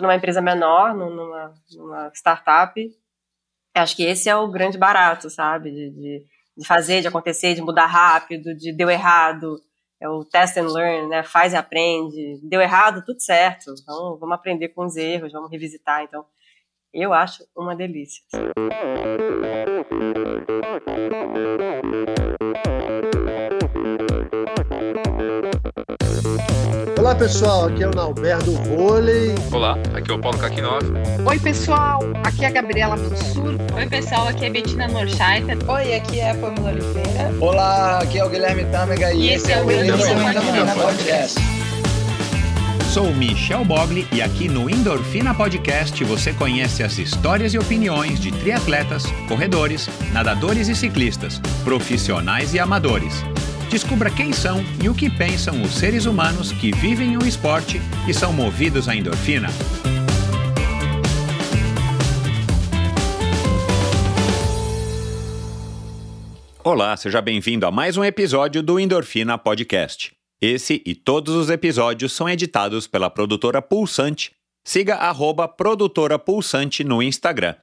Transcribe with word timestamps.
numa 0.00 0.14
empresa 0.14 0.40
menor, 0.40 0.94
numa, 0.94 1.54
numa 1.72 2.10
startup, 2.14 2.74
acho 3.74 3.96
que 3.96 4.04
esse 4.04 4.28
é 4.28 4.36
o 4.36 4.48
grande 4.48 4.78
barato, 4.78 5.30
sabe? 5.30 5.70
De, 5.70 5.90
de, 5.90 6.26
de, 6.56 6.66
fazer, 6.66 7.00
de 7.00 7.08
acontecer, 7.08 7.54
de 7.54 7.62
mudar 7.62 7.86
rápido, 7.86 8.54
de 8.54 8.72
deu 8.72 8.90
errado, 8.90 9.56
é 10.00 10.08
o 10.08 10.24
test 10.24 10.56
and 10.56 10.68
learn, 10.68 11.08
né? 11.08 11.22
Faz 11.22 11.52
e 11.52 11.56
aprende. 11.56 12.40
Deu 12.42 12.60
errado, 12.60 13.04
tudo 13.04 13.20
certo. 13.20 13.74
Então, 13.80 14.18
vamos 14.18 14.34
aprender 14.34 14.68
com 14.68 14.84
os 14.84 14.96
erros, 14.96 15.32
vamos 15.32 15.50
revisitar. 15.50 16.02
Então, 16.02 16.24
eu 16.92 17.12
acho 17.12 17.44
uma 17.56 17.74
delícia. 17.74 18.22
Olá 27.04 27.14
pessoal, 27.14 27.66
aqui 27.66 27.82
é 27.82 27.86
o 27.86 27.90
Nalberto 27.90 28.50
Vôlei. 28.50 29.34
Olá, 29.52 29.76
aqui 29.92 30.10
é 30.10 30.14
o 30.14 30.18
Paulo 30.18 30.38
Kakinov. 30.38 30.82
Oi 31.26 31.38
pessoal, 31.38 32.00
aqui 32.24 32.46
é 32.46 32.48
a 32.48 32.50
Gabriela 32.50 32.96
Mansur. 32.96 33.56
Oi 33.76 33.86
pessoal, 33.90 34.26
aqui 34.26 34.46
é 34.46 34.48
a 34.48 34.50
Bettina 34.50 34.88
Norscheiter. 34.88 35.58
Oi, 35.68 35.94
aqui 35.96 36.20
é 36.20 36.30
a 36.30 36.34
Pamela 36.34 36.70
Oliveira. 36.70 37.30
Olá, 37.42 37.98
aqui 37.98 38.18
é 38.18 38.24
o 38.24 38.30
Guilherme 38.30 38.64
Tâmega 38.64 39.12
e, 39.12 39.20
e 39.20 39.34
esse 39.34 39.52
é 39.52 39.62
o 39.62 39.70
Endorfina 39.70 40.74
Podcast. 40.74 41.38
Sou 42.90 43.14
Michel 43.14 43.66
Bogli 43.66 44.08
e 44.10 44.22
aqui 44.22 44.48
no 44.48 44.70
Endorfina 44.70 45.34
Podcast 45.34 46.02
você 46.04 46.32
conhece 46.32 46.82
as 46.82 46.96
histórias 46.96 47.52
e 47.52 47.58
opiniões 47.58 48.18
de 48.18 48.32
triatletas, 48.32 49.04
corredores, 49.28 49.90
nadadores 50.10 50.68
e 50.68 50.74
ciclistas, 50.74 51.38
profissionais 51.64 52.54
e 52.54 52.58
amadores 52.58 53.22
Descubra 53.74 54.08
quem 54.08 54.32
são 54.32 54.60
e 54.80 54.88
o 54.88 54.94
que 54.94 55.10
pensam 55.10 55.60
os 55.60 55.72
seres 55.72 56.06
humanos 56.06 56.52
que 56.52 56.70
vivem 56.70 57.16
o 57.16 57.26
esporte 57.26 57.80
e 58.08 58.14
são 58.14 58.32
movidos 58.32 58.88
à 58.88 58.94
endorfina. 58.94 59.48
Olá, 66.62 66.96
seja 66.96 67.20
bem-vindo 67.20 67.66
a 67.66 67.72
mais 67.72 67.96
um 67.96 68.04
episódio 68.04 68.62
do 68.62 68.78
Endorfina 68.78 69.36
Podcast. 69.36 70.14
Esse 70.40 70.80
e 70.86 70.94
todos 70.94 71.34
os 71.34 71.50
episódios 71.50 72.12
são 72.12 72.28
editados 72.28 72.86
pela 72.86 73.10
produtora 73.10 73.60
Pulsante. 73.60 74.30
Siga 74.64 74.94
arroba 74.94 75.48
produtora 75.48 76.16
Pulsante 76.16 76.84
no 76.84 77.02
Instagram. 77.02 77.56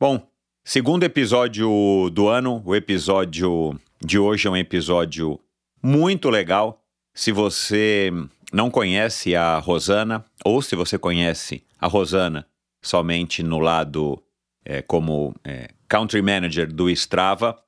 Bom, 0.00 0.26
segundo 0.64 1.02
episódio 1.02 2.08
do 2.10 2.28
ano, 2.28 2.62
o 2.64 2.74
episódio 2.74 3.78
de 4.04 4.18
hoje 4.18 4.46
é 4.46 4.50
um 4.50 4.56
episódio 4.56 5.40
muito 5.82 6.28
legal. 6.28 6.84
Se 7.14 7.32
você 7.32 8.12
não 8.52 8.70
conhece 8.70 9.34
a 9.34 9.58
Rosana, 9.58 10.24
ou 10.44 10.60
se 10.60 10.76
você 10.76 10.98
conhece 10.98 11.64
a 11.78 11.86
Rosana 11.86 12.46
somente 12.82 13.42
no 13.42 13.58
lado 13.58 14.22
é, 14.64 14.82
como 14.82 15.34
é, 15.42 15.70
country 15.88 16.20
manager 16.20 16.70
do 16.70 16.90
Strava, 16.90 17.58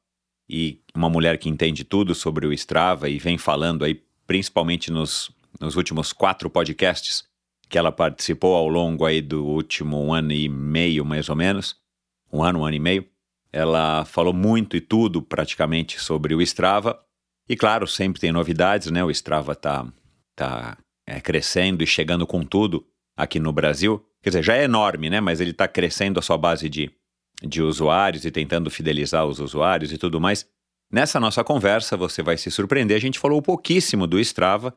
e 0.49 0.81
uma 0.95 1.09
mulher 1.09 1.39
que 1.39 1.49
entende 1.49 1.83
tudo 1.83 2.15
sobre 2.15 2.47
o 2.47 2.53
Strava 2.53 3.09
e 3.09 3.19
vem 3.19 3.39
falando 3.39 3.85
aí, 3.85 4.01
principalmente 4.27 4.93
nos, 4.93 5.31
nos 5.59 5.75
últimos 5.75 6.13
quatro 6.13 6.49
podcasts 6.51 7.25
que 7.69 7.79
ela 7.79 7.91
participou 7.91 8.55
ao 8.55 8.69
longo 8.69 9.05
aí 9.05 9.21
do 9.21 9.45
último 9.45 10.13
ano 10.13 10.33
e 10.33 10.49
meio, 10.49 11.05
mais 11.05 11.29
ou 11.29 11.35
menos, 11.35 11.77
um 12.33 12.45
ano, 12.45 12.61
um 12.61 12.65
ano 12.65 12.77
e 12.77 12.81
meio. 12.81 13.07
Ela 13.57 14.05
falou 14.05 14.35
muito 14.35 14.77
e 14.77 14.83
tudo 14.83 15.23
praticamente 15.23 15.99
sobre 15.99 16.35
o 16.35 16.43
Strava. 16.43 17.01
E 17.49 17.57
claro, 17.57 17.87
sempre 17.87 18.21
tem 18.21 18.31
novidades, 18.31 18.91
né? 18.91 19.03
O 19.03 19.11
Strava 19.11 19.53
está 19.53 19.91
tá, 20.37 20.77
é, 21.07 21.19
crescendo 21.23 21.83
e 21.83 21.87
chegando 21.87 22.27
com 22.27 22.45
tudo 22.45 22.87
aqui 23.17 23.41
no 23.41 23.51
Brasil. 23.55 24.05
Quer 24.23 24.29
dizer, 24.29 24.43
já 24.43 24.57
é 24.57 24.65
enorme, 24.65 25.09
né? 25.09 25.23
Mas 25.23 25.41
ele 25.41 25.53
está 25.53 25.67
crescendo 25.67 26.19
a 26.19 26.23
sua 26.23 26.37
base 26.37 26.69
de, 26.69 26.91
de 27.43 27.63
usuários 27.63 28.27
e 28.27 28.31
tentando 28.31 28.71
fidelizar 28.71 29.25
os 29.25 29.41
usuários 29.41 29.91
e 29.91 29.97
tudo 29.97 30.21
mais. 30.21 30.47
Nessa 30.93 31.19
nossa 31.19 31.43
conversa, 31.43 31.97
você 31.97 32.23
vai 32.23 32.37
se 32.37 32.51
surpreender. 32.51 32.95
A 32.95 33.01
gente 33.01 33.19
falou 33.19 33.41
pouquíssimo 33.41 34.07
do 34.07 34.21
Strava. 34.21 34.77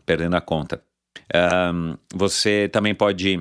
perdendo 0.04 0.34
a 0.34 0.40
conta. 0.40 0.82
Um, 1.72 1.96
você 2.12 2.68
também 2.72 2.92
pode 2.92 3.40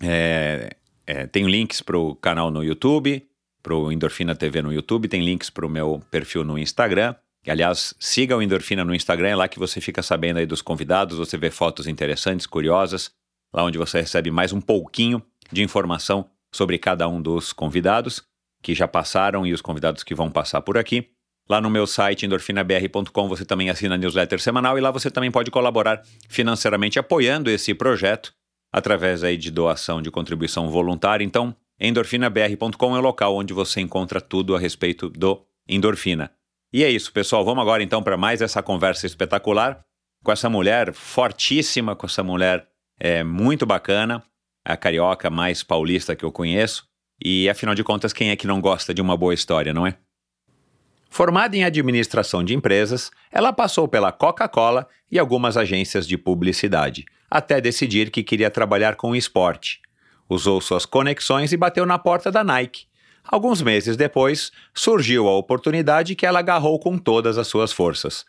é, 0.00 0.76
é, 1.06 1.26
tem 1.26 1.46
links 1.46 1.80
para 1.80 1.96
o 1.96 2.14
canal 2.14 2.50
no 2.50 2.62
YouTube, 2.62 3.26
para 3.62 3.74
o 3.74 3.90
Endorfina 3.90 4.34
TV 4.34 4.62
no 4.62 4.72
YouTube, 4.72 5.08
tem 5.08 5.24
links 5.24 5.50
para 5.50 5.66
o 5.66 5.68
meu 5.68 6.02
perfil 6.10 6.44
no 6.44 6.58
Instagram. 6.58 7.14
E, 7.44 7.50
aliás, 7.50 7.94
siga 7.98 8.36
o 8.36 8.42
Endorfina 8.42 8.84
no 8.84 8.94
Instagram, 8.94 9.28
é 9.28 9.36
lá 9.36 9.48
que 9.48 9.58
você 9.58 9.80
fica 9.80 10.02
sabendo 10.02 10.38
aí 10.38 10.46
dos 10.46 10.62
convidados, 10.62 11.18
você 11.18 11.36
vê 11.36 11.50
fotos 11.50 11.86
interessantes, 11.86 12.46
curiosas, 12.46 13.10
lá 13.52 13.62
onde 13.62 13.78
você 13.78 14.00
recebe 14.00 14.30
mais 14.30 14.52
um 14.52 14.60
pouquinho 14.60 15.22
de 15.52 15.62
informação 15.62 16.28
sobre 16.52 16.78
cada 16.78 17.08
um 17.08 17.22
dos 17.22 17.52
convidados 17.52 18.22
que 18.62 18.74
já 18.74 18.88
passaram 18.88 19.46
e 19.46 19.52
os 19.52 19.60
convidados 19.60 20.02
que 20.02 20.14
vão 20.14 20.30
passar 20.30 20.60
por 20.60 20.76
aqui. 20.76 21.10
Lá 21.48 21.60
no 21.60 21.70
meu 21.70 21.86
site 21.86 22.26
endorfinabr.com 22.26 23.28
você 23.28 23.44
também 23.44 23.70
assina 23.70 23.94
a 23.94 23.98
newsletter 23.98 24.40
semanal 24.40 24.76
e 24.76 24.80
lá 24.80 24.90
você 24.90 25.08
também 25.08 25.30
pode 25.30 25.50
colaborar 25.52 26.02
financeiramente 26.28 26.98
apoiando 26.98 27.48
esse 27.48 27.72
projeto 27.72 28.34
através 28.72 29.24
aí 29.24 29.36
de 29.36 29.50
doação 29.50 30.02
de 30.02 30.10
contribuição 30.10 30.68
voluntária. 30.68 31.24
Então, 31.24 31.54
endorfinabr.com 31.80 32.96
é 32.96 32.98
o 32.98 33.02
local 33.02 33.36
onde 33.36 33.52
você 33.52 33.80
encontra 33.80 34.20
tudo 34.20 34.54
a 34.54 34.58
respeito 34.58 35.08
do 35.10 35.42
endorfina. 35.68 36.30
E 36.72 36.84
é 36.84 36.90
isso, 36.90 37.12
pessoal. 37.12 37.44
Vamos 37.44 37.62
agora 37.62 37.82
então 37.82 38.02
para 38.02 38.16
mais 38.16 38.42
essa 38.42 38.62
conversa 38.62 39.06
espetacular 39.06 39.84
com 40.22 40.32
essa 40.32 40.50
mulher 40.50 40.92
fortíssima, 40.92 41.94
com 41.94 42.06
essa 42.06 42.22
mulher 42.22 42.66
é, 42.98 43.22
muito 43.22 43.64
bacana, 43.64 44.22
a 44.64 44.76
carioca 44.76 45.30
mais 45.30 45.62
paulista 45.62 46.16
que 46.16 46.24
eu 46.24 46.32
conheço, 46.32 46.84
E 47.24 47.48
afinal 47.48 47.74
de 47.74 47.84
contas, 47.84 48.12
quem 48.12 48.30
é 48.30 48.36
que 48.36 48.46
não 48.46 48.60
gosta 48.60 48.92
de 48.92 49.00
uma 49.00 49.16
boa 49.16 49.32
história, 49.32 49.72
não 49.72 49.86
é? 49.86 49.96
Formada 51.08 51.56
em 51.56 51.64
administração 51.64 52.44
de 52.44 52.54
empresas, 52.54 53.10
ela 53.30 53.52
passou 53.52 53.88
pela 53.88 54.12
Coca-Cola 54.12 54.86
e 55.10 55.18
algumas 55.18 55.56
agências 55.56 56.06
de 56.06 56.18
publicidade, 56.18 57.04
até 57.30 57.60
decidir 57.60 58.10
que 58.10 58.22
queria 58.22 58.50
trabalhar 58.50 58.96
com 58.96 59.14
esporte. 59.14 59.80
Usou 60.28 60.60
suas 60.60 60.84
conexões 60.84 61.52
e 61.52 61.56
bateu 61.56 61.86
na 61.86 61.98
porta 61.98 62.30
da 62.30 62.42
Nike. 62.42 62.86
Alguns 63.24 63.62
meses 63.62 63.96
depois, 63.96 64.52
surgiu 64.74 65.28
a 65.28 65.36
oportunidade 65.36 66.14
que 66.14 66.26
ela 66.26 66.38
agarrou 66.38 66.78
com 66.78 66.96
todas 66.96 67.38
as 67.38 67.46
suas 67.46 67.72
forças. 67.72 68.24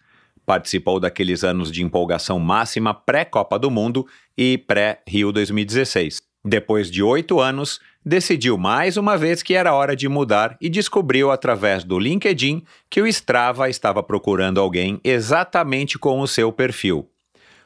Participou 0.45 1.00
daqueles 1.00 1.44
anos 1.44 1.71
de 1.71 1.83
empolgação 1.83 2.39
máxima 2.39 2.94
pré-Copa 2.94 3.59
do 3.59 3.69
Mundo 3.69 4.07
e 4.38 4.57
pré-Rio 4.57 5.31
2016. 5.31 6.21
Depois 6.44 6.89
de 6.89 7.03
oito 7.03 7.39
anos, 7.39 7.80
decidiu 8.07 8.57
mais 8.57 8.95
uma 8.95 9.18
vez 9.18 9.44
que 9.44 9.54
era 9.54 9.74
hora 9.74 9.94
de 9.94 10.07
mudar 10.07 10.56
e 10.62 10.69
descobriu 10.69 11.30
através 11.30 11.83
do 11.83 12.00
LinkedIn 12.00 12.63
que 12.89 13.01
o 13.01 13.07
Strava 13.07 13.69
estava 13.69 14.01
procurando 14.01 14.62
alguém 14.62 15.00
exatamente 15.04 16.00
com 16.00 16.21
o 16.21 16.27
seu 16.27 16.51
perfil. 16.51 17.09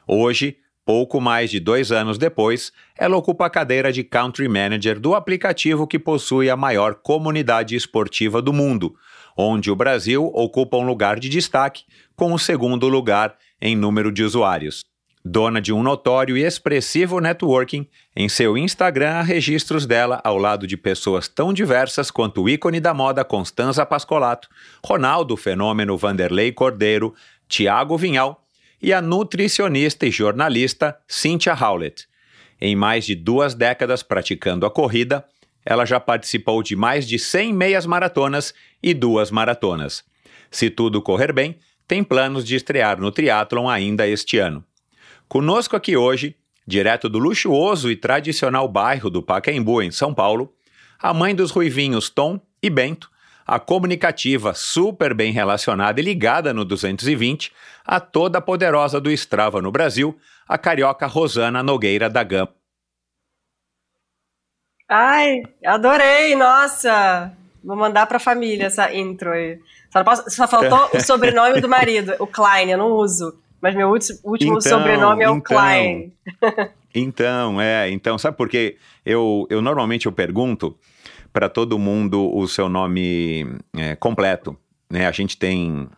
Hoje, 0.06 0.56
pouco 0.84 1.20
mais 1.20 1.48
de 1.48 1.60
dois 1.60 1.92
anos 1.92 2.18
depois, 2.18 2.72
ela 2.98 3.16
ocupa 3.16 3.46
a 3.46 3.50
cadeira 3.50 3.92
de 3.92 4.02
Country 4.02 4.48
Manager 4.48 4.98
do 4.98 5.14
aplicativo 5.14 5.86
que 5.86 5.98
possui 5.98 6.50
a 6.50 6.56
maior 6.56 6.96
comunidade 6.96 7.76
esportiva 7.76 8.42
do 8.42 8.52
mundo, 8.52 8.96
onde 9.36 9.70
o 9.70 9.76
Brasil 9.76 10.28
ocupa 10.34 10.76
um 10.76 10.84
lugar 10.84 11.20
de 11.20 11.28
destaque, 11.28 11.84
com 12.16 12.32
o 12.32 12.38
segundo 12.38 12.88
lugar 12.88 13.36
em 13.60 13.76
número 13.76 14.10
de 14.10 14.24
usuários. 14.24 14.82
Dona 15.24 15.60
de 15.60 15.72
um 15.72 15.84
notório 15.84 16.36
e 16.36 16.42
expressivo 16.42 17.20
networking, 17.20 17.86
em 18.14 18.28
seu 18.28 18.58
Instagram 18.58 19.10
há 19.10 19.22
registros 19.22 19.86
dela 19.86 20.20
ao 20.24 20.36
lado 20.36 20.66
de 20.66 20.76
pessoas 20.76 21.28
tão 21.28 21.52
diversas 21.52 22.10
quanto 22.10 22.42
o 22.42 22.48
ícone 22.48 22.80
da 22.80 22.92
moda 22.92 23.24
Constanza 23.24 23.86
Pascolato, 23.86 24.48
Ronaldo 24.84 25.36
Fenômeno 25.36 25.96
Vanderlei 25.96 26.50
Cordeiro, 26.50 27.14
Tiago 27.48 27.96
Vinhal 27.96 28.44
e 28.82 28.92
a 28.92 29.00
nutricionista 29.00 30.04
e 30.06 30.10
jornalista 30.10 30.98
Cynthia 31.06 31.54
Howlett. 31.54 32.08
Em 32.60 32.74
mais 32.74 33.04
de 33.04 33.14
duas 33.14 33.54
décadas 33.54 34.02
praticando 34.02 34.66
a 34.66 34.70
corrida, 34.70 35.24
ela 35.64 35.84
já 35.84 36.00
participou 36.00 36.64
de 36.64 36.74
mais 36.74 37.06
de 37.06 37.16
100 37.16 37.52
meias 37.52 37.86
maratonas 37.86 38.52
e 38.82 38.92
duas 38.92 39.30
maratonas. 39.30 40.02
Se 40.50 40.68
tudo 40.68 41.00
correr 41.00 41.32
bem, 41.32 41.58
tem 41.86 42.02
planos 42.02 42.44
de 42.44 42.56
estrear 42.56 43.00
no 43.00 43.12
triatlon 43.12 43.68
ainda 43.68 44.06
este 44.08 44.38
ano. 44.38 44.64
Conosco 45.32 45.74
aqui 45.74 45.96
hoje, 45.96 46.36
direto 46.66 47.08
do 47.08 47.18
luxuoso 47.18 47.90
e 47.90 47.96
tradicional 47.96 48.68
bairro 48.68 49.08
do 49.08 49.22
Pacaembu, 49.22 49.80
em 49.80 49.90
São 49.90 50.12
Paulo, 50.12 50.52
a 50.98 51.14
mãe 51.14 51.34
dos 51.34 51.50
ruivinhos 51.50 52.10
Tom 52.10 52.38
e 52.62 52.68
Bento, 52.68 53.10
a 53.46 53.58
comunicativa, 53.58 54.52
super 54.52 55.14
bem 55.14 55.32
relacionada 55.32 55.98
e 55.98 56.04
ligada 56.04 56.52
no 56.52 56.66
220, 56.66 57.50
a 57.82 57.98
toda 57.98 58.42
poderosa 58.42 59.00
do 59.00 59.10
Strava 59.10 59.62
no 59.62 59.72
Brasil, 59.72 60.14
a 60.46 60.58
carioca 60.58 61.06
Rosana 61.06 61.62
Nogueira 61.62 62.10
da 62.10 62.22
Gama. 62.22 62.52
Ai, 64.86 65.44
adorei, 65.64 66.36
nossa! 66.36 67.32
Vou 67.64 67.74
mandar 67.74 68.04
pra 68.04 68.18
família 68.18 68.66
essa 68.66 68.92
intro 68.92 69.30
aí. 69.30 69.58
Só, 69.90 70.04
posso, 70.04 70.30
só 70.30 70.46
faltou 70.46 70.90
o 70.92 71.00
sobrenome 71.00 71.58
do 71.58 71.70
marido, 71.70 72.16
o 72.18 72.26
Klein, 72.26 72.70
eu 72.70 72.76
não 72.76 72.90
uso. 72.90 73.40
Mas 73.62 73.76
meu 73.76 73.88
último 73.90 74.18
então, 74.34 74.60
sobrenome 74.60 75.22
é 75.22 75.30
o 75.30 75.36
então, 75.36 75.40
Klein. 75.40 76.12
Então, 76.94 77.58
é, 77.58 77.90
então, 77.90 78.18
sabe 78.18 78.36
por 78.36 78.50
quê? 78.50 78.76
Eu, 79.02 79.46
eu 79.48 79.62
normalmente 79.62 80.04
eu 80.04 80.12
pergunto 80.12 80.76
para 81.32 81.48
todo 81.48 81.78
mundo 81.78 82.30
o 82.36 82.46
seu 82.46 82.68
nome 82.68 83.46
é, 83.74 83.96
completo. 83.96 84.54
Né? 84.90 85.06
A 85.06 85.10
gente 85.10 85.38
tem, 85.38 85.88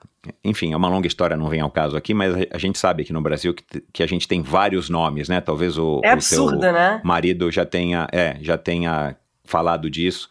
enfim, 0.44 0.72
é 0.72 0.76
uma 0.76 0.88
longa 0.88 1.08
história, 1.08 1.36
não 1.36 1.48
vem 1.48 1.60
ao 1.60 1.68
caso 1.68 1.96
aqui, 1.96 2.14
mas 2.14 2.32
a 2.48 2.58
gente 2.58 2.78
sabe 2.78 3.02
aqui 3.02 3.12
no 3.12 3.20
Brasil 3.20 3.52
que, 3.52 3.64
que 3.92 4.04
a 4.04 4.06
gente 4.06 4.28
tem 4.28 4.40
vários 4.40 4.88
nomes, 4.88 5.28
né? 5.28 5.40
Talvez 5.40 5.76
o, 5.76 6.00
é 6.04 6.14
o 6.14 6.20
seu 6.20 6.46
né? 6.52 7.00
marido 7.02 7.50
já 7.50 7.64
tenha, 7.64 8.06
é, 8.12 8.36
já 8.40 8.56
tenha 8.56 9.16
falado 9.44 9.90
disso. 9.90 10.30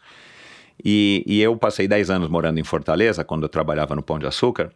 E, 0.82 1.22
e 1.26 1.42
eu 1.42 1.54
passei 1.58 1.86
10 1.86 2.08
anos 2.08 2.30
morando 2.30 2.58
em 2.58 2.64
Fortaleza, 2.64 3.22
quando 3.22 3.42
eu 3.42 3.50
trabalhava 3.50 3.94
no 3.94 4.02
Pão 4.02 4.18
de 4.18 4.26
Açúcar, 4.26 4.70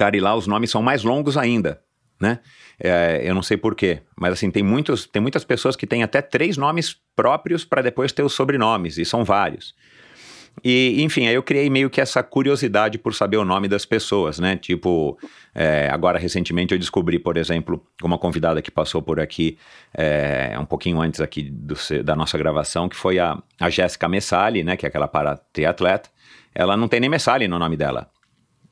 Cara, 0.00 0.16
e 0.16 0.20
lá 0.20 0.34
os 0.34 0.46
nomes 0.46 0.70
são 0.70 0.80
mais 0.80 1.04
longos 1.04 1.36
ainda, 1.36 1.82
né? 2.18 2.38
É, 2.82 3.20
eu 3.22 3.34
não 3.34 3.42
sei 3.42 3.58
porquê, 3.58 4.00
mas 4.18 4.32
assim, 4.32 4.50
tem, 4.50 4.62
muitos, 4.62 5.04
tem 5.04 5.20
muitas 5.20 5.44
pessoas 5.44 5.76
que 5.76 5.86
têm 5.86 6.02
até 6.02 6.22
três 6.22 6.56
nomes 6.56 6.96
próprios 7.14 7.66
para 7.66 7.82
depois 7.82 8.10
ter 8.10 8.22
os 8.22 8.32
sobrenomes, 8.32 8.96
e 8.96 9.04
são 9.04 9.26
vários. 9.26 9.74
E, 10.64 11.02
enfim, 11.02 11.26
aí 11.26 11.34
eu 11.34 11.42
criei 11.42 11.68
meio 11.68 11.90
que 11.90 12.00
essa 12.00 12.22
curiosidade 12.22 12.96
por 12.96 13.14
saber 13.14 13.36
o 13.36 13.44
nome 13.44 13.68
das 13.68 13.84
pessoas, 13.84 14.38
né? 14.38 14.56
Tipo, 14.56 15.18
é, 15.54 15.90
agora 15.92 16.18
recentemente 16.18 16.72
eu 16.72 16.78
descobri, 16.78 17.18
por 17.18 17.36
exemplo, 17.36 17.86
uma 18.02 18.16
convidada 18.16 18.62
que 18.62 18.70
passou 18.70 19.02
por 19.02 19.20
aqui 19.20 19.58
é, 19.92 20.56
um 20.58 20.64
pouquinho 20.64 20.98
antes 20.98 21.20
aqui 21.20 21.42
do, 21.42 21.74
da 22.02 22.16
nossa 22.16 22.38
gravação, 22.38 22.88
que 22.88 22.96
foi 22.96 23.18
a, 23.18 23.36
a 23.60 23.68
Jéssica 23.68 24.08
Messali, 24.08 24.64
né? 24.64 24.78
Que 24.78 24.86
é 24.86 24.88
aquela 24.88 25.06
para-triatleta. 25.06 26.08
Ela 26.54 26.74
não 26.74 26.88
tem 26.88 27.00
nem 27.00 27.10
Messali 27.10 27.46
no 27.46 27.58
nome 27.58 27.76
dela. 27.76 28.08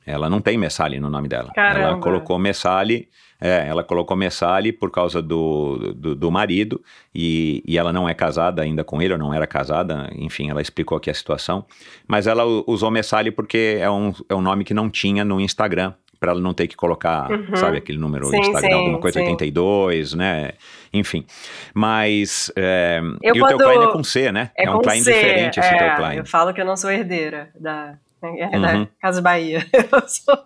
Ela 0.05 0.29
não 0.29 0.41
tem 0.41 0.57
Messali 0.57 0.99
no 0.99 1.09
nome 1.09 1.27
dela. 1.27 1.51
Caramba. 1.53 1.87
Ela 1.87 1.97
colocou 1.99 2.39
Messali, 2.39 3.07
é, 3.39 3.65
ela 3.67 3.83
colocou 3.83 4.17
Messali 4.17 4.71
por 4.71 4.91
causa 4.91 5.21
do, 5.21 5.93
do, 5.95 6.15
do 6.15 6.31
marido 6.31 6.81
e, 7.13 7.63
e, 7.65 7.77
ela 7.77 7.93
não 7.93 8.09
é 8.09 8.13
casada 8.13 8.61
ainda 8.61 8.83
com 8.83 9.01
ele, 9.01 9.13
ou 9.13 9.19
não 9.19 9.33
era 9.33 9.47
casada, 9.47 10.09
enfim, 10.15 10.49
ela 10.49 10.61
explicou 10.61 10.97
aqui 10.97 11.09
a 11.09 11.13
situação. 11.13 11.65
Mas 12.07 12.27
ela 12.27 12.43
usou 12.67 12.91
Messali 12.91 13.31
porque 13.31 13.77
é 13.79 13.89
um, 13.89 14.13
é 14.27 14.35
um 14.35 14.41
nome 14.41 14.63
que 14.63 14.73
não 14.73 14.89
tinha 14.89 15.23
no 15.23 15.39
Instagram, 15.39 15.93
para 16.19 16.33
ela 16.33 16.41
não 16.41 16.53
ter 16.53 16.67
que 16.67 16.75
colocar, 16.75 17.31
uhum. 17.31 17.55
sabe, 17.55 17.77
aquele 17.77 17.97
número 17.97 18.25
sim, 18.25 18.39
Instagram, 18.39 18.69
sim, 18.69 18.73
alguma 18.73 18.99
coisa 18.99 19.19
sim. 19.19 19.25
82, 19.25 20.13
né? 20.13 20.51
Enfim. 20.91 21.25
Mas. 21.73 22.51
É, 22.57 22.99
e 23.23 23.41
o 23.41 23.47
teu 23.47 23.57
Klein 23.57 23.83
é 23.83 23.87
com 23.87 24.03
C, 24.03 24.31
né? 24.31 24.51
É, 24.57 24.65
é 24.65 24.71
um 24.71 24.81
Klein 24.81 25.01
C, 25.01 25.13
diferente 25.13 25.59
esse 25.59 25.73
é, 25.73 25.77
teu 25.77 25.95
Klein. 25.95 26.17
Eu 26.17 26.25
falo 26.25 26.53
que 26.53 26.59
eu 26.59 26.65
não 26.65 26.75
sou 26.75 26.91
herdeira 26.91 27.49
da, 27.57 27.97
é 28.21 28.49
uhum. 28.55 28.61
da 28.61 28.87
Casa 29.01 29.21
Bahia. 29.21 29.65
Eu 29.73 30.07
sou. 30.07 30.45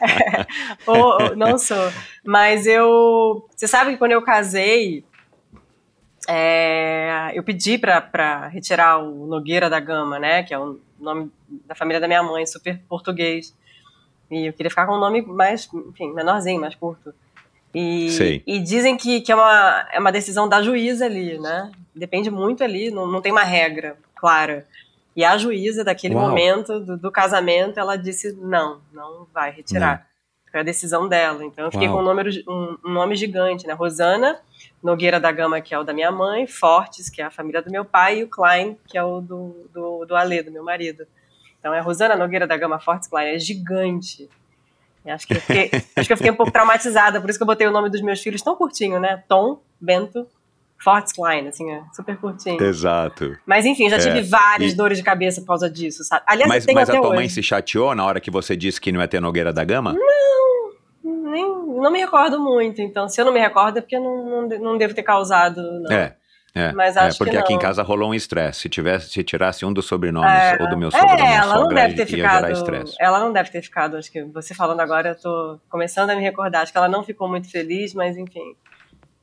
é, 0.00 0.46
ou, 0.86 1.36
não 1.36 1.56
sou. 1.58 1.90
Mas 2.24 2.66
eu. 2.66 3.48
Você 3.56 3.66
sabe 3.66 3.92
que 3.92 3.96
quando 3.96 4.12
eu 4.12 4.22
casei, 4.22 5.04
é, 6.28 7.32
eu 7.34 7.42
pedi 7.42 7.78
para 7.78 8.48
retirar 8.48 8.98
o 8.98 9.26
Nogueira 9.26 9.70
da 9.70 9.80
Gama, 9.80 10.18
né? 10.18 10.42
Que 10.42 10.52
é 10.52 10.58
o 10.58 10.78
nome 10.98 11.30
da 11.66 11.74
família 11.74 12.00
da 12.00 12.06
minha 12.06 12.22
mãe, 12.22 12.46
super 12.46 12.78
português. 12.88 13.56
E 14.30 14.46
eu 14.46 14.52
queria 14.52 14.70
ficar 14.70 14.86
com 14.86 14.94
um 14.94 15.00
nome 15.00 15.22
mais, 15.22 15.68
enfim, 15.88 16.12
menorzinho, 16.12 16.60
mais 16.60 16.74
curto. 16.74 17.12
E, 17.74 18.42
e 18.46 18.58
dizem 18.58 18.96
que, 18.96 19.20
que 19.20 19.30
é, 19.30 19.34
uma, 19.34 19.88
é 19.92 19.98
uma 19.98 20.12
decisão 20.12 20.48
da 20.48 20.62
juíza 20.62 21.06
ali, 21.06 21.38
né? 21.38 21.70
Depende 21.94 22.30
muito 22.30 22.62
ali, 22.64 22.90
não, 22.90 23.06
não 23.06 23.20
tem 23.20 23.32
uma 23.32 23.44
regra 23.44 23.96
clara. 24.14 24.66
E 25.20 25.24
a 25.24 25.36
juíza, 25.36 25.84
daquele 25.84 26.14
Uau. 26.14 26.30
momento 26.30 26.80
do, 26.80 26.96
do, 26.96 27.12
casamento, 27.12 27.78
ela 27.78 27.94
disse: 27.94 28.32
não, 28.40 28.80
não 28.90 29.26
vai 29.34 29.50
retirar. 29.50 29.98
Não. 29.98 30.50
Foi 30.50 30.60
a 30.60 30.62
decisão 30.62 31.06
dela. 31.06 31.44
Então 31.44 31.66
eu 31.66 31.70
fiquei 31.70 31.86
Uau. 31.86 31.98
com 31.98 32.02
um, 32.02 32.06
número, 32.06 32.30
um, 32.48 32.78
um, 32.86 32.90
nome 32.90 33.14
gigante, 33.16 33.66
né? 33.66 33.74
Rosana 33.74 34.40
Nogueira 34.82 35.20
da 35.20 35.30
Gama, 35.30 35.60
que 35.60 35.74
é 35.74 35.78
o 35.78 35.84
da 35.84 35.92
minha 35.92 36.10
mãe, 36.10 36.46
Fortes, 36.46 37.10
que 37.10 37.20
é 37.20 37.26
a 37.26 37.30
família 37.30 37.60
do 37.60 37.70
meu 37.70 37.84
pai, 37.84 38.20
e 38.20 38.24
o 38.24 38.28
Klein, 38.28 38.78
que 38.88 38.96
é 38.96 39.04
o 39.04 39.20
do, 39.20 39.68
do, 39.70 40.06
do 40.06 40.16
Alê, 40.16 40.42
do 40.42 40.50
meu 40.50 40.64
marido. 40.64 41.06
Então 41.58 41.74
é 41.74 41.80
Rosana 41.80 42.16
Nogueira 42.16 42.46
da 42.46 42.56
Gama 42.56 42.80
Fortes 42.80 43.06
Klein, 43.06 43.34
é 43.34 43.38
gigante. 43.38 44.26
Acho 45.04 45.26
que, 45.26 45.34
fiquei, 45.34 45.70
acho 45.96 46.06
que 46.06 46.12
eu 46.14 46.16
fiquei 46.16 46.32
um 46.32 46.36
pouco 46.36 46.50
traumatizada, 46.50 47.20
por 47.20 47.28
isso 47.28 47.38
que 47.38 47.42
eu 47.42 47.46
botei 47.46 47.66
o 47.66 47.70
nome 47.70 47.90
dos 47.90 48.00
meus 48.00 48.22
filhos 48.22 48.40
tão 48.40 48.56
curtinho, 48.56 48.98
né? 48.98 49.22
Tom, 49.28 49.60
Bento 49.78 50.26
Fortline, 50.82 51.48
assim, 51.48 51.70
é 51.70 51.82
super 51.92 52.16
curtinho. 52.16 52.62
Exato. 52.62 53.36
Mas 53.44 53.66
enfim, 53.66 53.90
já 53.90 53.98
tive 53.98 54.20
é. 54.20 54.22
várias 54.22 54.72
e... 54.72 54.76
dores 54.76 54.96
de 54.96 55.04
cabeça 55.04 55.42
por 55.42 55.48
causa 55.48 55.68
disso, 55.68 56.02
sabe? 56.04 56.22
Aliás, 56.26 56.48
mas, 56.48 56.66
mas 56.74 56.88
a 56.88 56.96
tua 56.96 57.08
hoje. 57.08 57.16
mãe 57.16 57.28
se 57.28 57.42
chateou 57.42 57.94
na 57.94 58.04
hora 58.04 58.18
que 58.18 58.30
você 58.30 58.56
disse 58.56 58.80
que 58.80 58.90
não 58.90 59.00
ia 59.00 59.06
ter 59.06 59.20
Nogueira 59.20 59.52
da 59.52 59.62
Gama? 59.62 59.92
Não, 59.92 61.30
nem, 61.30 61.44
não 61.44 61.92
me 61.92 61.98
recordo 61.98 62.40
muito. 62.40 62.80
Então, 62.80 63.08
se 63.08 63.20
eu 63.20 63.26
não 63.26 63.32
me 63.32 63.38
recordo 63.38 63.78
é 63.78 63.80
porque 63.82 63.98
não, 63.98 64.48
não, 64.48 64.58
não 64.58 64.78
devo 64.78 64.94
ter 64.94 65.02
causado, 65.02 65.60
não. 65.82 65.92
É. 65.94 66.16
É, 66.52 66.72
mas 66.72 66.96
é, 66.96 67.00
acho 67.00 67.14
é 67.14 67.18
porque 67.18 67.30
que 67.30 67.36
aqui 67.36 67.52
em 67.52 67.58
casa 67.58 67.80
rolou 67.80 68.10
um 68.10 68.14
estresse. 68.14 68.62
Se 68.62 68.68
tivesse, 68.68 69.10
se 69.10 69.22
tirasse 69.22 69.64
um 69.64 69.72
dos 69.72 69.84
sobrenomes 69.84 70.28
é, 70.30 70.56
ou 70.60 70.68
do 70.68 70.76
meu 70.76 70.90
sobrenome, 70.90 71.22
é, 71.22 71.36
ela 71.36 71.54
não 71.54 71.68
deve 71.68 71.94
ter 71.94 72.06
ficado. 72.06 72.46
Ela 72.98 73.20
não 73.20 73.32
deve 73.32 73.50
ter 73.50 73.62
ficado. 73.62 73.96
Acho 73.96 74.10
que 74.10 74.24
você 74.24 74.52
falando 74.52 74.80
agora, 74.80 75.10
eu 75.10 75.14
tô 75.14 75.60
começando 75.68 76.10
a 76.10 76.16
me 76.16 76.22
recordar. 76.22 76.62
Acho 76.62 76.72
que 76.72 76.78
ela 76.78 76.88
não 76.88 77.04
ficou 77.04 77.28
muito 77.28 77.48
feliz, 77.48 77.94
mas 77.94 78.16
enfim, 78.16 78.56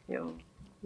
eu 0.08 0.38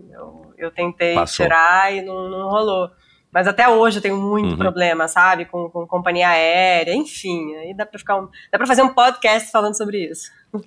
eu, 0.10 0.54
eu 0.58 0.72
tentei 0.72 1.16
Passou. 1.16 1.46
tirar 1.46 1.94
e 1.94 2.02
não, 2.02 2.30
não 2.30 2.50
rolou. 2.50 2.90
Mas 3.34 3.48
até 3.48 3.68
hoje 3.70 3.98
eu 4.00 4.02
tenho 4.02 4.18
muito 4.18 4.52
Uhum. 4.52 4.58
problema, 4.58 5.08
sabe? 5.08 5.46
Com, 5.46 5.70
com 5.70 5.88
companhia 5.88 6.28
aérea, 6.30 6.94
enfim. 6.94 7.56
Aí 7.56 7.74
dá 7.74 7.86
pra 7.86 7.98
ficar 7.98 8.18
um, 8.18 8.28
dá 8.52 8.58
pra 8.58 8.68
fazer 8.68 8.82
um 8.82 8.94
podcast 8.94 9.50
falando 9.52 9.78
sobre 9.78 10.00
isso. 10.12 10.30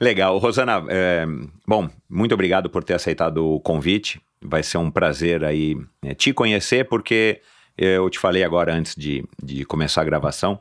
Legal. 0.00 0.36
Rosana, 0.38 0.84
é, 0.88 1.24
bom, 1.66 1.88
muito 2.08 2.32
obrigado 2.34 2.68
por 2.68 2.82
ter 2.84 2.94
aceitado 2.94 3.46
o 3.46 3.60
convite. 3.60 4.20
Vai 4.42 4.62
ser 4.62 4.78
um 4.78 4.90
prazer 4.90 5.44
aí 5.44 5.76
é, 6.04 6.14
te 6.14 6.32
conhecer, 6.32 6.84
porque 6.88 7.40
eu 7.76 8.08
te 8.10 8.18
falei 8.18 8.42
agora 8.44 8.74
antes 8.74 8.94
de, 8.94 9.24
de 9.42 9.64
começar 9.64 10.02
a 10.02 10.04
gravação. 10.04 10.58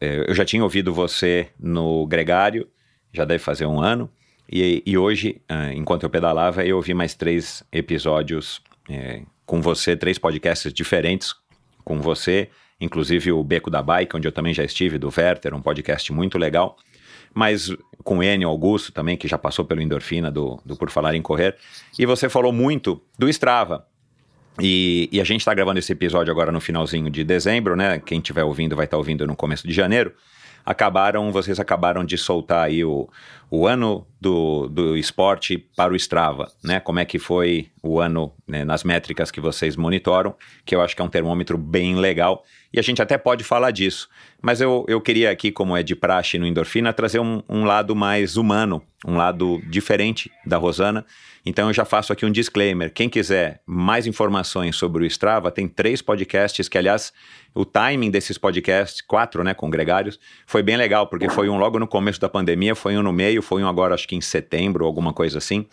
é, 0.00 0.28
eu 0.28 0.34
já 0.34 0.44
tinha 0.44 0.62
ouvido 0.62 0.92
você 0.92 1.48
no 1.58 2.06
Gregário, 2.06 2.68
já 3.12 3.24
deve 3.24 3.38
fazer 3.42 3.66
um 3.66 3.80
ano. 3.80 4.10
E, 4.50 4.82
e 4.84 4.98
hoje, 4.98 5.40
ah, 5.48 5.72
enquanto 5.72 6.02
eu 6.02 6.10
pedalava, 6.10 6.64
eu 6.64 6.76
ouvi 6.76 6.94
mais 6.94 7.14
três 7.14 7.64
episódios 7.72 8.60
é, 8.88 9.22
com 9.46 9.60
você, 9.60 9.96
três 9.96 10.18
podcasts 10.18 10.72
diferentes 10.72 11.34
com 11.84 12.00
você, 12.00 12.48
inclusive 12.80 13.32
o 13.32 13.42
Beco 13.42 13.70
da 13.70 13.82
Bike, 13.82 14.16
onde 14.16 14.28
eu 14.28 14.32
também 14.32 14.54
já 14.54 14.64
estive, 14.64 14.98
do 14.98 15.12
Werther, 15.16 15.54
um 15.54 15.62
podcast 15.62 16.12
muito 16.12 16.38
legal. 16.38 16.76
Mas 17.34 17.74
com 18.04 18.18
o 18.18 18.22
Enio 18.22 18.48
Augusto 18.48 18.92
também, 18.92 19.16
que 19.16 19.26
já 19.26 19.38
passou 19.38 19.64
pelo 19.64 19.80
Endorfina, 19.80 20.30
do, 20.30 20.60
do 20.64 20.76
Por 20.76 20.90
Falar 20.90 21.14
em 21.14 21.22
Correr. 21.22 21.56
E 21.98 22.04
você 22.04 22.28
falou 22.28 22.52
muito 22.52 23.00
do 23.18 23.28
Strava. 23.28 23.86
E, 24.60 25.08
e 25.10 25.20
a 25.20 25.24
gente 25.24 25.40
está 25.40 25.54
gravando 25.54 25.78
esse 25.78 25.92
episódio 25.92 26.30
agora 26.30 26.52
no 26.52 26.60
finalzinho 26.60 27.08
de 27.10 27.24
dezembro, 27.24 27.74
né? 27.74 27.98
Quem 28.00 28.18
estiver 28.18 28.44
ouvindo 28.44 28.76
vai 28.76 28.84
estar 28.84 28.98
ouvindo 28.98 29.26
no 29.26 29.34
começo 29.34 29.66
de 29.66 29.72
janeiro. 29.72 30.12
Acabaram, 30.64 31.32
vocês 31.32 31.58
acabaram 31.58 32.04
de 32.04 32.18
soltar 32.18 32.66
aí 32.66 32.84
o, 32.84 33.08
o 33.54 33.66
ano 33.66 34.06
do, 34.18 34.66
do 34.66 34.96
esporte 34.96 35.58
para 35.76 35.92
o 35.92 35.96
Strava, 35.96 36.50
né? 36.64 36.80
Como 36.80 36.98
é 36.98 37.04
que 37.04 37.18
foi 37.18 37.68
o 37.82 38.00
ano 38.00 38.32
né, 38.48 38.64
nas 38.64 38.82
métricas 38.82 39.30
que 39.30 39.42
vocês 39.42 39.76
monitoram, 39.76 40.34
que 40.64 40.74
eu 40.74 40.80
acho 40.80 40.96
que 40.96 41.02
é 41.02 41.04
um 41.04 41.08
termômetro 41.08 41.58
bem 41.58 41.96
legal. 41.96 42.44
E 42.72 42.78
a 42.78 42.82
gente 42.82 43.02
até 43.02 43.18
pode 43.18 43.44
falar 43.44 43.70
disso. 43.70 44.08
Mas 44.40 44.60
eu, 44.60 44.86
eu 44.88 45.00
queria 45.00 45.30
aqui, 45.30 45.52
como 45.52 45.76
é 45.76 45.82
de 45.82 45.94
praxe 45.94 46.38
no 46.38 46.46
Endorfina, 46.46 46.92
trazer 46.92 47.18
um, 47.18 47.42
um 47.48 47.64
lado 47.64 47.94
mais 47.94 48.36
humano, 48.36 48.82
um 49.06 49.16
lado 49.16 49.60
diferente 49.68 50.30
da 50.46 50.56
Rosana. 50.56 51.04
Então 51.44 51.68
eu 51.68 51.74
já 51.74 51.84
faço 51.84 52.12
aqui 52.12 52.24
um 52.24 52.30
disclaimer. 52.30 52.92
Quem 52.92 53.08
quiser 53.08 53.60
mais 53.66 54.06
informações 54.06 54.76
sobre 54.76 55.02
o 55.02 55.06
Strava, 55.06 55.50
tem 55.50 55.66
três 55.68 56.00
podcasts 56.00 56.68
que, 56.68 56.78
aliás, 56.78 57.12
o 57.54 57.64
timing 57.64 58.10
desses 58.10 58.38
podcasts, 58.38 59.02
quatro, 59.02 59.44
né, 59.44 59.52
com 59.52 59.68
gregários, 59.68 60.18
foi 60.46 60.62
bem 60.62 60.76
legal, 60.76 61.08
porque 61.08 61.28
foi 61.28 61.48
um 61.48 61.58
logo 61.58 61.78
no 61.78 61.86
começo 61.86 62.20
da 62.20 62.28
pandemia, 62.28 62.74
foi 62.74 62.96
um 62.96 63.02
no 63.02 63.12
meio, 63.12 63.41
foi 63.42 63.62
um 63.62 63.68
agora 63.68 63.94
acho 63.94 64.08
que 64.08 64.16
em 64.16 64.20
setembro, 64.20 64.86
alguma 64.86 65.12
coisa 65.12 65.38
assim. 65.38 65.66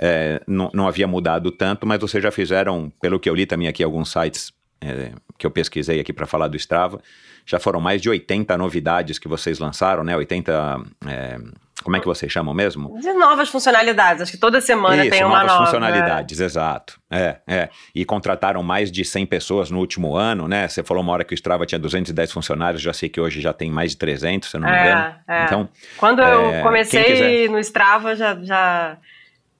É, 0.00 0.40
não, 0.46 0.70
não 0.72 0.88
havia 0.88 1.06
mudado 1.06 1.50
tanto, 1.50 1.86
mas 1.86 2.00
vocês 2.00 2.22
já 2.22 2.30
fizeram, 2.30 2.92
pelo 3.00 3.20
que 3.20 3.28
eu 3.28 3.34
li 3.34 3.46
também 3.46 3.68
aqui, 3.68 3.82
alguns 3.82 4.10
sites 4.10 4.52
é, 4.80 5.12
que 5.38 5.46
eu 5.46 5.50
pesquisei 5.50 6.00
aqui 6.00 6.12
para 6.12 6.26
falar 6.26 6.48
do 6.48 6.56
Strava, 6.56 7.00
já 7.46 7.58
foram 7.58 7.80
mais 7.80 8.00
de 8.00 8.08
80 8.08 8.56
novidades 8.56 9.18
que 9.18 9.28
vocês 9.28 9.58
lançaram, 9.58 10.02
né? 10.04 10.16
80. 10.16 10.82
é, 11.06 11.38
como 11.82 11.96
é 11.96 12.00
que 12.00 12.06
vocês 12.06 12.30
chamam 12.30 12.54
mesmo? 12.54 12.98
De 13.00 13.12
novas 13.12 13.48
funcionalidades, 13.48 14.22
acho 14.22 14.32
que 14.32 14.38
toda 14.38 14.60
semana 14.60 15.02
Isso, 15.02 15.10
tem 15.10 15.24
uma 15.24 15.38
novas 15.38 15.52
nova. 15.52 15.64
funcionalidades, 15.66 16.40
exato. 16.40 17.00
É, 17.10 17.36
é. 17.46 17.68
E 17.94 18.04
contrataram 18.04 18.62
mais 18.62 18.90
de 18.90 19.04
100 19.04 19.26
pessoas 19.26 19.70
no 19.70 19.78
último 19.78 20.16
ano, 20.16 20.48
né? 20.48 20.66
Você 20.68 20.82
falou 20.82 21.02
uma 21.02 21.12
hora 21.12 21.24
que 21.24 21.34
o 21.34 21.36
Strava 21.36 21.66
tinha 21.66 21.78
210 21.78 22.32
funcionários, 22.32 22.80
já 22.82 22.92
sei 22.92 23.08
que 23.08 23.20
hoje 23.20 23.40
já 23.40 23.52
tem 23.52 23.70
mais 23.70 23.90
de 23.92 23.98
300, 23.98 24.48
se 24.50 24.56
eu 24.56 24.60
não 24.60 24.68
me 24.68 24.74
É, 24.76 24.80
engano. 24.80 25.14
é. 25.28 25.44
Então, 25.44 25.68
Quando 25.98 26.22
É, 26.22 26.58
eu 26.60 26.62
comecei 26.62 27.48
no 27.48 27.58
Strava, 27.58 28.14
já, 28.16 28.34
já 28.42 28.96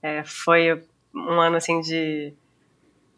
é, 0.02 0.23
foi 0.25 0.83
um 1.14 1.41
ano 1.41 1.57
assim 1.57 1.81
de. 1.81 2.33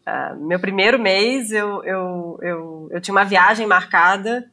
ah, 0.05 0.33
meu 0.37 0.59
primeiro 0.59 0.99
mês, 0.99 1.51
eu, 1.51 1.83
eu, 1.83 2.39
eu, 2.41 2.89
eu 2.91 3.01
tinha 3.01 3.13
uma 3.15 3.23
viagem 3.23 3.65
marcada 3.65 4.45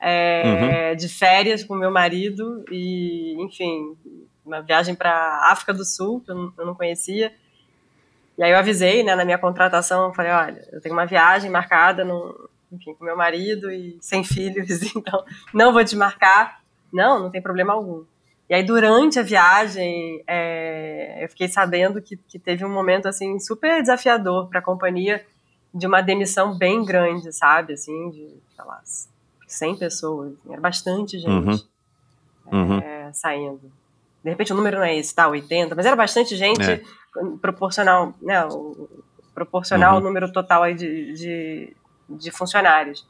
é, 0.00 0.94
de 0.94 1.08
férias 1.08 1.64
com 1.64 1.74
meu 1.74 1.90
marido, 1.90 2.64
e, 2.70 3.34
enfim, 3.42 3.96
uma 4.44 4.62
viagem 4.62 4.94
para 4.94 5.50
África 5.50 5.74
do 5.74 5.84
Sul, 5.84 6.20
que 6.20 6.30
eu 6.30 6.34
não, 6.34 6.52
eu 6.58 6.66
não 6.66 6.74
conhecia. 6.74 7.32
E 8.36 8.42
aí 8.42 8.52
eu 8.52 8.58
avisei, 8.58 9.02
né, 9.02 9.14
na 9.14 9.24
minha 9.24 9.38
contratação, 9.38 10.14
falei, 10.14 10.32
olha, 10.32 10.68
eu 10.72 10.80
tenho 10.80 10.94
uma 10.94 11.06
viagem 11.06 11.50
marcada, 11.50 12.04
enfim, 12.70 12.94
com 12.94 13.04
meu 13.04 13.16
marido 13.16 13.70
e 13.70 13.98
sem 14.00 14.22
filhos, 14.22 14.68
então 14.94 15.24
não 15.52 15.72
vou 15.72 15.82
desmarcar. 15.82 16.60
Não, 16.92 17.20
não 17.20 17.30
tem 17.30 17.42
problema 17.42 17.74
algum. 17.74 18.04
E 18.48 18.54
aí, 18.54 18.62
durante 18.62 19.18
a 19.18 19.22
viagem, 19.22 20.22
é, 20.26 21.22
eu 21.22 21.28
fiquei 21.28 21.48
sabendo 21.48 22.00
que, 22.00 22.16
que 22.16 22.38
teve 22.38 22.64
um 22.64 22.72
momento, 22.72 23.06
assim, 23.06 23.38
super 23.38 23.82
desafiador 23.82 24.48
para 24.48 24.60
a 24.60 24.62
companhia 24.62 25.22
de 25.74 25.86
uma 25.86 26.00
demissão 26.00 26.56
bem 26.56 26.82
grande, 26.82 27.30
sabe? 27.30 27.74
Assim, 27.74 28.10
de, 28.10 28.26
sei 28.56 28.64
lá, 28.64 28.80
100 29.48 29.76
pessoas. 29.76 30.32
Era 30.48 30.60
bastante 30.60 31.18
gente 31.18 31.66
uhum. 32.52 32.78
é, 32.78 33.10
saindo. 33.12 33.60
De 34.22 34.30
repente, 34.30 34.52
o 34.52 34.56
número 34.56 34.76
não 34.78 34.84
é 34.84 34.96
esse, 34.96 35.14
tá? 35.14 35.26
80, 35.28 35.74
mas 35.74 35.86
era 35.86 35.96
bastante 35.96 36.36
gente 36.36 36.62
É. 36.62 36.80
proporcional, 37.40 38.12
né? 38.20 38.46
Proporcional 39.34 39.92
ao 39.92 39.98
Uhum. 39.98 40.04
número 40.04 40.30
total 40.32 40.62
aí 40.64 40.74
de, 40.74 41.12
de, 41.12 41.76
de 42.08 42.30
funcionários. 42.30 43.06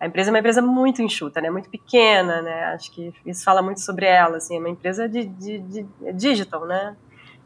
A 0.00 0.06
empresa 0.06 0.30
é 0.30 0.32
uma 0.32 0.38
empresa 0.38 0.62
muito 0.62 1.02
enxuta, 1.02 1.40
né? 1.40 1.50
Muito 1.50 1.68
pequena, 1.68 2.40
né? 2.40 2.64
Acho 2.66 2.92
que 2.92 3.12
isso 3.26 3.42
fala 3.44 3.60
muito 3.60 3.80
sobre 3.80 4.06
ela, 4.06 4.36
assim. 4.36 4.56
É 4.56 4.60
uma 4.60 4.68
empresa 4.68 5.08
de, 5.08 5.24
de, 5.24 5.58
de 5.58 5.86
digital, 6.14 6.64
né? 6.66 6.96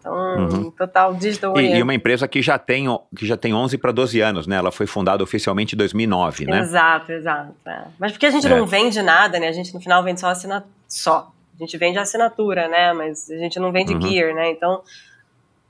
Então, 0.03 0.13
Uhum. 0.49 0.71
total 0.73 1.15
digital 1.15 1.59
E, 1.61 1.77
e 1.77 1.83
uma 1.83 1.95
empresa 1.95 2.27
que 2.27 2.43
já 2.43 2.59
tem, 2.59 2.87
que 3.17 3.25
já 3.25 3.37
tem 3.37 3.55
11 3.55 3.79
para 3.79 3.93
12 3.93 4.21
anos, 4.21 4.47
né? 4.49 4.57
Ela 4.57 4.73
foi 4.73 4.85
fundada 4.87 5.23
oficialmente 5.23 5.77
em 5.77 5.79
2009, 5.79 6.45
né? 6.45 6.59
Exato, 6.59 7.13
exato. 7.13 7.55
é. 7.65 7.85
Mas 8.01 8.11
porque 8.11 8.27
a 8.27 8.31
gente 8.31 8.47
É. 8.47 8.51
não 8.51 8.67
vende 8.67 9.01
nada, 9.01 9.39
né? 9.39 9.47
A 9.49 9.53
gente 9.53 9.73
no 9.73 9.81
final 9.81 10.03
vende 10.03 10.19
só 10.21 10.27
assinatura. 10.29 10.71
Só. 10.89 11.31
A 11.55 11.59
gente 11.65 11.79
vende 11.79 11.99
assinatura, 11.99 12.67
né? 12.69 12.93
Mas 12.93 13.31
a 13.31 13.37
gente 13.37 13.61
não 13.61 13.71
vende 13.71 13.95
Uhum. 13.95 14.03
gear, 14.03 14.35
né? 14.35 14.51
Então, 14.51 14.83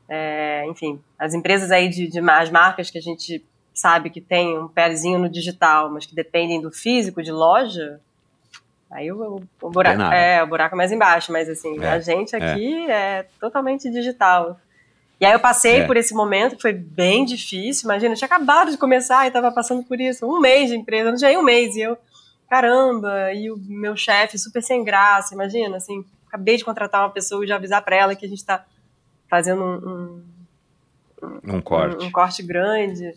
é, 0.08 0.64
enfim, 0.68 0.98
as 1.18 1.34
empresas 1.34 1.70
aí 1.70 1.88
de, 1.88 2.08
de 2.08 2.18
as 2.30 2.50
marcas 2.50 2.90
que 2.90 2.98
a 2.98 3.02
gente 3.02 3.44
sabe 3.74 4.10
que 4.10 4.20
tem 4.20 4.58
um 4.58 4.68
pezinho 4.68 5.18
no 5.18 5.28
digital, 5.28 5.90
mas 5.90 6.06
que 6.06 6.14
dependem 6.14 6.60
do 6.60 6.70
físico, 6.72 7.22
de 7.22 7.32
loja, 7.32 8.00
aí 8.92 9.10
o, 9.10 9.42
o, 9.60 9.70
buraco, 9.70 10.02
é, 10.02 10.42
o 10.42 10.46
buraco 10.46 10.74
é 10.74 10.78
mais 10.78 10.92
embaixo, 10.92 11.32
mas 11.32 11.48
assim, 11.48 11.82
É, 11.82 11.88
a 11.90 11.98
gente 11.98 12.36
aqui 12.36 12.90
é. 12.90 13.26
totalmente 13.40 13.90
digital. 13.90 14.60
E 15.20 15.24
aí 15.24 15.32
eu 15.32 15.40
passei 15.40 15.80
É. 15.80 15.86
por 15.86 15.96
esse 15.96 16.14
momento 16.14 16.56
que 16.56 16.62
foi 16.62 16.72
bem 16.72 17.24
difícil, 17.24 17.86
imagina, 17.86 18.12
eu 18.12 18.18
tinha 18.18 18.26
acabado 18.26 18.70
de 18.70 18.76
começar 18.78 19.24
e 19.24 19.28
estava 19.28 19.50
passando 19.52 19.82
por 19.82 20.00
isso, 20.00 20.26
um 20.26 20.40
mês 20.40 20.68
de 20.70 20.76
empresa, 20.76 21.10
não 21.10 21.16
tinha 21.16 21.30
nem 21.30 21.38
um 21.38 21.42
mês, 21.42 21.74
e 21.76 21.80
eu, 21.82 21.96
caramba, 22.50 23.32
e 23.32 23.50
o 23.50 23.56
meu 23.56 23.96
chefe 23.96 24.38
super 24.38 24.62
sem 24.62 24.84
graça, 24.84 25.34
imagina, 25.34 25.76
assim, 25.76 26.04
acabei 26.28 26.56
de 26.56 26.64
contratar 26.64 27.02
uma 27.02 27.10
pessoa 27.10 27.44
e 27.44 27.48
já 27.48 27.56
avisar 27.56 27.82
para 27.82 27.96
ela 27.96 28.14
que 28.16 28.26
a 28.26 28.28
gente 28.28 28.38
está 28.38 28.64
fazendo 29.28 29.62
um, 29.62 30.22
um, 31.22 31.56
Um 31.56 31.60
corte. 31.62 32.04
um, 32.04 32.08
um 32.08 32.10
corte 32.10 32.42
grande. 32.42 33.14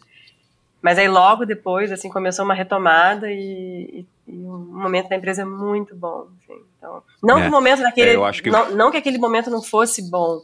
Mas 0.82 1.00
aí 1.00 1.08
logo 1.08 1.46
depois, 1.46 1.91
assim, 1.91 2.10
começou 2.10 2.46
uma 2.46 2.53
retomada 2.53 3.32
e, 3.32 3.89
e, 4.01 4.05
e 4.27 4.36
o 4.36 4.58
momento 4.58 5.10
da 5.10 5.15
empresa 5.15 5.41
é 5.44 5.46
muito 5.46 5.96
bom. 5.96 6.27
assim. 6.44 6.62
Então, 6.77 7.03
não 7.24 7.38
É. 7.38 7.41
que 7.44 7.48
o 7.48 7.51
momento 7.51 7.82
daquele, 7.82 8.12
É, 8.22 8.32
que- 8.32 8.50
não, 8.50 8.72
não 8.75 8.91
que 8.91 8.98
aquele 8.98 9.17
momento 9.17 9.50
não 9.50 9.62
fosse 9.62 10.10
bom, 10.10 10.41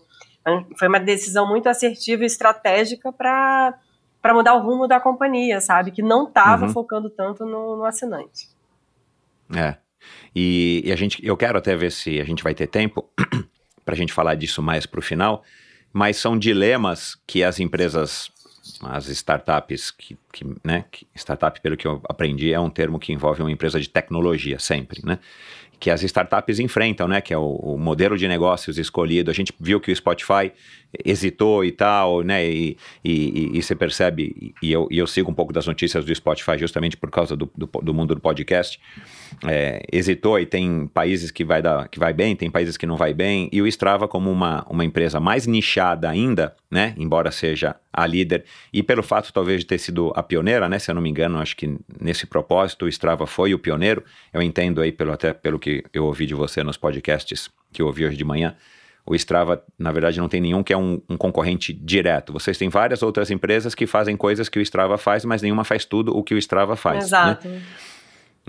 foi 0.77 0.88
uma 0.88 1.00
decisão 1.00 1.47
muito 1.47 1.67
assertiva 1.69 2.23
e 2.23 2.25
estratégica 2.25 3.11
para 3.11 3.77
para 4.21 4.35
mudar 4.35 4.53
o 4.53 4.61
rumo 4.61 4.88
da 4.88 5.00
companhia, 5.00 5.59
sabe? 5.59 5.89
Que 5.89 6.03
não 6.03 6.27
estava 6.27 6.67
Uhum. 6.67 6.71
focando 6.71 7.09
tanto 7.09 7.43
no, 7.43 7.75
no 7.77 7.85
assinante. 7.85 8.50
É. 9.55 9.77
E, 10.35 10.83
e 10.85 10.91
a 10.91 10.95
gente, 10.95 11.25
eu 11.25 11.35
quero 11.35 11.57
até 11.57 11.75
ver 11.75 11.91
se 11.91 12.19
a 12.19 12.23
gente 12.23 12.43
vai 12.43 12.53
ter 12.53 12.67
tempo 12.67 13.09
para 13.83 13.95
a 13.95 13.97
gente 13.97 14.13
falar 14.13 14.35
disso 14.35 14.61
mais 14.61 14.85
para 14.85 15.00
o 15.00 15.03
final, 15.03 15.43
mas 15.91 16.17
são 16.17 16.38
dilemas 16.38 17.15
que 17.25 17.43
as 17.43 17.59
empresas, 17.59 18.31
as 18.82 19.08
startups, 19.08 19.91
que, 19.91 20.18
que, 20.32 20.46
né, 20.63 20.86
startup, 21.15 21.60
pelo 21.62 21.75
que 21.75 21.88
eu 21.88 22.01
aprendi, 22.08 22.53
é 22.53 22.60
um 22.60 22.70
termo 22.70 23.00
que 23.00 23.12
envolve 23.12 23.41
uma 23.41 23.51
empresa 23.51 23.80
de 23.80 23.89
tecnologia 23.89 24.60
sempre, 24.60 25.01
né? 25.03 25.20
Que 25.80 25.89
as 25.89 26.03
startups 26.03 26.60
enfrentam, 26.60 27.08
né? 27.08 27.22
Que 27.22 27.34
é 27.34 27.38
o, 27.38 27.56
o 27.56 27.77
modelo 27.77 28.18
de 28.18 28.27
negócios 28.27 28.77
escolhido. 28.77 29.32
A 29.32 29.34
gente 29.34 29.51
viu 29.60 29.80
que 29.80 29.91
o 29.91 29.96
Spotify 29.96 30.51
hesitou 31.05 31.63
e 31.63 31.71
tal, 31.71 32.21
né? 32.21 32.45
E, 32.45 32.77
e, 33.03 33.57
e- 33.57 33.62
você 33.62 33.75
percebe, 33.75 34.53
e 34.62 34.71
eu, 34.71 34.88
e 34.91 34.98
eu 34.98 35.07
sigo 35.07 35.31
um 35.31 35.33
pouco 35.33 35.53
das 35.53 35.65
notícias 35.67 36.03
do 36.03 36.13
Spotify 36.13 36.57
justamente 36.57 36.98
por 36.98 37.10
causa 37.10 37.36
do, 37.36 37.50
do, 37.55 37.67
do 37.67 37.93
mundo 37.93 38.15
do 38.15 38.21
podcast. 38.21 38.79
É, 39.48 39.81
hesitou 39.91 40.39
e 40.39 40.45
tem 40.45 40.88
países 40.88 41.31
que 41.31 41.45
vai, 41.45 41.62
dar, 41.62 41.88
que 41.88 41.98
vai 41.98 42.13
bem, 42.13 42.36
tem 42.36 42.50
países 42.51 42.75
que 42.75 42.86
não 42.86 42.98
vai 42.98 43.13
bem, 43.13 43.50
e 43.51 43.62
o 43.62 43.67
Strava 43.67 44.07
como 44.07 44.29
uma, 44.29 44.65
uma 44.69 44.83
empresa 44.83 45.19
mais 45.19 45.48
nichada 45.48 46.10
ainda, 46.10 46.53
né, 46.69 46.93
embora 46.98 47.31
seja 47.31 47.75
a 47.93 48.05
líder, 48.05 48.43
e 48.74 48.83
pelo 48.83 49.01
fato 49.01 49.31
talvez 49.31 49.62
de 49.62 49.65
ter 49.67 49.77
sido 49.77 50.12
a 50.15 50.21
pioneira, 50.21 50.67
né, 50.67 50.79
se 50.79 50.91
eu 50.91 50.95
não 50.95 51.01
me 51.01 51.10
engano, 51.10 51.39
acho 51.39 51.55
que 51.55 51.77
nesse 52.00 52.27
propósito 52.27 52.86
o 52.86 52.89
Strava 52.89 53.25
foi 53.25 53.53
o 53.53 53.60
pioneiro, 53.60 54.03
eu 54.33 54.41
entendo 54.41 54.81
aí 54.81 54.91
pelo, 54.91 55.13
até 55.13 55.33
pelo 55.33 55.57
que 55.57 55.83
eu 55.93 56.05
ouvi 56.05 56.25
de 56.25 56.33
você 56.33 56.62
nos 56.62 56.75
podcasts 56.75 57.50
que 57.71 57.81
eu 57.81 57.88
ouvi 57.88 58.05
hoje 58.05 58.17
de 58.17 58.25
manhã, 58.25 58.55
O 59.12 59.15
Strava, 59.15 59.62
na 59.77 59.91
verdade, 59.91 60.22
não 60.22 60.30
tem 60.30 60.39
nenhum 60.39 60.63
que 60.63 60.72
é 60.72 60.77
um, 60.77 61.01
um, 61.10 61.18
concorrente 61.18 61.74
direto. 61.74 62.32
Vocês 62.32 62.58
têm 62.58 62.70
várias 62.70 63.03
outras 63.03 63.30
empresas 63.30 63.75
que 63.75 63.86
fazem 63.86 64.15
coisas 64.15 64.48
que 64.48 64.58
o 64.58 64.62
Strava 64.62 64.98
faz, 64.98 65.25
mas 65.25 65.41
nenhuma 65.41 65.65
faz 65.65 65.84
tudo 65.84 66.15
o 66.15 66.24
que 66.24 66.34
o 66.34 66.38
Strava 66.38 66.77
faz. 66.77 67.00
Né? 67.00 67.03
Exato. 67.03 67.48
Né? 67.50 67.62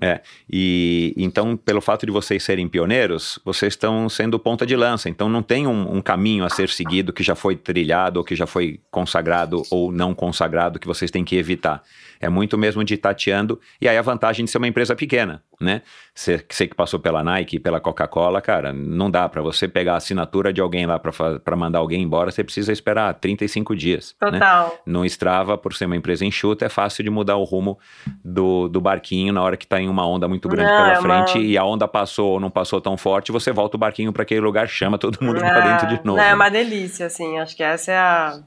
É, 0.00 0.20
e 0.48 1.12
então, 1.16 1.56
pelo 1.56 1.80
fato 1.80 2.06
de 2.06 2.12
vocês 2.12 2.44
serem 2.44 2.68
pioneiros, 2.68 3.40
vocês 3.44 3.72
estão 3.72 4.08
sendo 4.08 4.38
ponta 4.38 4.64
de 4.64 4.76
lança. 4.76 5.08
Então, 5.08 5.28
não 5.28 5.42
tem 5.42 5.66
um, 5.66 5.96
um, 5.96 6.00
caminho 6.00 6.44
a 6.44 6.48
ser 6.48 6.68
seguido 6.68 7.12
que 7.12 7.24
já 7.24 7.34
foi 7.34 7.56
trilhado, 7.56 8.20
ou 8.20 8.24
que 8.24 8.36
já 8.36 8.46
foi 8.46 8.78
consagrado 8.88 9.64
ou 9.68 9.90
não 9.90 10.14
consagrado, 10.14 10.78
que 10.78 10.86
vocês 10.86 11.10
têm 11.10 11.24
que 11.24 11.34
evitar. 11.34 11.82
É 12.22 12.28
muito 12.28 12.56
mesmo 12.56 12.84
de 12.84 12.96
tateando, 12.96 13.60
e 13.80 13.88
aí 13.88 13.98
a 13.98 14.02
vantagem 14.02 14.44
de 14.44 14.50
ser 14.50 14.58
uma 14.58 14.68
empresa 14.68 14.94
pequena, 14.94 15.42
né? 15.60 15.82
Você, 16.14 16.38
que 16.38 16.74
passou 16.74 17.00
pela 17.00 17.24
Nike, 17.24 17.58
pela 17.58 17.80
Coca-Cola, 17.80 18.40
cara, 18.40 18.72
não 18.72 19.10
dá 19.10 19.28
para 19.28 19.42
você 19.42 19.66
pegar 19.66 19.94
a 19.94 19.96
assinatura 19.96 20.52
de 20.52 20.60
alguém 20.60 20.86
lá 20.86 21.00
para 21.00 21.56
mandar 21.56 21.80
alguém 21.80 22.00
embora, 22.00 22.30
você 22.30 22.44
precisa 22.44 22.70
esperar 22.70 23.12
35 23.14 23.74
dias. 23.74 24.14
Né? 24.22 24.30
Total. 24.30 24.68
Né? 24.68 24.72
No 24.86 25.04
Strava, 25.04 25.58
por 25.58 25.74
ser 25.74 25.86
uma 25.86 25.96
empresa 25.96 26.24
enxuta, 26.24 26.64
é 26.64 26.68
fácil 26.68 27.02
de 27.02 27.10
mudar 27.10 27.36
o 27.36 27.44
rumo 27.44 27.76
do, 28.24 28.68
do 28.68 28.80
barquinho 28.80 29.32
na 29.32 29.42
hora 29.42 29.56
que 29.56 29.66
tá 29.66 29.80
em 29.80 29.88
uma 29.88 30.06
onda 30.06 30.28
muito 30.28 30.48
grande 30.48 30.70
não, 30.70 30.76
pela 30.76 30.92
é 30.92 31.00
frente 31.00 31.38
uma... 31.38 31.44
e 31.44 31.58
a 31.58 31.64
onda 31.64 31.88
passou 31.88 32.34
ou 32.34 32.40
não 32.40 32.50
passou 32.50 32.80
tão 32.80 32.96
forte, 32.96 33.32
você 33.32 33.50
volta 33.50 33.76
o 33.76 33.80
barquinho 33.80 34.12
para 34.12 34.22
aquele 34.22 34.40
lugar, 34.40 34.68
chama 34.68 34.96
todo 34.96 35.18
mundo 35.20 35.42
é, 35.42 35.48
para 35.48 35.60
dentro 35.60 35.88
de 35.88 36.04
novo. 36.04 36.18
Não, 36.18 36.24
é 36.24 36.32
uma 36.32 36.48
delícia, 36.48 37.06
assim, 37.06 37.38
acho 37.38 37.56
que 37.56 37.64
essa 37.64 37.90
é 37.90 37.96
a 37.96 38.38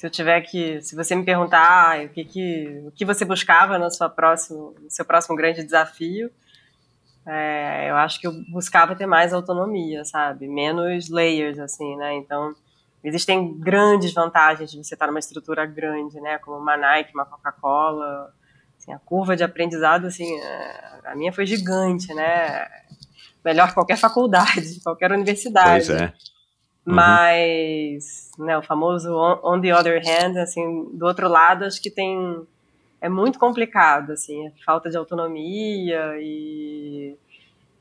se 0.00 0.06
eu 0.06 0.10
tiver 0.10 0.40
que, 0.40 0.80
se 0.80 0.96
você 0.96 1.14
me 1.14 1.26
perguntar 1.26 1.60
ah, 1.60 2.02
o 2.02 2.08
que, 2.08 2.24
que, 2.24 2.82
o 2.86 2.90
que 2.90 3.04
você 3.04 3.22
buscava 3.22 3.78
no, 3.78 3.90
sua 3.90 4.08
próximo, 4.08 4.74
no 4.80 4.90
seu 4.90 5.04
próximo 5.04 5.36
grande 5.36 5.62
desafio, 5.62 6.30
é, 7.26 7.90
eu 7.90 7.96
acho 7.96 8.18
que 8.18 8.26
eu 8.26 8.32
buscava 8.50 8.96
ter 8.96 9.04
mais 9.04 9.34
autonomia, 9.34 10.02
sabe? 10.06 10.48
Menos 10.48 11.10
layers, 11.10 11.58
assim, 11.58 11.96
né? 11.96 12.14
Então, 12.14 12.54
existem 13.04 13.54
grandes 13.58 14.14
vantagens 14.14 14.70
de 14.70 14.82
você 14.82 14.94
estar 14.94 15.06
numa 15.06 15.18
estrutura 15.18 15.66
grande, 15.66 16.18
né? 16.18 16.38
Como 16.38 16.56
uma 16.56 16.78
Nike, 16.78 17.12
uma 17.12 17.26
Coca-Cola. 17.26 18.32
Assim, 18.78 18.94
a 18.94 18.98
curva 18.98 19.36
de 19.36 19.44
aprendizado, 19.44 20.06
assim, 20.06 20.34
é, 20.34 21.00
a 21.04 21.14
minha 21.14 21.30
foi 21.30 21.44
gigante, 21.44 22.14
né? 22.14 22.66
Melhor 23.44 23.68
que 23.68 23.74
qualquer 23.74 23.98
faculdade, 23.98 24.80
qualquer 24.82 25.12
universidade. 25.12 25.88
Pois 25.88 25.90
é. 25.90 26.14
Uhum. 26.86 26.94
Mas, 26.94 28.30
né, 28.38 28.56
o 28.56 28.62
famoso 28.62 29.14
on, 29.14 29.38
on, 29.42 29.60
the 29.60 29.74
other 29.74 30.00
hand, 30.04 30.38
assim, 30.38 30.88
do 30.92 31.06
outro 31.06 31.28
lado, 31.28 31.64
acho 31.64 31.80
que 31.80 31.90
tem 31.90 32.46
é 33.02 33.08
muito 33.08 33.38
complicado, 33.38 34.12
assim, 34.12 34.52
falta 34.64 34.90
de 34.90 34.96
autonomia 34.96 36.16
e 36.20 37.16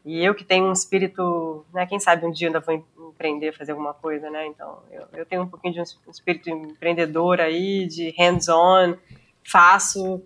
e 0.05 0.23
eu 0.23 0.33
que 0.33 0.45
tenho 0.45 0.65
um 0.65 0.71
espírito, 0.71 1.65
né, 1.73 1.85
quem 1.85 1.99
sabe 1.99 2.25
um 2.25 2.31
dia 2.31 2.47
ainda 2.47 2.61
vou 2.61 2.73
empreender, 3.09 3.55
fazer 3.55 3.73
alguma 3.73 3.93
coisa, 3.93 4.29
né? 4.29 4.47
Então, 4.47 4.79
eu, 4.91 5.03
eu 5.13 5.25
tenho 5.25 5.43
um 5.43 5.47
pouquinho 5.47 5.73
de 5.73 5.81
um 5.81 6.09
espírito 6.09 6.49
empreendedor 6.49 7.41
aí, 7.41 7.85
de 7.85 8.09
hands-on, 8.17 8.95
faço, 9.43 10.23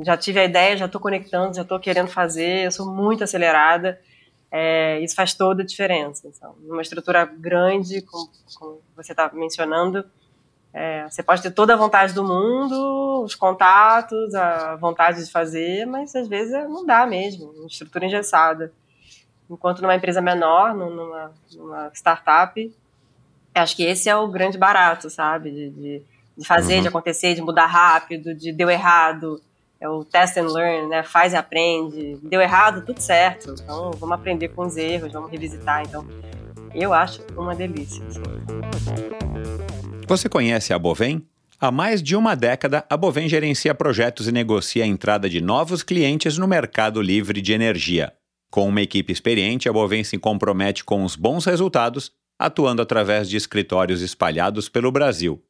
já 0.00 0.16
tive 0.16 0.40
a 0.40 0.44
ideia, 0.44 0.76
já 0.76 0.84
estou 0.84 1.00
conectando, 1.00 1.56
já 1.56 1.62
estou 1.62 1.80
querendo 1.80 2.08
fazer, 2.08 2.66
eu 2.66 2.70
sou 2.70 2.86
muito 2.86 3.24
acelerada 3.24 3.98
é, 4.56 5.00
isso 5.00 5.16
faz 5.16 5.34
toda 5.34 5.64
a 5.64 5.66
diferença. 5.66 6.28
Então, 6.28 6.54
numa 6.60 6.80
estrutura 6.80 7.24
grande, 7.24 8.00
como, 8.02 8.30
como 8.56 8.80
você 8.94 9.10
está 9.10 9.28
mencionando, 9.34 10.04
é, 10.72 11.08
você 11.08 11.24
pode 11.24 11.42
ter 11.42 11.50
toda 11.50 11.74
a 11.74 11.76
vontade 11.76 12.12
do 12.14 12.22
mundo, 12.22 13.24
os 13.24 13.34
contatos, 13.34 14.32
a 14.32 14.76
vontade 14.76 15.24
de 15.24 15.28
fazer, 15.28 15.86
mas 15.86 16.14
às 16.14 16.28
vezes 16.28 16.52
não 16.68 16.86
dá 16.86 17.04
mesmo, 17.04 17.50
uma 17.50 17.66
estrutura 17.66 18.06
engessada. 18.06 18.72
Enquanto 19.50 19.82
numa 19.82 19.96
empresa 19.96 20.20
menor, 20.20 20.72
numa, 20.72 21.32
numa 21.52 21.90
startup, 21.92 22.72
acho 23.56 23.74
que 23.74 23.82
esse 23.82 24.08
é 24.08 24.14
o 24.14 24.28
grande 24.28 24.56
barato, 24.56 25.10
sabe? 25.10 25.50
De, 25.50 25.70
de, 25.70 26.02
de 26.38 26.46
fazer, 26.46 26.76
uhum. 26.76 26.82
de 26.82 26.88
acontecer, 26.88 27.34
de 27.34 27.42
mudar 27.42 27.66
rápido, 27.66 28.32
de 28.32 28.52
deu 28.52 28.70
errado, 28.70 29.42
é 29.84 29.88
o 29.88 30.02
test 30.02 30.38
and 30.38 30.48
learn, 30.48 30.88
né? 30.88 31.02
Faz 31.02 31.34
e 31.34 31.36
aprende. 31.36 32.18
Deu 32.22 32.40
errado, 32.40 32.84
tudo 32.86 33.00
certo. 33.00 33.54
Então 33.62 33.90
vamos 33.92 34.14
aprender 34.14 34.48
com 34.48 34.64
os 34.64 34.76
erros, 34.76 35.12
vamos 35.12 35.30
revisitar. 35.30 35.82
Então 35.82 36.06
eu 36.74 36.94
acho 36.94 37.20
uma 37.36 37.54
delícia. 37.54 38.02
Assim. 38.06 38.22
Você 40.08 40.28
conhece 40.28 40.72
a 40.72 40.78
Bovem? 40.78 41.22
Há 41.60 41.70
mais 41.70 42.02
de 42.02 42.16
uma 42.16 42.34
década, 42.34 42.84
a 42.88 42.96
Bovem 42.96 43.28
gerencia 43.28 43.74
projetos 43.74 44.26
e 44.26 44.32
negocia 44.32 44.84
a 44.84 44.86
entrada 44.86 45.28
de 45.28 45.40
novos 45.40 45.82
clientes 45.82 46.36
no 46.38 46.48
mercado 46.48 47.00
livre 47.00 47.40
de 47.40 47.52
energia. 47.52 48.12
Com 48.50 48.68
uma 48.68 48.80
equipe 48.80 49.12
experiente, 49.12 49.68
a 49.68 49.72
Bovem 49.72 50.02
se 50.02 50.18
compromete 50.18 50.82
com 50.82 51.04
os 51.04 51.14
bons 51.14 51.44
resultados, 51.44 52.10
atuando 52.38 52.82
através 52.82 53.28
de 53.28 53.36
escritórios 53.36 54.00
espalhados 54.00 54.68
pelo 54.68 54.90
Brasil. 54.90 55.42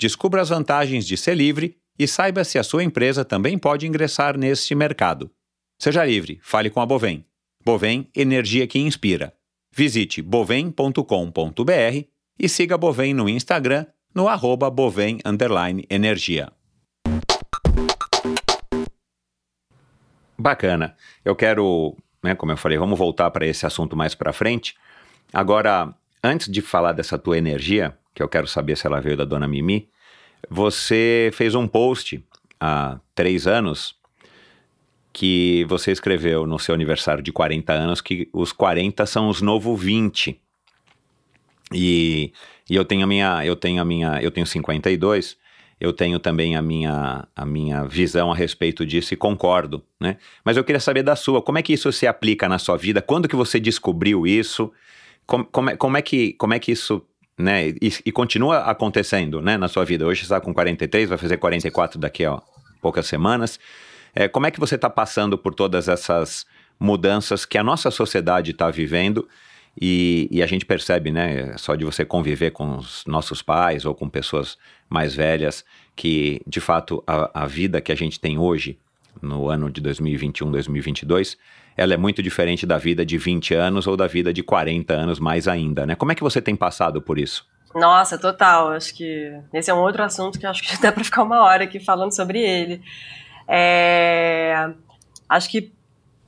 Descubra 0.00 0.40
as 0.40 0.48
vantagens 0.48 1.06
de 1.06 1.16
ser 1.16 1.34
livre 1.34 1.76
e 2.00 2.08
saiba 2.08 2.44
se 2.44 2.58
a 2.58 2.62
sua 2.62 2.82
empresa 2.82 3.26
também 3.26 3.58
pode 3.58 3.86
ingressar 3.86 4.38
neste 4.38 4.74
mercado. 4.74 5.30
Seja 5.78 6.02
livre, 6.02 6.40
fale 6.42 6.70
com 6.70 6.80
a 6.80 6.86
Bovem. 6.86 7.26
Bovem, 7.62 8.08
energia 8.16 8.66
que 8.66 8.78
inspira. 8.78 9.34
Visite 9.70 10.22
bovem.com.br 10.22 12.04
e 12.38 12.48
siga 12.48 12.76
a 12.76 12.78
Bovem 12.78 13.12
no 13.12 13.28
Instagram 13.28 13.84
no 14.14 14.28
arroba 14.28 14.70
bovem 14.70 15.18
energia. 15.90 16.50
Bacana. 20.38 20.96
Eu 21.22 21.36
quero, 21.36 21.94
né, 22.22 22.34
como 22.34 22.50
eu 22.50 22.56
falei, 22.56 22.78
vamos 22.78 22.98
voltar 22.98 23.30
para 23.30 23.46
esse 23.46 23.66
assunto 23.66 23.94
mais 23.94 24.14
para 24.14 24.32
frente. 24.32 24.74
Agora, 25.34 25.94
antes 26.24 26.50
de 26.50 26.62
falar 26.62 26.92
dessa 26.92 27.18
tua 27.18 27.36
energia, 27.36 27.94
que 28.14 28.22
eu 28.22 28.28
quero 28.28 28.46
saber 28.46 28.78
se 28.78 28.86
ela 28.86 29.02
veio 29.02 29.18
da 29.18 29.26
dona 29.26 29.46
Mimi, 29.46 29.90
você 30.48 31.30
fez 31.32 31.54
um 31.54 31.66
post 31.66 32.24
há 32.60 32.98
três 33.14 33.46
anos 33.46 33.94
que 35.12 35.64
você 35.68 35.90
escreveu 35.90 36.46
no 36.46 36.58
seu 36.58 36.74
aniversário 36.74 37.22
de 37.22 37.32
40 37.32 37.72
anos 37.72 38.00
que 38.00 38.28
os 38.32 38.52
40 38.52 39.04
são 39.06 39.28
os 39.28 39.42
novo 39.42 39.76
20. 39.76 40.40
E, 41.72 42.32
e 42.68 42.76
eu 42.76 42.84
tenho 42.84 43.04
a 43.04 43.06
minha, 43.06 43.44
eu 43.44 43.56
tenho 43.56 43.82
a 43.82 43.84
minha, 43.84 44.20
eu 44.22 44.30
tenho 44.30 44.46
52, 44.46 45.36
eu 45.80 45.92
tenho 45.92 46.18
também 46.18 46.56
a 46.56 46.62
minha, 46.62 47.26
a 47.34 47.46
minha 47.46 47.84
visão 47.84 48.30
a 48.30 48.34
respeito 48.34 48.84
disso 48.84 49.14
e 49.14 49.16
concordo, 49.16 49.82
né? 49.98 50.18
Mas 50.44 50.56
eu 50.56 50.64
queria 50.64 50.80
saber 50.80 51.02
da 51.02 51.16
sua, 51.16 51.40
como 51.40 51.58
é 51.58 51.62
que 51.62 51.72
isso 51.72 51.90
se 51.92 52.06
aplica 52.06 52.48
na 52.48 52.58
sua 52.58 52.76
vida? 52.76 53.00
Quando 53.00 53.28
que 53.28 53.36
você 53.36 53.58
descobriu 53.58 54.26
isso? 54.26 54.70
Como, 55.26 55.44
como, 55.46 55.70
é, 55.70 55.76
como, 55.76 55.96
é, 55.96 56.02
que, 56.02 56.32
como 56.34 56.54
é 56.54 56.58
que 56.58 56.72
isso 56.72 57.02
né? 57.40 57.68
E, 57.68 57.92
e, 58.04 58.12
continua 58.12 58.58
acontecendo, 58.58 59.40
né, 59.40 59.56
na 59.56 59.68
sua 59.68 59.84
vida. 59.84 60.06
Hoje 60.06 60.20
você 60.20 60.26
está 60.26 60.40
com 60.40 60.52
43, 60.52 61.08
vai 61.08 61.18
fazer 61.18 61.36
44 61.36 61.98
daqui 61.98 62.24
a 62.24 62.40
poucas 62.80 63.06
semanas. 63.06 63.58
É, 64.14 64.28
como 64.28 64.46
é 64.46 64.50
que 64.50 64.60
você 64.60 64.74
está 64.74 64.90
passando 64.90 65.38
por 65.38 65.54
todas 65.54 65.88
essas 65.88 66.46
mudanças 66.78 67.44
que 67.44 67.58
a 67.58 67.62
nossa 67.62 67.90
sociedade 67.90 68.50
está 68.50 68.70
vivendo 68.70 69.28
e, 69.80 70.28
e, 70.30 70.42
a 70.42 70.46
gente 70.46 70.66
percebe, 70.66 71.10
né, 71.10 71.56
só 71.56 71.74
de 71.74 71.84
você 71.84 72.04
conviver 72.04 72.50
com 72.50 72.76
os 72.76 73.04
nossos 73.06 73.40
pais 73.40 73.84
ou 73.84 73.94
com 73.94 74.08
pessoas 74.08 74.58
mais 74.88 75.14
velhas, 75.14 75.64
que 75.94 76.40
de 76.46 76.60
fato 76.60 77.02
a, 77.06 77.44
a 77.44 77.46
vida 77.46 77.80
que 77.80 77.92
a 77.92 77.94
gente 77.94 78.18
tem 78.18 78.38
hoje, 78.38 78.78
no 79.20 79.48
ano 79.48 79.70
de 79.70 79.80
2021, 79.80 80.50
2022, 80.50 81.36
ela 81.76 81.94
é 81.94 81.96
muito 81.96 82.22
diferente 82.22 82.66
da 82.66 82.78
vida 82.78 83.04
de 83.04 83.16
20 83.16 83.54
anos 83.54 83.86
ou 83.86 83.96
da 83.96 84.06
vida 84.06 84.32
de 84.32 84.42
40 84.42 84.92
anos 84.92 85.18
mais 85.18 85.48
ainda, 85.48 85.86
né? 85.86 85.94
Como 85.94 86.12
é 86.12 86.14
que 86.14 86.22
você 86.22 86.40
tem 86.40 86.56
passado 86.56 87.00
por 87.00 87.18
isso? 87.18 87.46
Nossa, 87.74 88.18
total. 88.18 88.70
Acho 88.70 88.94
que 88.94 89.32
esse 89.52 89.70
é 89.70 89.74
um 89.74 89.80
outro 89.80 90.02
assunto 90.02 90.38
que 90.38 90.46
acho 90.46 90.62
que 90.62 90.76
dá 90.82 90.92
para 90.92 91.04
ficar 91.04 91.22
uma 91.22 91.42
hora 91.42 91.64
aqui 91.64 91.80
falando 91.80 92.14
sobre 92.14 92.40
ele. 92.40 92.82
É... 93.48 94.70
Acho 95.28 95.48
que 95.50 95.72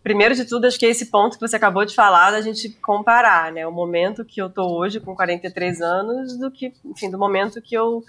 primeiro 0.02 0.34
de 0.34 0.44
tudo, 0.44 0.66
acho 0.66 0.78
que 0.78 0.86
é 0.86 0.90
esse 0.90 1.06
ponto 1.06 1.38
que 1.38 1.46
você 1.46 1.56
acabou 1.56 1.84
de 1.84 1.94
falar 1.94 2.32
da 2.32 2.40
gente 2.40 2.68
comparar, 2.80 3.52
né? 3.52 3.66
O 3.66 3.72
momento 3.72 4.24
que 4.24 4.40
eu 4.42 4.50
tô 4.50 4.66
hoje 4.76 4.98
com 4.98 5.14
43 5.14 5.80
anos 5.80 6.38
do 6.38 6.50
que, 6.50 6.72
enfim, 6.84 7.10
do 7.10 7.18
momento 7.18 7.60
que 7.62 7.74
eu 7.76 8.02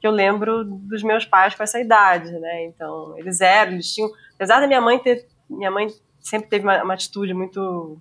que 0.00 0.06
eu 0.06 0.10
lembro 0.10 0.64
dos 0.64 1.02
meus 1.02 1.26
pais 1.26 1.54
com 1.54 1.62
essa 1.62 1.78
idade, 1.78 2.32
né? 2.32 2.64
Então, 2.64 3.14
eles 3.18 3.42
eram, 3.42 3.72
eles 3.72 3.92
tinham, 3.92 4.10
apesar 4.34 4.58
da 4.58 4.66
minha 4.66 4.80
mãe 4.80 4.98
ter 4.98 5.26
minha 5.48 5.70
mãe 5.70 5.88
sempre 6.20 6.48
teve 6.48 6.64
uma, 6.64 6.82
uma, 6.82 6.94
atitude 6.94 7.34
muito. 7.34 7.98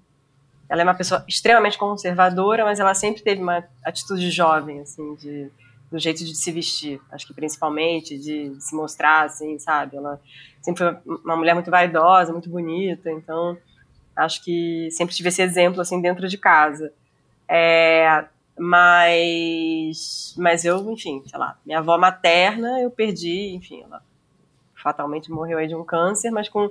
Ela 0.68 0.82
é 0.82 0.84
uma 0.84 0.94
pessoa 0.94 1.24
extremamente 1.28 1.78
conservadora, 1.78 2.64
mas 2.64 2.80
ela 2.80 2.94
sempre 2.94 3.24
teve 3.24 3.42
uma 3.42 3.64
atitude 3.84 4.30
jovem, 4.30 4.82
assim, 4.82 5.16
de, 5.16 5.52
do 5.92 5.98
jeito 5.98 6.24
de 6.24 6.36
se 6.36 6.52
vestir. 6.52 7.02
Acho 7.12 7.26
que 7.26 7.34
principalmente 7.34 8.18
de, 8.18 8.56
se 8.60 8.76
mostrar, 8.76 9.26
assim, 9.26 9.58
sabe? 9.58 9.98
Ela 9.98 10.22
sempre 10.62 10.84
foi 10.84 11.18
uma 11.26 11.36
mulher 11.36 11.54
muito 11.54 11.72
vaidosa, 11.72 12.32
muito 12.32 12.50
bonita, 12.50 13.10
então 13.12 13.58
acho 14.16 14.44
que 14.44 14.90
sempre 14.92 15.16
tive 15.16 15.30
esse 15.30 15.42
exemplo, 15.42 15.82
assim, 15.82 16.02
dentro 16.02 16.28
de 16.28 16.38
casa. 16.38 16.94
É, 17.48 18.26
mas, 18.58 20.36
mas 20.38 20.66
eu, 20.66 20.92
enfim, 20.92 21.24
sei 21.26 21.40
lá, 21.40 21.58
minha 21.66 21.80
avó 21.80 21.98
materna 21.98 22.82
eu 22.82 22.92
perdi, 22.92 23.56
enfim, 23.56 23.82
ela 23.84 24.04
fatalmente 24.76 25.32
morreu 25.32 25.58
aí 25.58 25.68
de 25.68 25.76
um 25.76 25.84
câncer, 25.84 26.30
mas 26.30 26.50
com 26.50 26.70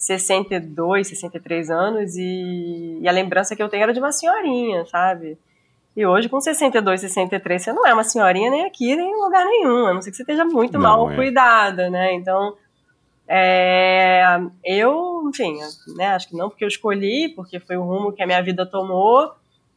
62, 0.00 1.08
63 1.08 1.70
anos 1.70 2.16
e, 2.16 2.98
e, 3.02 3.06
a 3.06 3.12
lembrança 3.12 3.54
que 3.54 3.62
eu 3.62 3.68
tenho 3.68 3.82
era 3.82 3.92
de 3.92 4.00
uma 4.00 4.10
senhorinha, 4.10 4.86
sabe? 4.86 5.36
E 5.94 6.06
hoje, 6.06 6.26
com 6.26 6.40
62, 6.40 7.02
63, 7.02 7.62
você 7.62 7.72
não 7.74 7.86
é 7.86 7.92
uma 7.92 8.02
senhorinha 8.02 8.50
nem 8.50 8.64
aqui, 8.64 8.96
nem 8.96 9.10
em 9.10 9.22
lugar 9.22 9.44
nenhum, 9.44 9.86
a 9.86 9.92
não 9.92 10.00
ser 10.00 10.10
que 10.10 10.16
você 10.16 10.22
esteja 10.22 10.42
muito 10.46 10.78
Não, 10.78 10.80
mal 10.80 11.10
é. 11.10 11.16
cuidada, 11.16 11.90
né? 11.90 12.14
Então, 12.14 12.56
é, 13.28 14.24
eu, 14.64 15.28
enfim, 15.28 15.58
né, 15.94 16.14
acho 16.14 16.28
que 16.30 16.36
não 16.36 16.48
porque 16.48 16.64
eu 16.64 16.68
escolhi, 16.68 17.28
porque 17.36 17.60
foi 17.60 17.76
o 17.76 17.82
rumo 17.82 18.10
que 18.10 18.22
a 18.22 18.26
minha 18.26 18.42
vida 18.42 18.64
tomou. 18.64 19.34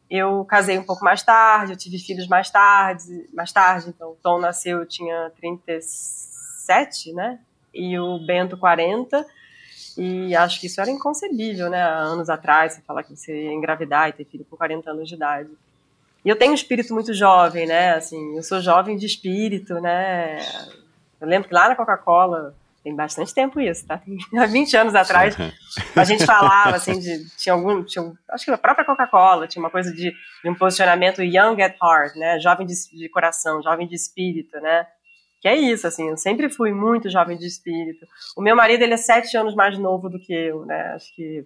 Eu 0.09 0.45
casei 0.45 0.77
um 0.77 0.85
pouco 0.85 1.03
mais 1.03 1.21
tarde, 1.21 1.73
eu 1.73 1.77
tive 1.77 1.99
filhos 1.99 2.29
mais 2.29 2.49
tarde, 2.49 3.27
mais 3.33 3.51
tarde. 3.51 3.89
Então, 3.89 4.11
o 4.11 4.17
Tom 4.23 4.39
nasceu, 4.39 4.79
eu 4.79 4.85
tinha 4.85 5.29
37, 5.35 7.11
né? 7.11 7.39
E 7.73 7.99
o 7.99 8.19
Bento 8.25 8.55
40. 8.55 9.25
E 9.97 10.35
acho 10.35 10.59
que 10.59 10.67
isso 10.67 10.81
era 10.81 10.89
inconcebível, 10.89 11.69
né? 11.69 11.81
Há 11.81 11.99
anos 11.99 12.29
atrás, 12.29 12.73
você 12.73 12.81
falar 12.81 13.03
que 13.03 13.15
você 13.15 13.45
ia 13.45 13.53
engravidar 13.53 14.09
e 14.09 14.13
ter 14.13 14.25
filho 14.25 14.45
com 14.49 14.57
40 14.57 14.89
anos 14.91 15.07
de 15.07 15.15
idade. 15.15 15.49
E 16.25 16.29
eu 16.29 16.35
tenho 16.35 16.51
um 16.51 16.55
espírito 16.55 16.93
muito 16.93 17.13
jovem, 17.13 17.67
né? 17.67 17.93
Assim, 17.93 18.35
eu 18.35 18.43
sou 18.43 18.61
jovem 18.61 18.95
de 18.95 19.05
espírito, 19.05 19.75
né? 19.81 20.39
Eu 21.19 21.27
lembro 21.27 21.47
que 21.47 21.53
lá 21.53 21.69
na 21.69 21.75
Coca-Cola, 21.75 22.55
tem 22.83 22.93
bastante 22.93 23.33
tempo 23.33 23.61
isso, 23.61 23.87
tá? 23.87 23.97
Tem, 23.97 24.17
há 24.37 24.45
20 24.45 24.75
anos 24.75 24.95
atrás, 24.95 25.35
a 25.95 26.03
gente 26.03 26.25
falava, 26.25 26.75
assim, 26.75 26.99
de. 26.99 27.29
Tinha 27.37 27.53
algum. 27.53 27.83
Tinha, 27.83 28.11
acho 28.29 28.43
que 28.45 28.51
a 28.51 28.57
própria 28.57 28.85
Coca-Cola 28.85 29.47
tinha 29.47 29.63
uma 29.63 29.69
coisa 29.69 29.91
de, 29.91 30.11
de 30.11 30.49
um 30.49 30.53
posicionamento 30.53 31.23
young 31.23 31.61
at 31.61 31.75
heart, 31.81 32.15
né? 32.15 32.39
Jovem 32.39 32.67
de, 32.67 32.73
de 32.93 33.07
coração, 33.09 33.63
jovem 33.63 33.87
de 33.87 33.95
espírito, 33.95 34.59
né? 34.59 34.85
Que 35.43 35.49
é 35.49 35.55
isso, 35.57 35.85
assim, 35.85 36.07
eu 36.09 36.15
sempre 36.17 36.49
fui 36.49 36.71
muito 36.71 37.09
jovem 37.09 37.37
de 37.37 37.45
espírito. 37.45 38.07
O 38.37 38.41
meu 38.41 38.55
marido, 38.55 38.81
ele 38.81 38.93
é 38.93 38.97
sete 38.97 39.35
anos 39.35 39.53
mais 39.53 39.77
novo 39.77 40.09
do 40.09 40.17
que 40.17 40.33
eu, 40.33 40.65
né? 40.65 40.93
Acho 40.95 41.13
que. 41.13 41.45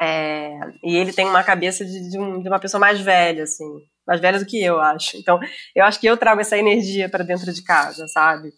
é, 0.00 0.58
e 0.82 0.96
ele 0.96 1.12
tem 1.12 1.26
uma 1.26 1.44
cabeça 1.44 1.84
de, 1.84 2.10
de 2.10 2.18
um- 2.18 2.40
de 2.42 2.48
uma 2.48 2.58
pessoa 2.58 2.80
mais 2.80 3.00
velha, 3.00 3.44
assim. 3.44 3.66
Mais 4.06 4.18
velha 4.20 4.38
do 4.38 4.46
que 4.46 4.62
eu, 4.64 4.80
acho. 4.80 5.16
Então, 5.18 5.38
eu 5.76 5.84
acho 5.84 6.00
que 6.00 6.06
eu 6.06 6.16
trago 6.16 6.40
essa 6.40 6.56
energia 6.58 7.08
para 7.08 7.22
dentro 7.22 7.52
de 7.52 7.62
casa, 7.62 8.08
sabe? 8.08 8.50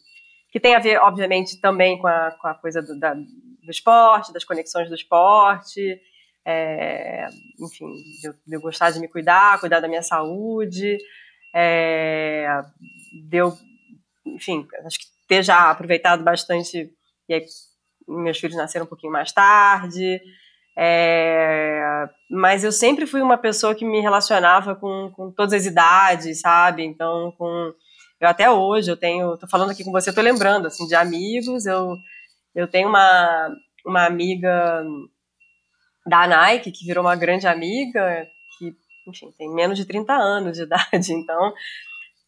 Que 0.52 0.60
tem 0.60 0.76
a 0.76 0.78
ver, 0.78 0.98
obviamente, 1.02 1.60
também 1.60 1.98
com 1.98 2.06
a, 2.06 2.30
com 2.40 2.46
a 2.48 2.54
coisa 2.54 2.80
do, 2.80 2.96
da- 2.98 3.14
do 3.14 3.70
esporte, 3.70 4.32
das 4.32 4.44
conexões 4.44 4.88
do 4.88 4.94
esporte, 4.94 6.00
é, 6.46 7.26
enfim, 7.60 7.92
de 8.20 8.28
eu, 8.28 8.32
de 8.46 8.56
eu 8.56 8.60
gostar 8.60 8.90
de 8.92 9.00
me 9.00 9.08
cuidar, 9.08 9.58
cuidar 9.58 9.80
da 9.80 9.88
minha 9.88 10.02
saúde, 10.02 10.96
é, 11.54 12.46
de 13.28 13.36
eu, 13.38 13.52
enfim, 14.26 14.66
acho 14.84 14.98
que 14.98 15.06
ter 15.28 15.42
já 15.42 15.70
aproveitado 15.70 16.22
bastante, 16.22 16.90
e 17.28 17.34
aí 17.34 17.44
meus 18.06 18.38
filhos 18.38 18.56
nasceram 18.56 18.84
um 18.84 18.88
pouquinho 18.88 19.12
mais 19.12 19.32
tarde, 19.32 20.20
é, 20.76 22.08
mas 22.28 22.64
eu 22.64 22.72
sempre 22.72 23.06
fui 23.06 23.22
uma 23.22 23.38
pessoa 23.38 23.74
que 23.74 23.84
me 23.84 24.00
relacionava 24.00 24.74
com, 24.74 25.10
com 25.14 25.30
todas 25.30 25.52
as 25.52 25.66
idades, 25.66 26.40
sabe? 26.40 26.84
Então, 26.84 27.32
com 27.38 27.72
eu 28.20 28.28
até 28.28 28.50
hoje 28.50 28.90
eu 28.90 28.96
tenho, 28.96 29.36
tô 29.36 29.46
falando 29.46 29.70
aqui 29.70 29.84
com 29.84 29.92
você, 29.92 30.12
tô 30.12 30.20
lembrando 30.20 30.66
assim 30.66 30.86
de 30.86 30.94
amigos. 30.94 31.66
Eu 31.66 31.96
eu 32.54 32.68
tenho 32.68 32.88
uma 32.88 33.50
uma 33.86 34.06
amiga 34.06 34.84
da 36.06 36.26
Nike 36.26 36.72
que 36.72 36.86
virou 36.86 37.04
uma 37.04 37.16
grande 37.16 37.46
amiga, 37.46 38.26
que 38.58 38.74
enfim 39.08 39.32
tem 39.38 39.48
menos 39.52 39.78
de 39.78 39.84
30 39.84 40.12
anos 40.12 40.56
de 40.56 40.62
idade, 40.64 41.12
então 41.12 41.52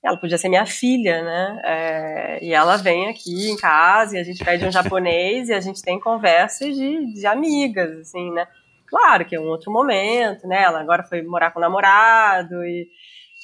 ela 0.06 0.16
podia 0.16 0.38
ser 0.38 0.48
minha 0.48 0.64
filha, 0.64 1.22
né? 1.22 1.60
É, 1.64 2.38
e 2.44 2.54
ela 2.54 2.76
vem 2.76 3.08
aqui 3.08 3.50
em 3.50 3.56
casa 3.56 4.16
e 4.16 4.20
a 4.20 4.24
gente 4.24 4.44
pede 4.44 4.64
um 4.64 4.70
japonês 4.70 5.48
e 5.48 5.54
a 5.54 5.60
gente 5.60 5.82
tem 5.82 5.98
conversas 5.98 6.74
de, 6.76 7.12
de 7.12 7.26
amigas, 7.26 7.98
assim, 7.98 8.30
né? 8.30 8.46
Claro 8.86 9.24
que 9.24 9.34
é 9.34 9.40
um 9.40 9.48
outro 9.48 9.72
momento, 9.72 10.46
né? 10.46 10.62
Ela 10.62 10.80
agora 10.80 11.02
foi 11.02 11.22
morar 11.22 11.50
com 11.50 11.58
o 11.58 11.62
namorado 11.62 12.64
e, 12.64 12.88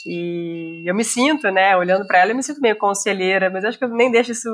e 0.07 0.89
eu 0.89 0.95
me 0.95 1.05
sinto, 1.05 1.51
né? 1.51 1.77
Olhando 1.77 2.07
para 2.07 2.21
ela, 2.21 2.31
eu 2.31 2.37
me 2.37 2.43
sinto 2.45 2.61
meio 2.61 2.77
conselheira, 2.77 3.51
mas 3.51 3.65
acho 3.65 3.77
que 3.77 3.85
eu 3.85 3.89
nem 3.89 4.11
deixo 4.11 4.31
isso 4.31 4.49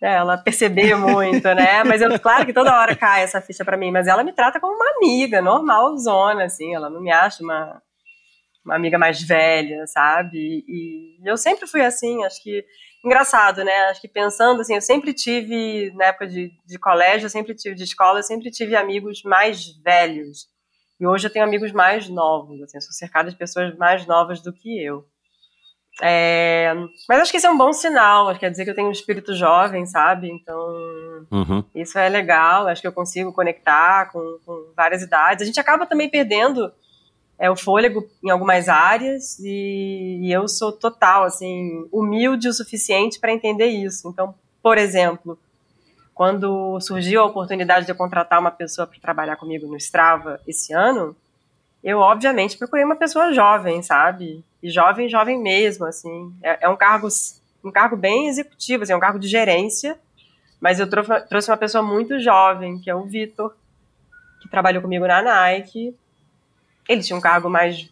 né, 0.00 0.14
ela 0.14 0.36
perceber 0.36 0.94
muito, 0.94 1.42
né? 1.54 1.82
Mas 1.84 2.02
eu, 2.02 2.20
claro 2.20 2.44
que 2.44 2.52
toda 2.52 2.78
hora 2.78 2.94
cai 2.94 3.22
essa 3.22 3.40
ficha 3.40 3.64
para 3.64 3.76
mim, 3.76 3.90
mas 3.90 4.06
ela 4.06 4.22
me 4.22 4.32
trata 4.32 4.60
como 4.60 4.74
uma 4.74 4.96
amiga, 4.96 5.40
normal, 5.40 5.96
zona, 5.96 6.44
assim. 6.44 6.74
Ela 6.74 6.90
não 6.90 7.00
me 7.00 7.10
acha 7.10 7.42
uma 7.42 7.80
uma 8.68 8.76
amiga 8.76 8.98
mais 8.98 9.22
velha, 9.22 9.86
sabe? 9.86 10.38
E, 10.68 11.16
e 11.22 11.28
eu 11.28 11.36
sempre 11.36 11.66
fui 11.66 11.80
assim, 11.80 12.22
acho 12.24 12.42
que 12.42 12.64
engraçado, 13.04 13.64
né? 13.64 13.72
Acho 13.90 14.00
que 14.00 14.08
pensando 14.08 14.60
assim, 14.60 14.74
eu 14.74 14.80
sempre 14.80 15.14
tive 15.14 15.90
na 15.94 16.06
época 16.06 16.26
de, 16.26 16.50
de 16.66 16.78
colégio, 16.78 17.26
eu 17.26 17.30
sempre 17.30 17.54
tive 17.54 17.74
de 17.74 17.84
escola, 17.84 18.18
eu 18.18 18.22
sempre 18.24 18.50
tive 18.50 18.76
amigos 18.76 19.22
mais 19.22 19.66
velhos. 19.82 20.46
E 21.00 21.06
hoje 21.06 21.26
eu 21.26 21.32
tenho 21.32 21.44
amigos 21.44 21.72
mais 21.72 22.08
novos, 22.08 22.60
assim, 22.62 22.76
eu 22.76 22.82
sou 22.82 22.92
cercada 22.92 23.30
de 23.30 23.36
pessoas 23.36 23.74
mais 23.76 24.04
novas 24.06 24.42
do 24.42 24.52
que 24.52 24.82
eu. 24.84 25.04
É, 26.00 26.72
mas 27.08 27.20
acho 27.20 27.30
que 27.30 27.38
isso 27.38 27.46
é 27.46 27.50
um 27.50 27.58
bom 27.58 27.72
sinal, 27.72 28.28
acho 28.28 28.34
que 28.38 28.46
quer 28.46 28.50
dizer 28.50 28.64
que 28.64 28.70
eu 28.70 28.74
tenho 28.74 28.88
um 28.88 28.92
espírito 28.92 29.34
jovem, 29.34 29.84
sabe? 29.86 30.28
Então, 30.30 30.58
Uhum. 31.30 31.64
isso 31.74 31.98
é 31.98 32.08
legal, 32.08 32.68
acho 32.68 32.80
que 32.80 32.86
eu 32.86 32.92
consigo 32.92 33.32
conectar 33.32 34.10
com, 34.12 34.38
com 34.46 34.72
várias 34.76 35.02
idades. 35.02 35.42
A 35.42 35.46
gente 35.46 35.58
acaba 35.60 35.86
também 35.86 36.08
perdendo 36.08 36.72
é, 37.38 37.50
o 37.50 37.56
fôlego 37.56 38.08
em 38.22 38.30
algumas 38.30 38.68
áreas 38.68 39.38
e, 39.38 40.18
e 40.22 40.32
eu 40.32 40.48
sou 40.48 40.72
total, 40.72 41.24
assim, 41.24 41.86
humilde 41.92 42.48
o 42.48 42.52
suficiente 42.52 43.20
para 43.20 43.32
entender 43.32 43.66
isso. 43.66 44.08
Então, 44.08 44.34
por 44.62 44.76
exemplo, 44.76 45.38
quando 46.14 46.80
surgiu 46.80 47.22
a 47.22 47.26
oportunidade 47.26 47.86
de 47.86 47.92
eu 47.92 47.96
contratar 47.96 48.40
uma 48.40 48.50
pessoa 48.50 48.86
para 48.86 48.98
trabalhar 48.98 49.36
comigo 49.36 49.66
no 49.68 49.76
Strava 49.76 50.40
esse 50.46 50.72
ano, 50.72 51.14
eu 51.82 52.00
obviamente 52.00 52.58
procurei 52.58 52.84
uma 52.84 52.96
pessoa 52.96 53.32
jovem, 53.32 53.82
sabe? 53.82 54.44
E 54.60 54.68
jovem, 54.68 55.08
jovem 55.08 55.40
mesmo, 55.40 55.86
assim. 55.86 56.34
É, 56.42 56.64
é 56.64 56.68
um 56.68 56.76
cargo 56.76 57.08
um 57.64 57.70
cargo 57.70 57.96
bem 57.96 58.28
executivo, 58.28 58.82
assim, 58.82 58.92
é 58.92 58.96
um 58.96 59.00
cargo 59.00 59.18
de 59.18 59.28
gerência, 59.28 59.98
mas 60.60 60.80
eu 60.80 60.88
trouxe, 60.88 61.20
trouxe 61.28 61.50
uma 61.50 61.56
pessoa 61.56 61.82
muito 61.82 62.18
jovem, 62.18 62.78
que 62.80 62.90
é 62.90 62.94
o 62.94 63.04
Vitor, 63.04 63.54
que 64.40 64.48
trabalhou 64.48 64.82
comigo 64.82 65.06
na 65.06 65.22
Nike. 65.22 65.94
Ele 66.88 67.02
tinha 67.02 67.16
um 67.16 67.20
cargo 67.20 67.48
mais, 67.50 67.88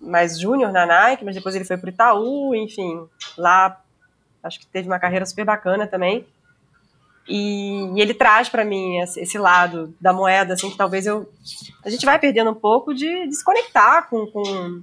mais 0.00 0.38
júnior 0.40 0.72
na 0.72 0.86
Nike, 0.86 1.24
mas 1.24 1.34
depois 1.34 1.54
ele 1.54 1.64
foi 1.64 1.76
para 1.76 1.86
o 1.86 1.90
Itaú, 1.90 2.54
enfim, 2.54 3.06
lá 3.36 3.80
acho 4.42 4.58
que 4.60 4.66
teve 4.66 4.88
uma 4.88 4.98
carreira 4.98 5.26
super 5.26 5.44
bacana 5.44 5.86
também. 5.86 6.26
E, 7.28 7.92
e 7.94 8.00
ele 8.00 8.14
traz 8.14 8.48
para 8.48 8.64
mim 8.64 8.98
esse, 9.00 9.20
esse 9.20 9.36
lado 9.38 9.94
da 10.00 10.12
moeda, 10.14 10.54
assim, 10.54 10.70
que 10.70 10.78
talvez 10.78 11.06
eu. 11.06 11.30
A 11.84 11.90
gente 11.90 12.06
vai 12.06 12.18
perdendo 12.18 12.50
um 12.50 12.54
pouco 12.54 12.94
de, 12.94 13.26
de 13.26 13.34
se 13.34 13.44
conectar 13.44 14.08
com, 14.08 14.26
com, 14.28 14.82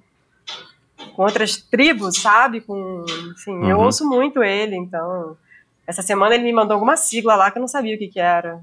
com 1.16 1.24
outras 1.24 1.58
tribos, 1.58 2.22
sabe? 2.22 2.62
Com, 2.62 3.04
enfim, 3.32 3.68
eu 3.68 3.78
Uhum. 3.78 3.86
ouço 3.86 4.08
muito 4.08 4.44
ele, 4.44 4.76
então. 4.76 5.36
Essa 5.88 6.04
semana 6.04 6.36
ele 6.36 6.44
me 6.44 6.54
mandou 6.54 6.76
alguma 6.76 6.96
sigla 6.98 7.36
lá 7.36 7.50
que 7.50 7.58
eu 7.58 7.62
não 7.62 7.68
sabia 7.68 7.96
o 7.96 7.98
que, 7.98 8.08
que 8.10 8.20
era. 8.20 8.60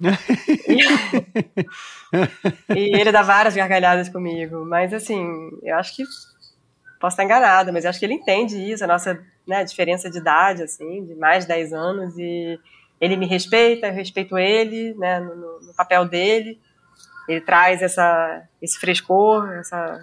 e, 2.74 2.96
ele 3.00 3.12
dá 3.12 3.22
várias 3.22 3.54
gargalhadas 3.54 4.08
comigo, 4.08 4.64
mas 4.64 4.92
assim, 4.92 5.50
eu 5.62 5.76
acho 5.76 5.94
que 5.96 6.04
posso 7.00 7.14
estar 7.14 7.24
enganada, 7.24 7.72
mas 7.72 7.84
eu 7.84 7.90
acho 7.90 7.98
que 7.98 8.04
ele 8.04 8.14
entende 8.14 8.56
isso, 8.56 8.84
a 8.84 8.86
nossa 8.86 9.22
né, 9.46 9.64
diferença 9.64 10.10
de 10.10 10.18
idade, 10.18 10.62
assim, 10.62 11.04
de 11.04 11.14
mais 11.14 11.44
de 11.44 11.48
10 11.48 11.72
anos, 11.72 12.16
e 12.18 12.58
ele 13.00 13.16
me 13.16 13.26
respeita, 13.26 13.88
eu 13.88 13.92
respeito 13.92 14.38
ele, 14.38 14.94
né, 14.94 15.20
no, 15.20 15.34
no- 15.36 15.60
no 15.60 15.74
papel 15.74 16.04
dele, 16.06 16.58
ele 17.28 17.40
traz 17.40 17.82
essa, 17.82 18.42
esse 18.60 18.78
frescor, 18.78 19.50
essa, 19.52 20.00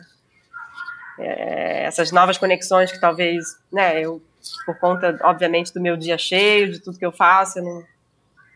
é, 1.20 1.84
essas 1.86 2.12
novas 2.12 2.38
conexões 2.38 2.92
que 2.92 3.00
talvez, 3.00 3.44
né, 3.72 4.00
eu, 4.02 4.22
por 4.66 4.78
conta, 4.80 5.20
obviamente, 5.24 5.74
do 5.74 5.82
meu 5.82 5.96
dia 5.98 6.18
cheio, 6.18 6.72
de 6.72 6.80
tudo 6.80 6.98
que 6.98 7.06
eu 7.06 7.12
faço, 7.12 7.60
eu 7.60 7.64
não, 7.64 7.84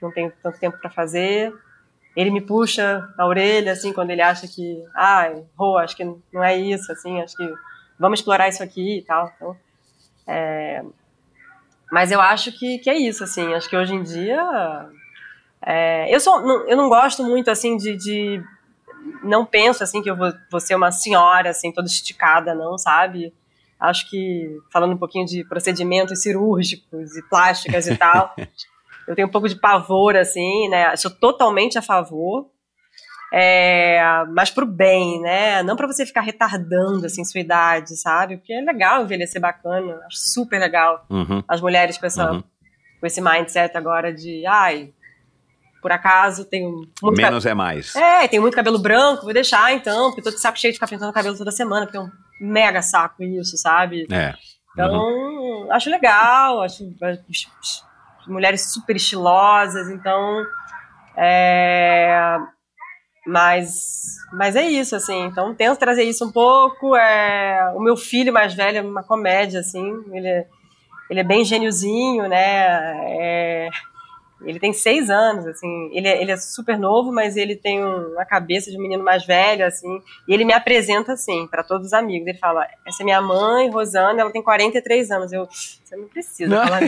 não 0.01 0.11
tenho 0.11 0.31
tanto 0.41 0.59
tempo 0.59 0.77
para 0.77 0.89
fazer. 0.89 1.53
Ele 2.15 2.31
me 2.31 2.41
puxa 2.41 3.07
a 3.17 3.25
orelha, 3.25 3.73
assim, 3.73 3.91
quando 3.91 4.11
ele 4.11 4.21
acha 4.21 4.47
que, 4.47 4.83
ai, 4.95 5.43
Rô, 5.57 5.77
acho 5.77 5.95
que 5.95 6.05
não 6.05 6.43
é 6.43 6.55
isso, 6.55 6.91
assim, 6.91 7.21
acho 7.21 7.35
que 7.35 7.53
vamos 7.99 8.19
explorar 8.19 8.47
isso 8.47 8.63
aqui 8.63 8.99
e 8.99 9.01
tal. 9.01 9.31
Então, 9.35 9.57
é, 10.27 10.83
mas 11.91 12.11
eu 12.11 12.19
acho 12.21 12.51
que, 12.51 12.79
que 12.79 12.89
é 12.89 12.97
isso, 12.97 13.23
assim, 13.23 13.53
acho 13.53 13.69
que 13.69 13.77
hoje 13.77 13.93
em 13.93 14.03
dia. 14.03 14.89
é, 15.61 16.13
eu, 16.13 16.19
sou, 16.19 16.41
não, 16.41 16.67
eu 16.67 16.77
não 16.77 16.89
gosto 16.89 17.23
muito, 17.23 17.49
assim, 17.49 17.77
de. 17.77 17.95
de 17.95 18.43
não 19.23 19.45
penso, 19.45 19.83
assim, 19.83 20.01
que 20.01 20.09
eu 20.09 20.15
vou, 20.15 20.33
vou 20.51 20.59
ser 20.59 20.75
uma 20.75 20.91
senhora, 20.91 21.51
assim, 21.51 21.71
toda 21.71 21.87
esticada, 21.87 22.55
não, 22.55 22.77
sabe? 22.77 23.33
Acho 23.79 24.09
que, 24.09 24.57
falando 24.71 24.93
um 24.93 24.97
pouquinho 24.97 25.25
de 25.25 25.43
procedimentos 25.43 26.21
cirúrgicos 26.21 27.15
e 27.15 27.21
plásticas 27.29 27.87
e 27.87 27.95
tal, 27.95 28.33
eu 29.07 29.15
tenho 29.15 29.27
um 29.27 29.31
pouco 29.31 29.47
de 29.49 29.55
pavor, 29.55 30.15
assim, 30.15 30.67
né? 30.69 30.95
Sou 30.95 31.11
totalmente 31.11 31.77
a 31.77 31.81
favor, 31.81 32.49
é, 33.33 33.99
mas 34.33 34.49
pro 34.49 34.65
bem, 34.65 35.19
né? 35.21 35.61
Não 35.63 35.75
para 35.75 35.87
você 35.87 36.05
ficar 36.05 36.21
retardando, 36.21 37.05
assim, 37.05 37.23
sua 37.25 37.41
idade, 37.41 37.95
sabe? 37.97 38.37
Porque 38.37 38.53
é 38.53 38.61
legal 38.61 39.03
envelhecer 39.03 39.41
bacana, 39.41 39.99
acho 40.05 40.17
super 40.17 40.59
legal 40.59 41.05
Uhum. 41.09 41.43
as 41.47 41.59
mulheres 41.61 41.97
com, 41.97 42.05
essa, 42.05 42.31
Uhum. 42.31 42.43
com 42.99 43.07
esse 43.07 43.21
mindset 43.21 43.75
agora 43.75 44.13
de, 44.13 44.45
ai, 44.45 44.93
por 45.81 45.91
acaso 45.91 46.45
tenho 46.45 46.81
muito 47.03 47.17
Menos 47.21 47.45
é 47.45 47.53
mais. 47.53 47.95
é, 47.95 48.27
tem 48.27 48.39
muito 48.39 48.55
cabelo 48.55 48.79
branco, 48.79 49.23
vou 49.23 49.33
deixar 49.33 49.73
então, 49.73 50.09
porque 50.09 50.21
tô 50.21 50.31
de 50.31 50.39
saco 50.39 50.57
cheio 50.57 50.71
de 50.71 50.77
ficar 50.77 50.87
pintando 50.87 51.13
cabelo 51.13 51.37
toda 51.37 51.51
semana, 51.51 51.85
porque 51.85 51.97
é 51.97 52.01
um 52.01 52.09
mega 52.39 52.81
saco 52.81 53.21
isso, 53.23 53.57
sabe? 53.57 54.07
É. 54.11 54.33
Então, 54.73 54.93
uhum. 54.93 55.71
acho 55.71 55.89
legal, 55.89 56.61
acho 56.61 56.83
mulheres 58.27 58.71
super 58.71 58.95
estilosas, 58.95 59.89
então 59.89 60.45
é, 61.17 62.37
mas, 63.25 64.17
mas 64.33 64.55
é 64.55 64.63
isso, 64.67 64.95
assim. 64.95 65.25
Então, 65.25 65.55
tento 65.55 65.79
trazer 65.79 66.03
isso 66.03 66.25
um 66.25 66.31
pouco. 66.31 66.95
É, 66.95 67.73
o 67.75 67.79
meu 67.79 67.95
filho 67.95 68.33
mais 68.33 68.53
velho 68.53 68.77
é 68.77 68.81
uma 68.81 69.03
comédia, 69.03 69.61
assim. 69.61 70.03
Ele, 70.11 70.27
é, 70.27 70.45
ele 71.09 71.19
é 71.21 71.23
bem 71.23 71.43
gêniozinho, 71.43 72.27
né? 72.27 73.17
É, 73.19 73.69
ele 74.41 74.59
tem 74.59 74.73
seis 74.73 75.09
anos, 75.09 75.47
assim. 75.47 75.89
Ele 75.93 76.07
é, 76.07 76.21
ele 76.21 76.31
é 76.31 76.37
super 76.37 76.77
novo, 76.77 77.11
mas 77.11 77.37
ele 77.37 77.55
tem 77.55 77.83
uma 77.83 78.25
cabeça 78.25 78.69
de 78.69 78.77
um 78.77 78.81
menino 78.81 79.03
mais 79.03 79.25
velho, 79.25 79.65
assim. 79.65 80.01
E 80.27 80.33
ele 80.33 80.43
me 80.43 80.53
apresenta, 80.53 81.13
assim, 81.13 81.47
para 81.47 81.63
todos 81.63 81.87
os 81.87 81.93
amigos. 81.93 82.27
Ele 82.27 82.37
fala: 82.37 82.67
essa 82.85 83.01
é 83.01 83.05
minha 83.05 83.21
mãe, 83.21 83.69
Rosana, 83.69 84.19
ela 84.19 84.31
tem 84.31 84.43
43 84.43 85.11
anos. 85.11 85.31
Eu, 85.31 85.47
você 85.47 85.95
não 85.95 86.07
precisa 86.07 86.53
não. 86.53 86.63
falar 86.63 86.77
a 86.77 86.85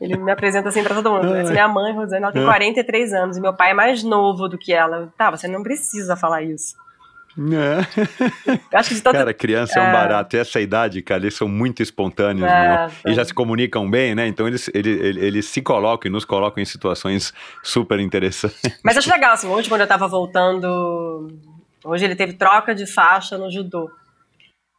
ele 0.00 0.16
me 0.16 0.30
apresenta 0.30 0.68
assim 0.68 0.82
para 0.82 0.94
todo 0.94 1.10
mundo: 1.10 1.34
essa 1.34 1.50
é 1.50 1.54
minha 1.54 1.68
mãe, 1.68 1.92
Rosana, 1.92 2.26
ela 2.26 2.32
tem 2.32 2.44
43 2.44 3.12
anos. 3.12 3.36
E 3.36 3.40
meu 3.40 3.54
pai 3.54 3.72
é 3.72 3.74
mais 3.74 4.04
novo 4.04 4.48
do 4.48 4.56
que 4.56 4.72
ela. 4.72 5.12
Tá, 5.16 5.30
você 5.30 5.48
não 5.48 5.62
precisa 5.62 6.16
falar 6.16 6.42
isso. 6.42 6.76
É. 7.40 8.58
Acho 8.76 8.94
que 8.94 9.00
tanto... 9.00 9.16
Cara, 9.16 9.32
criança 9.32 9.80
é, 9.80 9.82
é 9.82 9.88
um 9.88 9.92
barato. 9.92 10.36
E 10.36 10.38
essa 10.38 10.60
idade, 10.60 11.00
cara, 11.00 11.22
eles 11.22 11.34
são 11.34 11.48
muito 11.48 11.82
espontâneos, 11.82 12.50
é, 12.50 12.88
E 13.06 13.14
já 13.14 13.24
se 13.24 13.32
comunicam 13.32 13.90
bem, 13.90 14.14
né? 14.14 14.26
Então 14.26 14.46
eles, 14.46 14.68
eles, 14.74 15.00
eles, 15.00 15.22
eles, 15.22 15.46
se 15.46 15.62
colocam 15.62 16.10
e 16.10 16.12
nos 16.12 16.24
colocam 16.24 16.62
em 16.62 16.66
situações 16.66 17.32
super 17.62 17.98
interessantes. 17.98 18.60
Mas 18.84 18.96
acho 18.96 19.10
legal, 19.10 19.32
assim, 19.32 19.48
hoje 19.48 19.68
quando 19.68 19.80
eu 19.80 19.86
tava 19.86 20.06
voltando. 20.06 21.28
Hoje 21.82 22.04
ele 22.04 22.14
teve 22.14 22.34
troca 22.34 22.74
de 22.74 22.86
faixa 22.86 23.38
no 23.38 23.50
judô. 23.50 23.90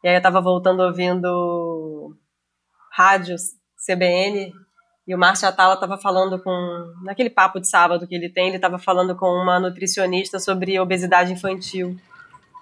E 0.04 0.08
aí 0.08 0.16
eu 0.16 0.22
tava 0.22 0.40
voltando 0.40 0.84
ouvindo 0.84 2.16
rádio 2.92 3.36
CBN 3.88 4.54
e 5.08 5.16
o 5.16 5.18
Márcio 5.18 5.48
Atala 5.48 5.74
estava 5.74 5.98
falando 5.98 6.40
com. 6.42 6.52
Naquele 7.04 7.30
papo 7.30 7.60
de 7.60 7.68
sábado 7.68 8.08
que 8.08 8.14
ele 8.14 8.30
tem, 8.30 8.48
ele 8.48 8.58
estava 8.58 8.78
falando 8.78 9.16
com 9.16 9.26
uma 9.26 9.60
nutricionista 9.60 10.38
sobre 10.38 10.80
obesidade 10.80 11.34
infantil. 11.34 11.98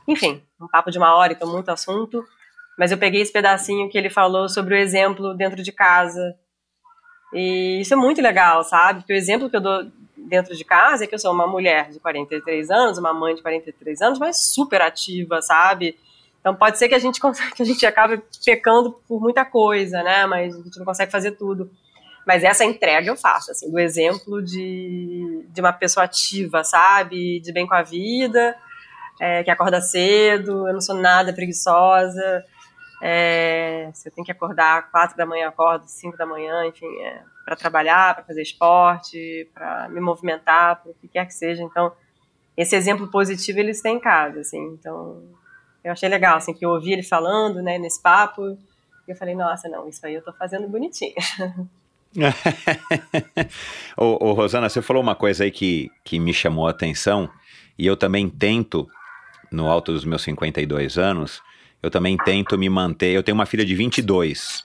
Enfim, 0.09 0.41
um 0.59 0.67
papo 0.67 0.89
de 0.89 0.97
uma 0.97 1.15
hora, 1.15 1.33
então 1.33 1.47
muito 1.47 1.69
assunto. 1.69 2.25
Mas 2.75 2.91
eu 2.91 2.97
peguei 2.97 3.21
esse 3.21 3.31
pedacinho 3.31 3.87
que 3.89 3.97
ele 3.97 4.09
falou 4.09 4.49
sobre 4.49 4.73
o 4.73 4.77
exemplo 4.77 5.35
dentro 5.35 5.61
de 5.61 5.71
casa. 5.71 6.35
E 7.31 7.79
isso 7.79 7.93
é 7.93 7.97
muito 7.97 8.19
legal, 8.19 8.63
sabe? 8.63 9.01
Porque 9.01 9.13
o 9.13 9.15
exemplo 9.15 9.49
que 9.49 9.55
eu 9.55 9.61
dou 9.61 9.85
dentro 10.17 10.55
de 10.55 10.65
casa 10.65 11.03
é 11.03 11.07
que 11.07 11.13
eu 11.13 11.19
sou 11.19 11.31
uma 11.31 11.45
mulher 11.45 11.91
de 11.91 11.99
43 11.99 12.71
anos, 12.71 12.97
uma 12.97 13.13
mãe 13.13 13.35
de 13.35 13.43
43 13.43 14.01
anos, 14.01 14.17
mas 14.17 14.37
super 14.37 14.81
ativa, 14.81 15.43
sabe? 15.43 15.95
Então 16.39 16.55
pode 16.55 16.79
ser 16.79 16.89
que 16.89 16.95
a 16.95 16.99
gente 16.99 17.21
que 17.55 17.61
a 17.61 17.65
gente 17.65 17.85
acabe 17.85 18.19
pecando 18.43 18.91
por 19.07 19.21
muita 19.21 19.45
coisa, 19.45 20.01
né? 20.01 20.25
Mas 20.25 20.55
a 20.55 20.57
gente 20.57 20.79
não 20.79 20.85
consegue 20.85 21.11
fazer 21.11 21.33
tudo. 21.33 21.69
Mas 22.25 22.43
essa 22.43 22.65
entrega 22.65 23.07
eu 23.07 23.15
faço, 23.15 23.51
assim, 23.51 23.69
do 23.69 23.77
exemplo 23.77 24.41
de, 24.41 25.45
de 25.49 25.61
uma 25.61 25.73
pessoa 25.73 26.05
ativa, 26.05 26.63
sabe? 26.63 27.39
De 27.41 27.51
bem 27.51 27.67
com 27.67 27.75
a 27.75 27.83
vida, 27.83 28.57
é, 29.19 29.43
que 29.43 29.51
acorda 29.51 29.81
cedo, 29.81 30.67
eu 30.67 30.73
não 30.73 30.81
sou 30.81 30.95
nada 30.95 31.33
preguiçosa. 31.33 32.43
É, 33.01 33.89
se 33.93 34.09
eu 34.09 34.13
tenho 34.13 34.25
que 34.25 34.31
acordar 34.31 34.89
quatro 34.91 35.15
da 35.15 35.25
manhã, 35.25 35.47
acordo 35.47 35.85
cinco 35.87 36.17
da 36.17 36.25
manhã, 36.25 36.65
enfim, 36.65 36.87
é, 37.01 37.21
para 37.45 37.55
trabalhar, 37.55 38.15
para 38.15 38.23
fazer 38.23 38.41
esporte, 38.41 39.49
para 39.53 39.89
me 39.89 39.99
movimentar, 39.99 40.81
para 40.81 40.91
o 40.91 40.95
que 40.95 41.07
quer 41.07 41.25
que 41.25 41.33
seja. 41.33 41.63
Então, 41.63 41.91
esse 42.57 42.75
exemplo 42.75 43.07
positivo 43.07 43.59
eles 43.59 43.81
têm 43.81 43.95
em 43.95 43.99
casa, 43.99 44.41
assim. 44.41 44.61
Então, 44.73 45.23
eu 45.83 45.91
achei 45.93 46.09
legal, 46.09 46.37
assim, 46.37 46.53
que 46.53 46.65
eu 46.65 46.71
ouvi 46.71 46.91
ele 46.91 47.03
falando, 47.03 47.61
né, 47.61 47.77
nesse 47.77 48.01
papo, 48.01 48.57
e 49.07 49.11
eu 49.11 49.15
falei, 49.15 49.33
nossa, 49.33 49.69
não, 49.69 49.87
isso 49.87 50.05
aí 50.05 50.13
eu 50.13 50.21
tô 50.21 50.33
fazendo 50.33 50.67
bonitinho. 50.67 51.15
ô, 53.95 54.33
Rosana, 54.33 54.67
você 54.67 54.81
falou 54.81 55.01
uma 55.01 55.15
coisa 55.15 55.45
aí 55.45 55.51
que, 55.51 55.89
que 56.03 56.19
me 56.19 56.33
chamou 56.33 56.67
a 56.67 56.71
atenção, 56.71 57.29
e 57.77 57.87
eu 57.87 57.95
também 57.95 58.29
tento 58.29 58.89
no 59.51 59.67
alto 59.67 59.91
dos 59.91 60.05
meus 60.05 60.21
52 60.23 60.97
anos, 60.97 61.41
eu 61.81 61.89
também 61.89 62.17
tento 62.17 62.57
me 62.57 62.69
manter. 62.69 63.11
Eu 63.11 63.23
tenho 63.23 63.35
uma 63.35 63.45
filha 63.45 63.65
de 63.65 63.75
22. 63.75 64.63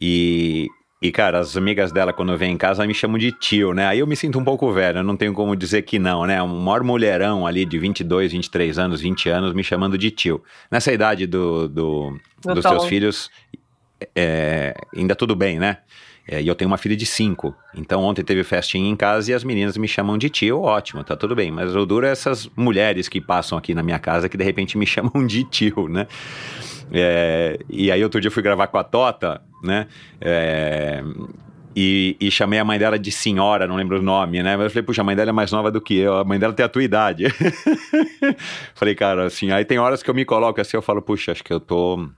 E, 0.00 0.68
e 1.02 1.10
cara, 1.10 1.38
as 1.38 1.56
amigas 1.56 1.92
dela, 1.92 2.12
quando 2.12 2.36
vem 2.36 2.52
em 2.52 2.56
casa, 2.56 2.86
me 2.86 2.94
chamam 2.94 3.18
de 3.18 3.32
tio, 3.32 3.72
né? 3.74 3.86
Aí 3.86 3.98
eu 3.98 4.06
me 4.06 4.16
sinto 4.16 4.38
um 4.38 4.44
pouco 4.44 4.72
velho, 4.72 4.98
eu 4.98 5.04
não 5.04 5.16
tenho 5.16 5.32
como 5.34 5.56
dizer 5.56 5.82
que 5.82 5.98
não, 5.98 6.24
né? 6.24 6.42
Um 6.42 6.60
maior 6.60 6.82
mulherão 6.82 7.46
ali 7.46 7.64
de 7.64 7.78
22, 7.78 8.32
23 8.32 8.78
anos, 8.78 9.00
20 9.00 9.28
anos, 9.28 9.52
me 9.52 9.64
chamando 9.64 9.98
de 9.98 10.10
tio. 10.10 10.42
Nessa 10.70 10.92
idade 10.92 11.26
do, 11.26 11.68
do, 11.68 12.18
do 12.42 12.54
dos 12.54 12.62
seus 12.62 12.86
filhos, 12.86 13.30
é, 14.14 14.74
ainda 14.94 15.14
tudo 15.14 15.34
bem, 15.34 15.58
né? 15.58 15.78
É, 16.30 16.42
e 16.42 16.46
eu 16.46 16.54
tenho 16.54 16.70
uma 16.70 16.76
filha 16.76 16.94
de 16.94 17.06
cinco. 17.06 17.56
Então 17.74 18.02
ontem 18.02 18.22
teve 18.22 18.44
festinha 18.44 18.88
em 18.88 18.94
casa 18.94 19.30
e 19.30 19.34
as 19.34 19.42
meninas 19.42 19.78
me 19.78 19.88
chamam 19.88 20.18
de 20.18 20.28
tio, 20.28 20.60
ótimo, 20.60 21.02
tá 21.02 21.16
tudo 21.16 21.34
bem. 21.34 21.50
Mas 21.50 21.74
o 21.74 21.86
duro 21.86 22.04
é 22.04 22.10
essas 22.10 22.50
mulheres 22.54 23.08
que 23.08 23.18
passam 23.18 23.56
aqui 23.56 23.74
na 23.74 23.82
minha 23.82 23.98
casa 23.98 24.28
que 24.28 24.36
de 24.36 24.44
repente 24.44 24.76
me 24.76 24.84
chamam 24.86 25.26
de 25.26 25.42
tio, 25.44 25.88
né? 25.88 26.06
É, 26.92 27.58
e 27.68 27.90
aí 27.90 28.04
outro 28.04 28.20
dia 28.20 28.28
eu 28.28 28.32
fui 28.32 28.42
gravar 28.42 28.66
com 28.66 28.76
a 28.76 28.84
Tota, 28.84 29.40
né? 29.62 29.86
É, 30.20 31.02
e, 31.74 32.16
e, 32.20 32.30
chamei 32.30 32.58
a 32.58 32.64
mãe 32.64 32.78
dela 32.78 32.98
de 32.98 33.12
senhora, 33.12 33.66
não 33.66 33.76
lembro 33.76 33.98
o 33.98 34.02
nome, 34.02 34.42
né? 34.42 34.56
Mas 34.56 34.64
eu 34.64 34.70
falei, 34.70 34.82
puxa, 34.82 35.00
a 35.00 35.04
mãe 35.04 35.14
dela 35.14 35.30
é 35.30 35.32
mais 35.32 35.52
nova 35.52 35.70
do 35.70 35.80
que 35.80 35.96
eu, 35.96 36.16
a 36.16 36.24
mãe 36.24 36.38
dela 36.38 36.52
tem 36.52 36.66
a 36.66 36.68
tua 36.68 36.82
idade. 36.82 37.26
falei, 38.74 38.94
cara, 38.94 39.26
assim, 39.26 39.50
aí 39.50 39.64
tem 39.64 39.78
horas 39.78 40.02
que 40.02 40.10
eu 40.10 40.14
me 40.14 40.24
coloco 40.24 40.60
assim, 40.60 40.76
eu 40.76 40.82
falo, 40.82 41.00
puxa, 41.00 41.32
acho 41.32 41.44
que 41.44 41.52
eu 41.52 41.60
tô 41.60 42.08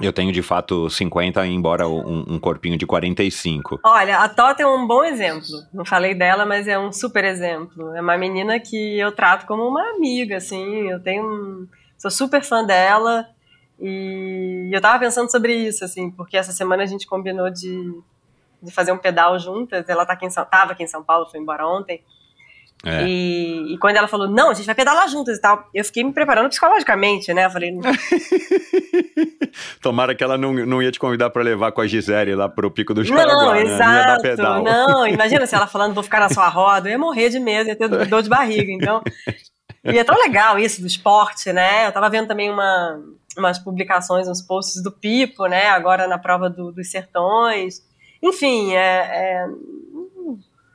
eu 0.00 0.12
tenho 0.12 0.30
de 0.30 0.42
fato 0.42 0.90
50, 0.90 1.46
embora 1.46 1.88
um, 1.88 2.34
um, 2.34 2.38
corpinho 2.38 2.76
de 2.76 2.86
45. 2.86 3.80
Olha, 3.82 4.18
a 4.18 4.28
Tota 4.28 4.62
é 4.62 4.66
um 4.66 4.86
bom 4.86 5.02
exemplo. 5.04 5.46
Não 5.72 5.84
falei 5.84 6.14
dela, 6.14 6.44
mas 6.44 6.68
é 6.68 6.78
um 6.78 6.92
super 6.92 7.24
exemplo. 7.24 7.94
É 7.94 8.00
uma 8.00 8.18
menina 8.18 8.60
que 8.60 8.98
eu 8.98 9.10
trato 9.12 9.46
como 9.46 9.66
uma 9.66 9.90
amiga, 9.90 10.36
assim. 10.36 10.90
Eu 10.90 11.02
tenho. 11.02 11.24
Um, 11.24 11.68
sou 11.96 12.10
super 12.10 12.42
fã 12.42 12.64
dela. 12.64 13.26
E 13.80 14.70
eu 14.72 14.80
tava 14.80 14.98
pensando 14.98 15.30
sobre 15.30 15.54
isso, 15.54 15.84
assim, 15.84 16.10
porque 16.10 16.36
essa 16.36 16.52
semana 16.52 16.82
a 16.82 16.86
gente 16.86 17.06
combinou 17.06 17.50
de, 17.50 17.92
de 18.62 18.70
fazer 18.72 18.92
um 18.92 18.98
pedal 18.98 19.38
juntas. 19.38 19.88
Ela 19.88 20.04
tá 20.04 20.12
aqui 20.12 20.26
em 20.26 20.30
São, 20.30 20.44
tava 20.44 20.72
aqui 20.72 20.82
em 20.82 20.88
São 20.88 21.02
Paulo, 21.02 21.26
foi 21.30 21.40
embora 21.40 21.66
ontem. 21.66 22.02
É. 22.84 23.04
E, 23.04 23.74
e, 23.74 23.78
quando 23.78 23.96
ela 23.96 24.06
falou, 24.06 24.28
não, 24.28 24.50
a 24.50 24.54
gente 24.54 24.66
vai 24.66 24.74
pedalar 24.74 25.08
juntas 25.08 25.38
e 25.38 25.40
tal, 25.40 25.68
eu 25.74 25.84
fiquei 25.84 26.04
me 26.04 26.12
preparando 26.12 26.48
psicologicamente, 26.48 27.32
né? 27.32 27.46
Eu 27.46 27.50
falei. 27.50 27.72
Tomara 29.82 30.14
que 30.14 30.22
ela 30.22 30.36
não, 30.36 30.52
não 30.52 30.82
ia 30.82 30.92
te 30.92 30.98
convidar 30.98 31.30
para 31.30 31.42
levar 31.42 31.72
com 31.72 31.80
a 31.80 31.86
Gisele 31.86 32.34
lá 32.34 32.48
pro 32.48 32.70
Pico 32.70 32.92
do 32.92 33.02
Jaraguá, 33.02 33.32
Não, 33.32 33.52
né? 33.52 33.62
exato. 33.62 34.42
Não, 34.42 34.62
não, 34.62 35.08
imagina 35.08 35.46
se 35.48 35.54
ela 35.54 35.66
falando, 35.66 35.94
vou 35.94 36.02
ficar 36.02 36.20
na 36.20 36.28
sua 36.28 36.48
roda, 36.48 36.88
eu 36.88 36.92
ia 36.92 36.98
morrer 36.98 37.30
de 37.30 37.40
medo, 37.40 37.68
ia 37.68 37.76
ter 37.76 37.88
dor 37.88 38.22
de 38.22 38.28
barriga. 38.28 38.70
Então. 38.70 39.02
E 39.84 39.98
é 39.98 40.04
tão 40.04 40.16
legal 40.16 40.58
isso 40.58 40.80
do 40.80 40.86
esporte, 40.86 41.52
né? 41.52 41.86
Eu 41.86 41.92
tava 41.92 42.10
vendo 42.10 42.28
também 42.28 42.50
uma, 42.50 43.00
umas 43.38 43.58
publicações, 43.58 44.28
uns 44.28 44.42
posts 44.42 44.82
do 44.82 44.92
Pipo, 44.92 45.46
né? 45.46 45.68
Agora 45.68 46.06
na 46.06 46.18
prova 46.18 46.50
do, 46.50 46.72
dos 46.72 46.90
sertões. 46.90 47.80
Enfim, 48.22 48.74
é, 48.74 48.78
é 48.78 49.46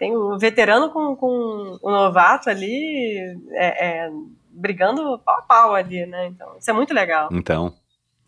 tem 0.02 0.18
o 0.18 0.36
veterano 0.36 0.90
com, 0.90 1.16
com 1.16 1.78
o 1.80 1.92
novato 1.92 2.50
ali 2.50 3.20
é, 3.52 3.86
é, 3.86 4.10
brigando 4.50 5.20
pau 5.20 5.38
a 5.38 5.42
pau 5.44 5.76
ali, 5.76 6.08
né? 6.08 6.26
Então, 6.26 6.58
isso 6.58 6.72
é 6.72 6.74
muito 6.74 6.92
legal. 6.92 7.30
Então, 7.32 7.72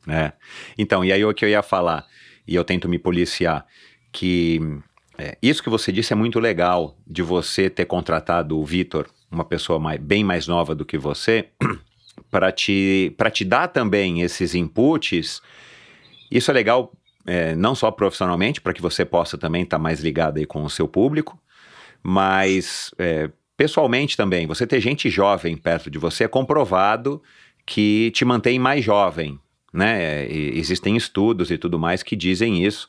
é. 0.08 0.34
Então, 0.78 1.04
e 1.04 1.12
aí 1.12 1.26
o 1.26 1.34
que 1.34 1.44
eu 1.44 1.50
ia 1.50 1.64
falar, 1.64 2.06
e 2.48 2.54
eu 2.54 2.64
tento 2.64 2.88
me 2.88 3.00
policiar, 3.00 3.66
que 4.12 4.62
é, 5.18 5.36
isso 5.42 5.64
que 5.64 5.70
você 5.70 5.92
disse 5.92 6.14
é 6.14 6.16
muito 6.16 6.40
legal, 6.40 6.96
de 7.08 7.24
você 7.24 7.72
ter 7.72 7.86
contratado 7.86 8.60
o 8.60 8.64
Vitor, 8.64 9.10
uma 9.32 9.44
pessoa 9.44 9.80
mais, 9.80 10.00
bem 10.00 10.24
mais 10.24 10.46
nova 10.46 10.76
do 10.76 10.86
que 10.86 11.00
você, 11.00 11.50
para 12.30 12.52
te, 12.52 13.16
te 13.32 13.44
dar 13.44 13.68
também 13.68 14.22
esses 14.22 14.54
inputs. 14.54 15.42
Isso 16.30 16.52
é 16.52 16.54
legal 16.54 16.92
é, 17.26 17.56
não 17.56 17.74
só 17.74 17.90
profissionalmente, 17.90 18.62
para 18.62 18.74
que 18.74 18.82
você 18.82 19.04
possa 19.04 19.40
também 19.40 19.64
estar 19.64 19.78
tá 19.78 19.82
mais 19.82 20.02
ligado 20.02 20.38
aí 20.38 20.46
com 20.46 20.64
o 20.64 20.70
seu 20.70 20.88
público, 20.88 21.42
mas 22.04 22.92
é, 22.98 23.30
pessoalmente 23.56 24.18
também, 24.18 24.46
você 24.46 24.68
ter 24.68 24.82
gente 24.82 25.10
jovem 25.10 25.56
perto 25.56 25.90
de 25.90 25.98
você 25.98 26.26
é 26.26 26.28
comprovado 26.28 27.24
que 27.66 28.12
te 28.12 28.26
mantém 28.26 28.60
mais 28.60 28.84
jovem, 28.84 29.40
né? 29.74 30.30
E 30.30 30.60
existem 30.60 30.98
estudos 30.98 31.50
e 31.50 31.58
tudo 31.58 31.80
mais 31.80 32.04
que 32.04 32.16
dizem 32.16 32.64
isso 32.64 32.88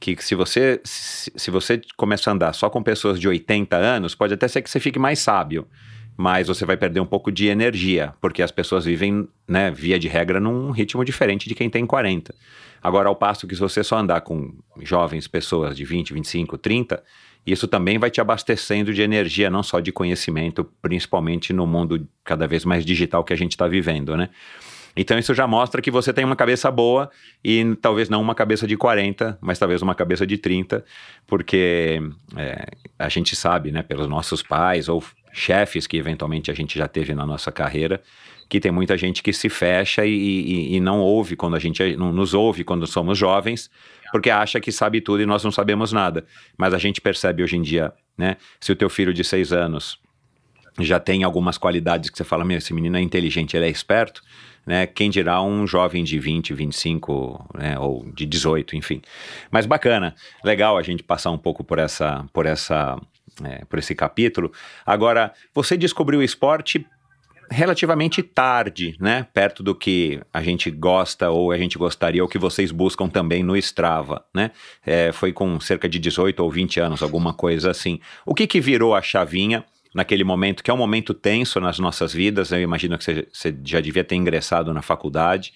que 0.00 0.16
se 0.20 0.34
você 0.34 0.80
se, 0.82 1.30
se 1.36 1.50
você 1.50 1.80
começa 1.96 2.30
a 2.30 2.32
andar 2.32 2.54
só 2.54 2.70
com 2.70 2.82
pessoas 2.82 3.20
de 3.20 3.28
80 3.28 3.76
anos, 3.76 4.14
pode 4.14 4.32
até 4.32 4.48
ser 4.48 4.62
que 4.62 4.70
você 4.70 4.80
fique 4.80 4.98
mais 4.98 5.18
sábio, 5.18 5.68
mas 6.16 6.48
você 6.48 6.64
vai 6.64 6.76
perder 6.76 7.00
um 7.00 7.06
pouco 7.06 7.30
de 7.30 7.46
energia, 7.48 8.14
porque 8.20 8.42
as 8.42 8.50
pessoas 8.50 8.86
vivem, 8.86 9.28
né, 9.46 9.70
via 9.70 9.98
de 9.98 10.08
regra, 10.08 10.40
num 10.40 10.70
ritmo 10.70 11.04
diferente 11.04 11.48
de 11.48 11.54
quem 11.54 11.68
tem 11.68 11.86
40. 11.86 12.34
Agora, 12.82 13.10
ao 13.10 13.14
passo 13.14 13.46
que 13.46 13.54
se 13.54 13.60
você 13.60 13.84
só 13.84 13.98
andar 13.98 14.22
com 14.22 14.54
jovens 14.82 15.28
pessoas 15.28 15.76
de 15.76 15.84
20, 15.84 16.14
25, 16.14 16.56
30, 16.56 17.02
Isso 17.46 17.66
também 17.66 17.98
vai 17.98 18.10
te 18.10 18.20
abastecendo 18.20 18.92
de 18.92 19.02
energia, 19.02 19.50
não 19.50 19.62
só 19.62 19.80
de 19.80 19.90
conhecimento, 19.90 20.64
principalmente 20.82 21.52
no 21.52 21.66
mundo 21.66 22.06
cada 22.24 22.46
vez 22.46 22.64
mais 22.64 22.84
digital 22.84 23.24
que 23.24 23.32
a 23.32 23.36
gente 23.36 23.52
está 23.52 23.66
vivendo, 23.66 24.16
né? 24.16 24.28
Então 24.96 25.18
isso 25.18 25.34
já 25.34 25.46
mostra 25.46 25.80
que 25.80 25.90
você 25.90 26.12
tem 26.12 26.24
uma 26.24 26.36
cabeça 26.36 26.70
boa 26.70 27.10
e 27.44 27.76
talvez 27.80 28.08
não 28.08 28.20
uma 28.20 28.34
cabeça 28.34 28.66
de 28.66 28.76
40, 28.76 29.38
mas 29.40 29.58
talvez 29.58 29.82
uma 29.82 29.94
cabeça 29.94 30.26
de 30.26 30.36
30, 30.36 30.84
porque 31.26 32.02
é, 32.36 32.66
a 32.98 33.08
gente 33.08 33.36
sabe, 33.36 33.70
né, 33.70 33.82
pelos 33.82 34.08
nossos 34.08 34.42
pais 34.42 34.88
ou 34.88 35.02
chefes 35.32 35.86
que 35.86 35.96
eventualmente 35.96 36.50
a 36.50 36.54
gente 36.54 36.76
já 36.76 36.88
teve 36.88 37.14
na 37.14 37.24
nossa 37.24 37.52
carreira, 37.52 38.02
que 38.48 38.58
tem 38.58 38.72
muita 38.72 38.96
gente 38.98 39.22
que 39.22 39.32
se 39.32 39.48
fecha 39.48 40.04
e, 40.04 40.10
e, 40.10 40.76
e 40.76 40.80
não 40.80 40.98
ouve 40.98 41.36
quando 41.36 41.54
a 41.54 41.58
gente 41.60 41.96
não 41.96 42.12
nos 42.12 42.34
ouve 42.34 42.64
quando 42.64 42.84
somos 42.84 43.16
jovens, 43.16 43.70
porque 44.10 44.30
acha 44.30 44.60
que 44.60 44.72
sabe 44.72 45.00
tudo 45.00 45.22
e 45.22 45.26
nós 45.26 45.42
não 45.44 45.52
sabemos 45.52 45.92
nada. 45.92 46.24
Mas 46.56 46.74
a 46.74 46.78
gente 46.78 47.00
percebe 47.00 47.42
hoje 47.42 47.56
em 47.56 47.62
dia, 47.62 47.92
né? 48.16 48.36
Se 48.60 48.72
o 48.72 48.76
teu 48.76 48.88
filho 48.88 49.12
de 49.12 49.24
seis 49.24 49.52
anos 49.52 49.98
já 50.78 51.00
tem 51.00 51.24
algumas 51.24 51.58
qualidades 51.58 52.10
que 52.10 52.16
você 52.16 52.24
fala, 52.24 52.44
meu, 52.44 52.58
esse 52.58 52.72
menino 52.72 52.96
é 52.96 53.00
inteligente, 53.00 53.56
ele 53.56 53.66
é 53.66 53.70
esperto, 53.70 54.22
né? 54.66 54.86
Quem 54.86 55.10
dirá 55.10 55.42
um 55.42 55.66
jovem 55.66 56.04
de 56.04 56.18
20, 56.18 56.54
25, 56.54 57.50
né? 57.54 57.78
Ou 57.78 58.10
de 58.12 58.26
18, 58.26 58.76
enfim. 58.76 59.02
Mas 59.50 59.66
bacana, 59.66 60.14
legal 60.44 60.76
a 60.76 60.82
gente 60.82 61.02
passar 61.02 61.30
um 61.30 61.38
pouco 61.38 61.64
por 61.64 61.78
essa, 61.78 62.24
por 62.32 62.46
essa, 62.46 62.98
é, 63.44 63.64
por 63.64 63.78
esse 63.78 63.94
capítulo. 63.94 64.52
Agora, 64.84 65.32
você 65.54 65.76
descobriu 65.76 66.20
o 66.20 66.22
esporte 66.22 66.86
relativamente 67.50 68.22
tarde, 68.22 68.96
né? 69.00 69.26
Perto 69.34 69.62
do 69.62 69.74
que 69.74 70.20
a 70.32 70.40
gente 70.40 70.70
gosta 70.70 71.30
ou 71.30 71.50
a 71.50 71.58
gente 71.58 71.76
gostaria, 71.76 72.22
ou 72.22 72.28
que 72.28 72.38
vocês 72.38 72.70
buscam 72.70 73.08
também 73.08 73.42
no 73.42 73.56
Strava, 73.56 74.24
né? 74.32 74.52
É, 74.86 75.10
foi 75.10 75.32
com 75.32 75.58
cerca 75.58 75.88
de 75.88 75.98
18 75.98 76.40
ou 76.40 76.50
20 76.50 76.78
anos, 76.78 77.02
alguma 77.02 77.34
coisa 77.34 77.70
assim. 77.70 77.98
O 78.24 78.34
que 78.34 78.46
que 78.46 78.60
virou 78.60 78.94
a 78.94 79.02
chavinha 79.02 79.64
naquele 79.92 80.22
momento, 80.22 80.62
que 80.62 80.70
é 80.70 80.74
um 80.74 80.78
momento 80.78 81.12
tenso 81.12 81.58
nas 81.60 81.80
nossas 81.80 82.12
vidas? 82.12 82.52
Eu 82.52 82.60
imagino 82.60 82.96
que 82.96 83.04
você, 83.04 83.56
já 83.64 83.80
devia 83.80 84.04
ter 84.04 84.14
ingressado 84.14 84.72
na 84.72 84.80
faculdade, 84.80 85.52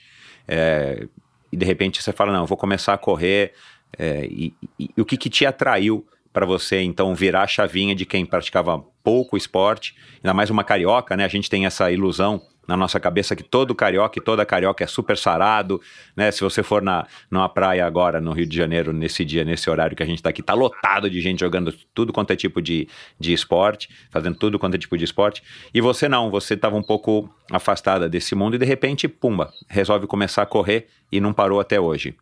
é, 0.48 1.06
e 1.52 1.56
de 1.56 1.64
repente 1.64 2.02
você 2.02 2.12
fala, 2.12 2.32
não, 2.32 2.44
vou 2.44 2.56
começar 2.56 2.94
a 2.94 2.98
correr, 2.98 3.52
é, 3.96 4.26
e, 4.26 4.52
e, 4.80 4.90
e 4.96 5.00
o 5.00 5.04
que 5.04 5.16
que 5.16 5.30
te 5.30 5.46
atraiu 5.46 6.04
para 6.34 6.44
você 6.44 6.82
então 6.82 7.14
virar 7.14 7.44
a 7.44 7.46
chavinha 7.46 7.94
de 7.94 8.04
quem 8.04 8.26
praticava 8.26 8.84
pouco 9.04 9.36
esporte, 9.36 9.94
ainda 10.16 10.34
mais 10.34 10.50
uma 10.50 10.64
carioca, 10.64 11.16
né? 11.16 11.24
A 11.24 11.28
gente 11.28 11.48
tem 11.48 11.64
essa 11.64 11.92
ilusão 11.92 12.42
na 12.66 12.76
nossa 12.76 12.98
cabeça 12.98 13.36
que 13.36 13.42
todo 13.44 13.72
carioca 13.72 14.18
e 14.18 14.22
toda 14.22 14.44
carioca 14.44 14.82
é 14.82 14.86
super 14.86 15.16
sarado, 15.16 15.80
né? 16.16 16.32
Se 16.32 16.40
você 16.40 16.60
for 16.60 16.82
na 16.82 17.06
numa 17.30 17.48
praia 17.48 17.86
agora 17.86 18.20
no 18.20 18.32
Rio 18.32 18.46
de 18.46 18.56
Janeiro 18.56 18.92
nesse 18.92 19.24
dia, 19.24 19.44
nesse 19.44 19.70
horário 19.70 19.96
que 19.96 20.02
a 20.02 20.06
gente 20.06 20.16
está 20.16 20.30
aqui, 20.30 20.42
tá 20.42 20.54
lotado 20.54 21.08
de 21.08 21.20
gente 21.20 21.38
jogando 21.38 21.72
tudo 21.94 22.12
quanto 22.12 22.32
é 22.32 22.36
tipo 22.36 22.60
de, 22.60 22.88
de 23.20 23.32
esporte, 23.32 23.88
fazendo 24.10 24.36
tudo 24.36 24.58
quanto 24.58 24.74
é 24.74 24.78
tipo 24.78 24.98
de 24.98 25.04
esporte. 25.04 25.40
E 25.72 25.80
você 25.80 26.08
não, 26.08 26.32
você 26.32 26.54
estava 26.54 26.74
um 26.74 26.82
pouco 26.82 27.32
afastada 27.48 28.08
desse 28.08 28.34
mundo 28.34 28.56
e 28.56 28.58
de 28.58 28.64
repente, 28.64 29.06
pumba, 29.06 29.52
resolve 29.68 30.08
começar 30.08 30.42
a 30.42 30.46
correr 30.46 30.88
e 31.12 31.20
não 31.20 31.32
parou 31.32 31.60
até 31.60 31.78
hoje. 31.78 32.16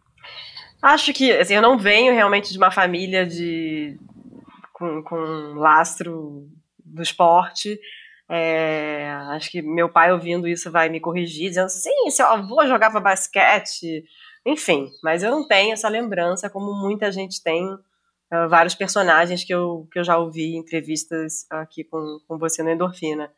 Acho 0.82 1.12
que, 1.12 1.30
assim, 1.30 1.54
eu 1.54 1.62
não 1.62 1.78
venho 1.78 2.12
realmente 2.12 2.50
de 2.50 2.58
uma 2.58 2.72
família 2.72 3.24
de 3.24 3.96
com, 4.72 5.00
com 5.04 5.16
lastro 5.54 6.48
do 6.84 7.00
esporte. 7.00 7.78
É, 8.28 9.10
acho 9.30 9.50
que 9.50 9.62
meu 9.62 9.88
pai 9.88 10.12
ouvindo 10.12 10.48
isso 10.48 10.72
vai 10.72 10.88
me 10.88 10.98
corrigir, 10.98 11.50
dizendo 11.50 11.68
sim, 11.68 12.10
seu 12.10 12.26
avô 12.26 12.66
jogava 12.66 12.98
basquete, 12.98 14.04
enfim. 14.44 14.90
Mas 15.04 15.22
eu 15.22 15.30
não 15.30 15.46
tenho 15.46 15.72
essa 15.72 15.88
lembrança 15.88 16.50
como 16.50 16.74
muita 16.74 17.12
gente 17.12 17.42
tem. 17.42 17.64
Uh, 17.64 18.48
vários 18.48 18.74
personagens 18.74 19.44
que 19.44 19.54
eu, 19.54 19.86
que 19.92 19.98
eu 19.98 20.04
já 20.04 20.16
ouvi 20.16 20.54
em 20.54 20.58
entrevistas 20.58 21.46
aqui 21.50 21.84
com, 21.84 22.18
com 22.26 22.38
você 22.38 22.62
no 22.62 22.70
Endorfina 22.70 23.30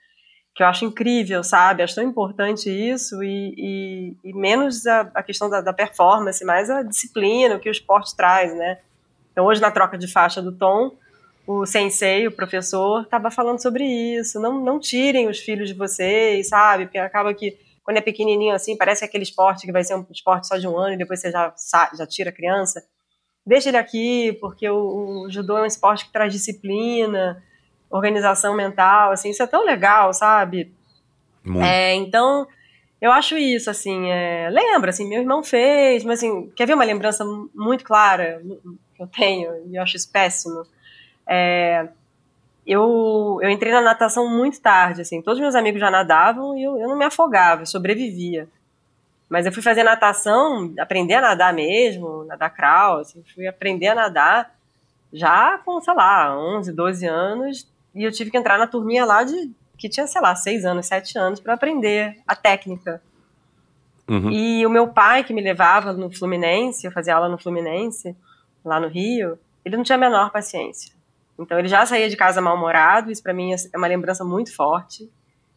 que 0.54 0.62
eu 0.62 0.66
acho 0.66 0.84
incrível, 0.84 1.42
sabe? 1.42 1.82
Acho 1.82 1.96
tão 1.96 2.04
importante 2.04 2.70
isso 2.70 3.22
e, 3.24 3.54
e, 3.58 4.16
e 4.30 4.32
menos 4.32 4.86
a, 4.86 5.00
a 5.14 5.22
questão 5.22 5.50
da, 5.50 5.60
da, 5.60 5.72
performance, 5.72 6.44
mais 6.44 6.70
a 6.70 6.82
disciplina, 6.82 7.56
o 7.56 7.60
que 7.60 7.68
o 7.68 7.72
esporte 7.72 8.14
traz, 8.14 8.54
né? 8.54 8.78
Então, 9.32 9.46
hoje, 9.46 9.60
na 9.60 9.72
troca 9.72 9.98
de 9.98 10.06
faixa 10.06 10.40
do 10.40 10.52
Tom, 10.52 10.92
o 11.44 11.66
sensei, 11.66 12.28
o 12.28 12.32
professor, 12.32 13.02
estava 13.02 13.32
falando 13.32 13.60
sobre 13.60 13.84
isso. 13.84 14.40
Não, 14.40 14.62
não 14.62 14.78
tirem 14.78 15.28
os 15.28 15.40
filhos 15.40 15.68
de 15.68 15.74
vocês, 15.74 16.48
sabe? 16.48 16.84
Porque 16.84 16.98
acaba 16.98 17.34
que, 17.34 17.58
quando 17.82 17.96
é 17.96 18.00
pequenininho 18.00 18.54
assim, 18.54 18.76
parece 18.76 19.04
aquele 19.04 19.24
esporte 19.24 19.66
que 19.66 19.72
vai 19.72 19.82
ser 19.82 19.96
um 19.96 20.06
esporte 20.08 20.46
só 20.46 20.56
de 20.56 20.68
um 20.68 20.78
ano 20.78 20.94
e 20.94 20.98
depois 20.98 21.20
você 21.20 21.32
já, 21.32 21.52
já 21.98 22.06
tira 22.06 22.30
a 22.30 22.32
criança. 22.32 22.80
Deixa 23.44 23.70
ele 23.70 23.76
aqui, 23.76 24.32
porque 24.40 24.68
o, 24.70 25.24
o 25.26 25.30
judô 25.30 25.58
é 25.58 25.62
um 25.62 25.66
esporte 25.66 26.06
que 26.06 26.12
traz 26.12 26.32
disciplina, 26.32 27.42
organização 27.96 28.54
mental, 28.54 29.12
assim, 29.12 29.30
isso 29.30 29.42
é 29.42 29.46
tão 29.46 29.64
legal, 29.64 30.12
sabe? 30.12 30.72
Muito. 31.44 31.64
É, 31.64 31.94
então, 31.94 32.46
eu 33.00 33.12
acho 33.12 33.36
isso, 33.36 33.70
assim, 33.70 34.10
é, 34.10 34.48
lembra, 34.50 34.90
assim, 34.90 35.08
meu 35.08 35.20
irmão 35.20 35.42
fez, 35.42 36.04
mas 36.04 36.18
assim, 36.18 36.50
quer 36.56 36.66
ver 36.66 36.74
uma 36.74 36.84
lembrança 36.84 37.24
muito 37.54 37.84
clara 37.84 38.42
que 38.94 39.02
eu 39.02 39.06
tenho, 39.06 39.52
e 39.68 39.76
eu 39.76 39.82
acho 39.82 39.96
isso 39.96 40.10
péssimo? 40.10 40.66
É, 41.26 41.88
eu, 42.66 43.38
eu 43.42 43.50
entrei 43.50 43.72
na 43.72 43.80
natação 43.80 44.28
muito 44.28 44.60
tarde, 44.60 45.02
assim, 45.02 45.22
todos 45.22 45.40
meus 45.40 45.54
amigos 45.54 45.80
já 45.80 45.90
nadavam 45.90 46.56
e 46.56 46.64
eu, 46.64 46.78
eu 46.78 46.88
não 46.88 46.96
me 46.96 47.04
afogava, 47.04 47.62
eu 47.62 47.66
sobrevivia. 47.66 48.48
Mas 49.28 49.46
eu 49.46 49.52
fui 49.52 49.62
fazer 49.62 49.82
natação, 49.82 50.72
aprender 50.78 51.14
a 51.14 51.20
nadar 51.20 51.52
mesmo, 51.52 52.24
nadar 52.24 52.50
crawl, 52.50 53.00
assim, 53.00 53.22
fui 53.34 53.46
aprender 53.46 53.88
a 53.88 53.94
nadar 53.94 54.54
já 55.12 55.58
com, 55.58 55.80
sei 55.80 55.94
lá, 55.94 56.36
11, 56.36 56.72
12 56.72 57.06
anos, 57.06 57.73
e 57.94 58.04
eu 58.04 58.12
tive 58.12 58.30
que 58.30 58.36
entrar 58.36 58.58
na 58.58 58.66
turminha 58.66 59.04
lá 59.04 59.22
de 59.22 59.52
que 59.76 59.88
tinha, 59.88 60.06
sei 60.06 60.20
lá, 60.20 60.34
seis 60.34 60.64
anos, 60.64 60.86
sete 60.86 61.18
anos, 61.18 61.40
para 61.40 61.54
aprender 61.54 62.16
a 62.26 62.34
técnica. 62.34 63.02
Uhum. 64.08 64.30
E 64.30 64.66
o 64.66 64.70
meu 64.70 64.88
pai, 64.88 65.24
que 65.24 65.32
me 65.32 65.42
levava 65.42 65.92
no 65.92 66.10
Fluminense, 66.10 66.86
eu 66.86 66.92
fazia 66.92 67.14
aula 67.14 67.28
no 67.28 67.38
Fluminense, 67.38 68.16
lá 68.64 68.78
no 68.78 68.88
Rio, 68.88 69.38
ele 69.64 69.76
não 69.76 69.84
tinha 69.84 69.96
a 69.96 70.00
menor 70.00 70.30
paciência. 70.30 70.92
Então 71.38 71.58
ele 71.58 71.68
já 71.68 71.84
saía 71.84 72.08
de 72.08 72.16
casa 72.16 72.40
mal-humorado, 72.40 73.10
isso 73.10 73.22
para 73.22 73.32
mim 73.32 73.52
é 73.52 73.76
uma 73.76 73.86
lembrança 73.86 74.24
muito 74.24 74.54
forte. 74.54 75.10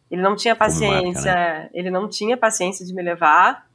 Ele 0.10 0.22
não 0.22 0.36
tinha 0.36 0.56
paciência, 0.56 1.34
marca, 1.34 1.60
né? 1.64 1.70
ele 1.74 1.92
não 1.92 2.08
tinha 2.08 2.38
paciência 2.38 2.86
de 2.86 2.94
me 2.94 3.04
levar. 3.04 3.68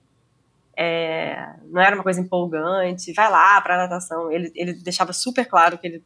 É, 0.75 1.51
não 1.67 1.81
era 1.81 1.95
uma 1.95 2.03
coisa 2.03 2.21
empolgante, 2.21 3.13
vai 3.13 3.31
lá 3.31 3.61
para 3.61 3.77
natação. 3.77 4.33
Ele, 4.33 4.51
ele 4.55 4.73
deixava 4.73 5.13
super 5.13 5.47
claro 5.47 5.77
que 5.77 5.87
ele 5.87 6.05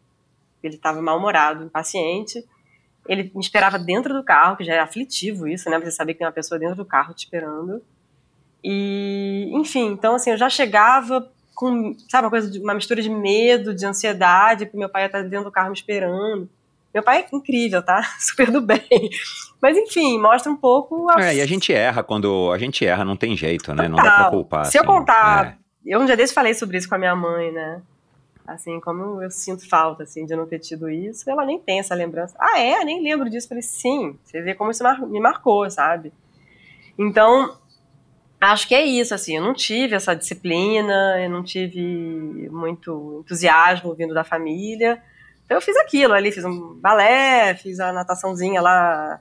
ele 0.67 0.77
estava 0.77 1.01
mal-humorado, 1.01 1.65
impaciente. 1.65 2.45
Ele 3.09 3.31
me 3.35 3.41
esperava 3.41 3.79
dentro 3.79 4.13
do 4.13 4.25
carro, 4.25 4.57
que 4.57 4.65
já 4.65 4.75
é 4.75 4.81
aflitivo 4.81 5.47
isso, 5.47 5.71
né? 5.71 5.79
Você 5.79 5.93
saber 5.93 6.13
que 6.15 6.19
tem 6.19 6.27
uma 6.27 6.33
pessoa 6.33 6.59
dentro 6.59 6.77
do 6.77 6.85
carro 6.85 7.15
te 7.15 7.25
esperando. 7.25 7.83
E, 8.63 9.51
enfim, 9.53 9.87
então 9.87 10.17
assim, 10.17 10.31
eu 10.31 10.37
já 10.37 10.51
chegava 10.51 11.31
com, 11.55 11.95
sabe, 12.11 12.25
uma 12.25 12.31
coisa 12.31 12.51
de 12.51 12.59
uma 12.59 12.75
mistura 12.75 13.01
de 13.01 13.09
medo, 13.09 13.75
de 13.75 13.87
ansiedade, 13.87 14.67
porque 14.67 14.77
meu 14.77 14.89
pai 14.89 15.03
ia 15.03 15.07
estar 15.07 15.23
dentro 15.23 15.45
do 15.45 15.53
carro 15.53 15.69
me 15.69 15.77
esperando. 15.77 16.49
Meu 16.93 17.03
pai 17.03 17.19
é 17.31 17.37
incrível, 17.37 17.83
tá? 17.83 18.03
Super 18.19 18.51
do 18.51 18.61
bem. 18.61 19.11
Mas 19.61 19.77
enfim, 19.77 20.19
mostra 20.19 20.51
um 20.51 20.57
pouco. 20.57 21.11
A... 21.11 21.27
É, 21.27 21.37
e 21.37 21.41
a 21.41 21.47
gente 21.47 21.73
erra 21.73 22.03
quando. 22.03 22.51
A 22.53 22.59
gente 22.59 22.85
erra, 22.85 23.05
não 23.05 23.17
tem 23.17 23.37
jeito, 23.37 23.75
né? 23.75 23.89
Total. 23.89 23.91
Não 23.91 24.03
dá 24.03 24.17
pra 24.17 24.31
culpar. 24.31 24.65
Se 24.65 24.79
assim, 24.79 24.87
eu 24.87 24.93
contar. 24.93 25.47
É. 25.47 25.67
Eu 25.87 26.01
um 26.01 26.07
dia 26.07 26.17
desse 26.17 26.35
falei 26.35 26.53
sobre 26.55 26.79
isso 26.79 26.89
com 26.89 26.95
a 26.95 26.99
minha 26.99 27.15
mãe, 27.15 27.53
né? 27.53 27.81
Assim, 28.47 28.81
como 28.81 29.23
eu 29.23 29.31
sinto 29.31 29.69
falta, 29.69 30.05
assim, 30.05 30.25
de 30.25 30.37
não 30.37 30.47
ter 30.47 30.59
tido 30.59 30.89
isso, 30.89 31.29
ela 31.29 31.45
nem 31.45 31.59
tem 31.59 31.81
essa 31.81 31.95
lembrança. 31.95 32.37
Ah, 32.39 32.61
é? 32.61 32.85
Nem 32.85 33.03
lembro 33.03 33.29
disso. 33.29 33.49
Falei, 33.49 33.63
sim, 33.63 34.19
você 34.23 34.41
vê 34.41 34.55
como 34.55 34.71
isso 34.71 34.85
me 35.09 35.21
marcou, 35.21 35.69
sabe? 35.71 36.13
Então, 36.99 37.59
acho 38.41 38.69
que 38.69 38.75
é 38.75 38.85
isso, 38.85 39.15
assim, 39.15 39.37
eu 39.37 39.43
não 39.43 39.53
tive 39.53 39.95
essa 39.95 40.15
disciplina, 40.15 41.21
eu 41.21 41.29
não 41.29 41.43
tive 41.43 42.49
muito 42.51 43.21
entusiasmo 43.25 43.95
vindo 43.95 44.15
da 44.15 44.25
família. 44.25 45.03
Então 45.45 45.57
eu 45.57 45.61
fiz 45.61 45.77
aquilo 45.77 46.13
ali, 46.13 46.33
fiz 46.33 46.45
um 46.45 46.75
balé, 46.81 47.55
fiz 47.55 47.79
a 47.79 47.93
nataçãozinha 47.93 48.61
lá, 48.61 49.21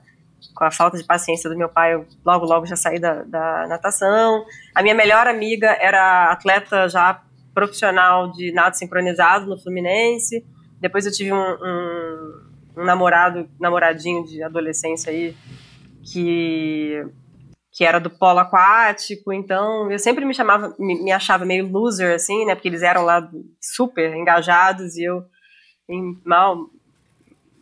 com 0.54 0.64
a 0.64 0.70
falta 0.70 0.98
de 0.98 1.04
paciência 1.04 1.48
do 1.48 1.56
meu 1.56 1.68
pai, 1.68 1.94
eu 1.94 2.06
logo, 2.24 2.44
logo 2.44 2.66
já 2.66 2.76
saí 2.76 2.98
da, 2.98 3.22
da 3.22 3.66
natação. 3.68 4.44
A 4.74 4.82
minha 4.82 4.94
melhor 4.94 5.26
amiga 5.26 5.68
era 5.80 6.30
atleta 6.30 6.88
já 6.88 7.22
profissional 7.56 8.30
de 8.32 8.52
nado 8.52 8.76
sincronizado 8.76 9.46
no 9.46 9.58
Fluminense. 9.58 10.44
Depois 10.78 11.06
eu 11.06 11.12
tive 11.12 11.32
um, 11.32 11.36
um, 11.38 12.42
um 12.76 12.84
namorado, 12.84 13.48
namoradinho 13.58 14.26
de 14.26 14.42
adolescência 14.42 15.10
aí, 15.10 15.34
que 16.04 17.02
que 17.72 17.84
era 17.84 17.98
do 17.98 18.08
polo 18.08 18.38
aquático, 18.38 19.34
então 19.34 19.92
eu 19.92 19.98
sempre 19.98 20.24
me 20.24 20.32
chamava, 20.32 20.74
me, 20.78 20.94
me, 21.04 21.12
achava 21.12 21.44
meio 21.44 21.70
loser, 21.70 22.14
assim, 22.14 22.46
né, 22.46 22.54
porque 22.54 22.68
eles 22.68 22.80
eram 22.80 23.02
lá 23.02 23.30
super 23.60 24.14
engajados 24.16 24.96
e 24.96 25.04
eu 25.04 25.22
em, 25.86 26.18
mal, 26.24 26.70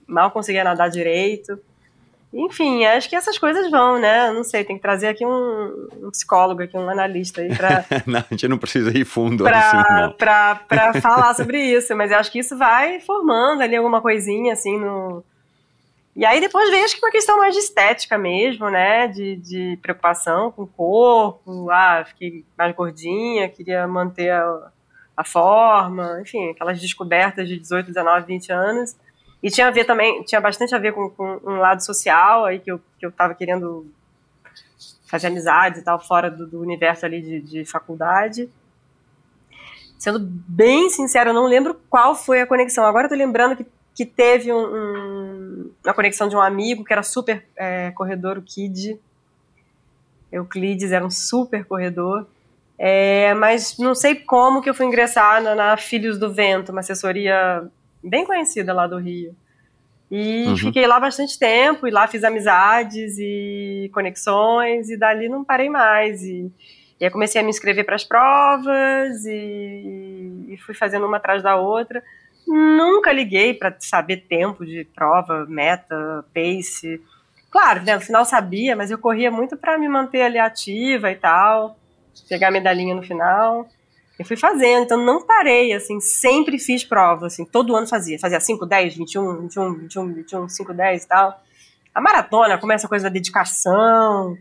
mal 0.07 0.30
conseguia 0.30 0.62
nadar 0.62 0.88
direito. 0.88 1.59
Enfim, 2.35 2.85
acho 2.85 3.09
que 3.09 3.14
essas 3.14 3.39
coisas 3.39 3.70
vão, 3.70 4.01
né? 4.01 4.32
Não 4.32 4.43
sei, 4.43 4.64
tem 4.64 4.74
que 4.74 4.82
trazer 4.82 5.07
aqui 5.07 5.24
um, 5.24 5.89
um 6.03 6.11
psicólogo, 6.11 6.62
aqui, 6.62 6.76
um 6.76 6.91
analista 6.91 7.41
aí 7.41 7.57
pra. 7.57 7.85
não, 8.05 8.18
a 8.18 8.26
gente 8.28 8.49
não 8.49 8.59
precisa 8.59 8.91
ir 8.97 9.05
fundo 9.05 9.45
pra, 9.45 9.59
assim, 9.59 9.95
não. 9.95 10.12
Pra, 10.18 10.57
pra 10.57 11.01
falar 11.01 11.32
sobre 11.35 11.62
isso, 11.62 11.95
mas 11.95 12.11
eu 12.11 12.18
acho 12.18 12.32
que 12.32 12.41
isso 12.41 12.59
vai 12.59 12.99
formando 12.99 13.62
ali 13.62 13.76
alguma 13.76 14.01
coisinha, 14.01 14.53
assim, 14.53 14.76
no. 14.76 15.22
E 16.16 16.24
aí 16.24 16.41
depois 16.41 16.70
vem, 16.70 16.85
acho 16.85 16.97
que 16.97 17.05
uma 17.05 17.12
questão 17.12 17.39
mais 17.39 17.55
de 17.55 17.61
estética 17.61 18.18
mesmo, 18.18 18.68
né? 18.68 19.07
De, 19.07 19.37
de 19.37 19.78
preocupação 19.80 20.51
com 20.51 20.62
o 20.62 20.66
corpo. 20.66 21.70
Ah, 21.70 22.05
fiquei 22.05 22.45
mais 22.59 22.74
gordinha, 22.74 23.49
queria 23.49 23.87
manter 23.87 24.30
a, 24.30 24.72
a 25.16 25.24
forma, 25.24 26.20
enfim, 26.20 26.51
aquelas 26.51 26.80
descobertas 26.80 27.47
de 27.49 27.59
18, 27.59 27.87
19, 27.87 28.26
20 28.26 28.53
anos. 28.53 28.97
E 29.45 29.51
tinha 29.51 29.68
a 29.68 29.70
ver 29.70 29.84
também, 29.84 30.22
tinha 30.22 30.40
bastante 30.40 30.74
a 30.74 30.78
ver 30.78 30.95
com, 30.95 31.11
com 31.11 31.38
um 31.45 31.59
lado 31.59 31.84
social 31.84 32.47
aí 32.47 32.59
que 32.59 32.72
eu, 32.72 32.80
que 32.99 33.05
eu 33.05 33.12
tava 33.12 33.34
querendo 33.34 33.86
fazer 35.07 35.26
amizades 35.26 35.82
e 35.82 35.84
tal, 35.84 36.01
fora 36.01 36.30
do, 36.30 36.47
do 36.47 36.62
universo 36.62 37.05
ali 37.05 37.20
de, 37.20 37.40
de, 37.42 37.64
faculdade. 37.66 38.49
Sendo 39.99 40.18
bem 40.18 40.88
sincero, 40.88 41.28
eu 41.28 41.34
não 41.34 41.47
lembro 41.47 41.78
qual 41.90 42.14
foi 42.14 42.40
a 42.40 42.47
conexão. 42.47 42.86
Agora 42.86 43.05
eu 43.05 43.11
tô 43.11 43.14
lembrando 43.14 43.55
que, 43.55 43.66
que 43.95 44.07
teve 44.07 44.51
um, 44.51 44.64
um, 44.64 45.70
uma 45.84 45.92
conexão 45.92 46.26
de 46.26 46.34
um 46.34 46.40
amigo 46.40 46.82
que 46.82 46.95
era 46.95 47.03
super 47.03 47.47
é, 47.55 47.90
corredor, 47.90 48.38
o 48.38 48.42
Kid. 48.42 48.99
Euclides 50.32 50.90
era 50.90 51.05
um 51.05 51.11
super 51.11 51.66
corredor. 51.66 52.26
É, 52.78 53.34
mas 53.34 53.76
não 53.76 53.95
sei 53.95 54.14
como 54.14 54.62
que 54.62 54.70
eu 54.70 54.74
fui 54.74 54.86
ingressar 54.86 55.42
na, 55.42 55.55
na 55.55 55.76
Filhos 55.76 56.18
do 56.18 56.32
Vento, 56.32 56.72
uma 56.72 56.80
assessoria 56.80 57.70
bem 58.05 58.24
conhecida 58.24 58.72
lá 58.72 58.86
do 58.86 58.98
Rio. 58.98 59.34
E 60.11 60.44
uhum. 60.46 60.57
fiquei 60.57 60.86
lá 60.86 61.00
bastante 61.00 61.38
tempo, 61.38 61.88
e 61.88 61.90
lá 61.90 62.07
fiz 62.07 62.22
amizades 62.22 63.16
e 63.18 63.90
conexões, 63.92 64.88
e 64.90 64.96
dali 64.96 65.28
não 65.28 65.44
parei 65.44 65.68
mais. 65.68 66.22
E, 66.22 66.52
e 67.00 67.05
aí 67.05 67.11
comecei 67.11 67.40
a 67.40 67.44
me 67.44 67.50
inscrever 67.50 67.84
para 67.84 67.96
as 67.96 68.05
provas, 68.05 69.24
e, 69.24 70.46
e, 70.50 70.57
fui 70.64 70.74
fazendo 70.74 71.07
uma 71.07 71.16
atrás 71.16 71.42
da 71.42 71.57
outra. 71.57 72.02
Nunca 72.46 73.11
liguei 73.12 73.55
para 73.55 73.74
saber 73.80 74.18
tempo 74.28 74.64
de 74.66 74.84
prova, 74.94 75.46
meta, 75.48 76.24
pace. 76.34 77.00
Claro, 77.50 77.82
né, 77.82 77.94
no 77.94 78.00
final 78.00 78.24
sabia, 78.24 78.76
mas 78.76 78.90
eu 78.90 78.98
corria 78.98 79.30
muito 79.30 79.57
para 79.57 79.78
me 79.78 79.88
manter 79.88 80.22
ali 80.22 80.38
ativa 80.38 81.11
e 81.11 81.16
tal, 81.16 81.78
pegar 82.28 82.48
a 82.48 82.50
medalhinha 82.50 82.94
no 82.94 83.02
final. 83.02 83.68
Eu 84.19 84.25
fui 84.25 84.37
fazendo, 84.37 84.85
então 84.85 85.05
não 85.05 85.27
parei, 85.27 85.73
assim, 85.73 86.01
sempre 86.01 86.59
fiz 86.59 86.85
prova, 86.85 87.27
assim, 87.27 87.45
todo 87.45 87.75
ano 87.75 87.87
fazia. 87.87 88.19
Fazia 88.19 88.39
5, 88.39 88.65
10, 88.65 88.97
21, 88.97 89.43
21, 89.43 89.75
21, 89.75 90.15
21, 90.15 90.49
5, 90.49 90.75
10 90.75 91.05
e 91.05 91.09
tal. 91.09 91.43
A 91.93 92.01
maratona 92.01 92.59
começa 92.59 92.87
a 92.87 92.89
coisa 92.89 93.05
da 93.05 93.11
dedicação, 93.11 94.37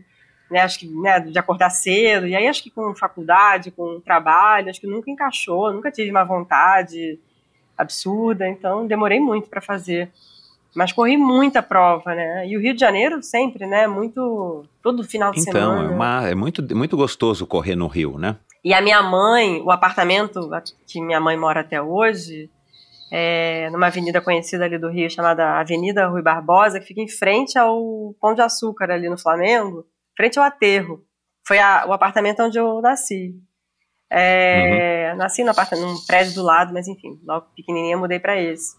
né, 0.50 0.60
acho 0.60 0.78
que, 0.78 0.86
né, 0.86 1.18
de 1.20 1.38
acordar 1.38 1.70
cedo, 1.70 2.26
e 2.26 2.36
aí 2.36 2.46
acho 2.46 2.62
que 2.62 2.70
com 2.70 2.94
faculdade, 2.94 3.72
com 3.72 4.00
trabalho, 4.00 4.70
acho 4.70 4.80
que 4.80 4.86
nunca 4.86 5.10
encaixou, 5.10 5.72
nunca 5.72 5.90
tive 5.90 6.10
uma 6.10 6.24
vontade 6.24 7.18
absurda, 7.76 8.48
então 8.48 8.86
demorei 8.86 9.18
muito 9.18 9.48
para 9.48 9.60
fazer. 9.60 10.12
Mas 10.74 10.92
corri 10.92 11.16
muita 11.16 11.62
prova, 11.62 12.14
né? 12.14 12.48
E 12.48 12.56
o 12.56 12.60
Rio 12.60 12.74
de 12.74 12.80
Janeiro 12.80 13.22
sempre, 13.22 13.66
né? 13.66 13.86
Muito. 13.86 14.64
Todo 14.82 15.04
final 15.04 15.30
de 15.30 15.40
então, 15.40 15.52
semana. 15.52 15.94
Então, 15.94 16.26
é, 16.26 16.32
é 16.32 16.34
muito, 16.34 16.76
muito 16.76 16.96
gostoso 16.96 17.46
correr 17.46 17.76
no 17.76 17.86
Rio, 17.86 18.18
né? 18.18 18.36
E 18.64 18.74
a 18.74 18.80
minha 18.80 19.02
mãe, 19.02 19.60
o 19.60 19.70
apartamento 19.70 20.50
que 20.86 21.00
minha 21.00 21.20
mãe 21.20 21.36
mora 21.36 21.60
até 21.60 21.80
hoje, 21.80 22.50
é 23.12 23.68
numa 23.70 23.86
avenida 23.86 24.20
conhecida 24.20 24.64
ali 24.64 24.78
do 24.78 24.90
Rio, 24.90 25.08
chamada 25.08 25.60
Avenida 25.60 26.08
Rui 26.08 26.22
Barbosa, 26.22 26.80
que 26.80 26.86
fica 26.86 27.00
em 27.00 27.08
frente 27.08 27.58
ao 27.58 28.14
Pão 28.20 28.34
de 28.34 28.40
Açúcar 28.40 28.90
ali 28.90 29.08
no 29.08 29.18
Flamengo, 29.18 29.86
frente 30.16 30.38
ao 30.38 30.44
aterro. 30.44 31.04
Foi 31.46 31.58
a, 31.58 31.84
o 31.86 31.92
apartamento 31.92 32.42
onde 32.42 32.58
eu 32.58 32.80
nasci. 32.80 33.34
É, 34.10 35.10
uhum. 35.12 35.18
Nasci 35.18 35.44
no 35.44 35.50
apartamento, 35.50 35.86
num 35.86 36.06
prédio 36.06 36.34
do 36.34 36.42
lado, 36.42 36.72
mas 36.72 36.88
enfim, 36.88 37.20
logo 37.24 37.46
pequenininha 37.54 37.96
mudei 37.96 38.18
para 38.18 38.40
esse. 38.40 38.74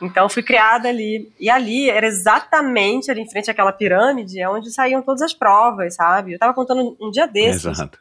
Então 0.00 0.28
fui 0.28 0.42
criada 0.42 0.88
ali. 0.88 1.32
E 1.38 1.50
ali 1.50 1.90
era 1.90 2.06
exatamente 2.06 3.10
ali 3.10 3.20
em 3.22 3.30
frente 3.30 3.50
àquela 3.50 3.72
pirâmide, 3.72 4.40
é 4.40 4.48
onde 4.48 4.70
saíam 4.70 5.02
todas 5.02 5.22
as 5.22 5.34
provas, 5.34 5.94
sabe? 5.94 6.32
Eu 6.32 6.38
tava 6.38 6.54
contando 6.54 6.96
um 7.00 7.10
dia 7.10 7.26
desses. 7.26 7.64
Exato 7.64 7.98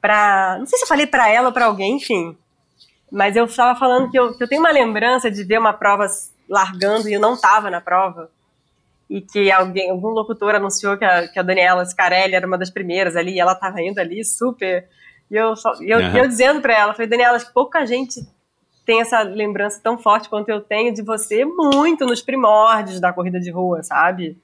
para 0.00 0.56
não 0.58 0.66
sei 0.66 0.78
se 0.78 0.84
eu 0.84 0.88
falei 0.88 1.06
para 1.06 1.28
ela 1.28 1.48
ou 1.48 1.52
para 1.52 1.66
alguém, 1.66 1.96
enfim. 1.96 2.36
Mas 3.12 3.36
eu 3.36 3.44
estava 3.44 3.78
falando 3.78 4.10
que 4.10 4.18
eu, 4.18 4.36
que 4.36 4.42
eu 4.42 4.48
tenho 4.48 4.60
uma 4.60 4.70
lembrança 4.70 5.30
de 5.30 5.44
ver 5.44 5.58
uma 5.58 5.72
prova 5.72 6.06
largando 6.48 7.08
e 7.08 7.12
eu 7.12 7.20
não 7.20 7.34
estava 7.34 7.70
na 7.70 7.80
prova. 7.80 8.30
E 9.08 9.20
que 9.20 9.50
alguém, 9.50 9.90
algum 9.90 10.08
locutor 10.08 10.54
anunciou 10.54 10.96
que 10.96 11.04
a, 11.04 11.26
que 11.26 11.38
a 11.38 11.42
Daniela 11.42 11.84
Scarelli 11.84 12.34
era 12.34 12.46
uma 12.46 12.56
das 12.56 12.70
primeiras 12.70 13.16
ali, 13.16 13.34
e 13.34 13.40
ela 13.40 13.52
estava 13.52 13.82
indo 13.82 13.98
ali 13.98 14.24
super. 14.24 14.88
E 15.28 15.34
eu, 15.34 15.54
eu, 15.80 15.98
uhum. 15.98 16.16
eu 16.16 16.28
dizendo 16.28 16.60
para 16.60 16.74
ela, 16.74 16.94
falei, 16.94 17.08
Daniela, 17.08 17.36
acho 17.36 17.46
que 17.46 17.52
pouca 17.52 17.84
gente 17.84 18.20
tem 18.90 19.00
essa 19.00 19.22
lembrança 19.22 19.78
tão 19.80 19.96
forte 19.96 20.28
quanto 20.28 20.48
eu 20.48 20.60
tenho 20.60 20.92
de 20.92 21.00
você 21.00 21.44
muito 21.44 22.04
nos 22.04 22.20
primórdios 22.20 23.00
da 23.00 23.12
corrida 23.12 23.38
de 23.38 23.48
rua, 23.48 23.84
sabe? 23.84 24.36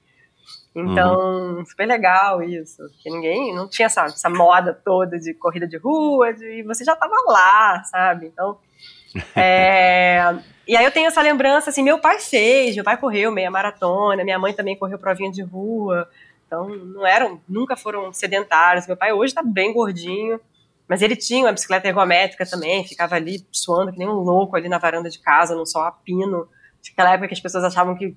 Então, 0.73 1.57
uhum. 1.57 1.65
super 1.65 1.85
legal 1.85 2.41
isso. 2.41 2.77
Porque 2.77 3.09
ninguém, 3.09 3.53
não 3.53 3.67
tinha 3.67 3.87
essa, 3.87 4.05
essa 4.05 4.29
moda 4.29 4.73
toda 4.73 5.19
de 5.19 5.33
corrida 5.33 5.67
de 5.67 5.75
rua, 5.75 6.31
de, 6.33 6.59
e 6.59 6.63
você 6.63 6.85
já 6.85 6.93
estava 6.93 7.13
lá, 7.27 7.83
sabe? 7.83 8.27
Então, 8.27 8.57
é, 9.35 10.33
e 10.65 10.77
aí 10.77 10.85
eu 10.85 10.91
tenho 10.91 11.07
essa 11.07 11.21
lembrança, 11.21 11.69
assim, 11.69 11.83
meu 11.83 11.99
pai 11.99 12.17
fez, 12.21 12.73
meu 12.73 12.85
pai 12.85 12.95
correu 12.95 13.29
meia 13.33 13.51
maratona, 13.51 14.23
minha 14.23 14.39
mãe 14.39 14.53
também 14.53 14.77
correu 14.77 14.97
provinha 14.97 15.29
de 15.29 15.41
rua, 15.43 16.07
então 16.45 16.69
não 16.69 17.05
eram, 17.05 17.41
nunca 17.49 17.75
foram 17.75 18.13
sedentários. 18.13 18.87
Meu 18.87 18.95
pai 18.95 19.11
hoje 19.11 19.31
está 19.31 19.43
bem 19.43 19.73
gordinho, 19.73 20.39
mas 20.87 21.01
ele 21.01 21.15
tinha 21.15 21.45
uma 21.45 21.51
bicicleta 21.51 21.87
ergométrica 21.87 22.45
também, 22.45 22.87
ficava 22.87 23.15
ali 23.15 23.45
suando 23.51 23.91
que 23.91 23.99
nem 23.99 24.07
um 24.07 24.19
louco 24.19 24.55
ali 24.55 24.69
na 24.69 24.77
varanda 24.77 25.09
de 25.09 25.19
casa, 25.19 25.55
no 25.55 25.65
sol 25.65 25.83
a 25.83 25.91
pino. 25.91 26.47
Naquela 26.89 27.13
época 27.13 27.27
que 27.27 27.33
as 27.33 27.41
pessoas 27.41 27.65
achavam 27.65 27.95
que 27.95 28.15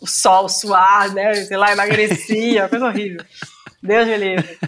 o 0.00 0.06
sol, 0.06 0.48
suar, 0.48 1.12
né? 1.12 1.34
Sei 1.34 1.56
lá, 1.56 1.72
emagrecia, 1.72 2.68
coisa 2.70 2.86
horrível. 2.86 3.24
Deus 3.82 4.06
me 4.06 4.16
livre. 4.16 4.58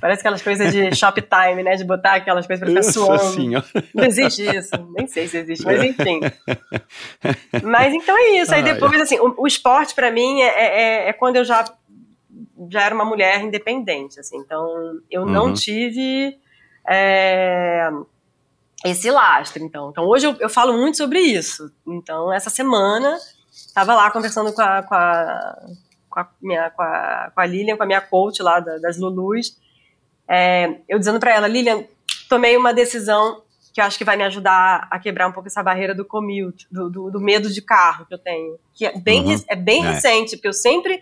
Parece 0.00 0.20
aquelas 0.20 0.42
coisas 0.42 0.72
de 0.72 0.94
shoptime, 0.94 1.62
né? 1.62 1.76
De 1.76 1.84
botar 1.84 2.14
aquelas 2.14 2.46
coisas 2.46 2.64
pra 2.64 2.82
ficar 2.82 2.92
suando. 2.92 3.34
Senhora. 3.34 3.66
Não 3.94 4.04
existe 4.04 4.42
isso. 4.42 4.70
Nem 4.96 5.06
sei 5.06 5.28
se 5.28 5.38
existe, 5.38 5.64
mas 5.64 5.82
enfim. 5.82 6.20
Mas 7.64 7.92
então 7.94 8.16
é 8.16 8.40
isso. 8.40 8.54
Aí 8.54 8.62
depois, 8.62 9.00
assim, 9.00 9.18
o, 9.18 9.34
o 9.38 9.46
esporte 9.46 9.94
para 9.94 10.10
mim 10.10 10.40
é, 10.40 10.46
é, 10.46 11.08
é, 11.08 11.12
quando 11.12 11.36
eu 11.36 11.44
já, 11.44 11.64
já 12.70 12.82
era 12.82 12.94
uma 12.94 13.04
mulher 13.04 13.40
independente, 13.40 14.20
assim. 14.20 14.38
Então, 14.38 15.00
eu 15.10 15.26
não 15.26 15.46
uhum. 15.46 15.54
tive 15.54 16.38
é, 16.88 17.90
esse 18.84 19.10
lastro, 19.10 19.62
então. 19.62 19.90
Então, 19.90 20.04
hoje 20.06 20.26
eu, 20.26 20.36
eu 20.40 20.48
falo 20.48 20.72
muito 20.72 20.96
sobre 20.96 21.20
isso. 21.20 21.70
Então, 21.86 22.32
essa 22.32 22.50
semana 22.50 23.18
Tava 23.74 23.94
lá 23.94 24.10
conversando 24.10 24.52
com 24.52 24.60
a, 24.60 24.82
com 24.82 24.94
a, 24.94 25.66
com 26.10 26.20
a, 26.20 26.28
minha, 26.42 26.70
com 26.70 26.82
a, 26.82 27.30
com 27.34 27.40
a 27.40 27.46
Lilian, 27.46 27.76
com 27.76 27.82
a 27.82 27.86
minha 27.86 28.00
coach 28.00 28.42
lá 28.42 28.60
da, 28.60 28.78
das 28.78 28.98
Lulus. 28.98 29.56
É, 30.28 30.78
eu 30.88 30.98
dizendo 30.98 31.20
para 31.20 31.32
ela, 31.32 31.46
Lilian, 31.46 31.84
tomei 32.28 32.56
uma 32.56 32.72
decisão 32.74 33.42
que 33.72 33.80
eu 33.80 33.84
acho 33.84 33.96
que 33.96 34.04
vai 34.04 34.16
me 34.16 34.24
ajudar 34.24 34.88
a 34.90 34.98
quebrar 34.98 35.28
um 35.28 35.32
pouco 35.32 35.48
essa 35.48 35.62
barreira 35.62 35.94
do 35.94 36.04
commute, 36.04 36.66
do, 36.70 36.90
do, 36.90 37.10
do 37.10 37.20
medo 37.20 37.48
de 37.48 37.62
carro 37.62 38.04
que 38.06 38.14
eu 38.14 38.18
tenho. 38.18 38.58
Que 38.74 38.86
é 38.86 38.98
bem, 38.98 39.24
uhum. 39.24 39.44
é 39.48 39.56
bem 39.56 39.84
é. 39.84 39.90
recente, 39.90 40.36
porque 40.36 40.48
eu 40.48 40.52
sempre 40.52 41.00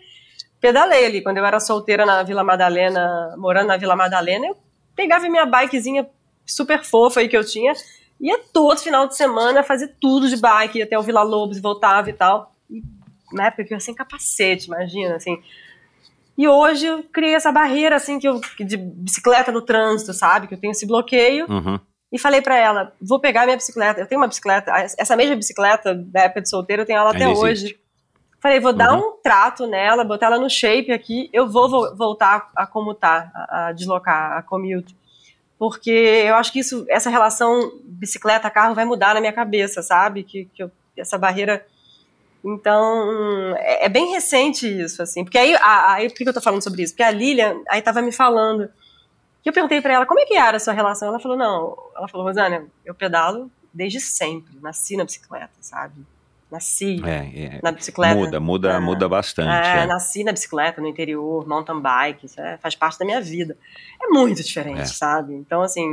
pedalei 0.60 1.06
ali. 1.06 1.22
Quando 1.22 1.38
eu 1.38 1.46
era 1.46 1.58
solteira 1.60 2.04
na 2.04 2.22
Vila 2.22 2.44
Madalena, 2.44 3.34
morando 3.38 3.68
na 3.68 3.76
Vila 3.76 3.96
Madalena, 3.96 4.48
eu 4.48 4.56
pegava 4.96 5.28
minha 5.28 5.46
bikezinha 5.46 6.08
super 6.44 6.82
fofa 6.82 7.20
aí 7.20 7.28
que 7.28 7.36
eu 7.36 7.44
tinha, 7.44 7.72
ia 8.20 8.40
todo 8.52 8.80
final 8.80 9.06
de 9.06 9.16
semana 9.16 9.62
fazer 9.62 9.94
tudo 10.00 10.28
de 10.28 10.36
bike, 10.36 10.78
ia 10.78 10.84
até 10.84 10.98
o 10.98 11.02
Vila 11.02 11.22
Lobos, 11.22 11.60
voltava 11.60 12.10
e 12.10 12.12
tal 12.12 12.52
na 13.32 13.46
época 13.46 13.64
que 13.64 13.72
eu 13.72 13.76
ia 13.76 13.80
sem 13.80 13.94
capacete, 13.94 14.66
imagina, 14.66 15.16
assim. 15.16 15.40
E 16.36 16.46
hoje 16.46 16.86
eu 16.86 17.02
criei 17.04 17.34
essa 17.34 17.50
barreira, 17.50 17.96
assim, 17.96 18.18
que 18.18 18.28
eu, 18.28 18.40
de 18.60 18.76
bicicleta 18.76 19.50
no 19.50 19.62
trânsito, 19.62 20.12
sabe? 20.12 20.46
Que 20.46 20.54
eu 20.54 20.60
tenho 20.60 20.72
esse 20.72 20.86
bloqueio. 20.86 21.46
Uhum. 21.48 21.80
E 22.12 22.18
falei 22.18 22.42
para 22.42 22.56
ela, 22.56 22.92
vou 23.00 23.18
pegar 23.18 23.44
minha 23.44 23.56
bicicleta. 23.56 24.00
Eu 24.00 24.06
tenho 24.06 24.20
uma 24.20 24.28
bicicleta, 24.28 24.70
essa 24.98 25.16
mesma 25.16 25.34
bicicleta 25.34 25.94
da 25.94 26.22
época 26.22 26.42
de 26.42 26.50
solteiro, 26.50 26.82
eu 26.82 26.86
tenho 26.86 26.98
ela 26.98 27.10
até 27.10 27.26
hoje. 27.26 27.78
Falei, 28.46 28.60
vou 28.60 28.70
uhum. 28.70 28.78
dar 28.78 28.94
um 28.94 29.10
trato 29.20 29.66
nela, 29.66 30.04
botar 30.04 30.26
ela 30.26 30.38
no 30.38 30.48
shape 30.48 30.92
aqui, 30.92 31.28
eu 31.32 31.48
vou 31.48 31.68
vo 31.68 31.96
voltar 31.96 32.48
a 32.54 32.64
comutar, 32.64 33.32
a, 33.34 33.66
a 33.66 33.72
deslocar, 33.72 34.38
a 34.38 34.42
commute. 34.42 34.96
Porque 35.58 35.90
eu 35.90 36.36
acho 36.36 36.52
que 36.52 36.60
isso, 36.60 36.86
essa 36.88 37.10
relação 37.10 37.72
bicicleta-carro 37.82 38.72
vai 38.72 38.84
mudar 38.84 39.14
na 39.14 39.20
minha 39.20 39.32
cabeça, 39.32 39.82
sabe? 39.82 40.22
Que, 40.22 40.44
que 40.54 40.62
eu, 40.62 40.70
essa 40.96 41.18
barreira 41.18 41.66
então, 42.44 43.56
é, 43.56 43.86
é, 43.86 43.88
bem 43.88 44.12
recente 44.12 44.68
isso, 44.68 45.02
assim. 45.02 45.24
Porque 45.24 45.38
aí, 45.38 45.56
a, 45.56 45.94
aí, 45.94 46.08
por 46.08 46.14
que 46.14 46.28
eu 46.28 46.32
tô 46.32 46.40
falando 46.40 46.62
sobre 46.62 46.84
isso? 46.84 46.92
Porque 46.92 47.02
a 47.02 47.10
Lilian, 47.10 47.62
aí 47.68 47.82
tava 47.82 48.00
me 48.00 48.12
falando, 48.12 48.70
que 49.42 49.48
eu 49.48 49.52
perguntei 49.52 49.80
para 49.80 49.94
ela, 49.94 50.06
como 50.06 50.20
é 50.20 50.24
que 50.24 50.34
era 50.34 50.58
a 50.58 50.60
sua 50.60 50.72
relação? 50.72 51.08
Ela 51.08 51.18
falou, 51.18 51.36
não, 51.36 51.76
ela 51.96 52.06
falou, 52.06 52.24
Rosana, 52.24 52.64
eu 52.84 52.94
pedalo 52.94 53.50
desde 53.74 53.98
sempre, 53.98 54.56
nasci 54.62 54.96
na 54.96 55.04
bicicleta, 55.04 55.50
sabe? 55.60 56.06
Nasci 56.56 57.02
É, 57.04 57.56
é, 57.56 57.60
na 57.62 57.70
bicicleta. 57.70 58.14
muda, 58.14 58.40
muda, 58.40 58.72
É. 58.72 58.80
muda 58.80 59.08
bastante. 59.08 59.66
É, 59.66 59.82
é. 59.82 59.86
nasci 59.86 60.24
na 60.24 60.32
bicicleta, 60.32 60.80
no 60.80 60.88
interior, 60.88 61.46
mountain 61.46 61.80
bike, 61.80 62.24
isso 62.26 62.40
é- 62.40 62.56
faz 62.58 62.74
parte 62.74 62.98
da 62.98 63.04
minha 63.04 63.20
vida. 63.20 63.56
É 64.02 64.06
muito 64.08 64.42
diferente, 64.42 64.80
É. 64.80 64.86
sabe? 64.86 65.34
Então, 65.34 65.60
assim, 65.62 65.86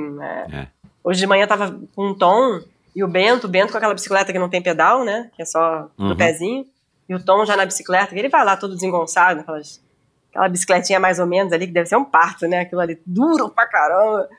hoje 1.04 1.20
de 1.20 1.28
manhã 1.28 1.44
eu 1.44 1.48
tava 1.48 1.78
com 1.96 2.08
o 2.12 2.16
Tom 2.16 2.62
e 2.96 3.04
o 3.04 3.08
Bento, 3.08 3.46
o 3.48 3.50
Bento 3.50 3.72
com 3.72 3.78
aquela 3.78 3.94
bicicleta 3.94 4.32
que 4.32 4.40
não 4.40 4.50
tem 4.50 4.62
pedal, 4.62 5.04
né? 5.04 5.30
Que 5.36 5.42
é 5.42 5.46
só 5.46 5.90
do 5.98 6.06
Uhum. 6.12 6.16
pezinho. 6.16 6.66
E 7.10 7.14
o 7.14 7.24
Tom 7.24 7.46
já 7.46 7.58
na 7.58 7.66
bicicleta, 7.66 8.14
que 8.14 8.20
ele 8.20 8.30
vai 8.30 8.46
lá 8.46 8.56
todo 8.56 8.74
desengonçado, 8.76 9.42
aquelas, 9.42 9.84
aquela 10.30 10.48
bicicletinha 10.48 11.00
mais 11.00 11.20
ou 11.20 11.26
menos 11.28 11.52
ali, 11.52 11.68
que 11.68 11.74
deve 11.74 11.88
ser 11.90 11.98
um 11.98 12.06
parto, 12.06 12.48
né? 12.48 12.62
Aquilo 12.62 12.80
ali, 12.82 12.98
duro 13.06 13.50
pra 13.50 13.68
caramba. 13.68 14.30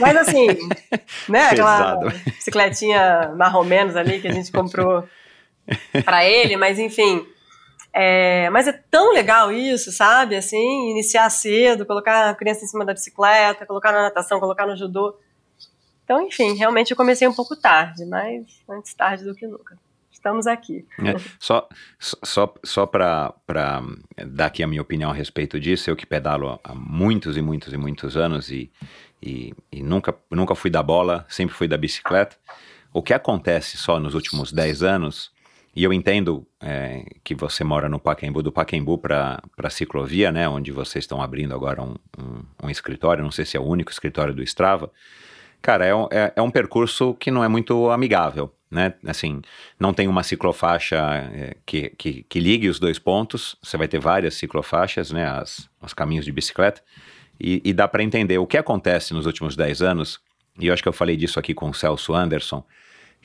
Mas 0.00 0.16
assim, 0.16 0.46
né? 1.28 1.46
Aquela 1.50 1.96
Pesado. 1.96 2.12
bicicletinha 2.26 3.32
marrom 3.36 3.64
menos 3.64 3.96
ali 3.96 4.20
que 4.20 4.28
a 4.28 4.32
gente 4.32 4.50
comprou 4.52 5.04
pra 6.04 6.24
ele, 6.24 6.56
mas 6.56 6.78
enfim. 6.78 7.26
É, 7.92 8.48
mas 8.50 8.68
é 8.68 8.72
tão 8.72 9.12
legal 9.12 9.50
isso, 9.50 9.90
sabe? 9.90 10.36
Assim, 10.36 10.90
iniciar 10.90 11.28
cedo, 11.30 11.86
colocar 11.86 12.30
a 12.30 12.34
criança 12.34 12.64
em 12.64 12.68
cima 12.68 12.84
da 12.84 12.92
bicicleta, 12.92 13.66
colocar 13.66 13.92
na 13.92 14.02
natação, 14.02 14.38
colocar 14.38 14.66
no 14.66 14.76
judô. 14.76 15.18
Então, 16.04 16.22
enfim, 16.22 16.54
realmente 16.54 16.90
eu 16.90 16.96
comecei 16.96 17.26
um 17.26 17.34
pouco 17.34 17.56
tarde, 17.56 18.04
mas 18.06 18.44
antes 18.68 18.94
tarde 18.94 19.24
do 19.24 19.34
que 19.34 19.46
nunca. 19.46 19.76
Estamos 20.10 20.46
aqui. 20.46 20.84
É, 20.98 21.14
só 21.38 21.68
só, 21.98 22.52
só 22.64 22.86
para 22.86 23.32
dar 24.26 24.46
aqui 24.46 24.62
a 24.62 24.66
minha 24.66 24.82
opinião 24.82 25.10
a 25.10 25.14
respeito 25.14 25.60
disso, 25.60 25.88
eu 25.88 25.94
que 25.94 26.04
pedalo 26.04 26.58
há 26.64 26.74
muitos 26.74 27.36
e 27.36 27.42
muitos 27.42 27.72
e 27.72 27.76
muitos 27.76 28.16
anos 28.16 28.50
e, 28.50 28.70
e, 29.22 29.54
e 29.70 29.82
nunca, 29.82 30.14
nunca 30.30 30.54
fui 30.54 30.70
da 30.70 30.82
bola, 30.82 31.24
sempre 31.28 31.54
fui 31.54 31.68
da 31.68 31.76
bicicleta. 31.76 32.36
O 32.92 33.02
que 33.02 33.14
acontece 33.14 33.76
só 33.76 34.00
nos 34.00 34.14
últimos 34.14 34.52
10 34.52 34.82
anos, 34.82 35.30
e 35.74 35.84
eu 35.84 35.92
entendo 35.92 36.46
é, 36.60 37.04
que 37.22 37.34
você 37.34 37.62
mora 37.62 37.88
no 37.88 37.98
Pacaembu, 37.98 38.42
do 38.42 38.52
Pacaembu 38.52 38.98
para 38.98 39.40
a 39.56 39.70
ciclovia, 39.70 40.32
né, 40.32 40.48
onde 40.48 40.72
vocês 40.72 41.04
estão 41.04 41.22
abrindo 41.22 41.54
agora 41.54 41.82
um, 41.82 41.94
um, 42.18 42.42
um 42.64 42.70
escritório, 42.70 43.22
não 43.22 43.30
sei 43.30 43.44
se 43.44 43.56
é 43.56 43.60
o 43.60 43.64
único 43.64 43.90
escritório 43.90 44.34
do 44.34 44.42
Strava, 44.42 44.90
Cara, 45.60 45.84
é 45.84 45.94
um, 45.94 46.08
é, 46.10 46.32
é 46.36 46.42
um 46.42 46.50
percurso 46.50 47.14
que 47.14 47.30
não 47.30 47.42
é 47.42 47.48
muito 47.48 47.90
amigável, 47.90 48.52
né? 48.70 48.94
Assim, 49.06 49.42
não 49.78 49.92
tem 49.92 50.06
uma 50.06 50.22
ciclofaixa 50.22 50.96
é, 50.96 51.56
que, 51.66 51.90
que, 51.90 52.22
que 52.22 52.40
ligue 52.40 52.68
os 52.68 52.78
dois 52.78 52.98
pontos, 52.98 53.56
você 53.62 53.76
vai 53.76 53.88
ter 53.88 53.98
várias 53.98 54.34
ciclofaixas, 54.34 55.10
né? 55.10 55.26
As, 55.26 55.68
os 55.82 55.92
caminhos 55.92 56.24
de 56.24 56.32
bicicleta, 56.32 56.80
e, 57.40 57.60
e 57.64 57.72
dá 57.72 57.88
para 57.88 58.02
entender 58.02 58.38
o 58.38 58.46
que 58.46 58.56
acontece 58.56 59.12
nos 59.12 59.26
últimos 59.26 59.56
10 59.56 59.82
anos, 59.82 60.20
e 60.58 60.68
eu 60.68 60.74
acho 60.74 60.82
que 60.82 60.88
eu 60.88 60.92
falei 60.92 61.16
disso 61.16 61.38
aqui 61.38 61.54
com 61.54 61.70
o 61.70 61.74
Celso 61.74 62.14
Anderson, 62.14 62.64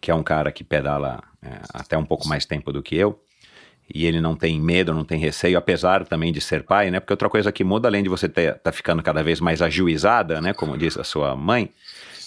que 0.04 0.12
é 0.12 0.14
um 0.14 0.22
cara 0.22 0.52
que 0.52 0.66
pedala 0.66 1.24
é, 1.42 1.62
até 1.74 1.98
um 1.98 2.04
pouco 2.04 2.28
mais 2.28 2.46
tempo 2.46 2.74
do 2.74 2.84
que 2.84 2.94
eu, 2.94 3.18
e 3.96 4.06
ele 4.06 4.20
não 4.20 4.36
tem 4.36 4.60
medo, 4.60 4.94
não 4.94 5.06
tem 5.06 5.18
receio, 5.18 5.58
apesar 5.58 6.06
também 6.06 6.34
de 6.34 6.42
ser 6.42 6.64
pai, 6.64 6.92
né? 6.92 7.00
Porque 7.00 7.14
outra 7.14 7.30
coisa 7.30 7.54
que 7.54 7.64
muda, 7.64 7.88
além 7.88 8.04
de 8.04 8.10
você 8.10 8.26
estar 8.26 8.56
tá 8.56 8.72
ficando 8.74 9.02
cada 9.02 9.24
vez 9.24 9.40
mais 9.40 9.62
ajuizada, 9.62 10.42
né? 10.42 10.54
Como 10.54 10.78
diz 10.78 10.98
a 10.98 11.06
sua 11.06 11.38
mãe, 11.38 11.70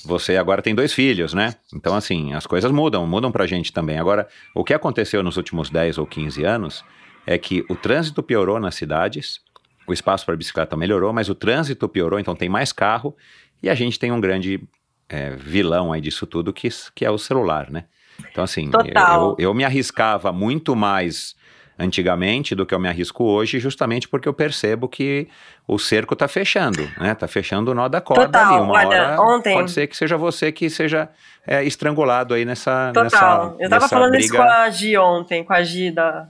você 0.06 0.38
agora 0.38 0.62
tem 0.62 0.74
dois 0.74 0.94
filhos, 0.94 1.34
né? 1.34 1.54
Então, 1.74 1.94
assim, 1.94 2.32
as 2.32 2.46
coisas 2.46 2.70
mudam, 2.70 3.06
mudam 3.06 3.30
pra 3.30 3.46
gente 3.46 3.70
também. 3.70 3.98
Agora, 3.98 4.26
o 4.54 4.64
que 4.64 4.72
aconteceu 4.72 5.22
nos 5.22 5.36
últimos 5.36 5.68
10 5.68 5.98
ou 5.98 6.06
15 6.06 6.44
anos 6.44 6.82
é 7.26 7.36
que 7.36 7.62
o 7.68 7.76
trânsito 7.76 8.22
piorou 8.22 8.58
nas 8.58 8.74
cidades, 8.74 9.38
o 9.86 9.92
espaço 9.92 10.24
para 10.24 10.34
bicicleta 10.34 10.78
melhorou, 10.78 11.12
mas 11.12 11.28
o 11.28 11.34
trânsito 11.34 11.86
piorou, 11.90 12.18
então 12.18 12.34
tem 12.34 12.48
mais 12.48 12.72
carro, 12.72 13.14
e 13.62 13.68
a 13.68 13.74
gente 13.74 13.98
tem 13.98 14.10
um 14.10 14.20
grande 14.20 14.66
é, 15.08 15.30
vilão 15.30 15.92
aí 15.92 16.00
disso 16.00 16.26
tudo, 16.26 16.52
que, 16.52 16.68
que 16.94 17.04
é 17.04 17.10
o 17.10 17.18
celular, 17.18 17.70
né? 17.70 17.84
Então, 18.30 18.42
assim, 18.44 18.70
eu, 18.94 19.36
eu 19.38 19.54
me 19.54 19.64
arriscava 19.64 20.32
muito 20.32 20.74
mais 20.74 21.34
antigamente 21.78 22.54
do 22.54 22.64
que 22.64 22.74
eu 22.74 22.78
me 22.78 22.88
arrisco 22.88 23.22
hoje, 23.24 23.58
justamente 23.60 24.08
porque 24.08 24.26
eu 24.26 24.32
percebo 24.32 24.88
que 24.88 25.28
o 25.68 25.78
cerco 25.78 26.14
está 26.14 26.26
fechando, 26.26 26.88
né? 26.98 27.14
Tá 27.14 27.28
fechando 27.28 27.70
o 27.70 27.74
nó 27.74 27.86
da 27.88 28.00
corda 28.00 28.24
Total. 28.26 28.54
ali. 28.54 28.62
Uma 28.62 28.86
hora 28.86 29.20
ontem- 29.20 29.54
pode 29.54 29.70
ser 29.70 29.86
que 29.86 29.94
seja 29.96 30.16
você 30.16 30.50
que 30.50 30.70
seja 30.70 31.10
é, 31.46 31.62
estrangulado 31.64 32.32
aí 32.32 32.44
nessa 32.46 32.92
Total. 32.94 33.02
nessa, 33.04 33.54
eu 33.62 33.68
tava 33.68 33.82
nessa 33.82 33.88
falando 33.88 34.14
isso 34.16 34.28
briga 34.30 34.42
com 34.44 34.50
a 34.50 34.70
Gi 34.70 34.96
ontem, 34.96 35.44
com 35.44 35.52
a 35.52 35.62
Gi 35.62 35.90
da, 35.90 36.28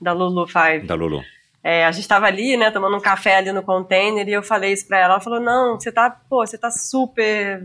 da 0.00 0.12
Lulu 0.12 0.46
Five. 0.46 0.86
da 0.86 0.94
Lulu. 0.94 1.22
É, 1.62 1.84
a 1.84 1.92
gente 1.92 2.08
tava 2.08 2.24
ali, 2.26 2.56
né, 2.56 2.70
tomando 2.70 2.96
um 2.96 3.00
café 3.00 3.36
ali 3.36 3.52
no 3.52 3.62
container 3.62 4.26
e 4.26 4.32
eu 4.32 4.42
falei 4.42 4.72
isso 4.72 4.86
pra 4.88 4.98
ela. 5.00 5.14
Ela 5.14 5.20
falou: 5.20 5.38
Não, 5.40 5.78
você 5.78 5.92
tá, 5.92 6.08
pô, 6.30 6.46
você 6.46 6.56
tá 6.56 6.70
super 6.70 7.62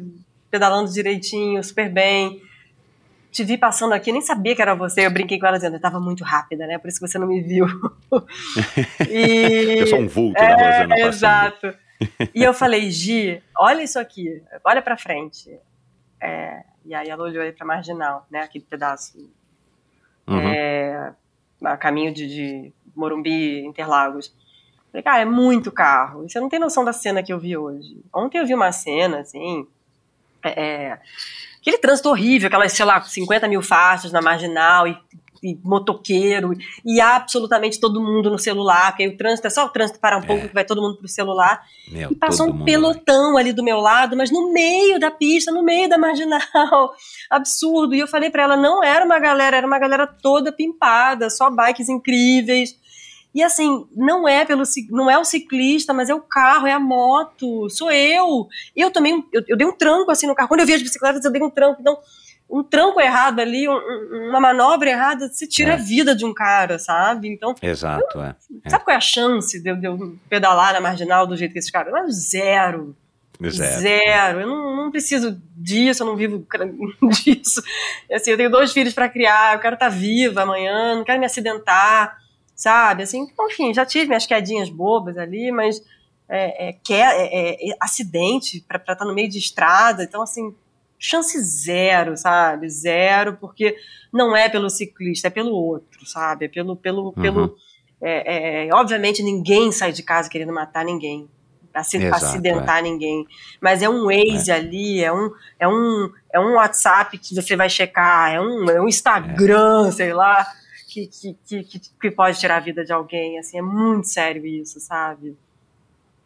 pedalando 0.53 0.91
direitinho, 0.93 1.63
super 1.63 1.89
bem. 1.89 2.39
Te 3.31 3.43
vi 3.43 3.57
passando 3.57 3.93
aqui, 3.93 4.11
nem 4.11 4.21
sabia 4.21 4.55
que 4.55 4.61
era 4.61 4.75
você. 4.75 5.03
Eu 5.03 5.09
brinquei 5.09 5.39
com 5.39 5.47
ela 5.47 5.57
dizendo: 5.57 5.77
Eu 5.77 5.81
tava 5.81 5.99
muito 5.99 6.23
rápida, 6.23 6.67
né? 6.67 6.77
Por 6.77 6.87
isso 6.89 6.99
que 6.99 7.07
você 7.07 7.17
não 7.17 7.25
me 7.25 7.41
viu. 7.41 7.65
e... 9.09 9.79
Eu 9.79 9.87
sou 9.87 9.99
um 9.99 10.07
vulto 10.07 10.39
da 10.39 10.45
É, 10.45 10.53
Rosana 10.53 10.87
passando. 10.89 11.07
Exato. 11.07 11.73
E 12.35 12.43
eu 12.43 12.53
falei, 12.53 12.91
Gi, 12.91 13.41
olha 13.57 13.81
isso 13.81 13.97
aqui, 13.97 14.43
olha 14.63 14.81
pra 14.83 14.95
frente. 14.95 15.57
É, 16.21 16.61
e 16.85 16.93
aí 16.93 17.09
ela 17.09 17.23
olhou 17.23 17.41
aí 17.41 17.51
pra 17.51 17.65
marginal, 17.65 18.27
né? 18.29 18.41
Aquele 18.41 18.63
pedaço 18.63 19.17
Uhum. 20.27 20.37
é, 20.39 21.13
a 21.63 21.75
caminho 21.75 22.13
de, 22.13 22.27
de 22.27 22.73
Morumbi, 22.95 23.65
Interlagos. 23.65 24.33
Falei, 24.91 25.03
cara, 25.03 25.21
é 25.21 25.25
muito 25.25 25.71
carro. 25.71 26.23
E 26.23 26.29
Você 26.31 26.39
não 26.39 26.47
tem 26.49 26.59
noção 26.59 26.85
da 26.85 26.93
cena 26.93 27.23
que 27.23 27.33
eu 27.33 27.39
vi 27.39 27.57
hoje. 27.57 27.99
Ontem 28.13 28.37
eu 28.37 28.45
vi 28.45 28.53
uma 28.53 28.71
cena, 28.71 29.19
assim. 29.21 29.65
É, 30.43 30.49
é, 30.49 30.99
aquele 31.59 31.77
trânsito 31.77 32.09
horrível, 32.09 32.47
aquelas, 32.47 32.73
sei 32.73 32.85
lá, 32.85 33.01
50 33.01 33.47
mil 33.47 33.61
faixas 33.61 34.11
na 34.11 34.21
marginal 34.21 34.87
e, 34.87 34.97
e 35.41 35.57
motoqueiro, 35.63 36.53
e 36.85 37.01
absolutamente 37.01 37.79
todo 37.79 38.01
mundo 38.01 38.29
no 38.29 38.37
celular, 38.39 38.91
porque 38.91 39.03
aí 39.03 39.09
o 39.09 39.17
trânsito 39.17 39.47
é 39.47 39.49
só 39.49 39.65
o 39.65 39.69
trânsito 39.69 39.99
para 39.99 40.17
um 40.17 40.21
pouco, 40.21 40.47
que 40.47 40.53
vai 40.53 40.65
todo 40.65 40.81
mundo 40.81 40.97
pro 40.97 41.07
celular. 41.07 41.61
Meu, 41.89 42.11
E 42.11 42.15
passou 42.15 42.47
um 42.47 42.63
pelotão 42.63 43.37
ali 43.37 43.51
do 43.51 43.63
meu 43.63 43.79
lado, 43.79 44.15
mas 44.15 44.31
no 44.31 44.51
meio 44.53 44.99
da 44.99 45.11
pista, 45.11 45.51
no 45.51 45.63
meio 45.63 45.89
da 45.89 45.97
marginal. 45.97 46.41
Absurdo. 47.29 47.95
E 47.95 47.99
eu 47.99 48.07
falei 48.07 48.29
pra 48.29 48.43
ela, 48.43 48.55
não 48.55 48.83
era 48.83 49.03
uma 49.03 49.19
galera, 49.19 49.57
era 49.57 49.67
uma 49.67 49.79
galera 49.79 50.07
toda 50.07 50.51
pimpada, 50.51 51.29
só 51.29 51.49
bikes 51.49 51.89
incríveis. 51.89 52.75
E 53.33 53.41
assim, 53.41 53.87
não 53.95 54.27
é 54.27 54.45
pelo 54.45 54.63
não 54.91 55.09
é 55.09 55.17
o 55.17 55.25
ciclista, 55.25 55.91
mas 55.93 56.09
é 56.09 56.13
o 56.13 56.21
carro, 56.21 56.67
é 56.67 56.71
a 56.71 56.79
moto, 56.79 57.69
sou 57.69 57.91
eu. 57.91 58.47
Eu 58.75 58.91
também, 58.91 59.25
eu, 59.33 59.43
eu 59.47 59.57
dei 59.57 59.65
um 59.65 59.75
tranco 59.75 60.11
assim 60.11 60.27
no 60.27 60.35
carro. 60.35 60.47
Quando 60.49 60.59
eu 60.59 60.65
vi 60.67 60.73
as 60.75 60.81
bicicletas, 60.83 61.23
eu 61.25 61.31
dei 61.31 61.41
um 61.41 61.49
tranco. 61.49 61.81
Então, 61.81 61.97
um 62.49 62.61
tranco 62.61 63.01
errado 63.01 63.39
ali, 63.39 63.67
um- 63.67 63.71
um- 63.73 64.29
uma 64.29 64.39
manobra 64.39 64.89
errada, 64.91 65.27
se 65.29 65.47
tira 65.47 65.71
É. 65.71 65.73
a 65.73 65.77
vida 65.77 66.15
de 66.15 66.23
um 66.23 66.33
cara, 66.33 66.77
sabe? 66.77 67.27
Então, 67.27 67.55
Exato, 67.59 68.19
é. 68.21 68.35
É. 68.65 68.69
sabe 68.69 68.83
qual 68.83 68.93
é 68.93 68.97
a 68.97 69.01
chance 69.01 69.59
de 69.59 69.67
eu, 69.71 69.75
de 69.77 69.87
eu 69.87 70.15
pedalar 70.29 70.73
na 70.73 70.81
marginal 70.81 71.25
do 71.25 71.35
jeito 71.35 71.53
que 71.53 71.57
esses 71.59 71.71
caras? 71.71 71.91
Não, 71.91 72.07
zero. 72.11 72.95
Zero. 73.49 73.81
Zero. 73.81 74.39
Eu 74.41 74.47
não, 74.47 74.75
não 74.75 74.91
preciso 74.91 75.41
disso, 75.57 76.03
eu 76.03 76.07
não 76.07 76.15
vivo 76.15 76.45
disso. 77.25 77.63
Assim, 78.11 78.29
eu 78.31 78.37
tenho 78.37 78.51
dois 78.51 78.71
filhos 78.71 78.93
para 78.93 79.09
criar, 79.09 79.55
eu 79.55 79.59
quero 79.59 79.73
estar 79.73 79.89
viva 79.89 80.43
amanhã, 80.43 80.95
não 80.95 81.03
quero 81.03 81.19
me 81.19 81.25
acidentar, 81.25 82.15
sabe? 82.63 83.03
Assim, 83.03 83.27
enfim, 83.41 83.73
já 83.73 83.85
tive 83.85 84.07
minhas 84.07 84.25
quedinhas 84.25 84.69
bobas 84.69 85.17
ali, 85.17 85.51
mas 85.51 85.83
é, 86.29 86.69
é, 86.69 86.73
que- 86.73 86.93
é- 86.93 87.71
é 87.71 87.75
acidente 87.77 88.63
para 88.65 88.77
estar 88.77 89.03
no 89.03 89.13
meio 89.13 89.29
de 89.29 89.37
estrada, 89.37 90.01
então, 90.03 90.21
assim, 90.21 90.55
chance 90.97 91.37
zero, 91.41 92.15
sabe? 92.15 92.69
Zero, 92.69 93.35
porque 93.35 93.75
não 94.13 94.33
é 94.33 94.47
pelo 94.47 94.69
ciclista, 94.69 95.27
é 95.27 95.29
pelo 95.29 95.51
outro, 95.51 96.05
sabe? 96.05 96.45
É 96.45 96.47
pelo. 96.47 96.77
pelo, 96.77 97.07
Uhum. 97.07 97.11
pelo 97.11 97.57
é, 98.01 98.67
é, 98.67 98.73
obviamente, 98.73 99.21
ninguém 99.21 99.71
sai 99.71 99.91
de 99.91 100.03
casa 100.03 100.29
querendo 100.29 100.53
matar 100.53 100.83
ninguém 100.85 101.29
Exato, 101.73 102.25
acidentar 102.25 102.81
ninguém. 102.83 103.25
Mas 103.61 103.81
é 103.81 103.89
um 103.89 104.05
Waze 104.05 104.51
ali, 104.51 105.03
é 105.03 105.11
um, 105.11 105.31
é, 105.59 105.67
um, 105.67 106.09
é 106.31 106.39
um 106.39 106.53
WhatsApp 106.55 107.17
que 107.17 107.33
você 107.35 107.55
vai 107.55 107.69
checar, 107.69 108.31
é 108.33 108.39
um, 108.39 108.69
é 108.69 108.79
um 108.81 108.87
Instagram, 108.87 109.91
sei 109.91 110.13
lá, 110.13 110.45
que, 110.93 111.35
que, 111.45 111.63
que, 111.63 111.79
que, 112.01 112.11
pode 112.11 112.39
tirar 112.39 112.57
a 112.57 112.59
vida 112.59 112.85
de 112.85 112.93
alguém. 112.93 113.39
Assim, 113.39 113.57
é 113.57 113.61
muito 113.61 114.07
sério 114.07 114.45
isso, 114.45 114.79
sabe? 114.79 115.35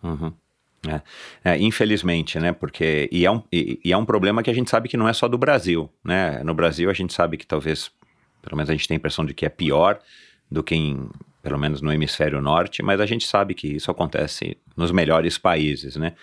Uhum. 0.03 0.33
É. 0.87 1.01
É, 1.43 1.57
infelizmente, 1.57 2.37
né? 2.39 2.51
Porque 2.51 3.09
e 3.11 3.25
é, 3.25 3.31
um, 3.31 3.41
e, 3.51 3.79
e 3.83 3.91
é 3.93 3.97
um 3.97 4.05
problema 4.05 4.43
que 4.43 4.49
a 4.49 4.53
gente 4.53 4.69
sabe 4.69 4.89
que 4.89 4.97
não 4.97 5.07
é 5.07 5.13
só 5.13 5.27
do 5.27 5.37
Brasil, 5.37 5.89
né? 6.03 6.41
No 6.43 6.53
Brasil 6.53 6.89
a 6.89 6.93
gente 6.93 7.13
sabe 7.13 7.37
que 7.37 7.47
talvez, 7.47 7.91
pelo 8.41 8.55
menos 8.55 8.69
a 8.69 8.73
gente 8.73 8.87
tem 8.87 8.95
a 8.95 8.99
impressão 8.99 9.25
de 9.25 9.33
que 9.33 9.45
é 9.45 9.49
pior 9.49 9.99
do 10.49 10.63
que 10.63 10.75
em, 10.75 11.09
pelo 11.41 11.57
menos 11.57 11.81
no 11.81 11.91
hemisfério 11.91 12.41
norte, 12.41 12.83
mas 12.83 12.99
a 12.99 13.05
gente 13.05 13.25
sabe 13.25 13.53
que 13.53 13.67
isso 13.67 13.89
acontece 13.89 14.57
nos 14.75 14.91
melhores 14.91 15.37
países, 15.37 15.95
né? 15.95 16.13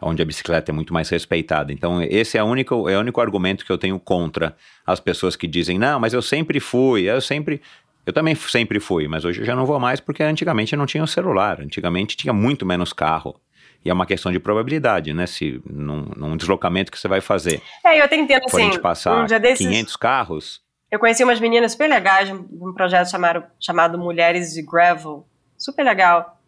Onde 0.00 0.22
a 0.22 0.24
bicicleta 0.24 0.70
é 0.70 0.74
muito 0.74 0.92
mais 0.92 1.08
respeitada. 1.08 1.72
Então, 1.72 2.02
esse 2.02 2.36
é 2.36 2.42
o 2.42 2.46
único, 2.46 2.88
é 2.88 2.96
o 2.96 3.00
único 3.00 3.20
argumento 3.20 3.64
que 3.64 3.72
eu 3.72 3.78
tenho 3.78 3.98
contra 3.98 4.56
as 4.86 5.00
pessoas 5.00 5.36
que 5.36 5.46
dizem, 5.46 5.78
não, 5.78 5.98
mas 5.98 6.12
eu 6.12 6.22
sempre 6.22 6.60
fui, 6.60 7.02
eu 7.02 7.20
sempre. 7.20 7.60
Eu 8.06 8.12
também 8.12 8.34
sempre 8.34 8.78
fui, 8.80 9.08
mas 9.08 9.24
hoje 9.24 9.40
eu 9.40 9.46
já 9.46 9.56
não 9.56 9.64
vou 9.64 9.80
mais 9.80 10.00
porque 10.00 10.22
antigamente 10.22 10.76
não 10.76 10.86
tinha 10.86 11.02
o 11.02 11.06
celular, 11.06 11.60
antigamente 11.60 12.16
tinha 12.16 12.32
muito 12.32 12.66
menos 12.66 12.92
carro. 12.92 13.40
E 13.84 13.90
é 13.90 13.92
uma 13.92 14.06
questão 14.06 14.32
de 14.32 14.38
probabilidade, 14.38 15.12
né? 15.12 15.26
Se 15.26 15.60
num, 15.68 16.06
num 16.16 16.36
deslocamento 16.36 16.90
que 16.90 16.98
você 16.98 17.06
vai 17.06 17.20
fazer, 17.20 17.60
É, 17.84 18.00
eu 18.00 18.04
até 18.04 18.16
entendo 18.16 18.48
for 18.48 18.58
a 18.58 18.62
assim. 18.62 18.72
gente 18.72 18.80
passar 18.80 19.24
um 19.24 19.26
desses, 19.26 19.66
500 19.66 19.96
carros, 19.96 20.64
eu 20.94 20.98
conheci 21.00 21.24
umas 21.24 21.40
meninas 21.40 21.72
super 21.72 21.88
legais 21.88 22.28
de 22.28 22.34
um, 22.34 22.72
projeto 22.72 23.10
chamado, 23.10 23.42
chamado 23.58 23.98
Mulheres 23.98 24.52
de 24.52 24.62
Gravel. 24.62 25.26
Super 25.58 25.82
legal. 25.84 26.40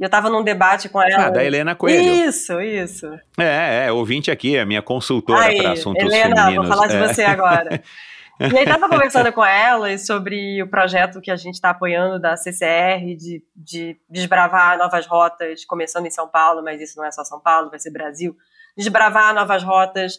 E 0.00 0.02
eu 0.02 0.08
tava 0.08 0.30
num 0.30 0.42
debate 0.42 0.88
com 0.88 1.02
ela. 1.02 1.26
Ah, 1.26 1.30
da 1.30 1.44
Helena 1.44 1.74
Coelho. 1.74 2.26
Isso, 2.26 2.58
isso. 2.62 3.06
É, 3.38 3.84
é, 3.86 3.92
ouvinte 3.92 4.30
aqui, 4.30 4.56
é 4.56 4.64
minha 4.64 4.80
consultora 4.80 5.54
para 5.54 5.72
assuntos 5.72 6.02
Helena, 6.02 6.34
femininos. 6.34 6.66
vou 6.66 6.74
falar 6.74 6.86
de 6.88 6.96
é. 6.96 7.06
você 7.06 7.24
agora. 7.24 7.82
E 8.40 8.58
aí 8.58 8.64
tava 8.64 8.88
conversando 8.90 9.32
com 9.32 9.44
ela 9.44 9.96
sobre 9.98 10.62
o 10.62 10.68
projeto 10.68 11.20
que 11.20 11.30
a 11.30 11.36
gente 11.36 11.54
está 11.54 11.70
apoiando 11.70 12.18
da 12.18 12.36
CCR 12.36 13.14
de, 13.16 13.42
de 13.54 14.00
desbravar 14.08 14.76
novas 14.78 15.06
rotas, 15.06 15.64
começando 15.64 16.06
em 16.06 16.10
São 16.10 16.28
Paulo, 16.28 16.62
mas 16.62 16.80
isso 16.80 16.96
não 16.96 17.04
é 17.04 17.10
só 17.10 17.24
São 17.24 17.40
Paulo, 17.40 17.70
vai 17.70 17.78
ser 17.78 17.90
Brasil. 17.90 18.36
Desbravar 18.76 19.34
novas 19.34 19.62
rotas 19.62 20.18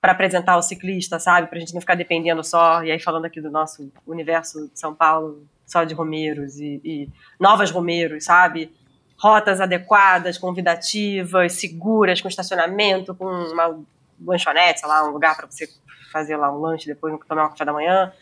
para 0.00 0.12
apresentar 0.12 0.58
o 0.58 0.62
ciclista, 0.62 1.18
sabe? 1.18 1.46
Para 1.48 1.56
a 1.56 1.60
gente 1.60 1.72
não 1.72 1.80
ficar 1.80 1.94
dependendo 1.94 2.44
só, 2.44 2.84
e 2.84 2.90
aí 2.90 3.00
falando 3.00 3.24
aqui 3.24 3.40
do 3.40 3.50
nosso 3.50 3.90
universo 4.06 4.68
de 4.68 4.78
São 4.78 4.94
Paulo, 4.94 5.46
só 5.66 5.82
de 5.82 5.94
romeiros 5.94 6.58
e, 6.58 6.80
e 6.84 7.08
novas 7.40 7.70
romeiros, 7.70 8.24
sabe? 8.24 8.70
Rotas 9.18 9.62
adequadas, 9.62 10.36
convidativas, 10.36 11.54
seguras, 11.54 12.20
com 12.20 12.28
estacionamento, 12.28 13.14
com 13.14 13.24
uma 13.24 13.82
lanchonete, 14.20 14.80
sei 14.80 14.88
lá, 14.88 15.08
um 15.08 15.12
lugar 15.12 15.36
para 15.36 15.46
você 15.46 15.66
fazer 16.14 16.36
lá 16.36 16.50
um 16.54 16.60
lanche 16.60 16.86
depois, 16.86 17.12
tomar 17.28 17.46
um 17.46 17.48
café 17.50 17.64
da 17.64 17.72
manhã. 17.72 18.12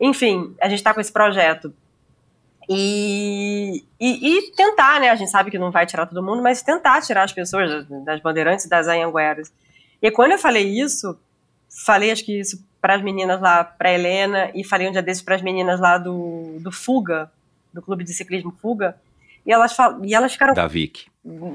Enfim, 0.00 0.54
a 0.60 0.68
gente 0.68 0.80
está 0.80 0.92
com 0.92 1.00
esse 1.00 1.12
projeto. 1.12 1.72
E, 2.68 3.84
e, 4.00 4.38
e, 4.38 4.52
tentar, 4.52 5.00
né? 5.00 5.10
A 5.10 5.14
gente 5.14 5.30
sabe 5.30 5.50
que 5.50 5.58
não 5.58 5.70
vai 5.70 5.86
tirar 5.86 6.06
todo 6.06 6.22
mundo, 6.22 6.42
mas 6.42 6.62
tentar 6.62 7.00
tirar 7.02 7.22
as 7.22 7.32
pessoas 7.32 7.86
das, 8.04 8.20
bandeirantes 8.20 8.64
e 8.64 8.68
das 8.68 8.88
anhangueras. 8.88 9.52
E 10.02 10.10
quando 10.10 10.32
eu 10.32 10.38
falei 10.38 10.66
isso, 10.66 11.16
falei 11.86 12.10
acho 12.10 12.24
que 12.24 12.40
isso 12.40 12.64
para 12.80 12.96
as 12.96 13.02
meninas 13.02 13.40
lá, 13.40 13.62
para 13.64 13.92
Helena, 13.92 14.50
e 14.54 14.64
falei 14.64 14.88
um 14.88 14.92
dia 14.92 15.02
desses 15.02 15.22
para 15.22 15.36
as 15.36 15.42
meninas 15.42 15.80
lá 15.80 15.96
do, 15.96 16.58
do 16.60 16.70
Fuga, 16.72 17.30
do 17.72 17.80
Clube 17.80 18.04
de 18.04 18.12
Ciclismo 18.12 18.52
Fuga, 18.60 18.96
e 19.46 19.52
elas, 19.52 19.74
fal, 19.74 20.04
e 20.04 20.14
elas 20.14 20.32
ficaram. 20.32 20.54
Da 20.54 20.66
Vic. 20.66 21.06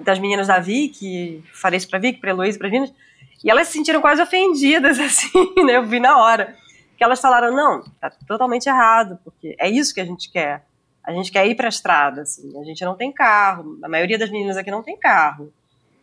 Das 0.04 0.18
meninas 0.20 0.48
da 0.48 0.60
Vic, 0.60 1.44
falei 1.54 1.78
isso 1.78 1.90
para 1.90 2.00
Vic, 2.00 2.20
para 2.20 2.32
Heloísa, 2.32 2.58
para 2.58 2.68
as 2.68 2.74
meninas, 2.74 2.96
e 3.44 3.50
elas 3.50 3.68
se 3.68 3.74
sentiram 3.74 4.02
quase 4.02 4.22
ofendidas, 4.22 5.00
assim, 5.00 5.54
né? 5.66 5.78
Eu 5.78 5.86
vi 5.86 6.00
na 6.00 6.18
hora. 6.18 6.56
Que 6.98 7.04
elas 7.04 7.22
falaram: 7.22 7.56
não, 7.56 7.84
tá 8.00 8.12
totalmente 8.28 8.68
errado, 8.68 9.20
porque 9.24 9.56
é 9.60 9.70
isso 9.70 9.94
que 9.94 10.02
a 10.02 10.06
gente 10.06 10.32
quer. 10.32 10.66
A 11.04 11.12
gente 11.12 11.32
quer 11.32 11.48
ir 11.48 11.56
para 11.56 11.68
a 11.68 11.70
estrada, 11.70 12.22
assim. 12.22 12.52
A 12.60 12.64
gente 12.64 12.84
não 12.84 12.96
tem 12.96 13.12
carro. 13.12 13.80
A 13.82 13.88
maioria 13.88 14.18
das 14.18 14.30
meninas 14.30 14.58
aqui 14.58 14.70
não 14.70 14.84
tem 14.84 14.98
carro. 14.98 15.52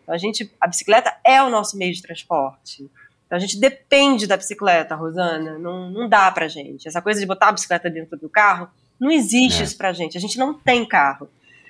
Então, 0.03 0.15
a 0.15 0.19
gente, 0.19 0.51
a 0.61 0.67
bicicleta 0.67 1.15
é 1.25 1.43
o 1.43 1.51
nosso 1.51 1.77
meio 1.77 1.93
de 1.93 2.03
transporte. 2.03 2.89
Então 3.27 3.37
a 3.37 3.41
gente 3.41 3.59
depende 3.59 4.27
da 4.27 4.37
bicicleta, 4.37 4.95
Rosana. 4.95 5.59
Não, 5.59 5.91
não 5.91 6.09
dá 6.09 6.31
pra 6.31 6.49
gente. 6.49 6.87
Essa 6.87 7.03
coisa 7.03 7.21
de 7.21 7.27
botar 7.27 7.49
a 7.49 7.53
bicicleta 7.53 7.91
dentro 7.91 8.17
do 8.17 8.29
carro, 8.29 8.69
não 8.99 9.11
existe 9.11 9.61
é. 9.61 9.65
isso 9.65 9.77
pra 9.77 9.93
gente. 9.93 10.17
A 10.17 10.21
gente 10.21 10.39
não 10.39 10.55
tem 10.55 10.87
carro. 10.87 11.29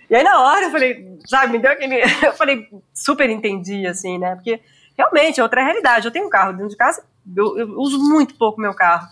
E 0.08 0.14
aí 0.14 0.22
na 0.22 0.40
hora 0.40 0.66
eu 0.66 0.70
falei, 0.70 1.18
sabe, 1.26 1.52
me 1.52 1.58
deu 1.58 1.72
aquele. 1.72 1.96
Eu 2.22 2.32
falei, 2.34 2.68
super 2.94 3.28
entendi, 3.28 3.86
assim, 3.86 4.18
né? 4.18 4.36
Porque 4.36 4.60
realmente 4.96 5.40
é 5.40 5.42
outra 5.42 5.62
realidade. 5.62 6.06
Eu 6.06 6.12
tenho 6.12 6.26
um 6.26 6.30
carro 6.30 6.52
dentro 6.52 6.68
de 6.68 6.76
casa, 6.76 7.04
eu, 7.36 7.58
eu 7.58 7.68
uso 7.78 7.98
muito 7.98 8.34
pouco 8.34 8.60
meu 8.60 8.74
carro. 8.74 9.08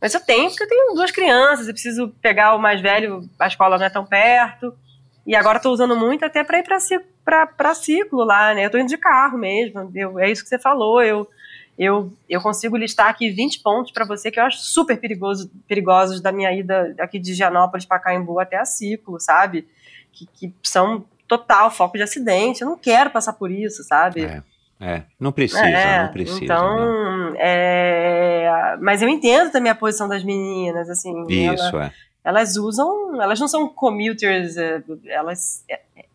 Mas 0.00 0.14
eu 0.14 0.20
tenho 0.20 0.50
porque 0.50 0.64
eu 0.64 0.68
tenho 0.68 0.94
duas 0.94 1.12
crianças, 1.12 1.68
eu 1.68 1.72
preciso 1.72 2.08
pegar 2.20 2.54
o 2.54 2.58
mais 2.58 2.80
velho, 2.80 3.28
a 3.38 3.46
escola 3.46 3.78
não 3.78 3.86
é 3.86 3.90
tão 3.90 4.04
perto. 4.04 4.74
E 5.24 5.36
agora 5.36 5.58
estou 5.58 5.72
usando 5.72 5.96
muito 5.96 6.24
até 6.24 6.42
para 6.42 6.58
ir 6.58 6.64
para 6.64 7.74
ciclo 7.74 8.24
lá, 8.24 8.52
né? 8.52 8.64
Eu 8.64 8.66
estou 8.66 8.80
indo 8.80 8.88
de 8.88 8.98
carro 8.98 9.38
mesmo. 9.38 9.92
Eu, 9.94 10.18
é 10.18 10.28
isso 10.28 10.42
que 10.42 10.48
você 10.48 10.58
falou. 10.58 11.00
Eu, 11.00 11.28
eu, 11.78 12.12
eu 12.28 12.40
consigo 12.40 12.76
listar 12.76 13.08
aqui 13.08 13.30
20 13.30 13.60
pontos 13.60 13.92
para 13.92 14.04
você 14.04 14.30
que 14.30 14.40
eu 14.40 14.44
acho 14.44 14.58
super 14.58 14.98
perigoso, 14.98 15.48
perigosos 15.68 16.20
da 16.20 16.32
minha 16.32 16.52
ida 16.52 16.94
aqui 16.98 17.20
de 17.20 17.34
Gianópolis 17.34 17.86
para 17.86 18.00
Caimbu 18.00 18.40
até 18.40 18.56
a 18.56 18.64
ciclo, 18.64 19.20
sabe? 19.20 19.68
Que, 20.12 20.26
que 20.26 20.54
são 20.64 21.04
total 21.28 21.70
foco 21.70 21.96
de 21.96 22.02
acidente. 22.02 22.62
Eu 22.62 22.68
não 22.68 22.76
quero 22.76 23.10
passar 23.10 23.34
por 23.34 23.52
isso, 23.52 23.84
sabe? 23.84 24.24
É. 24.24 24.42
É, 24.82 25.02
não 25.18 25.30
precisa, 25.30 25.64
é, 25.64 26.02
não 26.02 26.12
precisa. 26.12 26.44
Então, 26.44 27.30
né? 27.30 27.38
é, 27.38 28.76
mas 28.80 29.00
eu 29.00 29.08
entendo 29.08 29.52
também 29.52 29.70
a 29.70 29.76
posição 29.76 30.08
das 30.08 30.24
meninas, 30.24 30.90
assim. 30.90 31.24
Isso, 31.28 31.76
ela, 31.76 31.86
é. 31.86 31.92
Elas 32.24 32.56
usam, 32.56 33.22
elas 33.22 33.38
não 33.38 33.46
são 33.46 33.68
commuters, 33.68 34.56
elas, 35.06 35.64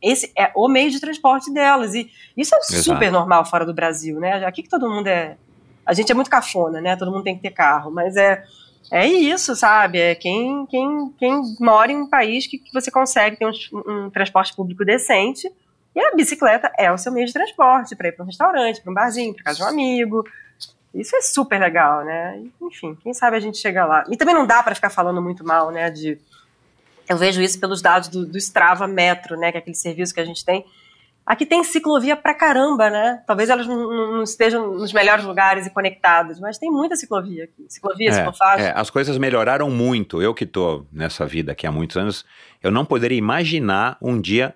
esse 0.01 0.34
é 0.38 0.51
o 0.53 0.68
meio 0.68 0.91
de 0.91 0.99
transporte 0.99 1.51
delas 1.53 1.93
e 1.95 2.11
isso 2.36 2.53
é 2.55 2.57
Exato. 2.57 2.84
super 2.84 3.09
normal 3.09 3.45
fora 3.45 3.65
do 3.65 3.74
Brasil, 3.74 4.20
né? 4.20 4.45
Aqui 4.45 4.63
que 4.63 4.70
todo 4.70 4.89
mundo 4.89 5.07
é, 5.07 5.38
a 5.86 5.93
gente 5.93 6.11
é 6.11 6.15
muito 6.15 6.30
cafona, 6.30 6.82
né? 6.82 6.97
Todo 6.97 7.09
mundo 7.09 7.24
tem 7.24 7.36
que 7.38 7.41
ter 7.41 7.51
carro, 7.51 7.89
mas 7.89 8.18
é 8.18 8.43
é 8.91 9.05
isso, 9.05 9.55
sabe? 9.55 9.99
É 9.99 10.15
quem, 10.15 10.65
quem, 10.68 11.13
quem 11.18 11.41
mora 11.59 11.91
em 11.91 11.97
um 11.97 12.09
país 12.09 12.47
que, 12.47 12.57
que 12.57 12.74
você 12.74 12.89
consegue 12.89 13.36
ter 13.36 13.45
um, 13.45 13.51
um 13.86 14.09
transporte 14.09 14.55
público 14.55 14.86
decente 14.86 15.51
e 15.98 16.00
a 16.00 16.16
bicicleta 16.16 16.72
é 16.78 16.91
o 16.91 16.98
seu 16.98 17.12
meio 17.12 17.26
de 17.26 17.34
transporte 17.34 17.95
para 17.95 18.10
ir 18.10 18.12
para 18.12 18.24
um 18.24 18.28
restaurante, 18.28 18.82
para 18.82 18.91
um 18.91 18.93
barzinho, 18.93 19.34
para 19.34 19.45
casa 19.45 19.58
de 19.58 19.64
um 19.64 19.68
amigo. 19.68 20.24
Isso 20.93 21.16
é 21.16 21.22
super 21.24 21.60
legal, 21.60 22.06
né? 22.06 22.39
Enfim, 22.62 22.95
quem 23.02 23.16
sabe 23.16 23.36
a 23.36 23.39
gente 23.39 23.58
chega 23.58 23.84
lá. 23.84 24.04
E 24.08 24.16
também 24.16 24.36
não 24.36 24.45
dá 24.45 24.62
para 24.62 24.76
ficar 24.76 24.91
falando 24.91 25.20
muito 25.24 25.43
mal, 25.43 25.72
né? 25.72 25.89
De 25.89 26.20
eu 27.10 27.18
vejo 27.18 27.41
isso 27.41 27.60
pelos 27.60 27.82
dados 27.82 28.10
do, 28.10 28.28
do 28.28 28.38
Strava 28.38 28.88
Metro, 28.88 29.36
né? 29.36 29.50
Que 29.52 29.58
é 29.58 29.60
aquele 29.60 29.76
serviço 29.76 30.14
que 30.14 30.20
a 30.20 30.26
gente 30.26 30.45
tem. 30.45 30.64
Aqui 31.26 31.48
tem 31.48 31.64
ciclovia 31.64 32.16
pra 32.16 32.36
caramba, 32.36 32.91
né? 32.91 33.24
Talvez 33.26 33.50
elas 33.50 33.66
não, 33.66 34.22
estejam 34.22 34.76
nos 34.76 34.93
melhores 34.93 35.26
lugares 35.26 35.66
e 35.66 35.72
conectadas, 35.72 36.39
mas 36.39 36.60
tem 36.60 36.70
muita 36.70 36.95
ciclovia 36.95 37.45
aqui. 37.45 37.66
Ciclovia, 37.68 38.10
é, 38.10 38.14
ciclofaixa. 38.14 38.64
É, 38.66 38.80
as 38.80 38.91
coisas 38.91 39.18
melhoraram 39.18 39.68
muito. 39.72 40.22
Eu 40.22 40.32
que 40.36 40.45
tô 40.45 40.86
nessa 40.91 41.26
vida 41.26 41.54
aqui 41.54 41.66
há 41.66 41.72
muitos 41.72 41.98
anos, 41.98 42.24
eu 42.62 42.70
não 42.70 42.86
poderia 42.86 43.18
imaginar 43.18 43.98
um 44.00 44.22
dia 44.22 44.54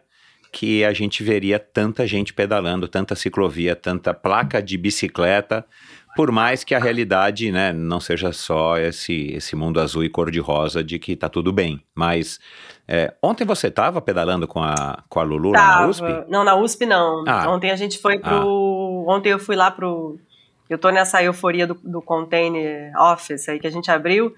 que 0.52 0.84
a 0.84 0.92
gente 0.92 1.24
veria 1.24 1.58
tanta 1.58 2.06
gente 2.06 2.34
pedalando, 2.34 2.88
tanta 2.88 3.16
ciclovia, 3.16 3.76
tanta 3.76 4.14
placa 4.14 4.62
de 4.62 4.78
bicicleta, 4.78 5.66
por 6.16 6.30
mais 6.30 6.64
que 6.64 6.76
a 6.76 6.80
realidade 6.80 7.52
né, 7.52 7.72
não 7.72 8.02
seja 8.02 8.34
só 8.34 8.78
esse, 8.78 9.32
esse 9.32 9.56
mundo 9.56 9.80
azul 9.80 10.04
e 10.04 10.10
cor-de-rosa 10.10 10.84
de 10.84 11.00
que 11.00 11.16
tá 11.16 11.30
tudo 11.30 11.54
bem. 11.54 11.82
Mas 11.96 12.38
é, 12.86 13.14
ontem 13.24 13.46
você 13.46 13.68
estava 13.68 14.02
pedalando 14.02 14.46
com 14.46 14.62
a, 14.62 15.04
com 15.08 15.20
a 15.22 15.24
Lulu 15.24 15.54
Tava. 15.54 15.82
na 15.82 15.88
USP? 15.88 16.06
Não, 16.28 16.44
na 16.44 16.56
USP 16.56 16.86
não. 16.86 17.24
Ah. 17.26 17.50
Ontem 17.50 17.72
a 17.72 17.76
gente 17.78 17.98
foi 17.98 18.20
pro. 18.20 19.06
Ontem 19.08 19.30
eu 19.30 19.40
fui 19.40 19.56
lá 19.56 19.72
pro. 19.72 20.20
Eu 20.70 20.78
tô 20.78 20.90
nessa 20.90 21.24
euforia 21.24 21.66
do, 21.66 21.76
do 21.76 22.02
container 22.02 22.92
office 22.98 23.48
aí 23.48 23.60
que 23.60 23.68
a 23.68 23.72
gente 23.72 23.90
abriu. 23.90 24.36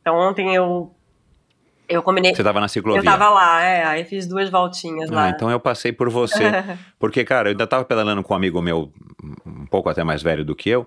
Então 0.00 0.16
ontem 0.16 0.52
eu 0.52 0.92
eu 1.92 2.02
combinei. 2.02 2.34
Você 2.34 2.42
tava 2.42 2.60
na 2.60 2.68
ciclovia? 2.68 3.00
Eu 3.00 3.04
tava 3.04 3.28
lá, 3.28 3.62
é. 3.62 3.84
Aí 3.84 4.04
fiz 4.04 4.26
duas 4.26 4.48
voltinhas 4.50 5.10
ah, 5.10 5.14
lá. 5.14 5.30
então 5.30 5.50
eu 5.50 5.60
passei 5.60 5.92
por 5.92 6.08
você. 6.08 6.50
porque, 6.98 7.24
cara, 7.24 7.48
eu 7.48 7.52
ainda 7.52 7.66
tava 7.66 7.84
pedalando 7.84 8.22
com 8.22 8.32
um 8.34 8.36
amigo 8.36 8.60
meu, 8.60 8.92
um 9.46 9.66
pouco 9.66 9.88
até 9.88 10.02
mais 10.02 10.22
velho 10.22 10.44
do 10.44 10.54
que 10.54 10.70
eu. 10.70 10.86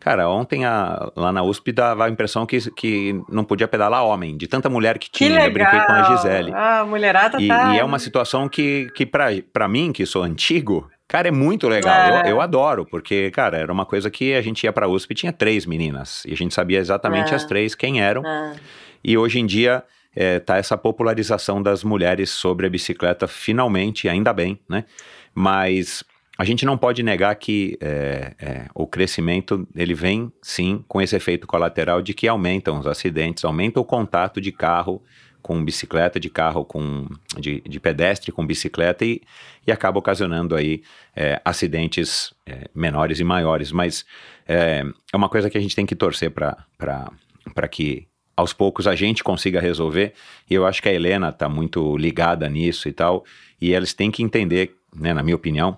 Cara, 0.00 0.28
ontem 0.28 0.64
a, 0.64 1.10
lá 1.16 1.32
na 1.32 1.42
USP 1.42 1.72
dava 1.72 2.06
a 2.06 2.08
impressão 2.08 2.46
que, 2.46 2.70
que 2.70 3.20
não 3.28 3.42
podia 3.42 3.66
pedalar 3.66 4.04
homem, 4.04 4.36
de 4.36 4.46
tanta 4.46 4.68
mulher 4.68 4.96
que 4.96 5.10
tinha. 5.10 5.28
Que 5.28 5.34
legal. 5.34 5.48
Eu 5.48 5.52
brinquei 5.52 5.80
com 5.80 5.92
a 5.92 6.02
Gisele. 6.04 6.52
Ah, 6.54 6.84
mulherada 6.86 7.40
e, 7.42 7.48
tá. 7.48 7.74
E 7.74 7.78
é 7.78 7.84
uma 7.84 7.98
situação 7.98 8.48
que, 8.48 8.88
que 8.94 9.04
pra, 9.04 9.26
pra 9.52 9.66
mim, 9.66 9.90
que 9.90 10.06
sou 10.06 10.22
antigo, 10.22 10.88
cara, 11.08 11.26
é 11.26 11.32
muito 11.32 11.66
legal. 11.68 11.92
É. 11.92 12.22
Eu, 12.22 12.36
eu 12.36 12.40
adoro, 12.40 12.86
porque, 12.86 13.32
cara, 13.32 13.58
era 13.58 13.72
uma 13.72 13.84
coisa 13.84 14.08
que 14.08 14.34
a 14.34 14.40
gente 14.40 14.62
ia 14.62 14.72
pra 14.72 14.86
USP 14.86 15.10
e 15.10 15.14
tinha 15.16 15.32
três 15.32 15.66
meninas. 15.66 16.24
E 16.24 16.32
a 16.32 16.36
gente 16.36 16.54
sabia 16.54 16.78
exatamente 16.78 17.32
É. 17.32 17.34
as 17.34 17.44
três 17.44 17.74
quem 17.74 18.00
eram. 18.00 18.22
Ah, 18.24 18.54
E 19.02 19.18
hoje 19.18 19.40
em 19.40 19.46
dia 19.46 19.82
é, 20.20 20.40
tá 20.40 20.56
essa 20.56 20.76
popularização 20.76 21.62
das 21.62 21.84
mulheres 21.84 22.28
sobre 22.28 22.66
a 22.66 22.70
bicicleta, 22.70 23.28
finalmente, 23.28 24.08
ainda 24.08 24.32
bem, 24.32 24.58
né? 24.68 24.84
Mas 25.32 26.02
a 26.36 26.44
gente 26.44 26.66
não 26.66 26.76
pode 26.76 27.04
negar 27.04 27.36
que 27.36 27.78
é, 27.80 28.34
é, 28.36 28.66
o 28.74 28.84
crescimento 28.84 29.64
ele 29.76 29.94
vem 29.94 30.32
sim 30.42 30.84
com 30.88 31.00
esse 31.00 31.14
efeito 31.14 31.46
colateral 31.46 32.02
de 32.02 32.12
que 32.14 32.26
aumentam 32.26 32.80
os 32.80 32.86
acidentes, 32.88 33.44
aumenta 33.44 33.78
o 33.78 33.84
contato 33.84 34.40
de 34.40 34.50
carro 34.50 35.00
com 35.40 35.64
bicicleta, 35.64 36.18
de 36.18 36.28
carro 36.28 36.64
com 36.64 37.06
de, 37.38 37.60
de 37.60 37.78
pedestre 37.78 38.32
com 38.32 38.44
bicicleta 38.44 39.04
e, 39.04 39.22
e 39.64 39.70
acaba 39.70 40.00
ocasionando 40.00 40.56
aí 40.56 40.82
é, 41.14 41.40
acidentes 41.44 42.34
é, 42.44 42.68
menores 42.74 43.20
e 43.20 43.24
maiores. 43.24 43.70
Mas 43.70 44.04
é, 44.48 44.82
é 45.12 45.16
uma 45.16 45.28
coisa 45.28 45.48
que 45.48 45.56
a 45.56 45.60
gente 45.60 45.76
tem 45.76 45.86
que 45.86 45.94
torcer 45.94 46.32
para 46.32 47.68
que 47.70 48.08
aos 48.38 48.52
poucos 48.52 48.86
a 48.86 48.94
gente 48.94 49.24
consiga 49.24 49.60
resolver. 49.60 50.12
E 50.48 50.54
eu 50.54 50.64
acho 50.64 50.80
que 50.80 50.88
a 50.88 50.92
Helena 50.92 51.30
está 51.30 51.48
muito 51.48 51.96
ligada 51.96 52.48
nisso 52.48 52.88
e 52.88 52.92
tal. 52.92 53.24
E 53.60 53.72
eles 53.74 53.92
têm 53.92 54.12
que 54.12 54.22
entender, 54.22 54.76
né, 54.94 55.12
na 55.12 55.24
minha 55.24 55.34
opinião, 55.34 55.76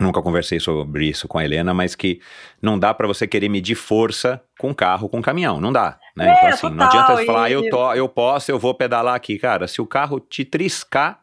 nunca 0.00 0.20
conversei 0.20 0.58
sobre 0.58 1.06
isso 1.08 1.28
com 1.28 1.38
a 1.38 1.44
Helena, 1.44 1.72
mas 1.72 1.94
que 1.94 2.20
não 2.60 2.76
dá 2.76 2.92
para 2.92 3.06
você 3.06 3.24
querer 3.26 3.48
medir 3.48 3.76
força 3.76 4.42
com 4.58 4.74
carro, 4.74 5.08
com 5.08 5.22
caminhão, 5.22 5.60
não 5.60 5.72
dá, 5.72 5.96
né? 6.16 6.30
É, 6.30 6.32
então 6.32 6.48
assim, 6.48 6.66
não 6.70 6.76
total, 6.76 6.88
adianta 6.88 7.16
você 7.16 7.24
falar, 7.26 7.50
e- 7.50 7.52
eu, 7.52 7.70
to, 7.70 7.94
eu 7.94 8.08
posso, 8.08 8.50
eu 8.50 8.58
vou 8.58 8.74
pedalar 8.74 9.14
aqui, 9.14 9.38
cara, 9.38 9.68
se 9.68 9.80
o 9.80 9.86
carro 9.86 10.18
te 10.18 10.44
triscar, 10.44 11.20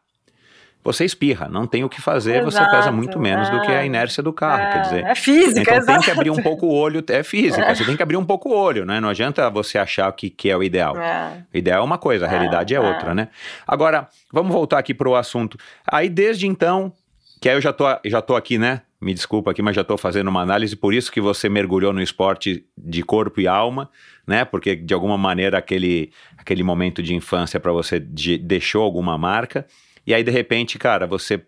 você 0.84 1.06
espirra, 1.06 1.48
não 1.48 1.66
tem 1.66 1.84
o 1.84 1.90
que 1.90 2.02
fazer, 2.02 2.42
Exato, 2.42 2.52
você 2.52 2.70
pesa 2.70 2.92
muito 2.92 3.20
menos 3.20 3.48
é. 3.48 3.52
do 3.52 3.62
que 3.62 3.72
a 3.72 3.86
inércia 3.86 4.22
do 4.22 4.34
carro, 4.34 4.62
é, 4.64 4.72
quer 4.74 4.82
dizer. 4.82 5.06
é 5.06 5.16
física, 5.16 5.62
Então 5.62 5.74
tem 5.74 5.82
exato. 5.82 6.04
que 6.04 6.12
abrir 6.12 6.30
um 6.30 6.42
pouco 6.44 6.66
o 6.66 6.74
olho, 6.74 7.04
é 7.10 7.24
física, 7.24 7.74
você 7.74 7.86
tem 7.86 7.96
que 7.96 8.04
abrir 8.04 8.18
um 8.18 8.26
pouco 8.26 8.50
o 8.50 8.54
olho, 8.58 8.86
né? 8.86 9.00
Não 9.00 9.10
adianta 9.10 9.50
você 9.50 9.78
achar 9.78 10.12
que, 10.12 10.30
que 10.30 10.50
é 10.50 10.58
o 10.58 10.62
ideal. 10.64 10.98
É. 10.98 11.44
O 11.54 11.58
ideal 11.58 11.82
é 11.82 11.86
uma 11.86 11.98
coisa, 11.98 12.26
a 12.26 12.28
realidade 12.30 12.74
é, 12.74 12.78
é. 12.78 12.80
outra, 12.80 13.16
né? 13.16 13.30
Agora, 13.66 14.08
vamos 14.32 14.52
voltar 14.52 14.78
aqui 14.80 14.94
pro 14.94 15.16
assunto. 15.16 15.58
Aí, 15.90 16.10
desde 16.10 16.48
então, 16.48 16.92
que 17.40 17.48
aí 17.48 17.56
eu 17.56 17.62
já 17.62 17.72
tô, 17.72 17.86
já 18.06 18.22
tô 18.22 18.36
aqui, 18.36 18.58
né? 18.58 18.82
Me 19.02 19.14
desculpa 19.14 19.52
aqui, 19.52 19.62
mas 19.62 19.76
já 19.76 19.84
tô 19.84 19.98
fazendo 19.98 20.30
uma 20.30 20.42
análise, 20.42 20.76
por 20.78 20.94
isso 20.94 21.12
que 21.12 21.20
você 21.20 21.50
mergulhou 21.50 21.92
no 21.92 22.02
esporte 22.02 22.66
de 22.78 23.04
corpo 23.04 23.42
e 23.42 23.48
alma, 23.48 23.90
né? 24.26 24.46
Porque, 24.46 24.76
de 24.78 24.94
alguma 24.94 25.18
maneira, 25.18 25.58
aquele, 25.58 26.12
aquele 26.38 26.64
momento 26.64 27.04
de 27.04 27.14
infância 27.14 27.60
para 27.60 27.72
você 27.74 28.00
de- 28.00 28.38
deixou 28.38 28.82
alguma 28.82 29.18
marca. 29.18 29.66
E 30.06 30.14
aí, 30.14 30.24
de 30.24 30.32
repente, 30.32 30.78
cara, 30.78 31.08
você 31.08 31.42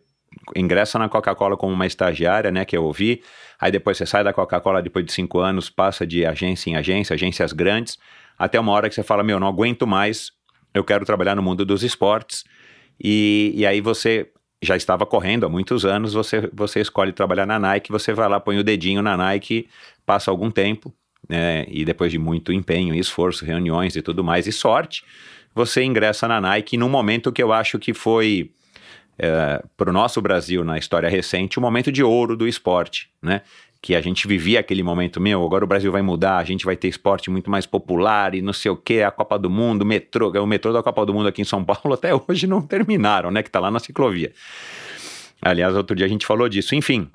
ingressa 0.55 0.99
na 0.99 1.09
Coca-Cola 1.09 1.55
como 1.55 1.73
uma 1.73 1.85
estagiária, 1.85 2.51
né, 2.51 2.65
que 2.65 2.75
eu 2.75 2.83
ouvi, 2.83 3.21
aí 3.59 3.71
depois 3.71 3.97
você 3.97 4.05
sai 4.05 4.23
da 4.23 4.33
Coca-Cola 4.33 4.81
depois 4.81 5.05
de 5.05 5.11
cinco 5.11 5.39
anos, 5.39 5.69
passa 5.69 6.05
de 6.05 6.25
agência 6.25 6.69
em 6.69 6.75
agência, 6.75 7.13
agências 7.13 7.53
grandes, 7.53 7.97
até 8.37 8.59
uma 8.59 8.71
hora 8.71 8.89
que 8.89 8.95
você 8.95 9.03
fala, 9.03 9.23
meu, 9.23 9.39
não 9.39 9.47
aguento 9.47 9.87
mais, 9.87 10.31
eu 10.73 10.83
quero 10.83 11.05
trabalhar 11.05 11.35
no 11.35 11.41
mundo 11.41 11.65
dos 11.65 11.83
esportes, 11.83 12.43
e, 13.01 13.53
e 13.55 13.65
aí 13.65 13.81
você 13.81 14.29
já 14.61 14.75
estava 14.75 15.05
correndo 15.05 15.45
há 15.45 15.49
muitos 15.49 15.85
anos, 15.85 16.13
você, 16.13 16.49
você 16.53 16.81
escolhe 16.81 17.11
trabalhar 17.11 17.45
na 17.45 17.59
Nike, 17.59 17.91
você 17.91 18.13
vai 18.13 18.27
lá, 18.27 18.39
põe 18.39 18.57
o 18.57 18.63
dedinho 18.63 19.01
na 19.01 19.15
Nike, 19.15 19.67
passa 20.05 20.31
algum 20.31 20.51
tempo, 20.51 20.93
né, 21.29 21.65
e 21.67 21.85
depois 21.85 22.11
de 22.11 22.17
muito 22.17 22.51
empenho 22.51 22.93
e 22.93 22.99
esforço, 22.99 23.45
reuniões 23.45 23.95
e 23.95 24.01
tudo 24.01 24.23
mais, 24.23 24.47
e 24.47 24.51
sorte, 24.51 25.03
você 25.55 25.81
ingressa 25.83 26.27
na 26.27 26.41
Nike 26.41 26.77
num 26.77 26.89
momento 26.89 27.31
que 27.31 27.41
eu 27.41 27.53
acho 27.53 27.79
que 27.79 27.93
foi 27.93 28.51
para 29.77 29.89
o 29.89 29.93
nosso 29.93 30.21
Brasil, 30.21 30.63
na 30.63 30.77
história 30.77 31.09
recente, 31.09 31.57
o 31.57 31.61
momento 31.61 31.89
de 31.89 32.03
ouro 32.03 32.35
do 32.35 32.45
esporte, 32.45 33.09
né? 33.21 33.41
Que 33.81 33.95
a 33.95 34.01
gente 34.01 34.27
vivia 34.27 34.59
aquele 34.59 34.83
momento, 34.83 35.21
meu, 35.21 35.41
agora 35.45 35.63
o 35.63 35.67
Brasil 35.67 35.91
vai 35.91 36.01
mudar, 36.01 36.37
a 36.37 36.43
gente 36.43 36.65
vai 36.65 36.75
ter 36.75 36.89
esporte 36.89 37.29
muito 37.29 37.49
mais 37.49 37.65
popular 37.65 38.35
e 38.35 38.41
não 38.41 38.51
sei 38.51 38.71
o 38.71 38.75
que, 38.75 39.01
a 39.01 39.11
Copa 39.11 39.39
do 39.39 39.49
Mundo, 39.49 39.85
metrô, 39.85 40.31
o 40.31 40.45
metrô 40.45 40.73
da 40.73 40.83
Copa 40.83 41.05
do 41.05 41.13
Mundo 41.13 41.29
aqui 41.29 41.41
em 41.41 41.45
São 41.45 41.63
Paulo 41.63 41.93
até 41.95 42.11
hoje 42.13 42.45
não 42.45 42.61
terminaram, 42.61 43.31
né? 43.31 43.41
Que 43.41 43.49
tá 43.49 43.59
lá 43.59 43.71
na 43.71 43.79
ciclovia. 43.79 44.33
Aliás, 45.41 45.75
outro 45.75 45.95
dia 45.95 46.05
a 46.05 46.09
gente 46.09 46.25
falou 46.25 46.49
disso. 46.49 46.75
Enfim, 46.75 47.09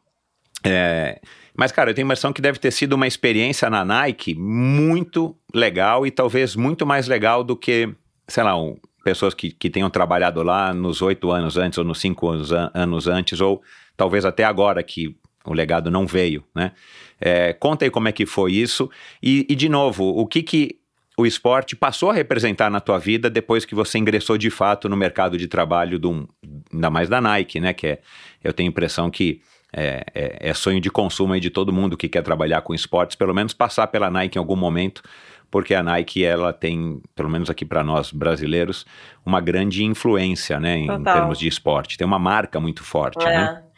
é, 0.64 1.20
mas, 1.56 1.72
cara, 1.72 1.90
eu 1.90 1.94
tenho 1.94 2.06
a 2.06 2.08
impressão 2.08 2.32
que 2.32 2.40
deve 2.40 2.58
ter 2.58 2.70
sido 2.70 2.94
uma 2.94 3.06
experiência 3.06 3.68
na 3.68 3.84
Nike 3.84 4.34
muito 4.34 5.36
legal 5.54 6.06
e 6.06 6.10
talvez 6.10 6.56
muito 6.56 6.86
mais 6.86 7.06
legal 7.08 7.42
do 7.44 7.56
que, 7.56 7.88
sei 8.30 8.42
lá, 8.44 8.56
um- 8.58 8.76
pessoas 9.04 9.32
que, 9.34 9.50
que 9.50 9.68
tenham 9.70 9.88
trabalhado 9.90 10.42
lá 10.42 10.72
nos 10.74 11.00
oito 11.02 11.30
anos 11.30 11.56
antes 11.56 11.78
ou 11.78 11.84
nos 11.84 11.98
cinco 12.00 12.28
anos, 12.28 12.52
an- 12.52 12.70
anos 12.74 13.06
antes, 13.06 13.40
ou 13.40 13.62
talvez 13.96 14.24
até 14.24 14.44
agora 14.44 14.82
que 14.82 15.16
o 15.44 15.52
legado 15.54 15.90
não 15.90 16.06
veio, 16.06 16.44
né? 16.54 16.72
É, 17.20 17.52
conta 17.54 17.84
aí 17.84 17.90
como 17.90 18.08
é 18.08 18.12
que 18.12 18.24
foi 18.26 18.52
isso 18.52 18.90
e, 19.22 19.46
e, 19.48 19.54
de 19.54 19.68
novo, 19.68 20.04
o 20.04 20.26
que 20.26 20.42
que 20.42 20.78
o 21.18 21.26
esporte 21.26 21.76
passou 21.76 22.10
a 22.10 22.14
representar 22.14 22.70
na 22.70 22.80
tua 22.80 22.98
vida 22.98 23.28
depois 23.28 23.64
que 23.66 23.74
você 23.74 23.98
ingressou 23.98 24.38
de 24.38 24.48
fato 24.48 24.88
no 24.88 24.96
mercado 24.96 25.36
de 25.36 25.46
trabalho, 25.48 25.98
do, 25.98 26.26
ainda 26.72 26.88
mais 26.90 27.08
da 27.10 27.20
Nike, 27.20 27.58
né? 27.60 27.72
Que 27.74 27.86
é, 27.88 28.00
eu 28.44 28.52
tenho 28.52 28.68
a 28.68 28.72
impressão 28.72 29.10
que 29.10 29.40
é, 29.72 30.04
é- 30.14 30.50
é 30.50 30.54
sonho 30.54 30.80
de 30.80 30.90
consumo 30.90 31.32
aí 31.32 31.40
de 31.40 31.48
todo 31.50 31.72
mundo 31.72 31.96
que 31.96 32.08
quer 32.08 32.22
trabalhar 32.22 32.60
com 32.62 32.74
esportes, 32.74 33.16
pelo 33.16 33.32
menos 33.34 33.52
passar 33.54 33.86
pela 33.86 34.10
Nike 34.10 34.36
em 34.36 34.40
algum 34.40 34.56
momento, 34.56 35.02
porque 35.50 35.74
a 35.74 35.82
Nike 35.82 36.24
ela 36.24 36.52
tem, 36.52 37.02
pelo 37.14 37.28
menos 37.28 37.50
aqui 37.50 37.64
para 37.64 37.82
nós 37.82 38.12
brasileiros, 38.12 38.86
uma 39.24 39.40
grande 39.40 39.84
influência, 39.84 40.60
né, 40.60 40.76
em 40.76 40.86
Total. 40.86 41.14
termos 41.14 41.38
de 41.38 41.48
esporte. 41.48 41.98
Tem 41.98 42.06
uma 42.06 42.18
marca 42.18 42.60
muito 42.60 42.84
forte, 42.84 43.24
né? 43.24 43.62
É. 43.66 43.70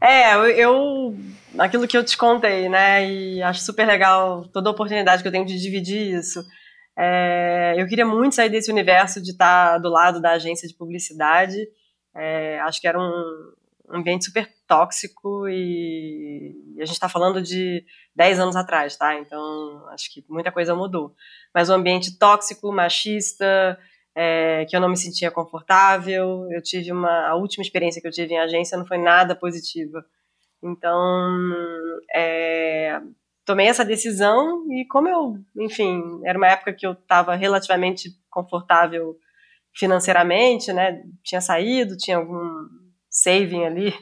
É, 0.00 0.62
eu, 0.62 1.16
Aquilo 1.58 1.88
que 1.88 1.96
eu 1.96 2.04
te 2.04 2.16
contei, 2.16 2.68
né? 2.68 3.10
E 3.10 3.42
acho 3.42 3.60
super 3.62 3.86
legal 3.86 4.46
toda 4.52 4.68
a 4.68 4.72
oportunidade 4.72 5.22
que 5.22 5.28
eu 5.28 5.32
tenho 5.32 5.46
de 5.46 5.58
dividir 5.58 6.14
isso. 6.14 6.44
É, 6.96 7.74
eu 7.76 7.86
queria 7.86 8.04
muito 8.04 8.34
sair 8.34 8.50
desse 8.50 8.70
universo 8.70 9.22
de 9.22 9.30
estar 9.30 9.78
do 9.78 9.88
lado 9.88 10.20
da 10.20 10.32
agência 10.32 10.68
de 10.68 10.74
publicidade. 10.74 11.56
É, 12.14 12.60
acho 12.60 12.80
que 12.80 12.86
era 12.86 12.98
um 12.98 13.52
ambiente 13.90 14.26
super 14.26 14.48
tóxico 14.66 15.48
e, 15.48 16.54
e 16.76 16.82
a 16.82 16.84
gente 16.84 16.94
está 16.94 17.08
falando 17.08 17.40
de 17.40 17.84
10 18.18 18.40
anos 18.40 18.56
atrás, 18.56 18.96
tá? 18.96 19.14
Então 19.14 19.86
acho 19.90 20.12
que 20.12 20.24
muita 20.28 20.50
coisa 20.50 20.74
mudou. 20.74 21.14
Mas 21.54 21.70
um 21.70 21.74
ambiente 21.74 22.18
tóxico, 22.18 22.72
machista, 22.72 23.78
é, 24.12 24.66
que 24.68 24.74
eu 24.74 24.80
não 24.80 24.88
me 24.88 24.96
sentia 24.96 25.30
confortável. 25.30 26.48
Eu 26.50 26.60
tive 26.60 26.90
uma. 26.90 27.28
A 27.28 27.36
última 27.36 27.62
experiência 27.62 28.02
que 28.02 28.08
eu 28.08 28.12
tive 28.12 28.34
em 28.34 28.40
agência 28.40 28.76
não 28.76 28.84
foi 28.84 28.98
nada 28.98 29.36
positiva. 29.36 30.04
Então, 30.60 31.54
é, 32.12 33.00
tomei 33.44 33.68
essa 33.68 33.84
decisão 33.84 34.66
e 34.72 34.84
como 34.86 35.08
eu, 35.08 35.38
enfim, 35.56 36.02
era 36.24 36.36
uma 36.36 36.48
época 36.48 36.72
que 36.72 36.84
eu 36.84 36.94
estava 36.94 37.36
relativamente 37.36 38.10
confortável 38.28 39.16
financeiramente, 39.72 40.72
né? 40.72 41.04
Tinha 41.22 41.40
saído, 41.40 41.96
tinha 41.96 42.16
algum 42.16 42.66
saving 43.08 43.64
ali, 43.64 43.94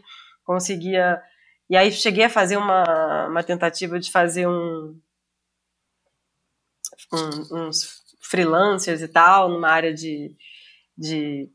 conseguia. 0.42 1.20
E 1.68 1.76
aí 1.76 1.90
cheguei 1.90 2.24
a 2.24 2.30
fazer 2.30 2.56
uma, 2.56 3.26
uma 3.28 3.42
tentativa 3.42 3.98
de 3.98 4.10
fazer 4.10 4.46
um, 4.46 4.98
um- 7.12 7.66
uns 7.68 8.02
freelancers 8.20 9.02
e 9.02 9.08
tal, 9.08 9.48
numa 9.48 9.68
área 9.68 9.92
de, 9.92 10.34
de, 10.96 11.48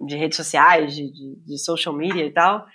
de 0.00 0.16
redes 0.16 0.36
sociais, 0.36 0.94
de, 0.94 1.10
de, 1.10 1.36
de 1.44 1.58
social 1.58 1.94
media 1.94 2.24
e 2.24 2.32
tal. 2.32 2.66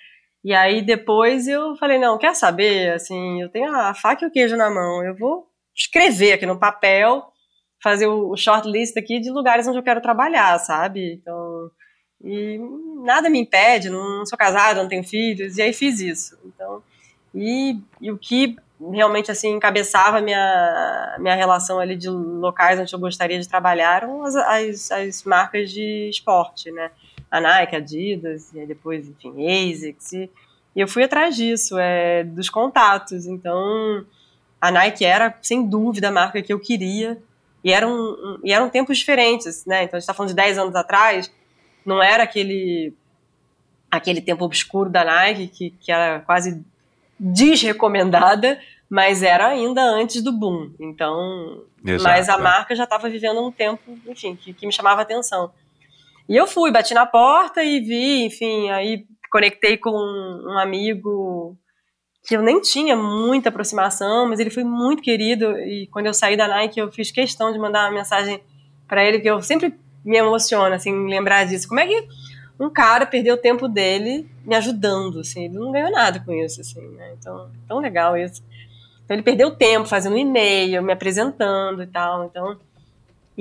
E 0.44 0.54
aí 0.54 0.82
depois 0.82 1.48
eu 1.48 1.76
falei, 1.76 2.00
não, 2.00 2.18
quer 2.18 2.34
saber, 2.36 2.94
assim, 2.94 3.42
eu 3.42 3.50
tenho 3.50 3.74
a 3.76 3.94
faca 3.94 4.24
e 4.24 4.28
o 4.28 4.32
queijo 4.32 4.56
na 4.56 4.70
mão, 4.70 5.04
eu 5.04 5.16
vou 5.18 5.48
escrever 5.76 6.34
aqui 6.34 6.46
no 6.46 6.60
papel, 6.60 7.32
fazer 7.84 8.08
o, 8.08 8.36
shortlist 8.36 8.98
aqui 8.98 9.20
de 9.20 9.30
lugares 9.30 9.68
onde 9.68 9.78
eu 9.78 9.84
quero 9.84 10.02
trabalhar, 10.02 10.58
sabe? 10.60 11.14
Então, 11.14 11.49
e 12.24 12.60
nada 13.04 13.30
me 13.30 13.40
impede, 13.40 13.90
não 13.90 14.26
sou 14.26 14.38
casada, 14.38 14.82
não 14.82 14.90
tenho 14.90 15.04
filhos, 15.04 15.58
e 15.58 15.62
aí 15.62 15.74
fiz 15.74 16.00
isso. 16.00 16.38
Então, 16.46 16.84
e, 17.34 17.80
e 18.02 18.12
o 18.12 18.18
que 18.18 18.58
realmente 18.92 19.30
assim 19.30 19.56
encabeçava 19.56 20.20
a 20.20 20.22
minha, 20.22 21.16
minha 21.20 21.36
relação 21.36 21.80
ali 21.80 21.96
de 21.96 22.10
locais 22.10 22.80
onde 22.80 22.94
eu 22.94 23.00
gostaria 23.00 23.40
de 23.40 23.48
trabalhar 23.48 23.98
eram 23.98 24.24
as, 24.24 24.36
as, 24.36 24.92
as 24.92 25.24
marcas 25.24 25.72
de 25.72 26.10
esporte, 26.10 26.72
né? 26.72 26.92
A 27.30 27.40
Nike, 27.40 27.76
Adidas, 27.76 28.52
e 28.54 28.66
depois, 28.66 29.08
enfim, 29.08 29.34
ASICS, 29.46 30.14
e, 30.14 30.30
e 30.76 30.82
eu 30.82 30.88
fui 30.88 31.04
atrás 31.04 31.36
disso, 31.36 31.78
é, 31.78 32.24
dos 32.24 32.50
contatos. 32.50 33.28
Então, 33.28 34.06
a 34.60 34.72
Nike 34.72 35.06
era, 35.06 35.38
sem 35.42 35.66
dúvida, 35.66 36.08
a 36.08 36.12
marca 36.12 36.42
que 36.42 36.52
eu 36.52 36.60
queria, 36.60 37.22
e 37.64 37.72
eram, 37.72 38.40
e 38.44 38.52
eram 38.52 38.70
tempos 38.70 38.98
diferentes, 38.98 39.66
né? 39.66 39.84
Então, 39.84 39.98
a 39.98 40.00
gente 40.00 40.04
está 40.04 40.14
falando 40.14 40.30
de 40.30 40.36
10 40.36 40.58
anos 40.58 40.76
atrás, 40.76 41.32
não 41.86 42.02
era 42.02 42.24
aquele 42.24 42.94
aquele 43.90 44.22
tempo 44.22 44.46
obscuro 44.46 44.90
da 44.90 45.04
Nike, 45.04 45.48
que, 45.48 45.70
que 45.72 45.92
era 45.92 46.20
quase 46.20 46.64
desrecomendada, 47.20 48.60
mas 48.90 49.24
era 49.24 49.48
ainda 49.48 49.82
antes 49.82 50.22
do 50.22 50.32
boom. 50.32 50.72
Então, 50.80 51.64
Exato, 51.84 52.04
mas 52.04 52.30
a 52.30 52.36
é. 52.36 52.38
marca 52.38 52.76
já 52.76 52.84
estava 52.84 53.10
vivendo 53.10 53.46
um 53.46 53.52
tempo, 53.52 53.82
enfim, 54.08 54.36
que, 54.36 54.54
que 54.54 54.66
me 54.66 54.72
chamava 54.72 55.02
atenção. 55.02 55.52
E 56.28 56.36
eu 56.36 56.46
fui, 56.46 56.72
bati 56.72 56.94
na 56.94 57.06
porta 57.06 57.64
e 57.64 57.80
vi, 57.80 58.26
enfim, 58.26 58.70
aí 58.70 59.06
conectei 59.32 59.78
com 59.78 59.92
um 59.92 60.58
amigo 60.58 61.58
que 62.24 62.36
eu 62.36 62.42
nem 62.42 62.62
tinha 62.62 62.96
muita 62.96 63.50
aproximação, 63.50 64.28
mas 64.28 64.40
ele 64.40 64.50
foi 64.50 64.64
muito 64.64 65.02
querido 65.02 65.58
e 65.60 65.88
quando 65.88 66.06
eu 66.08 66.14
saí 66.14 66.38
da 66.38 66.48
Nike 66.48 66.80
eu 66.80 66.92
fiz 66.92 67.12
questão 67.12 67.52
de 67.52 67.58
mandar 67.58 67.86
uma 67.86 67.98
mensagem 67.98 68.42
para 68.88 69.04
ele 69.04 69.20
que 69.20 69.28
eu 69.28 69.42
sempre 69.42 69.74
me 70.04 70.18
emociono 70.18 70.74
assim 70.76 71.08
lembrar 71.08 71.46
disso. 71.46 71.68
Como 71.68 71.80
é 71.80 71.88
que 71.88 72.08
um 72.60 72.70
cara 72.70 73.06
perdeu 73.06 73.36
o 73.36 73.38
tempo 73.38 73.68
dele 73.68 74.30
me 74.46 74.56
ajudando, 74.56 75.20
assim, 75.22 75.46
ele 75.46 75.54
não 75.58 75.72
ganhou 75.72 75.92
nada 75.92 76.20
com 76.20 76.34
isso, 76.34 76.60
assim, 76.62 76.82
né? 76.90 77.14
Então, 77.18 77.50
tão 77.68 77.80
legal 77.80 78.18
isso. 78.18 78.44
Então 79.06 79.16
ele 79.16 79.24
perdeu 79.24 79.56
tempo 79.56 79.88
fazendo 79.88 80.18
e-mail, 80.18 80.84
me 80.84 80.92
apresentando 80.94 81.82
e 81.82 81.88
tal, 81.88 82.26
então 82.26 82.58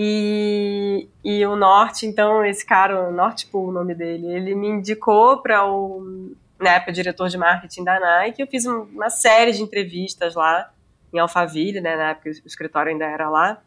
e, 0.00 1.08
e 1.24 1.44
o 1.44 1.56
Norte, 1.56 2.06
então, 2.06 2.44
esse 2.44 2.64
cara, 2.64 3.08
o 3.08 3.12
Norte 3.12 3.46
Pool, 3.48 3.68
o 3.68 3.72
nome 3.72 3.96
dele, 3.96 4.26
ele 4.32 4.54
me 4.54 4.68
indicou 4.68 5.38
para 5.42 5.66
o, 5.68 6.32
na 6.60 6.74
época, 6.74 6.92
diretor 6.92 7.28
de 7.28 7.36
marketing 7.36 7.82
da 7.82 7.98
Nike. 7.98 8.40
Eu 8.40 8.46
fiz 8.46 8.64
um- 8.64 8.82
uma 8.94 9.10
série 9.10 9.50
de 9.50 9.60
entrevistas 9.60 10.36
lá 10.36 10.70
em 11.12 11.18
Alphaville, 11.18 11.80
né? 11.80 11.96
Na 11.96 12.10
época 12.10 12.28
o 12.30 12.46
escritório 12.46 12.92
ainda 12.92 13.06
era 13.06 13.28
lá. 13.28 13.60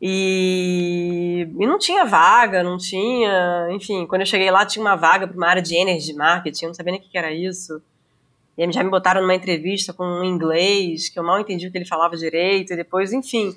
E, 0.00 1.48
e 1.58 1.66
não 1.66 1.78
tinha 1.78 2.04
vaga, 2.04 2.62
não 2.62 2.76
tinha. 2.76 3.68
Enfim, 3.70 4.06
quando 4.06 4.22
eu 4.22 4.26
cheguei 4.26 4.50
lá, 4.50 4.66
tinha 4.66 4.84
uma 4.84 4.96
vaga 4.96 5.26
para 5.26 5.36
uma 5.36 5.48
área 5.48 5.62
de 5.62 5.74
energy 5.76 6.12
marketing, 6.12 6.66
não 6.66 6.74
sabia 6.74 6.92
nem 6.92 7.00
o 7.00 7.04
que 7.04 7.16
era 7.16 7.32
isso. 7.32 7.80
E 8.56 8.70
já 8.70 8.84
me 8.84 8.90
botaram 8.90 9.20
numa 9.20 9.34
entrevista 9.34 9.92
com 9.92 10.04
um 10.04 10.24
inglês, 10.24 11.08
que 11.08 11.18
eu 11.18 11.24
mal 11.24 11.40
entendi 11.40 11.66
o 11.66 11.72
que 11.72 11.78
ele 11.78 11.86
falava 11.86 12.16
direito, 12.16 12.72
e 12.72 12.76
depois, 12.76 13.12
enfim. 13.12 13.56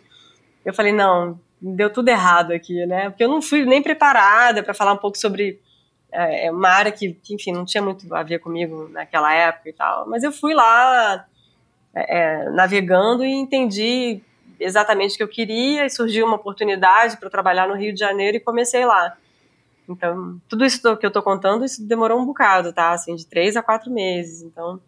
Eu 0.65 0.73
falei, 0.73 0.91
não, 0.91 1.39
deu 1.61 1.89
tudo 1.91 2.09
errado 2.09 2.51
aqui, 2.51 2.85
né? 2.85 3.09
Porque 3.09 3.23
eu 3.23 3.29
não 3.29 3.41
fui 3.41 3.65
nem 3.65 3.81
preparada 3.81 4.63
para 4.63 4.73
falar 4.73 4.93
um 4.93 4.97
pouco 4.97 5.17
sobre 5.17 5.59
é, 6.11 6.47
é 6.47 6.51
uma 6.51 6.69
área 6.69 6.91
que, 6.91 7.13
que, 7.13 7.33
enfim, 7.33 7.51
não 7.51 7.65
tinha 7.65 7.81
muito 7.81 8.13
a 8.13 8.23
ver 8.23 8.39
comigo 8.39 8.89
naquela 8.89 9.33
época 9.33 9.69
e 9.69 9.73
tal. 9.73 10.07
Mas 10.07 10.23
eu 10.23 10.31
fui 10.31 10.53
lá 10.53 11.25
é, 11.93 12.17
é 12.17 12.49
navegando 12.51 13.23
e 13.23 13.31
entendi 13.31 14.21
exatamente 14.59 15.15
o 15.15 15.17
que 15.17 15.23
eu 15.23 15.27
queria 15.27 15.85
e 15.85 15.89
surgiu 15.89 16.25
uma 16.25 16.35
oportunidade 16.35 17.17
para 17.17 17.29
trabalhar 17.29 17.67
no 17.67 17.75
Rio 17.75 17.93
de 17.93 17.99
Janeiro 17.99 18.37
e 18.37 18.39
comecei 18.39 18.85
lá. 18.85 19.15
Então, 19.89 20.39
tudo 20.49 20.65
isso 20.65 20.81
que 20.97 21.05
eu 21.05 21.09
estou 21.09 21.23
contando, 21.23 21.63
isso 21.63 21.81
demorou 21.83 22.19
um 22.19 22.25
bocado, 22.25 22.73
tá? 22.73 22.91
Assim, 22.91 23.15
de 23.15 23.25
três 23.25 23.55
a 23.55 23.63
quatro 23.63 23.91
meses. 23.91 24.41
Então, 24.41 24.79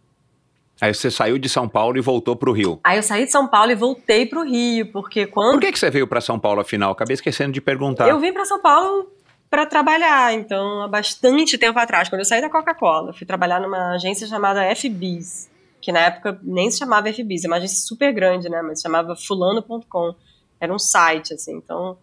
Aí 0.82 0.94
você 0.94 1.12
saiu 1.12 1.38
de 1.38 1.50
São 1.50 1.68
Paulo 1.68 1.98
e 1.98 2.02
voltou 2.02 2.36
para 2.36 2.50
o 2.50 2.54
Rio. 2.54 2.80
Aí 2.84 2.98
eu 2.98 3.04
saí 3.04 3.26
de 3.26 3.32
São 3.32 3.48
Paulo 3.48 3.72
e 3.72 3.76
voltei 3.76 4.26
para 4.26 4.40
o 4.40 4.44
Rio, 4.44 4.90
porque 4.92 5.26
quando. 5.26 5.52
Por 5.52 5.62
que, 5.62 5.72
que 5.74 5.80
você 5.80 5.90
veio 5.90 6.08
para 6.08 6.22
São 6.22 6.40
Paulo, 6.40 6.62
afinal? 6.62 6.92
Acabei 6.92 7.16
esquecendo 7.16 7.52
de 7.52 7.60
perguntar. 7.60 8.08
Eu 8.08 8.20
vim 8.20 8.32
para 8.32 8.46
São 8.46 8.62
Paulo 8.62 9.12
para 9.50 9.66
trabalhar, 9.66 10.34
então, 10.34 10.84
há 10.84 10.88
bastante 10.88 11.58
tempo 11.58 11.78
atrás, 11.80 12.08
quando 12.08 12.20
eu 12.20 12.26
saí 12.26 12.40
da 12.40 12.50
Coca-Cola. 12.50 13.12
Fui 13.14 13.26
trabalhar 13.26 13.60
numa 13.60 13.94
agência 13.94 14.28
chamada 14.28 14.64
FBIS, 14.76 15.49
que 15.82 15.92
na 15.92 16.00
época 16.00 16.40
nem 16.44 16.70
se 16.70 16.80
chamava 16.80 17.12
FBIS, 17.12 17.46
é 17.46 17.48
uma 17.48 17.58
agência 17.58 17.80
super 17.88 18.14
grande, 18.14 18.50
né? 18.50 18.62
Mas 18.62 18.80
se 18.80 18.84
chamava 18.84 19.16
fulano.com. 19.16 20.16
Era 20.60 20.74
um 20.74 20.80
site, 20.80 21.34
assim. 21.34 21.56
Então, 21.56 21.98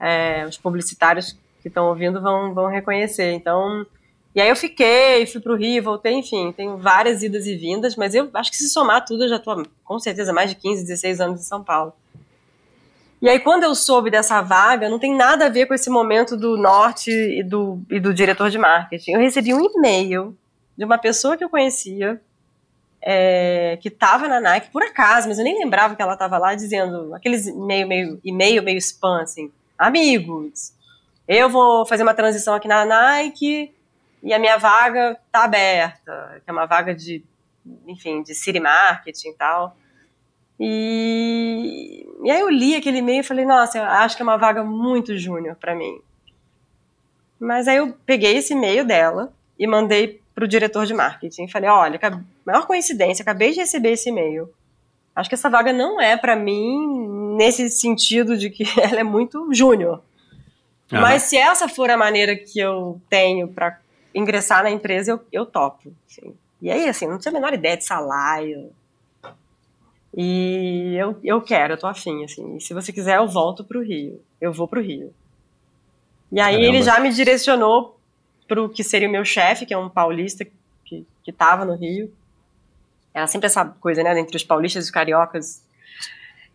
é, 0.00 0.44
os 0.46 0.56
publicitários 0.56 1.36
que 1.62 1.68
estão 1.68 1.88
ouvindo 1.88 2.20
vão, 2.20 2.52
vão 2.52 2.66
reconhecer. 2.68 3.32
Então, 3.32 3.86
e 4.34 4.40
aí 4.40 4.48
eu 4.48 4.56
fiquei, 4.56 5.24
fui 5.26 5.40
para 5.40 5.52
o 5.52 5.56
Rio, 5.56 5.82
voltei, 5.82 6.12
enfim, 6.12 6.52
tenho 6.52 6.76
várias 6.76 7.22
idas 7.22 7.46
e 7.46 7.56
vindas, 7.56 7.96
mas 7.96 8.14
eu 8.14 8.28
acho 8.34 8.50
que 8.50 8.56
se 8.56 8.68
somar 8.68 9.02
tudo, 9.02 9.24
eu 9.24 9.28
já 9.30 9.36
estou 9.36 9.66
com 9.82 9.98
certeza 9.98 10.30
mais 10.30 10.50
de 10.50 10.56
15, 10.56 10.82
16 10.82 11.20
anos 11.22 11.40
em 11.40 11.44
São 11.44 11.64
Paulo. 11.64 11.94
E 13.22 13.30
aí, 13.30 13.40
quando 13.40 13.62
eu 13.64 13.74
soube 13.74 14.10
dessa 14.10 14.42
vaga, 14.42 14.90
não 14.90 14.98
tem 14.98 15.16
nada 15.16 15.46
a 15.46 15.48
ver 15.48 15.64
com 15.64 15.72
esse 15.72 15.88
momento 15.88 16.36
do 16.36 16.56
norte 16.58 17.10
e 17.10 17.42
do, 17.42 17.80
e 17.90 17.98
do 17.98 18.12
diretor 18.12 18.50
de 18.50 18.58
marketing. 18.58 19.12
Eu 19.12 19.20
recebi 19.20 19.54
um 19.54 19.64
e-mail 19.64 20.36
de 20.76 20.84
uma 20.84 20.98
pessoa 20.98 21.34
que 21.34 21.42
eu 21.42 21.48
conhecia, 21.48 22.20
é, 23.08 23.78
que 23.80 23.86
estava 23.86 24.26
na 24.26 24.40
Nike, 24.40 24.72
por 24.72 24.82
acaso, 24.82 25.28
mas 25.28 25.38
eu 25.38 25.44
nem 25.44 25.56
lembrava 25.56 25.94
que 25.94 26.02
ela 26.02 26.14
estava 26.14 26.38
lá, 26.38 26.56
dizendo 26.56 27.14
aqueles 27.14 27.46
e-mail 27.46 27.86
meio, 27.86 28.20
e-mail 28.24 28.64
meio 28.64 28.78
spam, 28.78 29.22
assim, 29.22 29.52
amigos, 29.78 30.72
eu 31.28 31.48
vou 31.48 31.86
fazer 31.86 32.02
uma 32.02 32.14
transição 32.14 32.54
aqui 32.54 32.66
na 32.66 32.84
Nike, 32.84 33.72
e 34.24 34.34
a 34.34 34.40
minha 34.40 34.56
vaga 34.56 35.16
tá 35.30 35.44
aberta, 35.44 36.42
que 36.44 36.50
é 36.50 36.52
uma 36.52 36.66
vaga 36.66 36.92
de, 36.92 37.22
enfim, 37.86 38.24
de 38.24 38.34
city 38.34 38.58
marketing 38.58 39.28
e 39.28 39.34
tal. 39.34 39.76
E, 40.58 42.06
e 42.24 42.30
aí 42.30 42.40
eu 42.40 42.50
li 42.50 42.74
aquele 42.74 42.98
e-mail 42.98 43.20
e 43.20 43.22
falei, 43.22 43.44
nossa, 43.44 43.80
acho 43.84 44.16
que 44.16 44.22
é 44.22 44.24
uma 44.24 44.36
vaga 44.36 44.64
muito 44.64 45.16
júnior 45.16 45.54
para 45.54 45.76
mim. 45.76 46.00
Mas 47.38 47.68
aí 47.68 47.76
eu 47.76 47.96
peguei 48.04 48.38
esse 48.38 48.52
e-mail 48.52 48.84
dela 48.84 49.32
e 49.56 49.64
mandei 49.64 50.20
pro 50.36 50.46
diretor 50.46 50.84
de 50.84 50.92
marketing. 50.92 51.48
Falei, 51.48 51.70
olha, 51.70 51.98
maior 52.44 52.66
coincidência, 52.66 53.22
acabei 53.22 53.52
de 53.52 53.60
receber 53.60 53.92
esse 53.92 54.10
e-mail. 54.10 54.52
Acho 55.14 55.30
que 55.30 55.34
essa 55.34 55.48
vaga 55.48 55.72
não 55.72 55.98
é 55.98 56.14
para 56.14 56.36
mim 56.36 57.34
nesse 57.38 57.70
sentido 57.70 58.36
de 58.36 58.50
que 58.50 58.64
ela 58.78 59.00
é 59.00 59.02
muito 59.02 59.48
júnior. 59.54 60.02
Uhum. 60.92 61.00
Mas 61.00 61.22
se 61.22 61.38
essa 61.38 61.66
for 61.68 61.90
a 61.90 61.96
maneira 61.96 62.36
que 62.36 62.60
eu 62.60 63.00
tenho 63.08 63.48
para 63.48 63.80
ingressar 64.14 64.62
na 64.62 64.70
empresa, 64.70 65.12
eu, 65.12 65.20
eu 65.32 65.46
topo. 65.46 65.90
Assim. 66.06 66.34
E 66.60 66.70
aí, 66.70 66.86
assim, 66.86 67.06
não 67.08 67.18
tinha 67.18 67.32
a 67.32 67.34
menor 67.34 67.54
ideia 67.54 67.76
de 67.76 67.84
salário. 67.84 68.70
E 70.14 70.94
eu, 70.96 71.18
eu 71.24 71.40
quero, 71.40 71.74
eu 71.74 71.78
tô 71.78 71.86
afim, 71.86 72.24
assim. 72.24 72.56
E 72.56 72.60
se 72.60 72.74
você 72.74 72.92
quiser, 72.92 73.16
eu 73.16 73.26
volto 73.26 73.64
pro 73.64 73.82
Rio. 73.82 74.20
Eu 74.38 74.52
vou 74.52 74.68
pro 74.68 74.82
Rio. 74.82 75.14
E 76.30 76.40
aí 76.40 76.56
Caramba. 76.56 76.76
ele 76.76 76.82
já 76.82 77.00
me 77.00 77.10
direcionou 77.10 77.95
pro 78.46 78.68
que 78.68 78.84
seria 78.84 79.08
o 79.08 79.12
meu 79.12 79.24
chefe, 79.24 79.66
que 79.66 79.74
é 79.74 79.78
um 79.78 79.88
paulista 79.88 80.46
que, 80.84 81.06
que 81.22 81.32
tava 81.32 81.64
no 81.64 81.74
Rio. 81.74 82.12
Era 83.12 83.26
sempre 83.26 83.46
essa 83.46 83.64
coisa, 83.64 84.02
né, 84.02 84.18
entre 84.18 84.36
os 84.36 84.44
paulistas 84.44 84.84
e 84.84 84.86
os 84.86 84.90
cariocas, 84.90 85.62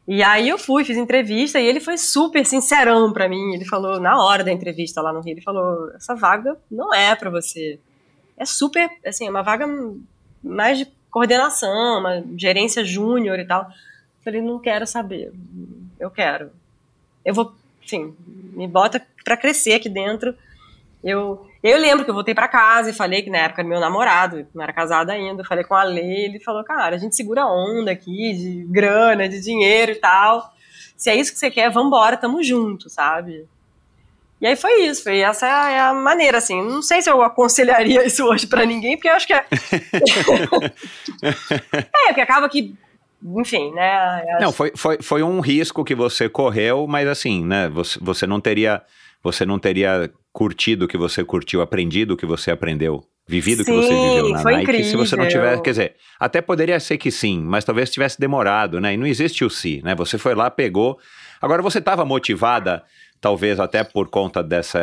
e 0.07 0.23
aí 0.23 0.49
eu 0.49 0.57
fui, 0.57 0.83
fiz 0.83 0.97
entrevista 0.97 1.59
e 1.59 1.65
ele 1.65 1.79
foi 1.79 1.97
super 1.97 2.45
sincerão 2.45 3.13
para 3.13 3.29
mim. 3.29 3.53
Ele 3.53 3.65
falou 3.65 3.99
na 3.99 4.21
hora 4.23 4.43
da 4.43 4.51
entrevista 4.51 5.01
lá 5.01 5.13
no 5.13 5.21
Rio, 5.21 5.33
ele 5.33 5.41
falou: 5.41 5.91
"Essa 5.95 6.15
vaga 6.15 6.57
não 6.69 6.93
é 6.93 7.15
para 7.15 7.29
você. 7.29 7.79
É 8.35 8.45
super, 8.45 8.89
assim, 9.05 9.27
é 9.27 9.29
uma 9.29 9.43
vaga 9.43 9.67
mais 10.43 10.79
de 10.79 10.87
coordenação, 11.09 11.99
uma 11.99 12.23
gerência 12.35 12.83
júnior 12.83 13.39
e 13.39 13.45
tal". 13.45 13.63
Eu 13.63 14.23
falei: 14.23 14.41
"Não 14.41 14.59
quero 14.59 14.87
saber. 14.87 15.31
Eu 15.99 16.09
quero. 16.09 16.51
Eu 17.23 17.33
vou, 17.33 17.53
enfim, 17.83 18.15
me 18.27 18.67
bota 18.67 19.05
para 19.23 19.37
crescer 19.37 19.73
aqui 19.73 19.89
dentro". 19.89 20.35
Eu 21.03 21.47
eu 21.63 21.77
lembro 21.77 22.03
que 22.03 22.09
eu 22.09 22.15
voltei 22.15 22.33
para 22.33 22.47
casa 22.47 22.89
e 22.89 22.93
falei 22.93 23.21
que 23.21 23.29
na 23.29 23.37
época 23.39 23.63
meu 23.63 23.79
namorado, 23.79 24.47
não 24.53 24.63
era 24.63 24.73
casado 24.73 25.11
ainda, 25.11 25.43
falei 25.43 25.63
com 25.63 25.75
a 25.75 25.83
Lei, 25.83 26.25
ele 26.25 26.39
falou, 26.39 26.63
cara, 26.63 26.95
a 26.95 26.99
gente 26.99 27.15
segura 27.15 27.45
onda 27.45 27.91
aqui 27.91 28.33
de 28.33 28.65
grana, 28.67 29.29
de 29.29 29.39
dinheiro 29.39 29.91
e 29.91 29.95
tal. 29.95 30.51
Se 30.97 31.09
é 31.09 31.15
isso 31.15 31.31
que 31.31 31.39
você 31.39 31.51
quer, 31.51 31.69
vambora, 31.69 32.17
tamo 32.17 32.43
junto, 32.43 32.89
sabe? 32.89 33.47
E 34.39 34.47
aí 34.47 34.55
foi 34.55 34.85
isso, 34.85 35.03
foi 35.03 35.19
essa 35.19 35.45
é 35.45 35.79
a, 35.79 35.89
é 35.89 35.93
maneira, 35.93 36.39
assim. 36.39 36.63
Não 36.63 36.81
sei 36.81 36.99
se 37.01 37.11
eu 37.11 37.21
aconselharia 37.21 38.03
isso 38.07 38.25
hoje 38.25 38.47
para 38.47 38.65
ninguém, 38.65 38.97
porque 38.97 39.09
eu 39.09 39.13
acho 39.13 39.27
que 39.27 39.33
é. 39.33 39.45
é, 41.21 42.07
porque 42.07 42.21
acaba 42.21 42.49
que 42.49 42.75
enfim, 43.23 43.71
né? 43.71 44.23
Não, 44.39 44.51
foi, 44.51 44.71
foi, 44.75 44.97
foi 44.99 45.21
um 45.21 45.39
risco 45.41 45.83
que 45.83 45.93
você 45.93 46.27
correu, 46.27 46.87
mas 46.87 47.07
assim, 47.07 47.45
né? 47.45 47.69
Você, 47.69 47.99
você 48.01 48.25
não 48.25 48.41
teria 48.41 48.81
você 49.23 49.45
não 49.45 49.59
teria 49.59 50.11
curtido 50.31 50.85
o 50.85 50.87
que 50.87 50.97
você 50.97 51.23
curtiu, 51.23 51.61
aprendido 51.61 52.13
o 52.13 52.17
que 52.17 52.25
você 52.25 52.51
aprendeu, 52.51 53.03
vivido 53.27 53.61
o 53.61 53.65
que 53.65 53.71
você 53.71 53.93
viveu 53.93 54.29
na 54.29 54.39
foi 54.39 54.53
Nike, 54.53 54.63
incrível. 54.63 54.89
se 54.89 54.95
você 54.95 55.15
não 55.15 55.27
tivesse, 55.27 55.61
quer 55.61 55.71
dizer, 55.71 55.95
até 56.19 56.41
poderia 56.41 56.79
ser 56.79 56.97
que 56.97 57.11
sim, 57.11 57.41
mas 57.41 57.65
talvez 57.65 57.89
tivesse 57.89 58.19
demorado, 58.19 58.79
né? 58.79 58.93
E 58.93 58.97
não 58.97 59.05
existe 59.05 59.43
o 59.43 59.49
si, 59.49 59.81
né? 59.83 59.93
Você 59.95 60.17
foi 60.17 60.33
lá, 60.33 60.49
pegou. 60.49 60.97
Agora 61.41 61.61
você 61.61 61.79
estava 61.79 62.05
motivada, 62.05 62.83
talvez 63.19 63.59
até 63.59 63.83
por 63.83 64.09
conta 64.09 64.41
dessa. 64.41 64.79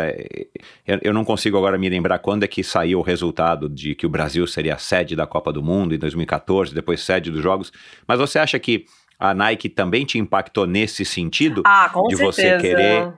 Eu, 0.86 0.98
eu 1.02 1.12
não 1.12 1.24
consigo 1.24 1.56
agora 1.56 1.78
me 1.78 1.88
lembrar 1.88 2.18
quando 2.18 2.44
é 2.44 2.46
que 2.46 2.62
saiu 2.62 2.98
o 2.98 3.02
resultado 3.02 3.68
de 3.68 3.94
que 3.94 4.06
o 4.06 4.10
Brasil 4.10 4.46
seria 4.46 4.74
a 4.74 4.78
sede 4.78 5.16
da 5.16 5.26
Copa 5.26 5.52
do 5.52 5.62
Mundo 5.62 5.94
em 5.94 5.98
2014, 5.98 6.74
depois 6.74 7.00
sede 7.00 7.30
dos 7.30 7.42
Jogos. 7.42 7.72
Mas 8.06 8.18
você 8.18 8.38
acha 8.38 8.58
que 8.58 8.84
a 9.18 9.34
Nike 9.34 9.68
também 9.68 10.04
te 10.04 10.16
impactou 10.16 10.64
nesse 10.64 11.04
sentido? 11.04 11.62
Ah, 11.66 11.90
com 11.92 12.06
de 12.06 12.16
certeza. 12.16 12.56
você 12.56 12.58
querer 12.58 13.12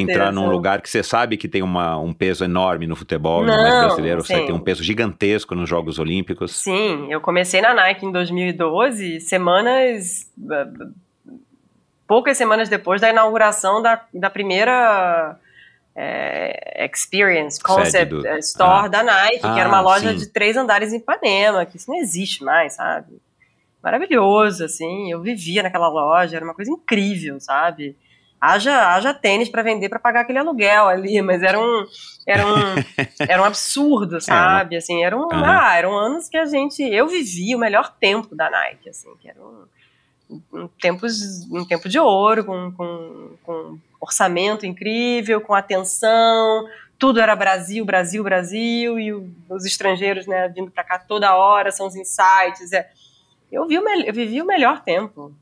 entrar 0.00 0.32
num 0.32 0.50
lugar 0.50 0.82
que 0.82 0.90
você 0.90 1.00
sabe 1.00 1.36
que 1.36 1.46
tem 1.46 1.62
uma, 1.62 1.96
um 1.96 2.12
peso 2.12 2.44
enorme 2.44 2.88
no 2.88 2.96
futebol, 2.96 3.44
Não, 3.44 3.56
no 3.56 3.62
mais 3.62 3.84
brasileiro, 3.84 4.20
sim. 4.22 4.34
você 4.34 4.46
tem 4.46 4.54
um 4.54 4.58
peso 4.58 4.82
gigantesco 4.82 5.54
nos 5.54 5.68
Jogos 5.68 6.00
Olímpicos. 6.00 6.56
Sim, 6.56 7.06
eu 7.08 7.20
comecei 7.20 7.60
na 7.60 7.72
Nike 7.72 8.04
em 8.04 8.10
2012, 8.10 9.20
semanas. 9.20 10.28
poucas 12.04 12.36
semanas 12.36 12.68
depois 12.68 13.00
da 13.00 13.10
inauguração 13.10 13.80
da, 13.80 14.02
da 14.12 14.28
primeira. 14.28 15.38
É, 15.96 16.84
experience, 16.84 17.62
Concept 17.62 18.12
do... 18.12 18.26
Store 18.38 18.86
ah. 18.86 18.88
da 18.88 19.02
Nike, 19.04 19.42
ah, 19.44 19.54
que 19.54 19.60
era 19.60 19.68
uma 19.68 19.80
loja 19.80 20.10
sim. 20.10 20.16
de 20.16 20.26
três 20.26 20.56
andares 20.56 20.92
em 20.92 20.96
Ipanema, 20.96 21.64
que 21.64 21.76
isso 21.76 21.88
não 21.88 21.96
existe 21.96 22.42
mais, 22.42 22.72
sabe? 22.72 23.20
Maravilhoso, 23.84 24.64
assim. 24.64 25.12
Eu 25.12 25.20
vivia 25.20 25.62
naquela 25.62 25.88
loja, 25.88 26.36
era 26.36 26.44
uma 26.44 26.54
coisa 26.54 26.70
incrível, 26.70 27.38
sabe? 27.38 27.94
Haja, 28.40 28.94
haja 28.94 29.14
tênis 29.14 29.48
para 29.48 29.62
vender 29.62 29.88
para 29.88 29.98
pagar 29.98 30.20
aquele 30.22 30.38
aluguel 30.38 30.88
ali, 30.88 31.20
mas 31.22 31.42
era 31.42 31.58
um, 31.58 31.86
era 32.26 32.46
um, 32.46 32.74
era 33.20 33.42
um 33.42 33.44
absurdo, 33.44 34.20
sabe? 34.20 34.76
Assim, 34.76 35.04
era 35.04 35.16
um, 35.16 35.22
uhum. 35.22 35.44
ah, 35.44 35.76
eram 35.76 35.96
anos 35.96 36.28
que 36.28 36.36
a 36.36 36.44
gente, 36.44 36.82
eu 36.82 37.06
vivi 37.06 37.54
o 37.54 37.58
melhor 37.58 37.94
tempo 38.00 38.34
da 38.34 38.50
Nike, 38.50 38.88
assim, 38.88 39.14
que 39.20 39.28
era 39.28 39.38
um, 39.40 39.64
um, 40.52 40.68
tempos, 40.80 41.46
um 41.50 41.64
tempo 41.64 41.88
de 41.88 41.98
ouro, 41.98 42.44
com, 42.44 42.72
com, 42.72 43.30
com 43.42 43.78
orçamento 44.00 44.66
incrível, 44.66 45.40
com 45.40 45.54
atenção, 45.54 46.66
tudo 46.98 47.20
era 47.20 47.34
Brasil, 47.34 47.84
Brasil, 47.84 48.22
Brasil, 48.22 48.98
e 48.98 49.12
os 49.12 49.64
estrangeiros, 49.64 50.26
né, 50.26 50.48
vindo 50.48 50.70
para 50.70 50.84
cá 50.84 50.98
toda 50.98 51.34
hora, 51.34 51.70
são 51.70 51.86
os 51.86 51.96
insights, 51.96 52.72
é, 52.72 52.90
eu, 53.54 53.66
vi 53.66 53.78
o 53.78 53.88
eu 53.88 54.12
vivi 54.12 54.42
o 54.42 54.46
melhor 54.46 54.82
tempo. 54.82 55.34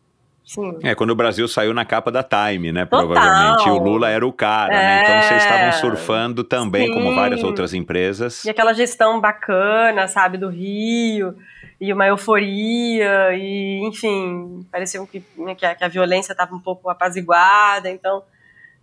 Sim. 0.45 0.79
É, 0.83 0.95
quando 0.95 1.11
o 1.11 1.15
Brasil 1.15 1.47
saiu 1.47 1.73
na 1.73 1.85
capa 1.85 2.11
da 2.11 2.23
Time, 2.23 2.73
né? 2.73 2.85
Total. 2.85 3.07
Provavelmente. 3.07 3.69
E 3.69 3.71
o 3.71 3.79
Lula 3.79 4.11
era 4.11 4.27
o 4.27 4.33
cara, 4.33 4.75
é... 4.75 4.77
né? 4.77 5.03
Então 5.03 5.23
vocês 5.23 5.43
estavam 5.43 5.73
surfando 5.73 6.45
também, 6.45 6.89
Sim. 6.89 6.95
como 6.95 7.15
várias 7.15 7.43
outras 7.43 7.73
empresas. 7.73 8.45
E 8.45 8.51
aquela 8.51 8.73
gestão 8.73 9.21
bacana, 9.21 10.09
sabe, 10.09 10.37
do 10.37 10.49
Rio, 10.49 11.37
e 11.81 11.93
uma 11.93 12.07
euforia, 12.07 13.35
e 13.35 13.81
enfim, 13.87 14.67
parecia 14.71 15.05
que, 15.07 15.23
né, 15.39 15.55
que, 15.55 15.65
a, 15.65 15.75
que 15.75 15.85
a 15.85 15.89
violência 15.89 16.33
estava 16.33 16.55
um 16.55 16.61
pouco 16.61 16.89
apaziguada, 16.91 17.91
então. 17.91 18.23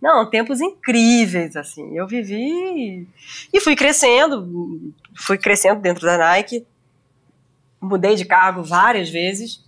Não, 0.00 0.28
tempos 0.30 0.62
incríveis, 0.62 1.56
assim. 1.56 1.94
Eu 1.94 2.06
vivi 2.06 3.06
e 3.52 3.60
fui 3.60 3.76
crescendo, 3.76 4.94
fui 5.14 5.36
crescendo 5.36 5.78
dentro 5.78 6.06
da 6.06 6.16
Nike 6.16 6.66
mudei 7.80 8.14
de 8.14 8.24
cargo 8.24 8.62
várias 8.62 9.08
vezes. 9.08 9.64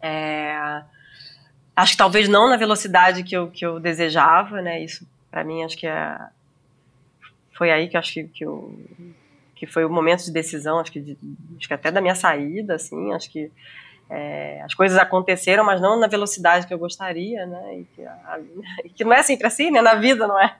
É, 0.00 0.82
acho 1.74 1.92
que 1.92 1.98
talvez 1.98 2.28
não 2.28 2.48
na 2.48 2.56
velocidade 2.56 3.22
que 3.22 3.36
eu, 3.36 3.50
que 3.50 3.64
eu 3.64 3.80
desejava, 3.80 4.62
né? 4.62 4.82
Isso, 4.82 5.06
para 5.30 5.44
mim, 5.44 5.62
acho 5.62 5.76
que 5.76 5.86
é, 5.86 6.18
foi 7.52 7.70
aí 7.70 7.88
que 7.88 7.96
eu 7.96 8.00
acho 8.00 8.12
que, 8.12 8.24
que, 8.24 8.44
eu, 8.44 8.78
que 9.54 9.66
foi 9.66 9.84
o 9.84 9.90
momento 9.90 10.24
de 10.24 10.32
decisão, 10.32 10.78
acho 10.78 10.92
que, 10.92 11.00
de, 11.00 11.18
acho 11.58 11.68
que 11.68 11.74
até 11.74 11.90
da 11.90 12.00
minha 12.00 12.14
saída, 12.14 12.74
assim, 12.74 13.12
acho 13.12 13.30
que 13.30 13.50
é, 14.10 14.60
as 14.62 14.74
coisas 14.74 14.98
aconteceram, 14.98 15.64
mas 15.64 15.80
não 15.80 15.98
na 15.98 16.06
velocidade 16.06 16.66
que 16.66 16.74
eu 16.74 16.78
gostaria, 16.78 17.46
né? 17.46 17.78
E 17.78 17.84
que, 17.84 18.04
a, 18.04 18.40
que 18.94 19.04
não 19.04 19.12
é 19.12 19.22
sempre 19.22 19.46
assim, 19.46 19.70
né? 19.70 19.80
Na 19.80 19.94
vida 19.94 20.26
não 20.26 20.38
é. 20.38 20.54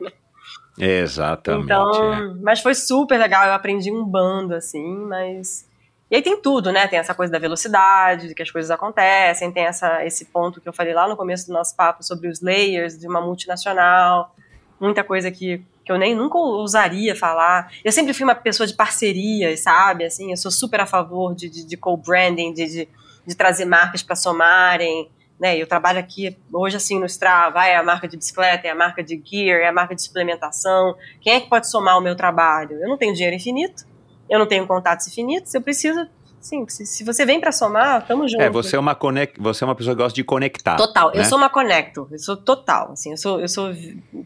Exatamente. 0.79 1.65
Então, 1.65 2.15
é. 2.15 2.35
mas 2.41 2.61
foi 2.61 2.75
super 2.75 3.19
legal, 3.19 3.47
eu 3.47 3.53
aprendi 3.53 3.93
um 3.93 4.05
bando, 4.05 4.55
assim, 4.55 4.97
mas. 4.97 5.69
E 6.15 6.19
aí 6.19 6.23
tem 6.23 6.41
tudo, 6.41 6.71
né? 6.71 6.87
Tem 6.87 6.97
essa 6.97 7.13
coisa 7.13 7.33
da 7.33 7.41
velocidade, 7.41 8.29
de 8.29 8.37
que 8.37 8.43
as 8.45 8.49
coisas 8.49 8.71
acontecem, 8.71 9.51
tem 9.51 9.65
essa, 9.65 10.07
esse 10.07 10.27
ponto 10.27 10.61
que 10.61 10.69
eu 10.69 10.73
falei 10.73 10.95
lá 10.95 11.09
no 11.09 11.17
começo 11.17 11.49
do 11.49 11.53
nosso 11.53 11.75
papo 11.75 12.05
sobre 12.05 12.29
os 12.29 12.41
layers 12.41 12.97
de 12.97 13.09
uma 13.09 13.21
multinacional, 13.21 14.33
muita 14.79 15.03
coisa 15.03 15.29
que, 15.33 15.61
que 15.85 15.91
eu 15.91 15.99
nem 15.99 16.15
nunca 16.15 16.39
ousaria 16.39 17.17
falar. 17.17 17.69
Eu 17.85 17.91
sempre 17.91 18.15
fui 18.15 18.23
uma 18.23 18.35
pessoa 18.37 18.65
de 18.65 18.75
parcerias, 18.75 19.59
sabe? 19.65 20.05
Assim, 20.05 20.31
eu 20.31 20.37
sou 20.37 20.53
super 20.53 20.83
a 20.83 20.87
favor 20.87 21.35
de, 21.35 21.49
de, 21.49 21.67
de 21.67 21.77
co-branding, 21.77 22.53
de, 22.53 22.65
de, 22.65 22.89
de 23.27 23.35
trazer 23.35 23.65
marcas 23.65 24.01
para 24.01 24.15
somarem, 24.15 25.11
né? 25.41 25.57
Eu 25.57 25.67
trabalho 25.67 25.99
aqui 25.99 26.39
hoje 26.53 26.77
assim 26.77 26.97
no 26.97 27.07
Strava, 27.07 27.67
é 27.67 27.75
a 27.75 27.83
marca 27.83 28.07
de 28.07 28.17
bicicleta, 28.17 28.69
é 28.69 28.71
a 28.71 28.75
marca 28.77 29.03
de 29.03 29.21
gear, 29.21 29.63
é 29.63 29.67
a 29.67 29.73
marca 29.73 29.97
de 29.97 30.03
suplementação. 30.03 30.95
Quem 31.21 31.35
é 31.35 31.41
que 31.41 31.49
pode 31.49 31.69
somar 31.69 31.99
o 31.99 32.01
meu 32.01 32.15
trabalho? 32.15 32.79
Eu 32.81 32.89
não 32.89 32.97
tenho 32.97 33.13
dinheiro 33.13 33.35
infinito, 33.35 33.85
eu 34.29 34.39
não 34.39 34.47
tenho 34.47 34.67
contatos 34.67 35.07
infinitos, 35.09 35.55
eu 35.55 35.63
preciso 35.63 36.07
Sim, 36.45 36.69
se, 36.69 37.03
você 37.03 37.25
vem 37.25 37.41
para 37.41 37.51
somar, 37.51 38.07
tamo 38.07 38.29
junto. 38.29 38.43
É, 38.43 38.51
você 38.51 38.77
é 38.77 38.79
uma 38.79 38.95
conec... 38.95 39.41
você 39.41 39.65
é 39.65 39.67
uma 39.67 39.75
pessoa 39.75 39.97
que 39.97 40.03
gosta 40.03 40.15
de 40.15 40.23
conectar. 40.23 40.77
Total, 40.77 41.11
né? 41.11 41.21
eu 41.21 41.25
sou 41.25 41.39
uma 41.39 41.49
conector, 41.49 42.07
eu 42.13 42.19
sou 42.19 42.37
total, 42.37 42.93
assim, 42.93 43.13
eu 43.13 43.17
sou, 43.17 43.41
eu 43.41 43.49
sou 43.49 43.71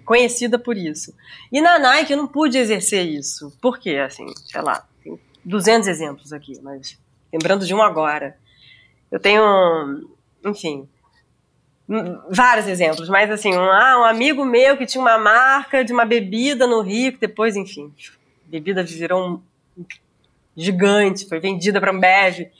conhecida 0.04 0.58
por 0.58 0.76
isso. 0.76 1.14
E 1.52 1.60
na 1.60 1.78
Nike 1.78 2.12
eu 2.12 2.16
não 2.16 2.26
pude 2.26 2.58
exercer 2.58 3.06
isso. 3.06 3.56
Por 3.62 3.78
quê? 3.78 3.98
Assim, 4.04 4.26
sei 4.46 4.60
lá, 4.60 4.84
tem 5.00 5.16
200 5.44 5.86
exemplos 5.86 6.32
aqui, 6.32 6.60
mas 6.60 6.98
lembrando 7.32 7.64
de 7.64 7.72
um 7.72 7.80
agora. 7.80 8.36
Eu 9.12 9.20
tenho, 9.20 10.08
enfim, 10.44 10.88
vários 12.28 12.66
exemplos, 12.66 13.08
mas 13.08 13.30
assim, 13.30 13.56
um, 13.56 13.70
ah, 13.70 14.00
um 14.00 14.04
amigo 14.04 14.44
meu 14.44 14.76
que 14.76 14.86
tinha 14.86 15.00
uma 15.00 15.18
marca 15.18 15.84
de 15.84 15.92
uma 15.92 16.04
bebida 16.04 16.66
no 16.66 16.80
Rio, 16.80 17.12
que 17.12 17.20
depois, 17.20 17.54
enfim, 17.54 17.94
bebida 18.44 18.82
virou 18.82 19.24
um 19.24 19.47
gigante, 20.56 21.28
foi 21.28 21.38
vendida 21.38 21.80
para 21.80 21.92
Ambev. 21.92 22.50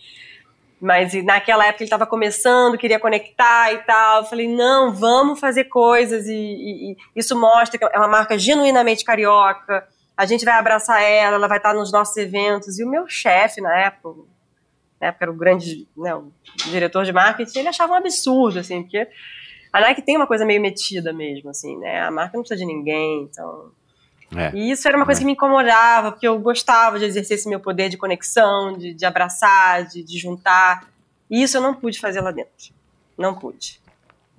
Mas 0.81 1.13
naquela 1.25 1.67
época 1.67 1.83
ele 1.83 1.89
estava 1.89 2.07
começando, 2.07 2.79
queria 2.79 3.01
conectar 3.01 3.73
e 3.73 3.79
tal. 3.79 4.19
Eu 4.19 4.25
falei, 4.25 4.47
não, 4.47 4.95
vamos 4.95 5.41
fazer 5.41 5.65
coisas. 5.65 6.27
E, 6.27 6.33
e, 6.33 6.93
e, 6.93 6.97
isso 7.17 7.39
mostra 7.39 7.77
que 7.79 7.85
é 7.85 7.99
uma 7.99 8.07
marca 8.07 8.39
genuinamente 8.39 9.05
carioca. 9.05 9.87
A 10.17 10.25
gente 10.25 10.45
vai 10.45 10.55
abraçar 10.55 11.03
ela, 11.03 11.37
ela 11.37 11.49
vai 11.49 11.59
estar 11.59 11.75
nos 11.75 11.91
nossos 11.91 12.17
eventos. 12.17 12.79
E 12.79 12.85
o 12.85 12.89
meu 12.89 13.09
chefe 13.09 13.61
na 13.61 13.77
época, 13.77 14.21
na 15.01 15.09
época 15.09 15.25
era 15.25 15.33
o 15.33 15.37
grande 15.37 15.89
né, 15.97 16.15
o 16.15 16.31
diretor 16.71 17.05
de 17.05 17.13
marketing, 17.13 17.59
ele 17.59 17.69
achava 17.69 17.93
um 17.93 17.97
absurdo, 17.97 18.61
assim, 18.61 18.83
porque 18.83 19.09
a 19.73 19.81
Nike 19.81 20.03
tem 20.03 20.17
uma 20.17 20.27
coisa 20.27 20.45
meio 20.45 20.61
metida 20.61 21.13
mesmo, 21.13 21.51
assim, 21.51 21.77
né? 21.79 22.03
A 22.03 22.11
marca 22.11 22.37
não 22.37 22.43
precisa 22.43 22.59
de 22.59 22.67
ninguém, 22.67 23.23
então 23.23 23.73
É. 24.37 24.51
e 24.55 24.71
isso 24.71 24.87
era 24.87 24.97
uma 24.97 25.07
coisa 25.07 25.21
É. 25.21 25.23
que 25.23 25.27
me 25.27 25.33
incomodava, 25.33 26.13
porque 26.13 26.29
eu 26.29 26.39
gostava 26.39 26.99
de 26.99 27.05
exercer 27.07 27.37
esse 27.37 27.49
meu 27.49 27.61
poder 27.61 27.89
de 27.89 27.97
conexão, 27.97 28.77
de, 28.77 28.93
de 28.93 29.07
abraçar, 29.07 29.87
de, 29.87 30.03
de 30.03 30.19
juntar. 30.19 30.87
E 31.31 31.43
isso 31.43 31.57
eu 31.57 31.63
não 31.63 31.75
pude 31.75 31.99
fazer 31.99 32.21
lá 32.21 32.31
dentro. 32.31 32.73
Não 33.17 33.35
pude. 33.35 33.81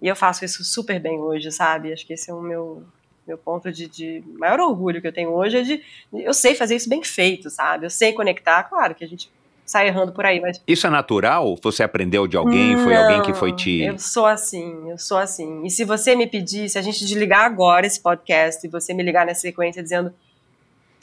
E 0.02 0.08
eu 0.08 0.16
faço 0.16 0.46
isso 0.46 0.64
super 0.64 1.00
bem 1.00 1.20
hoje, 1.20 1.52
sabe? 1.52 1.92
Acho 1.92 2.06
que 2.06 2.14
esse 2.14 2.30
é 2.30 2.34
o 2.34 2.42
meu, 2.42 2.84
meu 3.28 3.38
ponto 3.38 3.72
de, 3.72 3.88
de 3.88 4.24
maior 4.38 4.60
orgulho 4.60 5.02
que 5.02 5.08
eu 5.08 5.14
tenho 5.14 5.32
hoje. 5.32 5.58
É 5.58 5.62
de, 5.62 5.84
eu 6.14 6.34
sei 6.34 6.56
fazer 6.56 6.76
isso 6.76 6.88
bem 6.88 7.04
feito, 7.04 7.50
sabe? 7.50 7.86
Eu 7.86 7.90
sei 7.90 8.14
conectar. 8.14 8.64
Claro 8.64 8.96
que 8.96 9.04
a 9.04 9.08
gente 9.08 9.30
sai 9.70 9.88
errando 9.88 10.12
por 10.12 10.26
aí, 10.26 10.42
mas 10.42 10.60
Isso 10.68 10.88
é 10.88 10.90
natural? 10.90 11.56
Você 11.62 11.84
aprendeu 11.84 12.26
de 12.26 12.36
alguém? 12.36 12.76
Foi 12.76 12.96
alguém 12.96 13.22
que 13.22 13.36
foi 13.36 13.52
não, 13.52 13.56
te. 13.56 13.82
Eu 13.82 14.00
sou 14.00 14.26
assim, 14.26 14.90
eu 14.90 14.98
sou 14.98 15.20
assim. 15.20 15.64
E 15.64 15.70
se 15.70 15.86
você 15.86 16.16
me 16.16 16.26
pedir, 16.26 16.68
se 16.68 16.80
a 16.80 16.82
gente 16.82 17.06
desligar 17.06 17.46
agora 17.46 17.86
esse 17.86 18.02
podcast 18.02 18.66
e 18.66 18.68
você 18.68 18.96
me 18.96 19.04
ligar 19.04 19.28
na 19.28 19.36
sequência 19.36 19.84
dizendo 19.84 20.12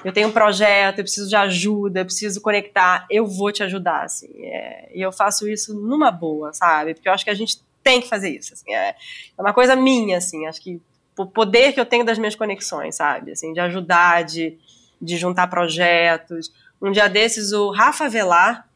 eu 0.04 0.12
tenho 0.12 0.28
um 0.28 0.32
projeto, 0.32 0.98
eu 0.98 1.04
preciso 1.04 1.28
de 1.28 1.36
ajuda, 1.36 2.00
eu 2.00 2.04
preciso 2.04 2.40
conectar, 2.40 3.06
eu 3.08 3.24
vou 3.24 3.52
te 3.52 3.62
ajudar, 3.62 4.02
assim. 4.02 4.30
É, 4.44 4.90
e 4.92 5.00
eu 5.00 5.12
faço 5.12 5.48
isso 5.48 5.72
numa 5.72 6.10
boa, 6.10 6.52
sabe? 6.52 6.94
Porque 6.94 7.08
eu 7.08 7.12
acho 7.12 7.24
que 7.24 7.30
a 7.30 7.34
gente 7.34 7.60
tem 7.84 8.00
que 8.00 8.08
fazer 8.08 8.30
isso. 8.30 8.52
Assim, 8.52 8.74
é, 8.74 8.96
é 9.38 9.40
uma 9.40 9.52
coisa 9.52 9.76
minha, 9.76 10.18
assim. 10.18 10.44
Acho 10.44 10.60
que 10.60 10.82
o 11.16 11.24
poder 11.24 11.72
que 11.72 11.78
eu 11.78 11.86
tenho 11.86 12.04
das 12.04 12.18
minhas 12.18 12.34
conexões, 12.34 12.96
sabe? 12.96 13.30
Assim, 13.30 13.52
de 13.52 13.60
ajudar, 13.60 14.24
de, 14.24 14.58
de 15.00 15.16
juntar 15.16 15.46
projetos. 15.46 16.50
Um 16.80 16.90
dia 16.92 17.08
desses, 17.08 17.52
o 17.52 17.70
Rafa 17.70 18.08
Velar, 18.08 18.66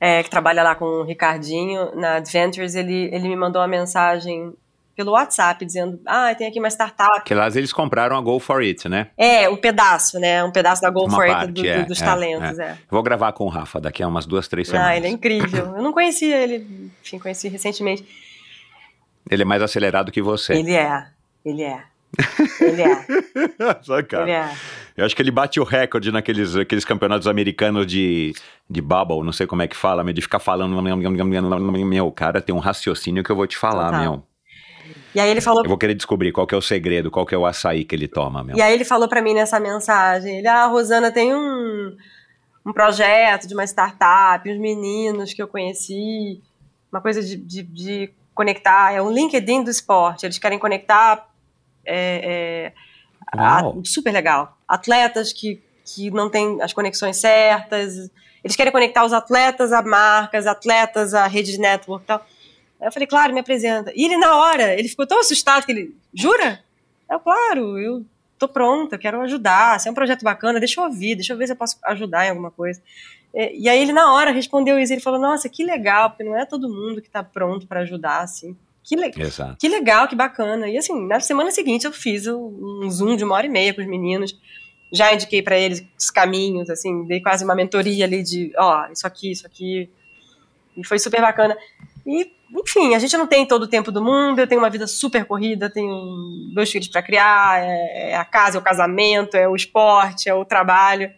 é, 0.00 0.22
que 0.22 0.30
trabalha 0.30 0.62
lá 0.62 0.74
com 0.74 0.84
o 0.84 1.02
Ricardinho 1.04 1.94
na 1.96 2.16
Adventures, 2.16 2.74
ele, 2.74 3.08
ele 3.12 3.28
me 3.28 3.36
mandou 3.36 3.60
uma 3.62 3.68
mensagem 3.68 4.52
pelo 4.94 5.12
WhatsApp 5.12 5.64
dizendo: 5.64 6.00
Ah, 6.06 6.34
tem 6.34 6.46
aqui 6.48 6.58
uma 6.58 6.68
startup. 6.68 7.22
Que 7.24 7.34
lá 7.34 7.48
eles 7.48 7.72
compraram 7.72 8.16
a 8.16 8.20
Go 8.20 8.38
For 8.38 8.60
It, 8.60 8.88
né? 8.88 9.08
É, 9.16 9.48
um 9.48 9.56
pedaço, 9.56 10.18
né? 10.18 10.44
Um 10.44 10.50
pedaço 10.52 10.82
da 10.82 10.90
Go 10.90 11.04
Uma 11.06 11.14
For 11.16 11.24
It 11.24 11.34
parte, 11.34 11.52
do- 11.52 11.66
é, 11.66 11.82
do- 11.82 11.86
dos 11.88 12.00
é, 12.00 12.04
talentos, 12.04 12.58
é. 12.58 12.78
Vou 12.90 13.02
gravar 13.02 13.32
com 13.32 13.44
o 13.44 13.48
Rafa 13.48 13.80
daqui 13.80 14.02
a 14.02 14.08
umas 14.08 14.26
duas, 14.26 14.48
três 14.48 14.68
semanas. 14.68 14.88
Ah, 14.90 14.96
ele 14.96 15.06
é 15.06 15.10
incrível. 15.10 15.66
Eu 15.76 15.82
não 15.82 15.92
conhecia 15.92 16.36
ele, 16.36 16.90
enfim, 17.02 17.18
conheci 17.18 17.48
recentemente. 17.48 18.06
Ele 19.30 19.42
é 19.42 19.44
mais 19.46 19.60
acelerado 19.62 20.12
que 20.12 20.22
você. 20.22 20.52
Ele 20.54 20.74
é, 20.74 21.06
ele 21.44 21.62
é. 21.62 21.82
Ele 22.60 22.82
é, 22.82 23.82
Só, 23.82 24.02
cara. 24.02 24.22
ele 24.22 24.30
é. 24.32 24.50
Eu 24.96 25.04
acho 25.04 25.14
que 25.14 25.20
ele 25.20 25.30
bate 25.30 25.60
o 25.60 25.64
recorde 25.64 26.10
naqueles 26.10 26.56
aqueles 26.56 26.84
campeonatos 26.84 27.28
americanos 27.28 27.86
de, 27.86 28.32
de 28.68 28.80
bubble, 28.80 29.22
não 29.22 29.32
sei 29.32 29.46
como 29.46 29.62
é 29.62 29.68
que 29.68 29.76
fala, 29.76 30.02
de 30.12 30.22
ficar 30.22 30.38
falando. 30.38 30.80
Meu, 30.80 32.10
cara, 32.12 32.40
tem 32.40 32.54
um 32.54 32.58
raciocínio 32.58 33.22
que 33.22 33.30
eu 33.30 33.36
vou 33.36 33.46
te 33.46 33.58
falar, 33.58 33.90
Total. 33.90 34.00
meu. 34.00 34.22
E 35.14 35.20
aí 35.20 35.30
ele 35.30 35.40
falou 35.40 35.62
Eu 35.64 35.68
vou 35.68 35.78
querer 35.78 35.94
descobrir 35.94 36.32
qual 36.32 36.46
que 36.46 36.54
é 36.54 36.58
o 36.58 36.62
segredo, 36.62 37.10
qual 37.10 37.26
que 37.26 37.34
é 37.34 37.38
o 37.38 37.46
açaí 37.46 37.84
que 37.84 37.94
ele 37.94 38.08
toma, 38.08 38.42
meu. 38.42 38.56
E 38.56 38.62
aí 38.62 38.72
ele 38.72 38.84
falou 38.84 39.08
pra 39.08 39.20
mim 39.20 39.34
nessa 39.34 39.58
mensagem, 39.58 40.38
ele, 40.38 40.48
ah, 40.48 40.66
Rosana, 40.66 41.10
tem 41.10 41.34
um, 41.34 41.96
um 42.64 42.72
projeto 42.72 43.46
de 43.46 43.54
uma 43.54 43.64
startup, 43.64 44.50
uns 44.50 44.58
meninos 44.58 45.32
que 45.32 45.42
eu 45.42 45.48
conheci, 45.48 46.42
uma 46.90 47.00
coisa 47.00 47.22
de, 47.22 47.36
de, 47.36 47.62
de 47.62 48.10
conectar, 48.34 48.92
é 48.92 49.00
um 49.00 49.10
LinkedIn 49.10 49.64
do 49.64 49.70
esporte, 49.70 50.26
eles 50.26 50.38
querem 50.38 50.58
conectar, 50.58 51.28
é, 51.84 52.72
é, 52.72 52.72
Uau. 53.34 53.82
super 53.84 54.12
legal, 54.12 54.56
atletas 54.66 55.32
que, 55.32 55.62
que 55.84 56.10
não 56.10 56.30
têm 56.30 56.60
as 56.62 56.72
conexões 56.72 57.16
certas, 57.16 58.10
eles 58.46 58.54
querem 58.54 58.72
conectar 58.72 59.04
os 59.04 59.12
atletas 59.12 59.72
a 59.72 59.82
marcas, 59.82 60.46
atletas 60.46 61.14
a 61.14 61.26
rede 61.26 61.52
de 61.52 61.58
network 61.58 62.04
e 62.04 62.06
tal. 62.06 62.24
Aí 62.80 62.86
eu 62.86 62.92
falei, 62.92 63.06
claro, 63.06 63.34
me 63.34 63.40
apresenta. 63.40 63.92
E 63.94 64.04
ele, 64.04 64.16
na 64.16 64.36
hora, 64.36 64.74
ele 64.78 64.88
ficou 64.88 65.06
tão 65.06 65.18
assustado 65.18 65.64
que 65.64 65.72
ele, 65.72 65.96
jura? 66.14 66.62
Eu, 67.10 67.18
claro, 67.18 67.78
eu 67.78 68.04
tô 68.38 68.46
pronta, 68.46 68.98
quero 68.98 69.20
ajudar. 69.22 69.80
Se 69.80 69.88
é 69.88 69.90
um 69.90 69.94
projeto 69.94 70.22
bacana, 70.22 70.60
deixa 70.60 70.80
eu 70.80 70.84
ouvir, 70.84 71.16
deixa 71.16 71.32
eu 71.32 71.36
ver 71.36 71.46
se 71.46 71.54
eu 71.54 71.56
posso 71.56 71.76
ajudar 71.84 72.26
em 72.26 72.30
alguma 72.30 72.50
coisa. 72.50 72.80
E, 73.34 73.62
e 73.64 73.68
aí 73.68 73.80
ele, 73.80 73.92
na 73.92 74.12
hora, 74.12 74.30
respondeu 74.30 74.78
isso. 74.78 74.92
Ele 74.92 75.00
falou, 75.00 75.20
nossa, 75.20 75.48
que 75.48 75.64
legal, 75.64 76.10
porque 76.10 76.22
não 76.22 76.36
é 76.36 76.44
todo 76.44 76.68
mundo 76.68 77.02
que 77.02 77.10
tá 77.10 77.24
pronto 77.24 77.66
para 77.66 77.80
ajudar, 77.80 78.20
assim. 78.20 78.56
Que, 78.86 78.94
le 78.94 79.10
Exato. 79.16 79.56
que 79.58 79.68
legal, 79.68 80.06
que 80.06 80.14
bacana. 80.14 80.68
E 80.68 80.78
assim, 80.78 81.06
na 81.08 81.18
semana 81.18 81.50
seguinte 81.50 81.84
eu 81.84 81.92
fiz 81.92 82.28
um 82.28 82.88
Zoom 82.88 83.16
de 83.16 83.24
uma 83.24 83.34
hora 83.34 83.46
e 83.46 83.50
meia 83.50 83.74
com 83.74 83.80
os 83.80 83.86
meninos. 83.86 84.38
Já 84.92 85.12
indiquei 85.12 85.42
para 85.42 85.58
eles 85.58 85.84
os 85.98 86.08
caminhos, 86.08 86.70
assim, 86.70 87.04
dei 87.04 87.20
quase 87.20 87.44
uma 87.44 87.56
mentoria 87.56 88.04
ali 88.04 88.22
de, 88.22 88.52
ó, 88.56 88.86
isso 88.92 89.04
aqui, 89.04 89.32
isso 89.32 89.44
aqui. 89.44 89.90
E 90.76 90.86
foi 90.86 91.00
super 91.00 91.20
bacana. 91.20 91.56
E, 92.06 92.30
enfim, 92.54 92.94
a 92.94 93.00
gente 93.00 93.16
não 93.16 93.26
tem 93.26 93.44
todo 93.44 93.64
o 93.64 93.66
tempo 93.66 93.90
do 93.90 94.00
mundo, 94.00 94.38
eu 94.38 94.46
tenho 94.46 94.60
uma 94.60 94.70
vida 94.70 94.86
super 94.86 95.24
corrida, 95.24 95.68
tenho 95.68 95.92
dois 96.54 96.70
filhos 96.70 96.86
para 96.86 97.02
criar, 97.02 97.60
é, 97.60 98.10
é 98.12 98.16
a 98.16 98.24
casa, 98.24 98.56
é 98.56 98.60
o 98.60 98.62
casamento, 98.62 99.36
é 99.36 99.48
o 99.48 99.56
esporte, 99.56 100.28
é 100.28 100.34
o 100.34 100.44
trabalho. 100.44 101.10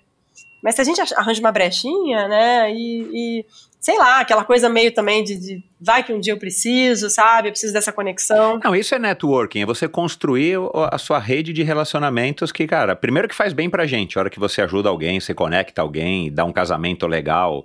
Mas 0.63 0.75
se 0.75 0.81
a 0.81 0.85
gente 0.85 1.01
arranja 1.15 1.41
uma 1.41 1.53
brechinha, 1.53 2.27
né, 2.27 2.73
e, 2.73 3.03
e 3.13 3.47
sei 3.81 3.97
lá, 3.97 4.21
aquela 4.21 4.45
coisa 4.45 4.69
meio 4.69 4.93
também 4.93 5.23
de, 5.23 5.37
de 5.37 5.65
vai 5.81 6.03
que 6.03 6.13
um 6.13 6.21
dia 6.21 6.33
eu 6.33 6.39
preciso, 6.39 7.09
sabe, 7.09 7.49
eu 7.49 7.53
preciso 7.53 7.73
dessa 7.73 7.93
conexão. 7.93 8.61
Não, 8.63 8.75
isso 8.75 8.95
é 8.95 8.99
networking, 8.99 9.63
é 9.63 9.67
você 9.67 9.89
construir 9.89 10.57
a 10.91 10.99
sua 10.99 11.19
rede 11.19 11.53
de 11.53 11.63
relacionamentos 11.63 12.51
que, 12.51 12.67
cara, 12.67 12.97
primeiro 12.97 13.29
que 13.29 13.35
faz 13.35 13.53
bem 13.53 13.71
pra 13.71 13.87
gente, 13.87 14.19
a 14.19 14.23
hora 14.23 14.31
que 14.31 14.41
você 14.41 14.63
ajuda 14.63 14.89
alguém, 14.89 15.21
você 15.21 15.33
conecta 15.33 15.83
alguém, 15.83 16.33
dá 16.33 16.45
um 16.45 16.53
casamento 16.53 17.07
legal, 17.07 17.65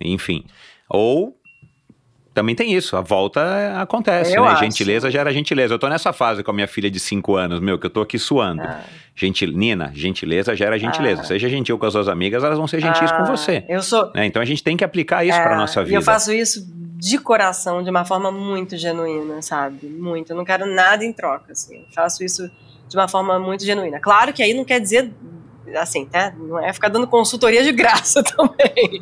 enfim. 0.00 0.44
Ou 0.88 1.36
também 2.34 2.54
tem 2.54 2.72
isso, 2.72 2.96
a 2.96 3.00
volta 3.00 3.80
acontece, 3.80 4.34
Eu 4.34 4.44
né? 4.44 4.50
acho. 4.50 4.64
Gentileza 4.64 5.10
gera 5.10 5.32
gentileza. 5.32 5.74
Eu 5.74 5.78
tô 5.78 5.88
nessa 5.88 6.12
fase 6.12 6.42
com 6.42 6.50
a 6.50 6.54
minha 6.54 6.66
filha 6.66 6.90
de 6.90 6.98
5 6.98 7.36
anos, 7.36 7.60
meu, 7.60 7.78
que 7.78 7.86
eu 7.86 7.90
tô 7.90 8.00
aqui 8.00 8.18
suando. 8.18 8.62
Ah, 8.62 8.80
Gentil... 9.14 9.52
Nina, 9.52 9.92
gentileza 9.94 10.56
gera 10.56 10.78
gentileza. 10.78 11.20
Ah. 11.20 11.24
Seja 11.24 11.48
gentil 11.48 11.78
com 11.78 11.84
as 11.84 11.92
suas 11.92 12.08
amigas, 12.08 12.42
elas 12.42 12.56
vão 12.56 12.66
ser 12.66 12.80
gentis 12.80 13.10
com 13.12 13.18
ah, 13.22 13.24
você. 13.24 13.64
Eu 13.68 13.82
sou. 13.82 14.10
né? 14.14 14.24
Então 14.24 14.40
a 14.40 14.44
gente 14.44 14.62
tem 14.62 14.76
que 14.76 14.82
aplicar 14.84 15.24
isso 15.24 15.36
pra 15.40 15.52
é, 15.52 15.56
nossa 15.56 15.80
E 15.82 15.84
vida. 15.84 15.96
eu 15.96 16.02
faço 16.02 16.32
isso 16.32 16.66
de 16.96 17.18
coração, 17.18 17.82
de 17.82 17.90
uma 17.90 18.04
forma 18.04 18.30
muito 18.32 18.76
genuína, 18.76 19.42
sabe? 19.42 19.86
Muito. 19.86 20.30
Eu 20.32 20.36
não 20.36 20.44
quero 20.44 20.64
nada 20.66 21.04
em 21.04 21.12
troca, 21.12 21.52
assim. 21.52 21.80
Eu 21.80 21.92
faço 21.94 22.24
isso 22.24 22.48
de 22.88 22.96
uma 22.96 23.06
forma 23.08 23.38
muito 23.38 23.64
genuína. 23.64 23.98
Claro 24.00 24.32
que 24.32 24.42
aí 24.42 24.54
não 24.54 24.64
quer 24.64 24.80
dizer 24.80 25.10
assim, 25.76 26.08
né? 26.12 26.34
Não 26.38 26.58
é 26.58 26.72
ficar 26.72 26.88
dando 26.88 27.06
consultoria 27.06 27.62
de 27.62 27.72
graça 27.72 28.22
também, 28.24 29.00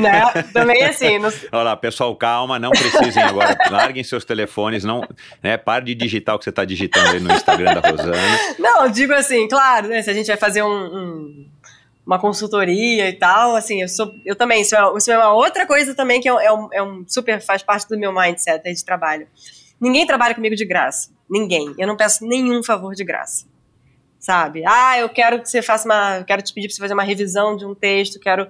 né? 0.00 0.42
Também 0.52 0.84
assim. 0.84 1.18
Não... 1.18 1.30
Olha 1.52 1.62
lá, 1.62 1.76
pessoal, 1.76 2.14
calma, 2.16 2.58
não 2.58 2.70
precisem 2.70 3.22
agora, 3.22 3.56
larguem 3.70 4.02
seus 4.02 4.24
telefones, 4.24 4.84
não, 4.84 5.06
né? 5.42 5.56
Pare 5.56 5.84
de 5.84 5.94
digitar 5.94 6.34
o 6.34 6.38
que 6.38 6.44
você 6.44 6.50
está 6.50 6.64
digitando 6.64 7.10
aí 7.10 7.20
no 7.20 7.32
Instagram 7.32 7.80
da 7.80 7.90
Rosana. 7.90 8.18
Não, 8.58 8.88
digo 8.90 9.12
assim, 9.12 9.46
claro, 9.48 9.88
né? 9.88 10.02
Se 10.02 10.10
a 10.10 10.14
gente 10.14 10.26
vai 10.26 10.36
fazer 10.36 10.62
um, 10.62 10.68
um 10.68 11.48
uma 12.06 12.18
consultoria 12.18 13.10
e 13.10 13.12
tal, 13.12 13.54
assim, 13.54 13.82
eu 13.82 13.88
sou, 13.88 14.10
eu 14.24 14.34
também, 14.34 14.62
isso 14.62 14.74
é, 14.74 14.96
isso 14.96 15.12
é 15.12 15.18
uma 15.18 15.34
outra 15.34 15.66
coisa 15.66 15.94
também 15.94 16.22
que 16.22 16.28
é, 16.28 16.32
é, 16.32 16.50
um, 16.50 16.68
é 16.72 16.82
um 16.82 17.04
super, 17.06 17.38
faz 17.38 17.62
parte 17.62 17.86
do 17.86 17.98
meu 17.98 18.10
mindset 18.10 18.66
aí 18.66 18.72
de 18.72 18.82
trabalho. 18.82 19.26
Ninguém 19.78 20.06
trabalha 20.06 20.34
comigo 20.34 20.56
de 20.56 20.64
graça, 20.64 21.10
ninguém. 21.28 21.74
Eu 21.76 21.86
não 21.86 21.98
peço 21.98 22.26
nenhum 22.26 22.62
favor 22.62 22.94
de 22.94 23.04
graça 23.04 23.46
sabe? 24.18 24.62
Ah, 24.66 24.98
eu 24.98 25.08
quero 25.08 25.40
que 25.40 25.48
você 25.48 25.62
faça 25.62 25.86
uma, 25.86 26.24
quero 26.24 26.42
te 26.42 26.52
pedir 26.52 26.68
para 26.68 26.74
você 26.74 26.80
fazer 26.80 26.94
uma 26.94 27.02
revisão 27.02 27.56
de 27.56 27.64
um 27.64 27.74
texto, 27.74 28.18
quero 28.18 28.48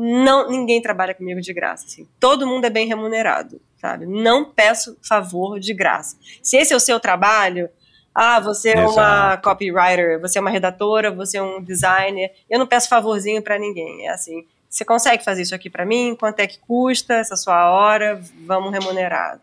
não, 0.00 0.48
ninguém 0.48 0.80
trabalha 0.80 1.12
comigo 1.12 1.40
de 1.40 1.52
graça, 1.52 1.86
assim. 1.86 2.06
Todo 2.20 2.46
mundo 2.46 2.64
é 2.64 2.70
bem 2.70 2.86
remunerado, 2.86 3.60
sabe? 3.80 4.06
Não 4.06 4.44
peço 4.44 4.96
favor 5.02 5.58
de 5.58 5.74
graça. 5.74 6.16
Se 6.40 6.56
esse 6.56 6.72
é 6.72 6.76
o 6.76 6.80
seu 6.80 7.00
trabalho, 7.00 7.68
ah, 8.14 8.38
você 8.38 8.70
é 8.70 8.86
uma 8.86 9.36
copywriter, 9.38 10.20
você 10.20 10.38
é 10.38 10.40
uma 10.40 10.50
redatora, 10.50 11.10
você 11.10 11.38
é 11.38 11.42
um 11.42 11.60
designer, 11.60 12.32
eu 12.48 12.60
não 12.60 12.66
peço 12.66 12.88
favorzinho 12.88 13.42
para 13.42 13.58
ninguém, 13.58 14.06
é 14.06 14.10
assim. 14.10 14.46
Você 14.70 14.84
consegue 14.84 15.24
fazer 15.24 15.42
isso 15.42 15.54
aqui 15.54 15.68
para 15.68 15.84
mim? 15.84 16.14
Quanto 16.14 16.38
é 16.38 16.46
que 16.46 16.60
custa 16.60 17.14
essa 17.14 17.34
sua 17.34 17.68
hora? 17.68 18.20
Vamos 18.46 18.70
remunerar. 18.70 19.40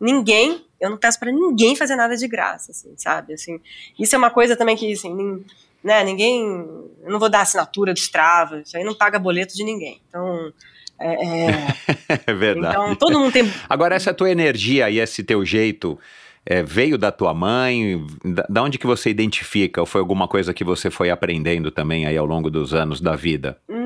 Ninguém 0.00 0.64
eu 0.84 0.90
não 0.90 0.96
peço 0.96 1.18
para 1.18 1.32
ninguém 1.32 1.74
fazer 1.74 1.96
nada 1.96 2.16
de 2.16 2.28
graça, 2.28 2.72
assim, 2.72 2.92
sabe? 2.96 3.34
Assim, 3.34 3.60
isso 3.98 4.14
é 4.14 4.18
uma 4.18 4.30
coisa 4.30 4.56
também 4.56 4.76
que, 4.76 4.92
assim, 4.92 5.14
nem, 5.14 5.44
né, 5.82 6.04
ninguém, 6.04 6.42
eu 7.02 7.10
não 7.10 7.18
vou 7.18 7.28
dar 7.28 7.40
assinatura 7.40 7.92
de 7.92 8.00
Strava, 8.00 8.60
isso 8.60 8.76
aí 8.76 8.84
não 8.84 8.94
paga 8.94 9.18
boleto 9.18 9.54
de 9.54 9.64
ninguém. 9.64 10.00
Então, 10.08 10.52
é, 11.00 11.26
é... 11.26 11.48
é 12.26 12.34
verdade. 12.34 12.74
Então, 12.74 12.94
todo 12.96 13.18
mundo 13.18 13.32
tem... 13.32 13.50
Agora, 13.68 13.94
essa 13.94 14.14
tua 14.14 14.30
energia 14.30 14.90
e 14.90 14.98
esse 14.98 15.22
teu 15.22 15.44
jeito 15.44 15.98
é, 16.46 16.62
veio 16.62 16.98
da 16.98 17.10
tua 17.10 17.32
mãe? 17.32 18.04
Da, 18.24 18.46
da, 18.48 18.62
onde 18.62 18.78
que 18.78 18.86
você 18.86 19.10
identifica? 19.10 19.80
Ou 19.80 19.86
foi 19.86 20.00
alguma 20.00 20.28
coisa 20.28 20.52
que 20.52 20.64
você 20.64 20.90
foi 20.90 21.10
aprendendo 21.10 21.70
também 21.70 22.06
aí 22.06 22.16
ao 22.16 22.26
longo 22.26 22.50
dos 22.50 22.74
anos 22.74 23.00
da 23.00 23.16
vida? 23.16 23.58
Hum, 23.68 23.83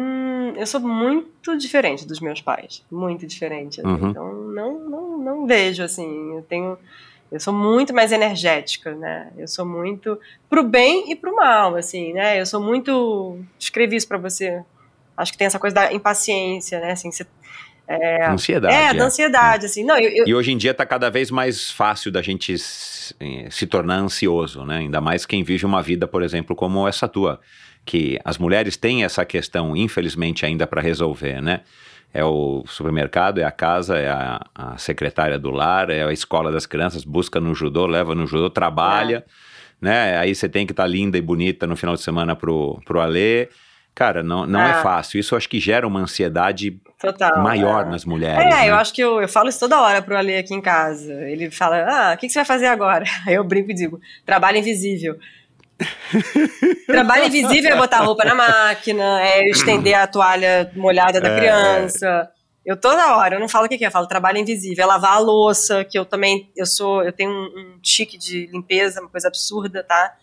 eu 0.58 0.66
sou 0.66 0.80
muito 0.80 1.56
diferente 1.56 2.06
dos 2.06 2.20
meus 2.20 2.40
pais. 2.40 2.84
Muito 2.90 3.26
diferente. 3.26 3.80
Assim, 3.80 3.88
uhum. 3.88 4.10
Então, 4.10 4.34
não, 4.34 4.78
não 4.78 5.18
não 5.18 5.46
vejo 5.46 5.82
assim. 5.82 6.34
Eu 6.34 6.42
tenho 6.42 6.78
eu 7.30 7.38
sou 7.38 7.52
muito 7.52 7.92
mais 7.92 8.10
energética, 8.10 8.94
né? 8.94 9.30
Eu 9.36 9.46
sou 9.46 9.66
muito 9.66 10.18
pro 10.48 10.62
bem 10.62 11.12
e 11.12 11.16
pro 11.16 11.36
mal, 11.36 11.76
assim, 11.76 12.12
né? 12.14 12.40
Eu 12.40 12.46
sou 12.46 12.60
muito 12.60 13.38
escrevi 13.58 13.96
isso 13.96 14.08
para 14.08 14.18
você. 14.18 14.62
Acho 15.16 15.32
que 15.32 15.38
tem 15.38 15.46
essa 15.46 15.58
coisa 15.58 15.74
da 15.74 15.92
impaciência, 15.92 16.80
né? 16.80 16.92
Assim, 16.92 17.10
você, 17.10 17.26
é, 17.86 18.26
ansiedade. 18.26 18.74
É, 18.74 18.92
da 18.92 19.02
é. 19.02 19.06
ansiedade, 19.06 19.64
é. 19.64 19.68
assim. 19.68 19.82
Não, 19.82 19.98
eu, 19.98 20.10
eu... 20.10 20.28
E 20.28 20.34
hoje 20.34 20.52
em 20.52 20.56
dia 20.56 20.72
está 20.72 20.84
cada 20.84 21.10
vez 21.10 21.30
mais 21.30 21.70
fácil 21.70 22.12
da 22.12 22.20
gente 22.20 22.56
se, 22.58 23.14
se 23.50 23.66
tornar 23.66 23.96
ansioso, 23.96 24.64
né? 24.64 24.78
Ainda 24.78 25.00
mais 25.00 25.24
quem 25.24 25.42
vive 25.42 25.66
uma 25.66 25.82
vida, 25.82 26.06
por 26.06 26.22
exemplo, 26.22 26.54
como 26.54 26.86
essa 26.86 27.08
tua. 27.08 27.40
Que 27.84 28.18
as 28.24 28.38
mulheres 28.38 28.76
têm 28.76 29.04
essa 29.04 29.24
questão, 29.24 29.76
infelizmente, 29.76 30.44
ainda 30.44 30.66
para 30.66 30.80
resolver, 30.80 31.40
né? 31.40 31.60
é 32.12 32.24
o 32.24 32.64
supermercado, 32.66 33.38
é 33.38 33.44
a 33.44 33.50
casa, 33.50 33.98
é 33.98 34.08
a, 34.08 34.40
a, 34.54 34.78
secretária 34.78 35.38
do 35.38 35.50
lar, 35.50 35.90
é 35.90 36.04
a 36.04 36.12
escola 36.12 36.50
das 36.50 36.66
crianças, 36.66 37.04
busca 37.04 37.40
no 37.40 37.54
judô, 37.54 37.86
leva 37.86 38.14
no 38.14 38.26
judô, 38.26 38.48
trabalha, 38.48 39.24
é. 39.26 39.30
né? 39.80 40.18
Aí 40.18 40.34
você 40.34 40.48
tem 40.48 40.66
que 40.66 40.72
estar 40.72 40.84
tá 40.84 40.88
linda 40.88 41.18
e 41.18 41.20
bonita 41.20 41.66
no 41.66 41.76
final 41.76 41.94
de 41.94 42.02
semana 42.02 42.34
pro, 42.34 42.80
pro 42.84 43.00
Alê. 43.00 43.48
Cara, 43.94 44.22
não, 44.22 44.46
não 44.46 44.60
é. 44.60 44.70
é 44.70 44.74
fácil. 44.74 45.18
Isso 45.18 45.34
acho 45.34 45.48
que 45.48 45.58
gera 45.58 45.86
uma 45.86 46.00
ansiedade 46.00 46.80
Total, 47.00 47.42
maior 47.42 47.84
é. 47.84 47.90
nas 47.90 48.04
mulheres. 48.04 48.46
É, 48.46 48.48
né? 48.48 48.70
eu 48.70 48.76
acho 48.76 48.94
que 48.94 49.02
eu, 49.02 49.20
eu 49.20 49.28
falo 49.28 49.48
isso 49.48 49.58
toda 49.58 49.80
hora 49.80 50.00
pro 50.00 50.16
Alê 50.16 50.38
aqui 50.38 50.54
em 50.54 50.60
casa. 50.60 51.12
Ele 51.28 51.50
fala, 51.50 51.84
ah, 51.84 52.14
o 52.14 52.16
que, 52.16 52.28
que 52.28 52.32
você 52.32 52.38
vai 52.38 52.46
fazer 52.46 52.66
agora? 52.66 53.04
Aí 53.26 53.34
eu 53.34 53.44
brinco 53.44 53.72
e 53.72 53.74
digo, 53.74 54.00
trabalho 54.24 54.56
invisível. 54.58 55.18
Trabalho 56.86 57.26
invisível 57.26 57.72
é 57.72 57.76
botar 57.76 58.00
roupa 58.00 58.24
na 58.24 58.34
máquina, 58.34 59.22
é 59.22 59.48
estender 59.48 59.94
a 59.94 60.06
toalha 60.06 60.70
molhada 60.74 61.20
da 61.20 61.28
é. 61.28 61.38
criança. 61.38 62.30
Eu 62.66 62.76
toda 62.76 63.16
hora, 63.16 63.36
eu 63.36 63.40
não 63.40 63.48
falo 63.48 63.66
o 63.66 63.68
que, 63.68 63.82
é, 63.82 63.86
eu 63.86 63.90
falo 63.90 64.06
trabalho 64.06 64.38
invisível, 64.38 64.84
é 64.84 64.86
lavar 64.86 65.14
a 65.14 65.18
louça, 65.18 65.84
que 65.84 65.98
eu 65.98 66.04
também, 66.04 66.50
eu 66.54 66.66
sou, 66.66 67.02
eu 67.02 67.12
tenho 67.12 67.30
um, 67.30 67.44
um 67.46 67.78
tique 67.80 68.18
de 68.18 68.46
limpeza, 68.48 69.00
uma 69.00 69.08
coisa 69.08 69.28
absurda, 69.28 69.82
tá? 69.82 70.14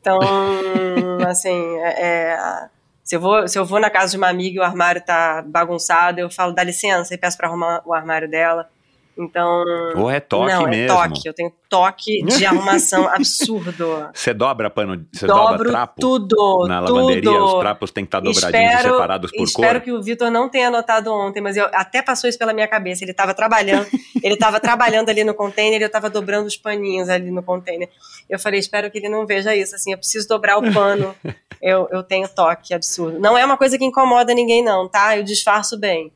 Então, 0.00 0.18
assim, 1.28 1.76
é, 1.80 2.32
é, 2.32 2.68
se, 3.04 3.16
eu 3.16 3.20
vou, 3.20 3.46
se 3.46 3.58
eu 3.58 3.66
vou 3.66 3.78
na 3.78 3.90
casa 3.90 4.12
de 4.12 4.16
uma 4.16 4.28
amiga 4.28 4.56
e 4.56 4.58
o 4.58 4.62
armário 4.62 5.02
tá 5.02 5.42
bagunçado, 5.42 6.18
eu 6.18 6.30
falo, 6.30 6.54
dá 6.54 6.64
licença, 6.64 7.14
e 7.14 7.18
peço 7.18 7.36
pra 7.36 7.48
arrumar 7.48 7.82
o 7.84 7.92
armário 7.92 8.28
dela. 8.30 8.70
Então. 9.16 9.64
Ou 9.96 10.10
é 10.10 10.20
toque 10.20 10.52
não, 10.52 10.68
mesmo? 10.68 10.84
É 10.84 10.86
toque. 10.86 11.28
Eu 11.28 11.34
tenho 11.34 11.52
toque 11.68 12.22
de 12.24 12.46
arrumação 12.46 13.06
absurdo. 13.12 14.10
Você 14.12 14.32
dobra 14.32 14.70
pano, 14.70 15.06
você 15.12 15.26
dobra 15.26 15.70
trapo? 15.70 16.00
tudo. 16.00 16.66
Na 16.66 16.80
tudo. 16.80 16.94
lavanderia, 16.94 17.42
os 17.42 17.54
trapos 17.60 17.90
têm 17.90 18.04
que 18.04 18.08
estar 18.08 18.20
dobradinhos 18.20 18.72
espero, 18.74 18.88
e 18.88 18.92
separados 18.92 19.30
por 19.30 19.44
espero 19.44 19.52
cor. 19.52 19.64
Espero 19.64 19.80
que 19.84 19.92
o 19.92 20.02
Vitor 20.02 20.30
não 20.30 20.48
tenha 20.48 20.70
notado 20.70 21.12
ontem, 21.12 21.40
mas 21.40 21.56
eu, 21.56 21.66
até 21.72 22.02
passou 22.02 22.28
isso 22.28 22.38
pela 22.38 22.52
minha 22.52 22.68
cabeça. 22.68 23.04
Ele 23.04 23.10
estava 23.10 23.34
trabalhando, 23.34 23.86
ele 24.22 24.34
estava 24.34 24.58
trabalhando 24.58 25.08
ali 25.08 25.24
no 25.24 25.34
container 25.34 25.80
e 25.80 25.84
eu 25.84 25.86
estava 25.86 26.08
dobrando 26.08 26.46
os 26.46 26.56
paninhos 26.56 27.08
ali 27.08 27.30
no 27.30 27.42
container. 27.42 27.88
Eu 28.28 28.38
falei, 28.38 28.60
espero 28.60 28.90
que 28.90 28.98
ele 28.98 29.08
não 29.08 29.26
veja 29.26 29.54
isso. 29.54 29.74
Assim, 29.74 29.92
eu 29.92 29.98
preciso 29.98 30.26
dobrar 30.28 30.56
o 30.58 30.72
pano. 30.72 31.14
eu, 31.60 31.88
eu 31.90 32.02
tenho 32.02 32.28
toque 32.28 32.74
absurdo. 32.74 33.18
Não 33.18 33.36
é 33.36 33.44
uma 33.44 33.56
coisa 33.56 33.76
que 33.76 33.84
incomoda 33.84 34.34
ninguém, 34.34 34.62
não, 34.64 34.88
tá? 34.88 35.16
Eu 35.16 35.22
disfarço 35.22 35.78
bem. 35.78 36.12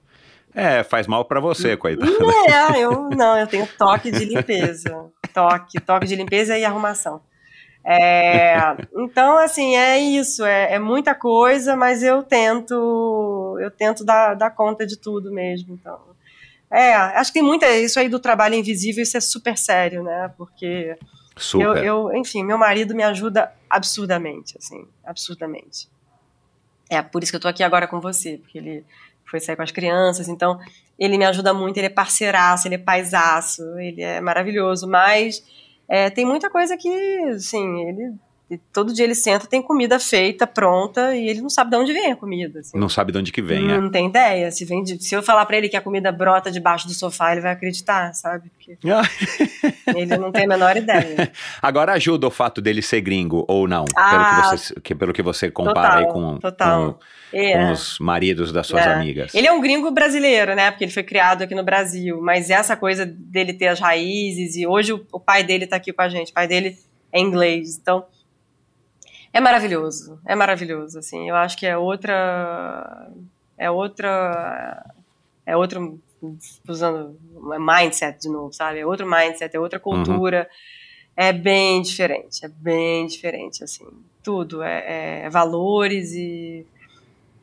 É, 0.57 0.83
faz 0.83 1.07
mal 1.07 1.23
para 1.27 1.39
você, 1.39 1.77
coitado. 1.77 2.11
É, 2.49 2.81
eu 2.81 3.11
não, 3.11 3.39
eu 3.39 3.47
tenho 3.47 3.69
toque 3.77 4.11
de 4.11 4.25
limpeza. 4.25 5.05
Toque, 5.35 5.79
toque 5.79 6.07
de 6.07 6.17
limpeza 6.17 6.57
e 6.57 6.65
arrumação. 6.65 7.21
É, 7.85 8.57
então, 8.97 9.37
assim, 9.37 9.77
é 9.77 9.99
isso, 9.99 10.45
é, 10.47 10.73
é, 10.73 10.79
muita 10.79 11.15
coisa, 11.15 11.77
mas 11.77 12.03
eu 12.03 12.23
tento, 12.23 13.59
eu 13.61 13.71
tento 13.71 14.03
dar, 14.03 14.35
dar 14.35 14.51
conta 14.51 14.87
de 14.87 14.97
tudo 14.97 15.31
mesmo. 15.31 15.75
Então, 15.75 16.01
é, 16.71 16.95
acho 16.95 17.31
que 17.31 17.39
tem 17.39 17.47
muita 17.47 17.69
isso 17.77 18.01
aí 18.01 18.09
do 18.09 18.19
trabalho 18.19 18.55
invisível, 18.55 19.03
isso 19.03 19.17
é 19.17 19.21
super 19.21 19.59
sério, 19.59 20.03
né? 20.03 20.33
Porque 20.39 20.97
super. 21.37 21.77
Eu, 21.77 21.77
eu, 21.77 22.17
enfim, 22.17 22.43
meu 22.43 22.57
marido 22.57 22.95
me 22.95 23.03
ajuda 23.03 23.53
absurdamente, 23.69 24.57
assim, 24.59 24.89
absurdamente. 25.05 25.89
É 26.89 27.03
por 27.03 27.23
isso 27.23 27.31
que 27.31 27.37
eu 27.37 27.41
tô 27.41 27.49
aqui 27.49 27.63
agora 27.63 27.87
com 27.87 28.01
você, 28.01 28.39
porque 28.39 28.59
ele 28.59 28.85
foi 29.31 29.41
sair 29.41 29.57
com 29.57 29.63
as 29.63 29.71
crianças, 29.71 30.29
então 30.29 30.59
ele 30.99 31.19
me 31.19 31.25
ajuda 31.25 31.53
muito, 31.53 31.77
ele 31.77 31.87
é 31.87 31.91
parceiraço, 31.91 32.67
ele 32.67 32.77
é 32.77 32.79
paisaço, 32.79 33.63
ele 33.79 34.03
é 34.03 34.21
maravilhoso, 34.21 34.89
mas 34.89 35.43
é, 35.89 36.11
tem 36.11 36.25
muita 36.25 36.51
coisa 36.51 36.77
que, 36.77 36.89
assim, 37.35 37.89
ele 37.89 38.15
todo 38.73 38.93
dia 38.93 39.05
ele 39.05 39.15
senta, 39.15 39.47
tem 39.47 39.61
comida 39.61 39.99
feita, 39.99 40.47
pronta, 40.47 41.15
e 41.17 41.29
ele 41.29 41.41
não 41.41 41.51
sabe 41.51 41.71
de 41.71 41.77
onde 41.77 41.93
vem 41.93 42.13
a 42.13 42.17
comida. 42.17 42.61
Assim. 42.61 42.79
Não 42.79 42.89
sabe 42.89 43.13
de 43.13 43.19
onde 43.19 43.33
que 43.33 43.43
vem, 43.43 43.67
Não, 43.67 43.75
é. 43.75 43.81
não 43.81 43.91
tem 43.91 44.07
ideia. 44.07 44.51
Se, 44.51 44.65
vem 44.65 44.83
de, 44.83 45.03
se 45.03 45.15
eu 45.15 45.23
falar 45.23 45.45
para 45.47 45.57
ele 45.57 45.69
que 45.69 45.77
a 45.77 45.81
comida 45.81 46.13
brota 46.13 46.51
debaixo 46.51 46.87
do 46.87 46.95
sofá, 46.95 47.33
ele 47.33 47.41
vai 47.41 47.53
acreditar, 47.53 48.15
sabe? 48.15 48.51
Porque 48.51 48.79
ele 49.97 50.17
não 50.17 50.31
tem 50.31 50.45
a 50.45 50.49
menor 50.49 50.77
ideia. 50.77 51.33
Agora 51.61 51.93
ajuda 51.95 52.27
o 52.27 52.31
fato 52.31 52.61
dele 52.61 52.83
ser 52.83 53.01
gringo 53.01 53.45
ou 53.49 53.67
não, 53.67 53.85
ah, 53.97 54.11
pelo, 54.11 54.25
que 54.25 54.59
você, 54.59 54.81
que, 54.81 54.95
pelo 54.95 55.13
que 55.13 55.23
você 55.23 55.51
compara 55.51 55.89
total, 55.89 55.99
aí 55.99 56.13
com, 56.13 56.39
total. 56.39 56.93
com 56.95 57.17
é. 57.33 57.53
com 57.53 57.73
os 57.73 57.99
maridos 57.99 58.53
das 58.53 58.67
suas 58.67 58.87
é. 58.87 58.93
amigas. 58.93 59.35
Ele 59.35 59.47
é 59.47 59.53
um 59.53 59.61
gringo 59.61 59.91
brasileiro, 59.91 60.55
né? 60.55 60.71
Porque 60.71 60.85
ele 60.85 60.93
foi 60.93 61.03
criado 61.03 61.43
aqui 61.43 61.55
no 61.55 61.65
Brasil. 61.65 62.21
Mas 62.21 62.51
essa 62.51 62.77
coisa 62.77 63.05
dele 63.05 63.53
ter 63.53 63.69
as 63.69 63.81
raízes, 63.81 64.57
e 64.57 64.67
hoje 64.67 64.93
o, 64.93 65.07
o 65.13 65.21
pai 65.21 65.43
dele 65.43 65.67
tá 65.67 65.77
aqui 65.77 65.93
com 65.93 66.03
a 66.03 66.09
gente. 66.09 66.31
O 66.31 66.35
pai 66.35 66.47
dele 66.47 66.79
é 67.13 67.21
inglês. 67.21 67.79
Então, 67.81 68.05
é 69.37 69.41
maravilhoso. 69.41 70.19
É 70.25 70.35
maravilhoso, 70.35 70.99
assim. 70.99 71.29
Eu 71.29 71.37
acho 71.37 71.59
que 71.59 71.67
é 71.67 71.77
outra. 71.77 73.11
É 73.59 73.71
outra. 73.71 74.95
É 75.45 75.55
outro. 75.55 76.01
Usando 76.67 77.19
mindset 77.61 78.19
de 78.19 78.29
novo, 78.31 78.53
sabe? 78.53 78.79
É 78.79 78.87
outro 78.87 79.07
mindset, 79.07 79.55
é 79.55 79.61
outra 79.61 79.79
uhum. 79.85 80.05
cultura. 80.05 80.49
Uhum. 80.49 80.57
É 81.19 81.33
bem 81.33 81.83
diferente, 81.83 82.45
é 82.45 82.49
bem 82.49 83.07
diferente, 83.07 83.63
assim. 83.63 83.87
Tudo. 84.23 84.63
É, 84.63 85.25
é 85.25 85.31
valores 85.31 86.13
e 86.15 86.67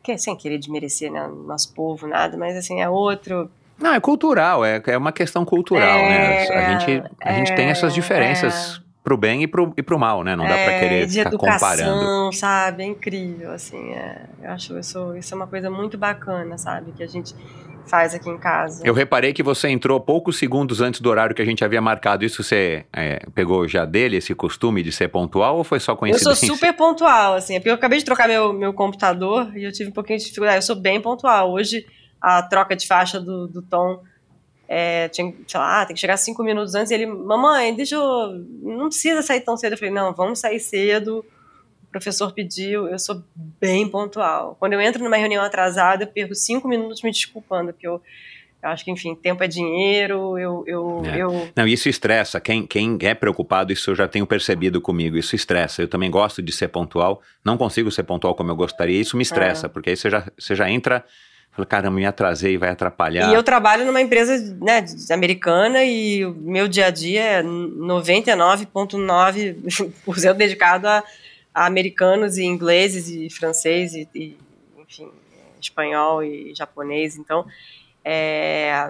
que, 0.02 0.18
sem 0.18 0.36
querer 0.36 0.58
desmerecer 0.58 1.12
né, 1.12 1.28
nosso 1.28 1.74
povo, 1.74 2.08
nada, 2.08 2.36
mas 2.36 2.58
assim, 2.58 2.82
é 2.82 2.90
outro. 2.90 3.50
Não, 3.80 3.94
é 3.94 4.00
cultural, 4.00 4.66
é, 4.66 4.82
é 4.86 4.98
uma 4.98 5.12
questão 5.12 5.46
cultural, 5.46 5.98
é, 6.00 6.10
né? 6.10 6.48
A 6.50 6.72
gente, 6.72 7.04
a 7.22 7.32
é, 7.32 7.36
gente 7.36 7.56
tem 7.56 7.70
essas 7.70 7.94
diferenças 7.94 8.80
é, 8.80 8.83
pro 9.04 9.18
bem 9.18 9.44
e 9.44 9.48
pro, 9.48 9.74
e 9.76 9.84
pro 9.84 10.00
mal, 10.00 10.24
né? 10.24 10.36
Não 10.36 10.46
dá 10.46 10.54
para 10.54 10.72
é, 10.72 10.80
querer 10.80 11.06
de 11.06 11.18
ficar 11.18 11.30
educação, 11.30 11.60
comparando. 11.60 12.34
sabe? 12.34 12.84
É 12.84 12.86
incrível, 12.86 13.52
assim. 13.52 13.92
É, 13.92 14.22
eu 14.42 14.52
acho 14.52 14.80
isso, 14.80 15.16
isso 15.18 15.34
é 15.34 15.38
uma 15.38 15.48
coisa 15.48 15.70
muito 15.70 15.98
bacana, 15.98 16.58
sabe? 16.58 16.92
Que 16.94 17.04
a 17.04 17.08
gente 17.08 17.36
faz 17.86 18.14
aqui 18.16 18.30
em 18.30 18.38
casa. 18.38 18.82
Eu 18.86 18.94
reparei 18.94 19.34
que 19.34 19.44
você 19.44 19.68
entrou 19.68 20.00
poucos 20.00 20.38
segundos 20.38 20.80
antes 20.80 21.02
do 21.02 21.10
horário 21.10 21.36
que 21.36 21.42
a 21.42 21.46
gente 21.46 21.66
havia 21.66 21.82
marcado. 21.82 22.24
Isso 22.24 22.42
você 22.42 22.86
é, 22.94 23.26
pegou 23.36 23.68
já 23.68 23.84
dele, 23.84 24.18
esse 24.18 24.34
costume 24.34 24.82
de 24.82 24.92
ser 24.92 25.10
pontual, 25.10 25.58
ou 25.58 25.64
foi 25.66 25.82
só 25.82 25.92
Eu 25.92 25.98
coincidência? 25.98 26.36
sou 26.36 26.56
super 26.56 26.74
pontual, 26.74 27.36
assim, 27.36 27.56
é 27.56 27.60
porque 27.60 27.70
eu 27.70 27.76
acabei 27.76 28.00
de 28.00 28.06
trocar 28.06 28.28
meu, 28.28 28.54
meu 28.54 28.74
computador 28.74 29.52
e 29.56 29.66
eu 29.66 29.72
tive 29.72 29.90
um 29.90 29.94
pouquinho 29.94 30.18
de 30.18 30.26
dificuldade. 30.26 30.58
Eu 30.58 30.62
sou 30.62 30.78
bem 30.78 31.02
pontual. 31.02 31.52
Hoje, 31.52 31.86
a 32.22 32.42
troca 32.42 32.74
de 32.74 32.88
faixa 32.88 33.20
do, 33.20 33.48
do 33.48 33.62
Tom 33.62 34.02
é, 34.74 35.08
tinha, 35.10 35.32
sei 35.48 35.60
lá, 35.60 35.86
tem 35.86 35.94
que 35.94 36.02
chegar 36.02 36.18
cinco 36.18 36.44
minutos 36.44 36.74
antes. 36.74 36.90
E 36.90 36.96
ele, 36.96 37.06
mamãe, 37.06 37.76
deixa 37.76 37.96
eu. 37.96 38.44
Não 38.64 38.88
precisa 38.88 39.22
sair 39.22 39.42
tão 39.42 39.56
cedo. 39.56 39.74
Eu 39.74 39.78
falei, 39.78 39.94
não, 39.94 40.12
vamos 40.14 40.40
sair 40.40 40.60
cedo. 40.60 41.24
O 41.84 41.92
professor 41.92 42.34
pediu, 42.34 42.88
eu 42.88 42.98
sou 42.98 43.24
bem 43.62 43.88
pontual. 43.88 44.58
Quando 44.60 44.74
eu 44.74 44.82
entro 44.82 45.04
numa 45.04 45.16
reunião 45.16 45.44
atrasada, 45.44 46.06
eu 46.06 46.08
perco 46.08 46.34
cinco 46.34 46.68
minutos 46.68 47.04
me 47.04 47.12
desculpando, 47.12 47.72
porque 47.72 47.88
eu, 47.88 48.02
eu 48.64 48.70
acho 48.70 48.84
que, 48.84 48.90
enfim, 48.90 49.14
tempo 49.14 49.44
é 49.44 49.48
dinheiro, 49.48 50.40
eu. 50.40 50.64
eu, 50.66 51.04
É. 51.06 51.22
eu 51.22 51.50
Não, 51.56 51.68
isso 51.68 51.88
estressa. 51.88 52.42
Quem, 52.42 52.66
quem 52.66 52.98
é 53.02 53.14
preocupado, 53.14 53.72
isso 53.72 53.92
eu 53.92 53.96
já 53.96 54.08
tenho 54.08 54.26
percebido 54.26 54.82
comigo. 54.82 55.16
Isso 55.16 55.36
estressa. 55.36 55.84
Eu 55.84 55.88
também 55.88 56.10
gosto 56.10 56.42
de 56.42 56.52
ser 56.52 56.70
pontual. 56.70 57.22
Não 57.46 57.58
consigo 57.58 57.92
ser 57.92 58.04
pontual 58.04 58.34
como 58.34 58.50
eu 58.50 58.56
gostaria. 58.56 59.00
Isso 59.00 59.16
me 59.16 59.22
estressa, 59.22 59.70
porque 59.70 59.92
aí 59.92 59.96
você 59.96 60.10
já, 60.10 60.28
você 60.36 60.56
já 60.56 60.68
entra. 60.68 61.06
Fala, 61.54 61.66
caramba, 61.68 61.98
me 61.98 62.06
atrasei, 62.06 62.58
vai 62.58 62.70
atrapalhar. 62.70 63.30
E 63.30 63.34
eu 63.34 63.44
trabalho 63.44 63.86
numa 63.86 64.02
empresa 64.02 64.58
né, 64.60 64.84
americana 65.12 65.84
e 65.84 66.26
o 66.26 66.34
meu 66.34 66.68
dia 66.68 66.88
a 66.88 66.90
dia 66.90 67.22
é 67.22 67.44
99,9% 67.44 70.34
dedicado 70.34 70.88
a, 70.88 71.04
a 71.54 71.68
americanos 71.68 72.38
e 72.38 72.44
ingleses 72.44 73.08
e 73.08 73.30
francês 73.30 73.94
e, 73.94 74.10
e, 74.16 74.36
enfim, 74.80 75.12
espanhol 75.62 76.24
e 76.24 76.56
japonês. 76.56 77.18
Então, 77.18 77.46
é, 78.04 78.90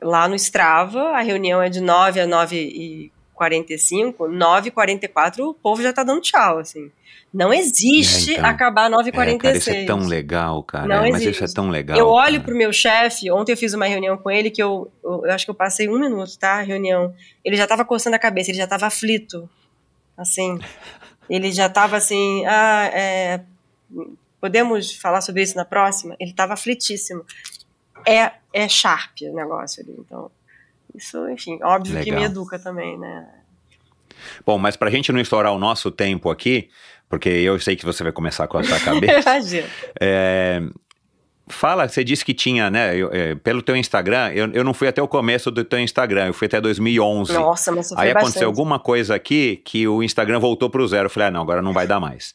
lá 0.00 0.28
no 0.28 0.36
Strava, 0.36 1.10
a 1.10 1.20
reunião 1.20 1.60
é 1.60 1.68
de 1.68 1.80
9 1.80 2.20
a 2.20 2.28
9 2.28 2.56
e 2.56 3.10
45, 3.38 4.28
9 4.28 4.68
e 4.68 4.70
44 4.70 5.48
o 5.48 5.54
povo 5.54 5.82
já 5.82 5.92
tá 5.92 6.02
dando 6.02 6.20
tchau, 6.20 6.58
assim. 6.58 6.90
Não 7.32 7.52
existe 7.52 8.30
É, 8.30 8.38
então. 8.38 8.46
acabar 8.50 8.90
9 8.90 9.04
e 9.04 9.08
É, 9.08 9.12
cara, 9.12 9.26
46. 9.36 9.56
isso 9.56 9.70
é 9.70 9.84
tão 9.86 10.00
legal, 10.06 10.62
cara. 10.62 10.86
Não 10.86 11.04
É, 11.04 11.10
mas 11.10 11.22
existe. 11.22 11.44
isso 11.44 11.44
é 11.44 11.54
tão 11.54 11.70
legal. 11.70 11.96
Eu 11.98 12.08
olho 12.08 12.32
cara. 12.38 12.44
pro 12.44 12.56
meu 12.56 12.72
chefe, 12.72 13.30
ontem 13.30 13.52
eu 13.52 13.56
fiz 13.56 13.74
uma 13.74 13.86
reunião 13.86 14.16
com 14.16 14.30
ele 14.30 14.50
que 14.50 14.62
eu, 14.62 14.90
eu, 15.04 15.24
eu 15.26 15.32
acho 15.32 15.44
que 15.44 15.50
eu 15.50 15.54
passei 15.54 15.88
um 15.88 15.98
minuto, 15.98 16.38
tá? 16.38 16.54
A 16.58 16.62
reunião. 16.62 17.14
Ele 17.44 17.56
já 17.56 17.66
tava 17.66 17.84
coçando 17.84 18.16
a 18.16 18.18
cabeça, 18.18 18.50
ele 18.50 18.58
já 18.58 18.66
tava 18.66 18.86
aflito. 18.86 19.48
Assim. 20.16 20.58
Ele 21.28 21.52
já 21.52 21.68
tava 21.68 21.96
assim, 21.98 22.44
ah, 22.46 22.90
é, 22.92 23.40
podemos 24.40 24.94
falar 24.94 25.20
sobre 25.20 25.42
isso 25.42 25.54
na 25.56 25.64
próxima? 25.64 26.16
Ele 26.18 26.32
tava 26.32 26.54
aflitíssimo. 26.54 27.24
É, 28.06 28.32
é 28.52 28.68
sharp 28.68 29.16
o 29.22 29.34
negócio 29.34 29.82
ali, 29.82 29.94
então. 29.98 30.30
Isso, 30.94 31.28
enfim, 31.28 31.58
óbvio 31.62 31.94
que 32.02 32.10
Legal. 32.10 32.20
me 32.20 32.26
educa 32.26 32.58
também, 32.58 32.98
né? 32.98 33.26
Bom, 34.44 34.58
mas 34.58 34.76
pra 34.76 34.90
gente 34.90 35.12
não 35.12 35.20
estourar 35.20 35.52
o 35.52 35.58
nosso 35.58 35.90
tempo 35.90 36.30
aqui, 36.30 36.68
porque 37.08 37.28
eu 37.28 37.58
sei 37.60 37.76
que 37.76 37.84
você 37.84 38.02
vai 38.02 38.12
começar 38.12 38.46
com 38.48 38.58
a 38.58 38.64
sua 38.64 38.78
cabeça. 38.80 39.20
Imagina. 39.30 39.66
É, 40.00 40.60
fala, 41.48 41.88
você 41.88 42.02
disse 42.02 42.24
que 42.24 42.34
tinha, 42.34 42.68
né? 42.70 42.96
eu- 42.96 43.10
é, 43.12 43.34
pelo 43.36 43.62
teu 43.62 43.76
Instagram, 43.76 44.30
eu, 44.34 44.50
eu 44.52 44.64
não 44.64 44.74
fui 44.74 44.88
até 44.88 45.00
o 45.00 45.06
começo 45.08 45.50
do 45.50 45.62
teu 45.64 45.78
Instagram, 45.78 46.26
eu 46.26 46.34
fui 46.34 46.46
até 46.46 46.60
2011. 46.60 47.32
Nossa, 47.32 47.70
mas 47.70 47.88
sofri 47.88 48.04
Aí 48.04 48.10
aconteceu 48.10 48.32
bastante. 48.32 48.44
alguma 48.44 48.78
coisa 48.78 49.14
aqui 49.14 49.62
que 49.64 49.86
o 49.86 50.02
Instagram 50.02 50.40
voltou 50.40 50.68
pro 50.68 50.86
zero. 50.88 51.06
Eu 51.06 51.10
falei, 51.10 51.28
ah, 51.28 51.30
não, 51.30 51.42
agora 51.42 51.62
não 51.62 51.72
vai 51.72 51.86
dar 51.86 52.00
mais. 52.00 52.34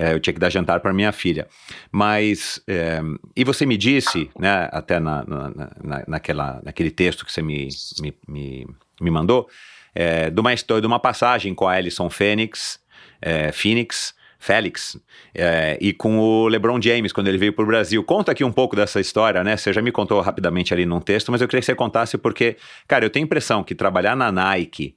É, 0.00 0.14
eu 0.14 0.18
tinha 0.18 0.32
que 0.32 0.40
dar 0.40 0.48
jantar 0.48 0.80
para 0.80 0.94
minha 0.94 1.12
filha. 1.12 1.46
Mas, 1.92 2.58
é, 2.66 3.02
e 3.36 3.44
você 3.44 3.66
me 3.66 3.76
disse, 3.76 4.30
né, 4.38 4.66
até 4.72 4.98
na, 4.98 5.22
na, 5.26 5.50
na- 5.84 6.04
naquela, 6.08 6.58
naquele 6.64 6.90
texto 6.90 7.26
que 7.26 7.30
você 7.30 7.42
me, 7.42 7.68
me, 8.00 8.14
me, 8.26 8.66
me 8.98 9.10
mandou, 9.10 9.46
é, 9.94 10.30
de, 10.30 10.40
uma 10.40 10.54
história, 10.54 10.80
de 10.80 10.86
uma 10.86 10.98
passagem 10.98 11.54
com 11.54 11.68
a 11.68 11.72
Alison 11.74 12.08
Fênix, 12.08 12.80
é, 13.20 13.52
Phoenix, 13.52 14.14
Félix, 14.38 14.98
é, 15.34 15.76
e 15.82 15.92
com 15.92 16.18
o 16.18 16.48
LeBron 16.48 16.80
James, 16.80 17.12
quando 17.12 17.28
ele 17.28 17.36
veio 17.36 17.52
para 17.52 17.62
o 17.62 17.66
Brasil. 17.66 18.02
Conta 18.02 18.32
aqui 18.32 18.42
um 18.42 18.52
pouco 18.52 18.74
dessa 18.74 18.98
história, 19.00 19.44
né? 19.44 19.54
Você 19.54 19.70
já 19.70 19.82
me 19.82 19.92
contou 19.92 20.18
rapidamente 20.22 20.72
ali 20.72 20.86
num 20.86 20.98
texto, 20.98 21.30
mas 21.30 21.42
eu 21.42 21.46
queria 21.46 21.60
que 21.60 21.66
você 21.66 21.74
contasse 21.74 22.16
porque, 22.16 22.56
cara, 22.88 23.04
eu 23.04 23.10
tenho 23.10 23.24
a 23.24 23.26
impressão 23.26 23.62
que 23.62 23.74
trabalhar 23.74 24.16
na 24.16 24.32
Nike, 24.32 24.96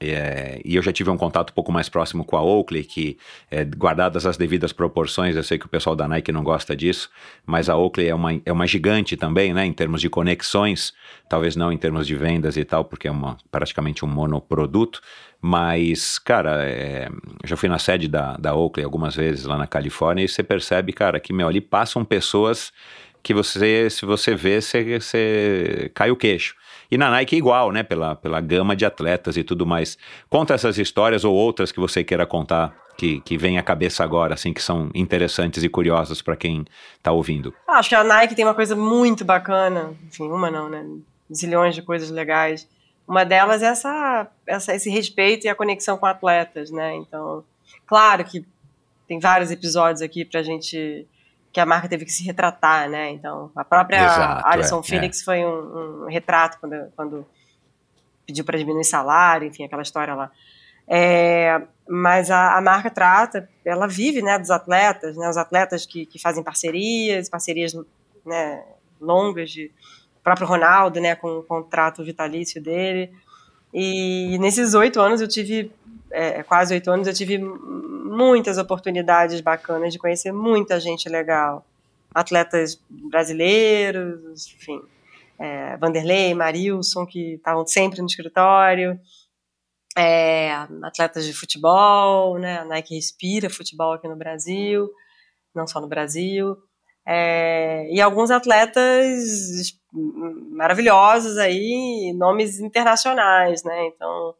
é, 0.00 0.60
e 0.64 0.76
eu 0.76 0.82
já 0.82 0.92
tive 0.92 1.10
um 1.10 1.16
contato 1.16 1.50
um 1.50 1.54
pouco 1.54 1.70
mais 1.70 1.88
próximo 1.88 2.24
com 2.24 2.36
a 2.36 2.42
Oakley, 2.42 2.84
que, 2.84 3.18
é, 3.50 3.64
guardadas 3.64 4.24
as 4.24 4.38
devidas 4.38 4.72
proporções, 4.72 5.36
eu 5.36 5.42
sei 5.42 5.58
que 5.58 5.66
o 5.66 5.68
pessoal 5.68 5.94
da 5.94 6.08
Nike 6.08 6.32
não 6.32 6.42
gosta 6.42 6.74
disso, 6.74 7.10
mas 7.44 7.68
a 7.68 7.76
Oakley 7.76 8.08
é 8.08 8.14
uma, 8.14 8.40
é 8.44 8.52
uma 8.52 8.66
gigante 8.66 9.16
também, 9.16 9.52
né, 9.52 9.66
em 9.66 9.72
termos 9.72 10.00
de 10.00 10.08
conexões, 10.08 10.94
talvez 11.28 11.54
não 11.54 11.70
em 11.70 11.76
termos 11.76 12.06
de 12.06 12.14
vendas 12.14 12.56
e 12.56 12.64
tal, 12.64 12.84
porque 12.84 13.08
é 13.08 13.10
uma, 13.10 13.36
praticamente 13.50 14.02
um 14.02 14.08
monoproduto, 14.08 15.02
mas, 15.42 16.18
cara, 16.18 16.64
é, 16.64 17.10
já 17.44 17.56
fui 17.56 17.68
na 17.68 17.78
sede 17.78 18.08
da, 18.08 18.36
da 18.36 18.54
Oakley 18.54 18.84
algumas 18.84 19.14
vezes 19.14 19.44
lá 19.44 19.58
na 19.58 19.66
Califórnia 19.66 20.24
e 20.24 20.28
você 20.28 20.42
percebe, 20.42 20.92
cara, 20.92 21.20
que, 21.20 21.32
meu, 21.32 21.48
ali 21.48 21.60
passam 21.60 22.04
pessoas 22.04 22.72
que 23.22 23.34
você, 23.34 23.88
se 23.90 24.06
você 24.06 24.34
vê, 24.34 24.60
você, 24.60 24.98
você 24.98 25.90
cai 25.94 26.10
o 26.10 26.16
queixo. 26.16 26.54
E 26.90 26.98
na 26.98 27.10
Nike 27.10 27.36
é 27.36 27.38
igual, 27.38 27.70
né? 27.70 27.82
Pela, 27.82 28.16
pela 28.16 28.40
gama 28.40 28.74
de 28.74 28.84
atletas 28.84 29.36
e 29.36 29.44
tudo 29.44 29.64
mais. 29.64 29.96
Conta 30.28 30.54
essas 30.54 30.76
histórias 30.78 31.24
ou 31.24 31.34
outras 31.34 31.70
que 31.70 31.78
você 31.78 32.02
queira 32.02 32.26
contar 32.26 32.74
que, 32.96 33.20
que 33.20 33.38
vem 33.38 33.58
à 33.58 33.62
cabeça 33.62 34.04
agora, 34.04 34.34
assim, 34.34 34.52
que 34.52 34.62
são 34.62 34.90
interessantes 34.94 35.62
e 35.62 35.68
curiosas 35.68 36.20
para 36.20 36.36
quem 36.36 36.66
tá 37.02 37.12
ouvindo. 37.12 37.54
Ah, 37.66 37.78
Acho 37.78 37.88
que 37.88 37.94
a 37.94 38.04
Nike 38.04 38.34
tem 38.34 38.44
uma 38.44 38.54
coisa 38.54 38.76
muito 38.76 39.24
bacana, 39.24 39.94
enfim, 40.06 40.28
uma 40.28 40.50
não, 40.50 40.68
né? 40.68 40.84
Zilhões 41.32 41.74
de 41.74 41.82
coisas 41.82 42.10
legais. 42.10 42.68
Uma 43.08 43.24
delas 43.24 43.62
é 43.62 43.66
essa, 43.66 44.28
essa, 44.46 44.74
esse 44.74 44.90
respeito 44.90 45.46
e 45.46 45.48
a 45.48 45.54
conexão 45.54 45.96
com 45.96 46.06
atletas, 46.06 46.70
né? 46.70 46.94
Então, 46.96 47.42
claro 47.86 48.22
que 48.24 48.44
tem 49.08 49.18
vários 49.18 49.50
episódios 49.50 50.02
aqui 50.02 50.24
pra 50.24 50.42
gente 50.42 51.06
que 51.52 51.60
a 51.60 51.66
marca 51.66 51.88
teve 51.88 52.04
que 52.04 52.12
se 52.12 52.24
retratar, 52.24 52.88
né? 52.88 53.10
Então, 53.10 53.50
a 53.56 53.64
própria 53.64 54.04
Exato, 54.04 54.46
Alison 54.46 54.80
é, 54.80 54.82
Felix 54.82 55.22
foi 55.22 55.44
um, 55.44 56.04
um 56.04 56.06
retrato 56.06 56.58
quando, 56.60 56.92
quando 56.94 57.26
pediu 58.26 58.44
para 58.44 58.58
diminuir 58.58 58.84
salário, 58.84 59.48
enfim, 59.48 59.64
aquela 59.64 59.82
história 59.82 60.14
lá. 60.14 60.30
É, 60.86 61.60
mas 61.88 62.30
a, 62.30 62.56
a, 62.56 62.60
marca 62.60 62.90
trata, 62.90 63.48
ela 63.64 63.86
vive, 63.86 64.22
né, 64.22 64.38
dos 64.38 64.50
atletas, 64.50 65.16
né, 65.16 65.28
os 65.28 65.36
atletas 65.36 65.86
que, 65.86 66.06
que 66.06 66.20
fazem 66.20 66.42
parcerias, 66.42 67.28
parcerias, 67.28 67.74
né, 68.24 68.62
longas 69.00 69.50
de 69.50 69.70
o 70.20 70.22
próprio 70.22 70.46
Ronaldo, 70.46 71.00
né, 71.00 71.14
com 71.14 71.38
o 71.38 71.42
contrato 71.42 72.04
vitalício 72.04 72.62
dele. 72.62 73.10
E 73.72 74.36
nesses 74.38 74.74
oito 74.74 75.00
anos 75.00 75.20
eu 75.20 75.28
tive, 75.28 75.72
é, 76.10 76.42
quase 76.42 76.74
oito 76.74 76.90
anos, 76.90 77.06
eu 77.06 77.14
tive 77.14 77.38
muitas 77.38 78.58
oportunidades 78.58 79.40
bacanas 79.40 79.92
de 79.92 79.98
conhecer 79.98 80.32
muita 80.32 80.80
gente 80.80 81.08
legal. 81.08 81.64
Atletas 82.14 82.80
brasileiros, 82.88 84.46
enfim, 84.54 84.80
é, 85.38 85.76
Vanderlei, 85.76 86.34
Marilson, 86.34 87.06
que 87.06 87.34
estavam 87.34 87.66
sempre 87.66 88.00
no 88.00 88.06
escritório, 88.06 88.98
é, 89.96 90.52
atletas 90.82 91.24
de 91.24 91.32
futebol, 91.32 92.38
né, 92.38 92.58
a 92.58 92.64
Nike 92.64 92.94
respira 92.94 93.50
futebol 93.50 93.92
aqui 93.92 94.06
no 94.06 94.16
Brasil, 94.16 94.90
não 95.54 95.66
só 95.66 95.80
no 95.80 95.88
Brasil, 95.88 96.56
é, 97.06 97.88
e 97.90 98.00
alguns 98.00 98.30
atletas 98.30 99.78
maravilhosos 100.52 101.38
aí, 101.38 102.12
nomes 102.16 102.60
internacionais, 102.60 103.64
né, 103.64 103.86
então 103.86 104.34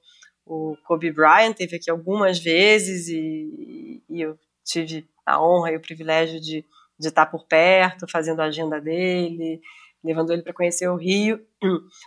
o 0.51 0.77
Kobe 0.85 1.13
Bryant 1.13 1.55
teve 1.55 1.77
aqui 1.77 1.89
algumas 1.89 2.41
vezes 2.41 3.07
e, 3.07 4.03
e 4.11 4.21
eu 4.21 4.37
tive 4.65 5.09
a 5.25 5.41
honra 5.41 5.71
e 5.71 5.77
o 5.77 5.81
privilégio 5.81 6.41
de, 6.41 6.65
de 6.99 7.09
estar 7.09 7.27
por 7.27 7.47
perto, 7.47 8.11
fazendo 8.11 8.41
a 8.41 8.47
agenda 8.47 8.81
dele, 8.81 9.61
levando 10.03 10.33
ele 10.33 10.43
para 10.43 10.53
conhecer 10.53 10.89
o 10.89 10.97
Rio. 10.97 11.41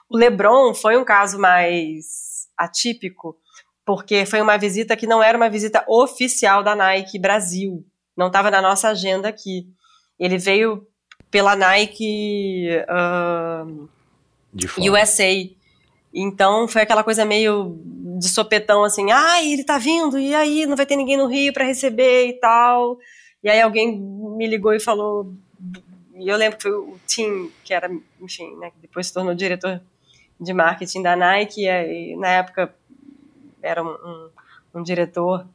O 0.10 0.18
LeBron 0.18 0.74
foi 0.74 0.98
um 0.98 1.06
caso 1.06 1.40
mais 1.40 2.49
atípico, 2.57 3.38
porque 3.86 4.26
foi 4.26 4.41
uma 4.41 4.57
visita 4.57 4.98
que 4.98 5.07
não 5.07 5.24
era 5.24 5.38
uma 5.38 5.49
visita 5.49 5.86
oficial 5.88 6.61
da 6.61 6.76
Nike 6.76 7.18
Brasil, 7.18 7.86
não 8.15 8.28
estava 8.28 8.52
na 8.52 8.61
nossa 8.61 8.90
agenda 8.90 9.30
aqui. 9.30 9.70
Ele 10.20 10.38
veio 10.38 10.86
pela 11.32 11.56
Nike 11.56 12.68
uh, 12.90 13.90
USA. 14.80 15.62
Então 16.14 16.68
foi 16.68 16.84
aquela 16.84 17.03
coisa 17.03 17.26
meio 17.26 17.80
de 18.19 18.30
sopetão 18.30 18.84
assim, 18.84 19.11
ah, 19.11 19.44
ele 19.44 19.64
tá 19.64 19.80
vindo, 19.80 20.19
e 20.19 20.35
aí 20.35 20.65
não 20.65 20.76
vai 20.77 20.85
ter 20.85 20.95
ninguém 20.95 21.18
no 21.18 21.26
Rio 21.26 21.52
para 21.52 21.65
receber 21.65 22.27
e 22.27 22.34
tal. 22.34 22.99
E 23.44 23.49
aí 23.49 23.60
alguém 23.60 23.99
me 23.99 24.45
ligou 24.45 24.73
e 24.73 24.80
falou, 24.80 25.34
e 26.15 26.30
eu 26.30 26.38
lembro 26.38 26.57
que 26.57 26.64
foi 26.64 26.72
o 26.72 26.99
Tim, 27.07 27.52
que 27.64 27.73
era, 27.73 27.90
enfim, 28.22 28.56
né, 28.57 28.72
depois 28.81 29.07
se 29.07 29.14
tornou 29.14 29.34
diretor 29.34 29.81
de 30.40 30.53
marketing 30.53 31.02
da 31.02 31.15
Nike, 31.15 31.65
e, 31.68 32.15
na 32.15 32.27
época 32.27 32.73
era 33.61 33.84
um, 33.84 33.90
um, 33.90 34.30
um 34.76 34.84
diretor 34.84 35.45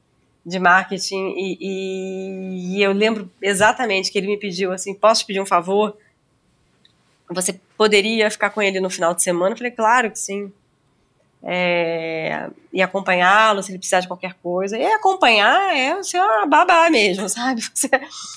de 0.45 0.59
marketing, 0.59 1.35
e, 1.37 1.59
e, 1.61 2.77
e, 2.77 2.83
eu 2.83 2.93
lembro 2.93 3.31
exatamente 3.41 4.11
que 4.11 4.19
ele 4.19 4.27
me 4.27 4.37
pediu 4.37 4.73
assim, 4.73 4.95
posso 4.95 5.23
te 5.23 5.27
pedir 5.27 5.41
um 5.41 5.47
favor? 5.47 5.97
você 7.31 7.61
poderia 7.79 8.29
ficar 8.31 8.51
com 8.51 8.61
ele 8.61 8.81
no 8.81 8.91
final 8.91 9.15
de 9.15 9.23
semana? 9.23 9.53
Eu 9.53 9.57
falei, 9.57 9.73
claro 9.73 10.11
que 10.11 10.19
sim. 10.19 10.53
É, 11.41 12.49
e 12.73 12.83
acompanhá-lo 12.83 13.63
se 13.63 13.71
ele 13.71 13.79
precisar 13.79 14.01
de 14.01 14.09
qualquer 14.09 14.35
coisa. 14.43 14.77
E 14.77 14.85
acompanhar 14.85 15.75
é 15.75 16.03
ser 16.03 16.19
uma 16.19 16.47
babá 16.47 16.91
mesmo, 16.91 17.29
sabe? 17.31 17.63
Você 17.63 17.89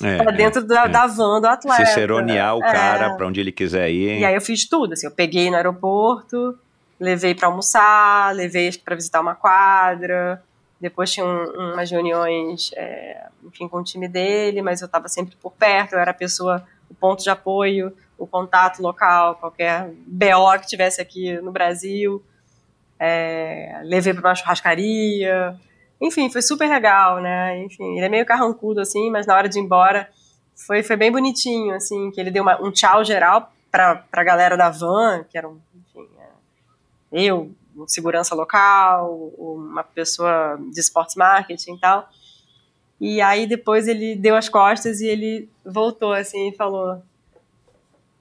é, 0.04 0.24
tá 0.24 0.32
dentro 0.32 0.64
da, 0.64 0.86
é. 0.86 0.88
da 0.88 1.08
van 1.08 1.42
do 1.42 1.48
atleta. 1.48 1.86
Ciceronear 1.88 2.56
o 2.56 2.60
cara 2.60 3.08
é. 3.08 3.10
para 3.18 3.28
onde 3.28 3.40
ele 3.40 3.52
quiser 3.52 3.90
ir. 3.90 4.20
E 4.20 4.26
aí 4.26 4.36
eu 4.36 4.42
fiz 4.42 4.66
tudo, 4.66 4.94
assim, 4.94 5.08
eu 5.08 5.12
peguei 5.12 5.50
no 5.50 5.58
aeroporto, 5.58 6.58
levei 7.00 7.34
para 7.34 7.48
almoçar, 7.48 8.36
levei 8.36 8.72
para 8.78 8.96
visitar 8.96 9.20
uma 9.20 9.34
quadra, 9.34 10.42
depois 10.80 11.12
tinha 11.12 11.26
um, 11.26 11.74
umas 11.74 11.90
reuniões, 11.90 12.70
é, 12.76 13.26
enfim, 13.44 13.68
com 13.68 13.78
o 13.78 13.84
time 13.84 14.08
dele, 14.08 14.62
mas 14.62 14.82
eu 14.82 14.86
estava 14.86 15.08
sempre 15.08 15.36
por 15.42 15.52
perto, 15.52 15.94
eu 15.94 16.00
era 16.00 16.12
a 16.12 16.14
pessoa, 16.14 16.64
o 16.88 16.94
ponto 16.94 17.24
de 17.24 17.30
apoio, 17.32 17.92
o 18.22 18.28
contato 18.28 18.82
local, 18.82 19.36
qualquer 19.36 19.90
BO 20.06 20.60
que 20.60 20.68
tivesse 20.68 21.02
aqui 21.02 21.40
no 21.42 21.52
Brasil 21.52 22.24
é, 23.04 23.82
levei 23.84 24.14
para 24.14 24.30
uma 24.30 24.36
churrascaria. 24.36 25.60
Enfim, 26.00 26.30
foi 26.30 26.44
super 26.44 26.70
legal, 26.70 27.20
né? 27.20 27.58
Enfim, 27.64 27.98
ele 27.98 28.06
é 28.06 28.10
meio 28.10 28.26
carrancudo, 28.28 28.80
assim, 28.80 29.10
mas 29.10 29.26
na 29.26 29.36
hora 29.36 29.50
de 29.50 29.58
ir 29.58 29.64
embora 29.64 30.08
foi, 30.56 30.84
foi 30.84 30.96
bem 30.96 31.12
bonitinho, 31.12 31.74
assim, 31.74 32.12
que 32.12 32.22
ele 32.22 32.30
deu 32.30 32.44
uma, 32.44 32.62
um 32.62 32.70
tchau 32.72 33.04
geral 33.04 33.52
para 33.72 34.06
a 34.12 34.24
galera 34.24 34.56
da 34.56 34.70
van, 34.70 35.24
que 35.24 35.36
eram, 35.36 35.60
enfim, 35.76 36.08
é, 36.20 36.28
eu, 37.12 37.52
segurança 37.88 38.36
local, 38.36 39.34
uma 39.36 39.84
pessoa 39.84 40.60
de 40.72 40.80
sports 40.80 41.16
marketing 41.16 41.74
e 41.74 41.80
tal. 41.80 42.08
E 43.00 43.20
aí 43.20 43.48
depois 43.48 43.88
ele 43.88 44.16
deu 44.16 44.36
as 44.36 44.48
costas 44.48 45.02
e 45.02 45.08
ele 45.08 45.50
voltou 45.66 46.14
assim 46.14 46.50
e 46.50 46.56
falou: 46.56 47.02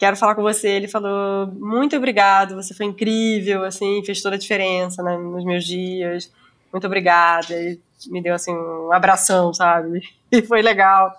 quero 0.00 0.16
falar 0.16 0.34
com 0.34 0.42
você. 0.42 0.68
Ele 0.68 0.88
falou, 0.88 1.46
muito 1.52 1.94
obrigado, 1.96 2.56
você 2.56 2.74
foi 2.74 2.86
incrível, 2.86 3.64
assim, 3.64 4.02
fez 4.04 4.20
toda 4.22 4.34
a 4.34 4.38
diferença 4.38 5.02
né, 5.02 5.16
nos 5.16 5.44
meus 5.44 5.64
dias, 5.64 6.32
muito 6.72 6.86
obrigada. 6.86 7.54
E 7.54 7.78
me 8.08 8.22
deu, 8.22 8.34
assim, 8.34 8.52
um 8.52 8.92
abração, 8.92 9.52
sabe? 9.54 10.00
E 10.32 10.42
foi 10.42 10.62
legal. 10.62 11.12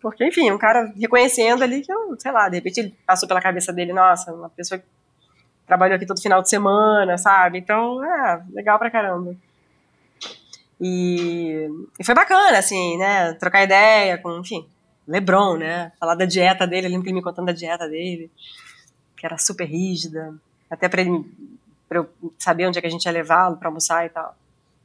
Porque, 0.00 0.24
enfim, 0.26 0.50
um 0.50 0.56
cara 0.56 0.90
reconhecendo 0.98 1.62
ali 1.62 1.82
que 1.82 1.92
eu, 1.92 2.16
sei 2.18 2.32
lá, 2.32 2.48
de 2.48 2.56
repente 2.56 2.80
ele 2.80 2.96
passou 3.06 3.28
pela 3.28 3.40
cabeça 3.40 3.70
dele, 3.70 3.92
nossa, 3.92 4.32
uma 4.32 4.48
pessoa 4.48 4.78
que 4.78 4.86
trabalhou 5.66 5.94
aqui 5.94 6.06
todo 6.06 6.22
final 6.22 6.40
de 6.40 6.48
semana, 6.48 7.18
sabe? 7.18 7.58
Então, 7.58 8.02
é, 8.02 8.42
legal 8.50 8.78
pra 8.78 8.90
caramba. 8.90 9.36
E, 10.80 11.68
e 12.00 12.04
foi 12.04 12.14
bacana, 12.14 12.58
assim, 12.58 12.96
né? 12.96 13.34
Trocar 13.34 13.64
ideia 13.64 14.16
com, 14.16 14.38
enfim, 14.38 14.66
LeBron, 15.06 15.56
né? 15.56 15.92
Falar 15.98 16.14
da 16.14 16.24
dieta 16.24 16.66
dele, 16.66 16.86
eu 16.86 16.90
lembro 16.90 17.04
que 17.04 17.10
ele 17.10 17.16
me 17.16 17.22
contando 17.22 17.46
da 17.46 17.52
dieta 17.52 17.88
dele, 17.88 18.30
que 19.16 19.24
era 19.24 19.38
super 19.38 19.64
rígida, 19.64 20.34
até 20.70 20.88
para 20.88 21.02
ele 21.02 21.24
pra 21.88 21.98
eu 21.98 22.10
saber 22.38 22.66
onde 22.66 22.78
é 22.78 22.80
que 22.80 22.86
a 22.86 22.90
gente 22.90 23.04
ia 23.04 23.12
levá-lo 23.12 23.56
para 23.56 23.68
almoçar 23.68 24.04
e 24.04 24.08
tal. 24.08 24.36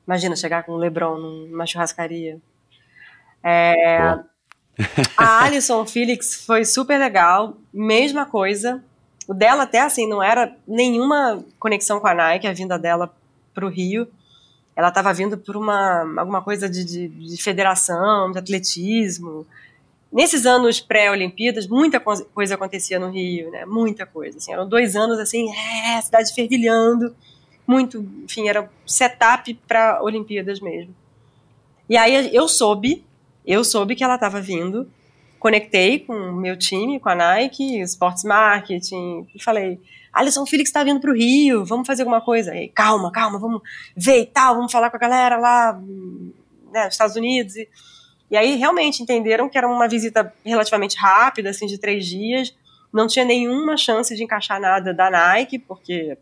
Imagina 0.06 0.36
chegar 0.36 0.64
com 0.64 0.74
o 0.74 0.78
LeBron 0.78 1.18
numa 1.18 1.66
churrascaria. 1.66 2.40
É, 3.44 4.20
a 5.18 5.44
Alison 5.46 5.86
Felix 5.86 6.46
foi 6.46 6.66
super 6.66 6.98
legal, 7.00 7.58
mesma 7.74 8.26
coisa. 8.26 8.84
O 9.28 9.34
dela 9.34 9.64
até 9.64 9.80
assim 9.80 10.08
não 10.08 10.22
era 10.22 10.56
nenhuma 10.68 11.44
conexão 11.60 12.00
com 12.00 12.08
a 12.08 12.14
Nike, 12.14 12.48
a 12.48 12.54
vinda 12.54 12.78
dela 12.78 13.14
para 13.54 13.66
o 13.66 13.70
Rio. 13.70 14.08
Ela 14.76 14.90
estava 14.90 15.14
vindo 15.14 15.38
por 15.38 15.56
uma 15.56 16.02
alguma 16.18 16.42
coisa 16.42 16.70
de, 16.70 16.84
de, 16.84 17.08
de 17.08 17.42
federação, 17.42 18.32
de 18.32 18.40
atletismo. 18.40 19.46
Nesses 20.12 20.46
anos 20.46 20.82
pré-Olimpíadas, 20.82 21.68
muita 21.68 22.00
coisa 22.00 22.56
acontecia 22.56 23.00
no 23.00 23.10
Rio, 23.10 23.50
né? 23.50 23.66
Muita 23.66 24.06
coisa. 24.06 24.38
Assim, 24.38 24.52
eram 24.52 24.68
dois 24.68 24.96
anos 24.96 25.18
assim, 25.20 25.48
é, 25.50 26.02
cidade 26.02 26.34
fervilhando, 26.34 27.16
muito, 27.66 28.06
enfim, 28.24 28.50
era 28.50 28.70
setup 28.86 29.54
para 29.68 30.04
Olimpíadas 30.04 30.60
mesmo. 30.60 30.94
E 31.90 31.96
aí 31.96 32.36
eu 32.36 32.48
soube, 32.48 33.06
eu 33.46 33.64
soube 33.64 33.96
que 33.96 34.04
ela 34.04 34.16
estava 34.16 34.42
vindo, 34.42 34.90
conectei 35.40 36.00
com 36.00 36.14
o 36.14 36.36
meu 36.36 36.58
time, 36.58 37.00
com 37.00 37.10
a 37.10 37.16
Nike, 37.16 37.80
Sports 37.82 38.24
Marketing, 38.26 39.28
e 39.34 39.42
falei, 39.42 39.80
Alisson 40.12 40.46
Felix 40.46 40.70
está 40.70 40.84
vindo 40.84 41.00
para 41.00 41.12
o 41.12 41.16
Rio, 41.16 41.64
vamos 41.66 41.88
fazer 41.88 42.02
alguma 42.02 42.22
coisa. 42.22 42.54
E, 42.56 42.68
calma, 42.68 43.12
calma, 43.12 43.40
vamos 43.40 43.62
ver 43.96 44.22
e 44.22 44.26
tal, 44.26 44.56
vamos 44.56 44.72
falar 44.72 44.90
com 44.90 44.98
a 44.98 45.00
galera 45.00 45.38
lá 45.38 45.82
né, 46.72 46.86
nos 46.86 46.94
Estados 46.94 47.16
Unidos. 47.16 47.56
E, 47.56 47.68
e 48.32 48.38
aí 48.38 48.56
realmente 48.56 49.04
entenderam 49.04 49.50
que 49.50 49.58
era 49.58 49.68
uma 49.68 49.90
visita 49.90 50.34
relativamente 50.46 50.98
rápida, 50.98 51.50
assim, 51.50 51.66
de 51.66 51.78
três 51.78 52.06
dias. 52.06 52.56
Não 52.92 53.06
tinha 53.06 53.26
nenhuma 53.26 53.76
chance 53.76 54.16
de 54.16 54.24
encaixar 54.24 54.58
nada 54.58 54.94
da 54.94 55.12
Nike, 55.12 55.60
porque 55.60 56.18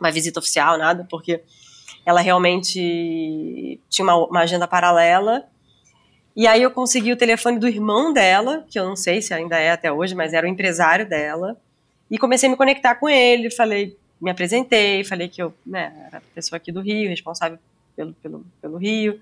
uma 0.00 0.10
visita 0.10 0.40
oficial, 0.40 0.76
nada, 0.76 1.06
porque 1.08 1.40
ela 2.04 2.20
realmente 2.20 3.78
tinha 3.88 4.04
uma, 4.04 4.16
uma, 4.16 4.40
agenda 4.40 4.66
paralela. 4.66 5.44
E 6.34 6.48
aí 6.48 6.62
eu 6.62 6.70
consegui 6.72 7.12
o 7.12 7.16
telefone 7.16 7.60
do 7.60 7.68
irmão 7.68 8.12
dela, 8.12 8.66
que 8.68 8.76
eu 8.76 8.84
não 8.84 8.96
sei 8.96 9.22
se 9.22 9.32
ainda 9.32 9.56
é 9.56 9.70
até 9.70 9.92
hoje, 9.92 10.16
mas 10.16 10.32
era 10.32 10.44
o 10.44 10.50
empresário 10.50 11.08
dela. 11.08 11.56
E 12.10 12.18
comecei 12.18 12.48
a 12.48 12.50
me 12.50 12.56
conectar 12.56 12.96
com 12.96 13.08
ele, 13.08 13.52
falei, 13.52 13.96
me 14.20 14.32
apresentei, 14.32 15.04
falei 15.04 15.28
que 15.28 15.40
eu 15.40 15.54
né, 15.64 15.92
era 16.08 16.20
pessoa 16.34 16.56
aqui 16.56 16.72
do 16.72 16.80
Rio, 16.80 17.08
responsável 17.08 17.56
pelo, 17.94 18.12
pelo, 18.14 18.44
pelo 18.60 18.76
Rio 18.78 19.20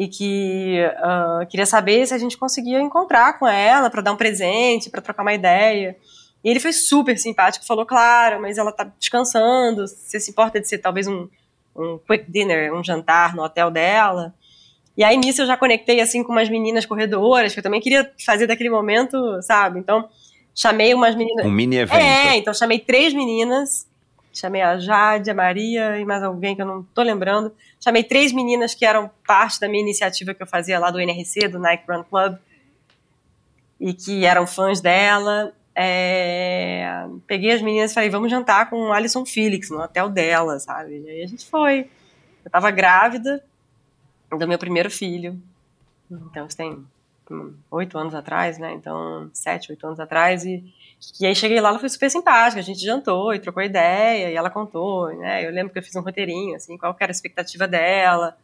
e 0.00 0.08
que 0.08 0.78
uh, 0.96 1.46
queria 1.46 1.66
saber 1.66 2.06
se 2.06 2.14
a 2.14 2.16
gente 2.16 2.38
conseguia 2.38 2.80
encontrar 2.80 3.38
com 3.38 3.46
ela 3.46 3.90
para 3.90 4.00
dar 4.00 4.12
um 4.12 4.16
presente, 4.16 4.88
para 4.88 5.02
trocar 5.02 5.20
uma 5.20 5.34
ideia. 5.34 5.94
E 6.42 6.48
ele 6.48 6.58
foi 6.58 6.72
super 6.72 7.18
simpático, 7.18 7.66
falou, 7.66 7.84
claro, 7.84 8.40
mas 8.40 8.56
ela 8.56 8.72
tá 8.72 8.90
descansando, 8.98 9.86
você 9.86 10.18
se 10.18 10.30
importa 10.30 10.58
de 10.58 10.66
ser 10.66 10.78
talvez 10.78 11.06
um, 11.06 11.28
um 11.76 11.98
quick 11.98 12.24
dinner, 12.32 12.72
um 12.72 12.82
jantar 12.82 13.36
no 13.36 13.42
hotel 13.42 13.70
dela. 13.70 14.32
E 14.96 15.04
aí 15.04 15.18
nisso 15.18 15.42
eu 15.42 15.46
já 15.46 15.54
conectei 15.58 16.00
assim 16.00 16.24
com 16.24 16.32
umas 16.32 16.48
meninas 16.48 16.86
corredoras, 16.86 17.52
que 17.52 17.58
eu 17.58 17.62
também 17.62 17.82
queria 17.82 18.10
fazer 18.24 18.46
daquele 18.46 18.70
momento, 18.70 19.18
sabe? 19.42 19.78
Então 19.78 20.08
chamei 20.54 20.94
umas 20.94 21.14
meninas. 21.14 21.44
Um 21.44 21.50
mini 21.50 21.76
evento. 21.76 22.00
É, 22.00 22.38
então 22.38 22.54
chamei 22.54 22.78
três 22.78 23.12
meninas 23.12 23.86
Chamei 24.32 24.62
a 24.62 24.78
Jade, 24.78 25.30
a 25.30 25.34
Maria 25.34 25.98
e 25.98 26.04
mais 26.04 26.22
alguém 26.22 26.54
que 26.54 26.62
eu 26.62 26.66
não 26.66 26.82
tô 26.82 27.02
lembrando. 27.02 27.54
Chamei 27.80 28.04
três 28.04 28.32
meninas 28.32 28.74
que 28.74 28.84
eram 28.84 29.10
parte 29.26 29.58
da 29.58 29.68
minha 29.68 29.82
iniciativa 29.82 30.32
que 30.32 30.42
eu 30.42 30.46
fazia 30.46 30.78
lá 30.78 30.90
do 30.90 31.00
NRC, 31.00 31.48
do 31.48 31.58
Nike 31.58 31.84
Run 31.88 32.04
Club, 32.04 32.36
e 33.80 33.92
que 33.92 34.24
eram 34.24 34.46
fãs 34.46 34.80
dela. 34.80 35.52
É... 35.74 37.06
Peguei 37.26 37.52
as 37.52 37.62
meninas 37.62 37.90
e 37.90 37.94
falei, 37.94 38.10
vamos 38.10 38.30
jantar 38.30 38.70
com 38.70 38.76
o 38.88 38.92
Alison 38.92 39.24
Felix 39.26 39.70
no 39.70 39.80
hotel 39.80 40.08
dela, 40.08 40.58
sabe? 40.60 41.00
E 41.00 41.08
aí 41.08 41.22
a 41.22 41.26
gente 41.26 41.46
foi. 41.46 41.90
Eu 42.44 42.50
tava 42.50 42.70
grávida 42.70 43.42
do 44.30 44.46
meu 44.46 44.58
primeiro 44.58 44.90
filho. 44.90 45.40
Então, 46.10 46.46
isso 46.46 46.56
tem 46.56 46.84
oito 47.70 47.98
anos 47.98 48.14
atrás, 48.14 48.58
né? 48.58 48.72
Então, 48.72 49.30
sete, 49.32 49.70
oito 49.70 49.86
anos 49.86 50.00
atrás. 50.00 50.44
E 50.44 50.64
e 51.20 51.26
aí 51.26 51.34
cheguei 51.34 51.60
lá, 51.60 51.70
ela 51.70 51.78
foi 51.78 51.88
super 51.88 52.10
simpática, 52.10 52.60
a 52.60 52.64
gente 52.64 52.80
jantou 52.80 53.34
e 53.34 53.38
trocou 53.38 53.62
ideia, 53.62 54.30
e 54.30 54.34
ela 54.34 54.50
contou, 54.50 55.08
né? 55.16 55.46
Eu 55.46 55.50
lembro 55.50 55.72
que 55.72 55.78
eu 55.78 55.82
fiz 55.82 55.94
um 55.96 56.02
roteirinho, 56.02 56.56
assim, 56.56 56.76
qual 56.76 56.94
era 57.00 57.10
a 57.10 57.12
expectativa 57.12 57.66
dela. 57.66 58.36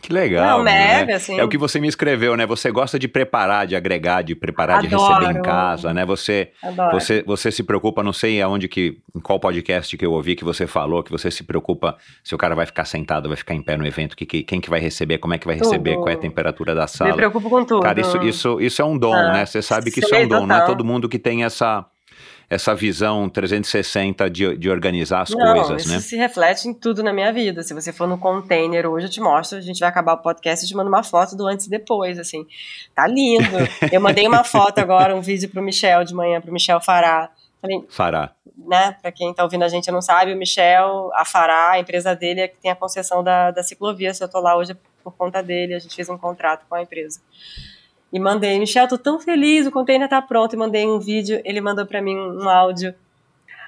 Que 0.00 0.12
legal. 0.12 0.58
Não, 0.58 0.64
né? 0.64 0.98
mega, 0.98 1.16
assim. 1.16 1.38
É 1.38 1.42
o 1.42 1.48
que 1.48 1.58
você 1.58 1.80
me 1.80 1.88
escreveu, 1.88 2.36
né? 2.36 2.46
Você 2.46 2.70
gosta 2.70 2.98
de 2.98 3.08
preparar, 3.08 3.66
de 3.66 3.74
agregar, 3.74 4.22
de 4.22 4.34
preparar, 4.34 4.78
Adoro. 4.78 4.88
de 4.88 4.96
receber 4.96 5.38
em 5.38 5.42
casa, 5.42 5.92
né? 5.92 6.04
Você, 6.04 6.52
você, 6.92 7.22
você 7.26 7.50
se 7.50 7.62
preocupa, 7.62 8.02
não 8.02 8.12
sei 8.12 8.40
aonde 8.40 8.68
que, 8.68 8.98
em 9.14 9.20
qual 9.20 9.40
podcast 9.40 9.96
que 9.96 10.06
eu 10.06 10.12
ouvi 10.12 10.36
que 10.36 10.44
você 10.44 10.66
falou, 10.66 11.02
que 11.02 11.10
você 11.10 11.30
se 11.30 11.42
preocupa 11.42 11.96
se 12.22 12.34
o 12.34 12.38
cara 12.38 12.54
vai 12.54 12.66
ficar 12.66 12.84
sentado, 12.84 13.28
vai 13.28 13.36
ficar 13.36 13.54
em 13.54 13.62
pé 13.62 13.76
no 13.76 13.86
evento, 13.86 14.16
que, 14.16 14.26
que 14.26 14.42
quem 14.42 14.60
que 14.60 14.70
vai 14.70 14.78
receber, 14.78 15.18
como 15.18 15.34
é 15.34 15.38
que 15.38 15.46
vai 15.46 15.56
tudo. 15.56 15.70
receber, 15.70 15.96
qual 15.96 16.08
é 16.08 16.12
a 16.12 16.18
temperatura 16.18 16.74
da 16.74 16.86
sala. 16.86 17.10
Me 17.10 17.16
preocupo 17.16 17.50
com 17.50 17.64
tudo. 17.64 17.82
Cara, 17.82 18.00
isso, 18.00 18.22
isso, 18.22 18.60
isso 18.60 18.82
é 18.82 18.84
um 18.84 18.96
dom, 18.96 19.14
ah, 19.14 19.32
né? 19.32 19.46
Você 19.46 19.60
sabe 19.60 19.90
que 19.90 20.00
isso 20.00 20.14
é 20.14 20.24
um 20.24 20.28
dom, 20.28 20.40
total. 20.42 20.46
não 20.46 20.56
é 20.56 20.66
todo 20.66 20.84
mundo 20.84 21.08
que 21.08 21.18
tem 21.18 21.42
essa 21.42 21.84
essa 22.48 22.74
visão 22.74 23.28
360 23.28 24.30
de, 24.30 24.56
de 24.56 24.70
organizar 24.70 25.22
as 25.22 25.30
Não, 25.30 25.54
coisas, 25.54 25.82
isso 25.82 25.92
né? 25.92 26.00
se 26.00 26.16
reflete 26.16 26.68
em 26.68 26.74
tudo 26.74 27.02
na 27.02 27.12
minha 27.12 27.32
vida. 27.32 27.62
Se 27.62 27.74
você 27.74 27.92
for 27.92 28.06
no 28.06 28.16
container 28.16 28.86
hoje, 28.86 29.06
eu 29.06 29.10
te 29.10 29.20
mostro, 29.20 29.58
a 29.58 29.60
gente 29.60 29.80
vai 29.80 29.88
acabar 29.88 30.14
o 30.14 30.18
podcast 30.18 30.64
e 30.64 30.68
te 30.68 30.74
mando 30.74 30.88
uma 30.88 31.02
foto 31.02 31.36
do 31.36 31.46
antes 31.46 31.66
e 31.66 31.70
depois, 31.70 32.18
assim. 32.18 32.46
Tá 32.94 33.06
lindo. 33.06 33.44
eu 33.90 34.00
mandei 34.00 34.26
uma 34.28 34.44
foto 34.44 34.78
agora, 34.78 35.14
um 35.14 35.20
vídeo 35.20 35.48
pro 35.48 35.62
Michel 35.62 36.04
de 36.04 36.14
manhã, 36.14 36.40
pro 36.40 36.52
Michel 36.52 36.80
Fará. 36.80 37.30
Falei, 37.60 37.84
Fará. 37.88 38.32
Né, 38.56 38.96
pra 39.02 39.12
quem 39.12 39.34
tá 39.34 39.42
ouvindo 39.42 39.64
a 39.64 39.68
gente 39.68 39.90
não 39.90 40.00
sabe, 40.00 40.32
o 40.32 40.36
Michel, 40.36 41.10
a 41.14 41.24
Fará, 41.24 41.72
a 41.72 41.78
empresa 41.78 42.14
dele 42.14 42.40
é 42.40 42.48
que 42.48 42.56
tem 42.56 42.70
a 42.70 42.76
concessão 42.76 43.22
da, 43.22 43.50
da 43.50 43.62
ciclovia. 43.62 44.14
Se 44.14 44.22
eu 44.22 44.28
tô 44.28 44.40
lá 44.40 44.56
hoje 44.56 44.72
é 44.72 44.76
por 45.04 45.12
conta 45.12 45.42
dele, 45.42 45.74
a 45.74 45.78
gente 45.78 45.94
fez 45.94 46.08
um 46.08 46.18
contrato 46.18 46.64
com 46.68 46.74
a 46.74 46.82
empresa. 46.82 47.20
E 48.16 48.18
mandei, 48.18 48.58
Michel, 48.58 48.88
tô 48.88 48.96
tão 48.96 49.20
feliz, 49.20 49.66
o 49.66 49.70
container 49.70 50.08
tá 50.08 50.22
pronto. 50.22 50.54
E 50.54 50.58
mandei 50.58 50.86
um 50.86 50.98
vídeo, 50.98 51.38
ele 51.44 51.60
mandou 51.60 51.84
para 51.84 52.00
mim 52.00 52.16
um 52.16 52.48
áudio. 52.48 52.94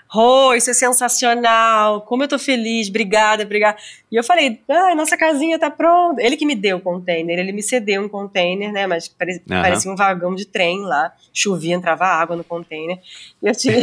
Rô, 0.09 0.55
isso 0.55 0.71
é 0.71 0.73
sensacional, 0.73 2.01
como 2.01 2.23
eu 2.23 2.29
tô 2.29 2.39
feliz, 2.39 2.89
obrigada, 2.89 3.43
obrigada. 3.43 3.77
E 4.11 4.17
eu 4.17 4.25
falei, 4.25 4.59
ah, 4.67 4.95
nossa 4.95 5.19
casinha 5.19 5.59
tá 5.59 5.71
pronta. 5.71 6.23
Ele 6.23 6.35
que 6.35 6.47
me 6.47 6.55
deu 6.55 6.79
o 6.79 6.81
container, 6.81 7.39
ele 7.39 7.53
me 7.53 7.63
cedeu 7.63 8.01
um 8.01 8.09
container, 8.09 8.73
né, 8.73 8.87
mas 8.87 9.07
parecia, 9.07 9.43
uhum. 9.43 9.61
parecia 9.61 9.93
um 9.93 9.95
vagão 9.95 10.35
de 10.35 10.47
trem 10.47 10.81
lá, 10.81 11.13
chovia, 11.31 11.75
entrava 11.75 12.07
água 12.07 12.35
no 12.37 12.43
container. 12.43 12.99
E 13.43 13.49
eu 13.49 13.55
tive, 13.55 13.83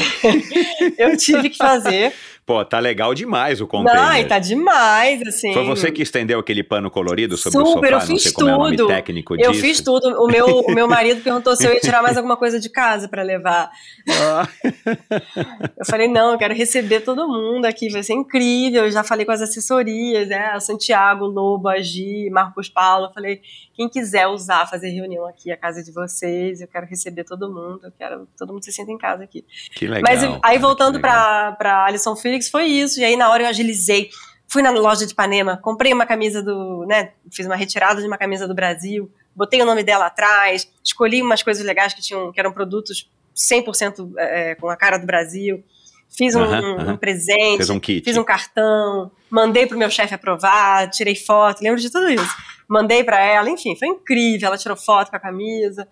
eu 0.97 1.15
tive 1.15 1.51
que 1.51 1.57
fazer 1.57 2.11
Pô, 2.45 2.63
tá 2.63 2.77
legal 2.77 3.11
demais 3.15 3.59
o 3.59 3.65
container. 3.65 4.21
Não, 4.21 4.27
tá 4.27 4.37
demais, 4.37 5.19
assim. 5.23 5.51
Foi 5.51 5.65
você 5.65 5.91
que 5.91 6.03
estendeu 6.03 6.39
aquele 6.39 6.63
pano 6.63 6.91
colorido 6.91 7.35
sobre 7.37 7.57
Super, 7.57 7.95
o 7.95 7.99
sofá? 7.99 8.03
eu 8.03 8.07
fiz 8.07 8.31
tudo. 8.31 8.49
é 8.49 8.83
o 8.83 8.87
técnico 8.87 9.35
disso. 9.35 9.49
Eu 9.49 9.53
fiz 9.55 9.81
tudo. 9.81 10.09
O 10.23 10.27
meu, 10.27 10.59
o 10.59 10.71
meu 10.71 10.87
marido 10.87 11.21
perguntou 11.23 11.55
se 11.55 11.65
eu 11.65 11.73
ia 11.73 11.79
tirar 11.79 12.03
mais 12.03 12.15
alguma 12.17 12.37
coisa 12.37 12.59
de 12.59 12.69
casa 12.69 13.09
para 13.09 13.23
levar. 13.23 13.71
Ah. 14.07 14.47
eu 15.75 15.85
falei, 15.87 16.07
não, 16.07 16.33
eu 16.33 16.37
quero 16.37 16.53
receber 16.53 16.99
todo 16.99 17.27
mundo 17.27 17.65
aqui, 17.65 17.89
vai 17.89 18.03
ser 18.03 18.13
incrível. 18.13 18.85
Eu 18.85 18.91
já 18.91 19.03
falei 19.03 19.25
com 19.25 19.31
as 19.31 19.41
assessorias, 19.41 20.27
né? 20.27 20.59
Santiago, 20.59 21.25
Lobo, 21.25 21.67
Agi, 21.67 22.29
Marcos 22.29 22.69
Paulo. 22.69 23.07
Eu 23.07 23.11
falei, 23.11 23.41
quem 23.75 23.89
quiser 23.89 24.27
usar, 24.27 24.65
fazer 24.67 24.89
reunião 24.89 25.25
aqui, 25.27 25.51
a 25.51 25.57
casa 25.57 25.83
de 25.83 25.91
vocês, 25.91 26.61
eu 26.61 26.67
quero 26.67 26.85
receber 26.85 27.25
todo 27.25 27.51
mundo, 27.51 27.81
eu 27.83 27.91
quero 27.91 28.27
todo 28.37 28.53
mundo 28.53 28.63
se 28.63 28.71
senta 28.71 28.91
em 28.91 28.97
casa 28.97 29.23
aqui. 29.23 29.43
Que 29.75 29.85
legal. 29.85 30.03
Mas 30.03 30.39
aí 30.41 30.57
voltando 30.57 30.99
para 30.99 31.85
Alison 31.85 32.15
Felix, 32.35 32.49
foi 32.49 32.65
isso. 32.65 32.99
E 32.99 33.05
aí 33.05 33.15
na 33.15 33.29
hora 33.29 33.43
eu 33.43 33.47
agilizei. 33.47 34.09
Fui 34.47 34.61
na 34.61 34.69
loja 34.69 35.05
de 35.05 35.13
Ipanema, 35.13 35.57
comprei 35.57 35.91
uma 35.91 36.05
camisa 36.05 36.41
do, 36.41 36.85
né, 36.85 37.13
fiz 37.31 37.45
uma 37.47 37.55
retirada 37.55 37.99
de 37.99 38.07
uma 38.07 38.17
camisa 38.17 38.47
do 38.47 38.53
Brasil, 38.53 39.11
botei 39.35 39.59
o 39.59 39.65
nome 39.65 39.83
dela 39.83 40.05
atrás, 40.05 40.71
escolhi 40.83 41.19
umas 41.19 41.41
coisas 41.41 41.65
legais 41.65 41.95
que 41.95 42.01
tinham, 42.01 42.31
que 42.31 42.39
eram 42.39 42.51
produtos 42.53 43.09
100% 43.35 44.13
é, 44.17 44.55
com 44.55 44.69
a 44.69 44.77
cara 44.77 44.97
do 44.97 45.05
Brasil. 45.05 45.63
Fiz 46.07 46.35
um, 46.35 46.43
um, 46.43 46.91
um 46.91 46.97
presente, 46.97 47.57
Fez 47.57 47.69
um 47.71 47.79
kit. 47.79 48.03
fiz 48.05 48.15
um 48.15 48.23
cartão, 48.23 49.11
mandei 49.29 49.65
pro 49.65 49.77
meu 49.77 49.89
chefe 49.89 50.13
aprovar, 50.13 50.89
tirei 50.91 51.15
foto, 51.15 51.61
lembro 51.61 51.81
de 51.81 51.91
tudo 51.91 52.07
isso. 52.07 52.35
Mandei 52.67 53.03
para 53.03 53.19
ela, 53.19 53.49
enfim, 53.49 53.75
foi 53.75 53.87
incrível. 53.87 54.47
Ela 54.47 54.57
tirou 54.57 54.77
foto 54.77 55.09
com 55.09 55.17
a 55.17 55.19
camisa. 55.19 55.87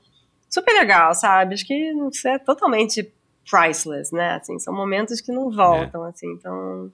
Super 0.48 0.74
legal, 0.74 1.14
sabe? 1.16 1.56
Acho 1.56 1.66
que 1.66 1.92
isso 2.12 2.28
é 2.28 2.38
totalmente 2.38 3.12
priceless, 3.50 4.14
né? 4.14 4.36
Assim, 4.36 4.60
são 4.60 4.74
momentos 4.74 5.22
que 5.22 5.32
não 5.32 5.52
voltam, 5.52 6.06
é. 6.06 6.10
assim, 6.10 6.32
então 6.32 6.92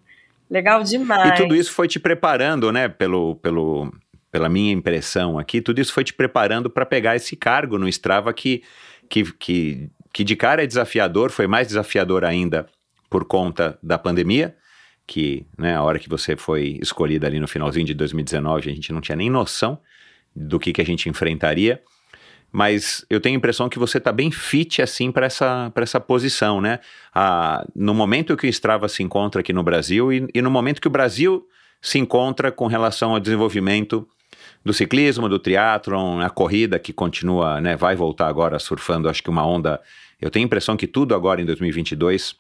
legal 0.50 0.84
demais. 0.84 1.30
E 1.30 1.44
tudo 1.44 1.56
isso 1.56 1.72
foi 1.72 1.88
te 1.88 2.00
preparando, 2.00 2.72
né, 2.72 2.88
pelo, 2.88 3.36
pelo, 3.36 3.94
pela 4.32 4.50
minha 4.50 4.72
impressão 4.72 5.38
aqui, 5.38 5.62
tudo 5.62 5.80
isso 5.80 5.94
foi 5.94 6.04
te 6.04 6.14
preparando 6.14 6.70
para 6.70 6.86
pegar 6.86 7.16
esse 7.16 7.36
cargo 7.36 7.78
no 7.78 7.88
Strava 7.88 8.34
que, 8.34 8.64
que, 9.08 9.32
que, 9.34 9.90
que 10.12 10.24
de 10.24 10.36
cara 10.36 10.64
é 10.64 10.68
desafiador, 10.68 11.30
foi 11.30 11.48
mais 11.48 11.68
desafiador 11.68 12.26
ainda 12.26 12.66
por 13.10 13.26
conta 13.26 13.78
da 13.82 13.98
pandemia, 13.98 14.56
que 15.06 15.46
né, 15.58 15.76
a 15.76 15.82
hora 15.82 15.98
que 15.98 16.08
você 16.08 16.36
foi 16.36 16.80
escolhida 16.82 17.26
ali 17.26 17.40
no 17.40 17.48
finalzinho 17.48 17.86
de 17.86 17.94
2019, 17.96 18.70
a 18.70 18.74
gente 18.74 18.94
não 18.94 19.02
tinha 19.02 19.16
nem 19.16 19.30
noção 19.30 19.80
do 20.36 20.60
que, 20.60 20.72
que 20.72 20.82
a 20.82 20.86
gente 20.86 21.10
enfrentaria. 21.10 21.82
Mas 22.52 23.06
eu 23.10 23.22
tenho 23.22 23.36
a 23.36 23.38
impressão 23.38 23.70
que 23.70 23.78
você 23.78 24.00
está 24.00 24.12
bem 24.12 24.32
fit 24.32 24.82
assim 24.82 25.12
para 25.12 25.26
essa, 25.26 25.72
essa 25.76 26.00
posição, 26.00 26.60
né? 26.60 26.80
Ah, 27.14 27.66
no 27.76 27.94
momento 27.94 28.36
que 28.36 28.48
o 28.48 28.50
Strava 28.50 28.88
se 28.88 29.04
encontra 29.04 29.42
aqui 29.42 29.54
no 29.54 29.64
Brasil 29.64 30.12
e, 30.12 30.28
e 30.34 30.42
no 30.42 30.50
momento 30.50 30.82
que 30.82 30.88
o 30.88 30.92
Brasil 30.92 31.46
se 31.82 32.00
encontra 32.00 32.52
com 32.52 32.68
relação 32.68 33.12
ao 33.12 33.20
desenvolvimento 33.20 34.08
do 34.64 34.74
ciclismo, 34.74 35.30
do 35.30 35.40
triatlon, 35.40 36.20
a 36.20 36.30
corrida 36.30 36.78
que 36.78 36.92
continua, 36.92 37.62
né, 37.62 37.76
vai 37.76 37.96
voltar 37.96 38.28
agora 38.28 38.60
surfando, 38.60 39.10
acho 39.10 39.24
que 39.24 39.30
uma 39.30 39.46
onda. 39.46 39.80
Eu 40.20 40.30
tenho 40.30 40.46
a 40.46 40.48
impressão 40.48 40.76
que 40.76 40.88
tudo 40.88 41.16
agora 41.16 41.42
em 41.42 41.46
2022 41.46 42.36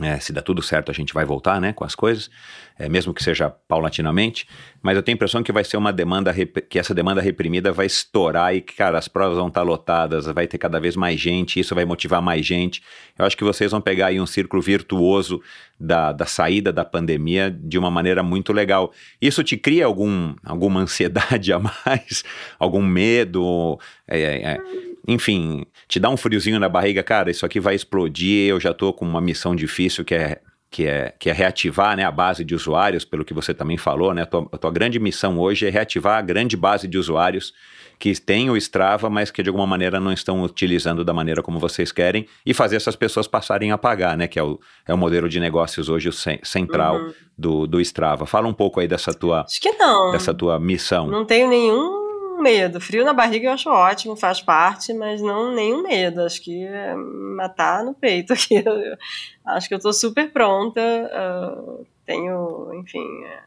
é, 0.00 0.18
se 0.18 0.32
dá 0.32 0.42
tudo 0.42 0.60
certo, 0.60 0.90
a 0.90 0.94
gente 0.94 1.14
vai 1.14 1.24
voltar 1.24 1.60
né, 1.60 1.72
com 1.72 1.84
as 1.84 1.94
coisas, 1.94 2.28
é, 2.76 2.88
mesmo 2.88 3.14
que 3.14 3.22
seja 3.22 3.48
paulatinamente, 3.48 4.46
mas 4.82 4.96
eu 4.96 5.02
tenho 5.04 5.14
a 5.14 5.16
impressão 5.16 5.40
que 5.40 5.52
vai 5.52 5.62
ser 5.62 5.76
uma 5.76 5.92
demanda, 5.92 6.34
que 6.68 6.80
essa 6.80 6.92
demanda 6.92 7.20
reprimida 7.20 7.70
vai 7.70 7.86
estourar 7.86 8.54
e 8.54 8.60
que, 8.60 8.74
cara, 8.74 8.98
as 8.98 9.06
provas 9.06 9.38
vão 9.38 9.46
estar 9.46 9.62
lotadas, 9.62 10.26
vai 10.26 10.48
ter 10.48 10.58
cada 10.58 10.80
vez 10.80 10.96
mais 10.96 11.20
gente, 11.20 11.60
isso 11.60 11.76
vai 11.76 11.84
motivar 11.84 12.20
mais 12.20 12.44
gente. 12.44 12.82
Eu 13.16 13.24
acho 13.24 13.36
que 13.36 13.44
vocês 13.44 13.70
vão 13.70 13.80
pegar 13.80 14.08
aí 14.08 14.20
um 14.20 14.26
círculo 14.26 14.60
virtuoso 14.60 15.40
da, 15.78 16.10
da 16.10 16.26
saída 16.26 16.72
da 16.72 16.84
pandemia 16.84 17.48
de 17.50 17.78
uma 17.78 17.90
maneira 17.90 18.22
muito 18.22 18.52
legal. 18.52 18.92
Isso 19.22 19.44
te 19.44 19.56
cria 19.56 19.86
algum, 19.86 20.34
alguma 20.44 20.80
ansiedade 20.80 21.52
a 21.52 21.60
mais, 21.60 22.24
algum 22.58 22.82
medo? 22.82 23.78
É, 24.08 24.20
é, 24.20 24.42
é 24.54 24.93
enfim, 25.06 25.64
te 25.88 26.00
dá 26.00 26.08
um 26.08 26.16
friozinho 26.16 26.58
na 26.58 26.68
barriga, 26.68 27.02
cara, 27.02 27.30
isso 27.30 27.44
aqui 27.44 27.60
vai 27.60 27.74
explodir, 27.74 28.48
eu 28.48 28.58
já 28.58 28.72
tô 28.72 28.92
com 28.92 29.04
uma 29.04 29.20
missão 29.20 29.54
difícil 29.54 30.04
que 30.04 30.14
é 30.14 30.40
que 30.74 30.88
é, 30.88 31.14
que 31.20 31.30
é 31.30 31.32
reativar 31.32 31.96
né, 31.96 32.04
a 32.04 32.10
base 32.10 32.44
de 32.44 32.52
usuários, 32.52 33.04
pelo 33.04 33.24
que 33.24 33.32
você 33.32 33.54
também 33.54 33.76
falou, 33.76 34.12
né? 34.12 34.22
A 34.22 34.26
tua, 34.26 34.48
a 34.50 34.58
tua 34.58 34.72
grande 34.72 34.98
missão 34.98 35.38
hoje 35.38 35.64
é 35.68 35.70
reativar 35.70 36.18
a 36.18 36.20
grande 36.20 36.56
base 36.56 36.88
de 36.88 36.98
usuários 36.98 37.54
que 37.96 38.12
têm 38.20 38.50
o 38.50 38.56
Strava, 38.56 39.08
mas 39.08 39.30
que 39.30 39.40
de 39.40 39.48
alguma 39.48 39.68
maneira 39.68 40.00
não 40.00 40.12
estão 40.12 40.42
utilizando 40.42 41.04
da 41.04 41.12
maneira 41.12 41.44
como 41.44 41.60
vocês 41.60 41.92
querem, 41.92 42.26
e 42.44 42.52
fazer 42.52 42.74
essas 42.74 42.96
pessoas 42.96 43.28
passarem 43.28 43.70
a 43.70 43.78
pagar, 43.78 44.16
né? 44.16 44.26
Que 44.26 44.36
é 44.36 44.42
o, 44.42 44.58
é 44.84 44.92
o 44.92 44.98
modelo 44.98 45.28
de 45.28 45.38
negócios 45.38 45.88
hoje 45.88 46.10
central 46.42 46.96
uhum. 46.96 47.12
do, 47.38 47.66
do 47.68 47.80
Strava. 47.80 48.26
Fala 48.26 48.48
um 48.48 48.52
pouco 48.52 48.80
aí 48.80 48.88
dessa 48.88 49.14
tua, 49.14 49.42
Acho 49.42 49.60
que 49.60 49.70
não. 49.74 50.10
dessa 50.10 50.34
tua 50.34 50.58
missão. 50.58 51.06
Não 51.06 51.24
tenho 51.24 51.48
nenhum 51.48 52.03
medo. 52.44 52.80
Frio 52.80 53.04
na 53.04 53.12
barriga 53.12 53.48
eu 53.48 53.52
acho 53.52 53.70
ótimo, 53.70 54.14
faz 54.14 54.40
parte, 54.40 54.92
mas 54.92 55.20
não 55.20 55.52
nenhum 55.52 55.82
medo. 55.82 56.20
Acho 56.20 56.40
que 56.42 56.64
é 56.64 56.94
matar 56.94 57.82
no 57.82 57.94
peito 57.94 58.32
aqui. 58.32 58.62
Acho 59.44 59.68
que 59.68 59.74
eu 59.74 59.80
tô 59.80 59.92
super 59.92 60.30
pronta. 60.30 60.80
Uh, 60.80 61.86
tenho, 62.06 62.70
enfim, 62.74 63.24
é, 63.24 63.42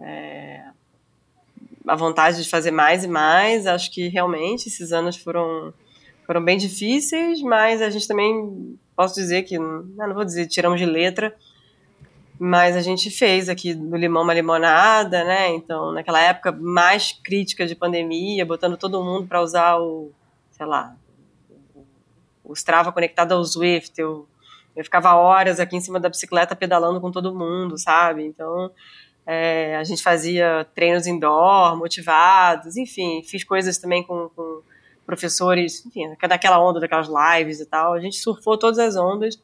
é, 0.00 0.64
a 1.86 1.96
vontade 1.96 2.42
de 2.42 2.48
fazer 2.48 2.70
mais 2.70 3.04
e 3.04 3.08
mais. 3.08 3.66
Acho 3.66 3.90
que 3.90 4.08
realmente 4.08 4.68
esses 4.68 4.92
anos 4.92 5.16
foram, 5.16 5.74
foram 6.26 6.42
bem 6.42 6.56
difíceis, 6.56 7.42
mas 7.42 7.82
a 7.82 7.90
gente 7.90 8.08
também 8.08 8.78
posso 8.96 9.14
dizer 9.14 9.42
que, 9.42 9.58
não 9.58 10.14
vou 10.14 10.24
dizer 10.24 10.46
tiramos 10.46 10.78
de 10.78 10.86
letra, 10.86 11.34
mas 12.44 12.76
a 12.76 12.80
gente 12.80 13.08
fez 13.08 13.48
aqui 13.48 13.72
do 13.72 13.96
limão 13.96 14.24
uma 14.24 14.34
limonada, 14.34 15.22
né? 15.22 15.50
Então, 15.50 15.92
naquela 15.92 16.20
época 16.20 16.50
mais 16.50 17.12
crítica 17.12 17.64
de 17.64 17.76
pandemia, 17.76 18.44
botando 18.44 18.76
todo 18.76 19.04
mundo 19.04 19.28
para 19.28 19.40
usar 19.40 19.78
o, 19.78 20.10
sei 20.50 20.66
lá, 20.66 20.96
o 22.42 22.52
Strava 22.52 22.90
conectado 22.90 23.30
ao 23.30 23.44
Swift. 23.44 23.96
Eu, 23.96 24.26
eu 24.74 24.82
ficava 24.82 25.14
horas 25.14 25.60
aqui 25.60 25.76
em 25.76 25.80
cima 25.80 26.00
da 26.00 26.08
bicicleta 26.08 26.56
pedalando 26.56 27.00
com 27.00 27.12
todo 27.12 27.32
mundo, 27.32 27.78
sabe? 27.78 28.24
Então, 28.24 28.72
é, 29.24 29.76
a 29.76 29.84
gente 29.84 30.02
fazia 30.02 30.66
treinos 30.74 31.06
indoor, 31.06 31.76
motivados, 31.76 32.76
enfim, 32.76 33.22
fiz 33.22 33.44
coisas 33.44 33.78
também 33.78 34.02
com, 34.02 34.28
com 34.34 34.62
professores, 35.06 35.86
enfim, 35.86 36.12
daquela 36.28 36.60
onda, 36.60 36.80
daquelas 36.80 37.06
lives 37.06 37.60
e 37.60 37.66
tal. 37.66 37.92
A 37.92 38.00
gente 38.00 38.16
surfou 38.16 38.58
todas 38.58 38.80
as 38.80 38.96
ondas 38.96 39.40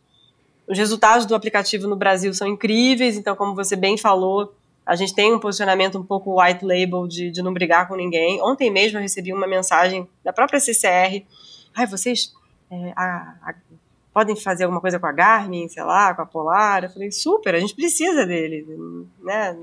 os 0.69 0.77
resultados 0.77 1.25
do 1.25 1.35
aplicativo 1.35 1.89
no 1.89 1.97
Brasil 1.97 2.33
são 2.35 2.47
incríveis, 2.47 3.17
então, 3.17 3.35
como 3.35 3.55
você 3.55 3.75
bem 3.75 3.97
falou, 3.97 4.55
a 4.85 4.95
gente 4.95 5.15
tem 5.15 5.33
um 5.33 5.39
posicionamento 5.39 5.99
um 5.99 6.05
pouco 6.05 6.41
white 6.41 6.65
label 6.65 7.07
de, 7.07 7.31
de 7.31 7.43
não 7.43 7.53
brigar 7.53 7.89
com 7.89 7.95
ninguém. 7.95 8.41
Ontem 8.43 8.71
mesmo 8.71 8.99
eu 8.99 9.03
recebi 9.03 9.33
uma 9.33 9.47
mensagem 9.47 10.09
da 10.25 10.33
própria 10.33 10.61
CCR. 10.61 11.25
Ai, 11.75 11.87
vocês 11.87 12.33
é, 12.71 12.93
a, 12.97 13.35
a, 13.43 13.55
podem 14.13 14.37
fazer 14.37 14.65
alguma 14.65 14.81
coisa 14.81 14.99
com 14.99 15.07
a 15.07 15.13
Garmin, 15.13 15.69
sei 15.69 15.83
lá, 15.83 16.15
com 16.15 16.23
a 16.23 16.27
Polar? 16.27 16.85
Eu 16.85 16.91
falei, 16.91 17.11
super, 17.11 17.55
a 17.55 17.61
gente 17.61 17.75
precisa 17.75 18.27
dele, 18.27 18.67
né? 19.23 19.57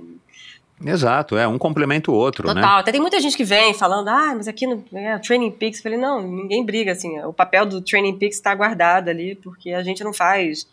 Exato, 0.84 1.38
é 1.38 1.48
um 1.48 1.58
complemento 1.58 2.12
o 2.12 2.16
outro, 2.16 2.48
Total. 2.48 2.62
né? 2.62 2.68
Até 2.68 2.92
tem 2.92 3.00
muita 3.00 3.20
gente 3.20 3.38
que 3.38 3.46
vem 3.46 3.74
falando, 3.74 4.10
ah, 4.10 4.34
mas 4.36 4.48
aqui 4.48 4.68
no 4.68 4.84
é, 4.94 5.18
Training 5.20 5.52
Peaks, 5.52 5.80
eu 5.80 5.84
falei, 5.84 5.98
não, 5.98 6.22
ninguém 6.22 6.66
briga, 6.66 6.92
assim, 6.92 7.18
o 7.22 7.32
papel 7.32 7.66
do 7.66 7.82
Training 7.82 8.18
Peaks 8.18 8.38
está 8.38 8.54
guardado 8.54 9.10
ali, 9.10 9.36
porque 9.36 9.72
a 9.72 9.82
gente 9.82 10.04
não 10.04 10.14
faz 10.14 10.68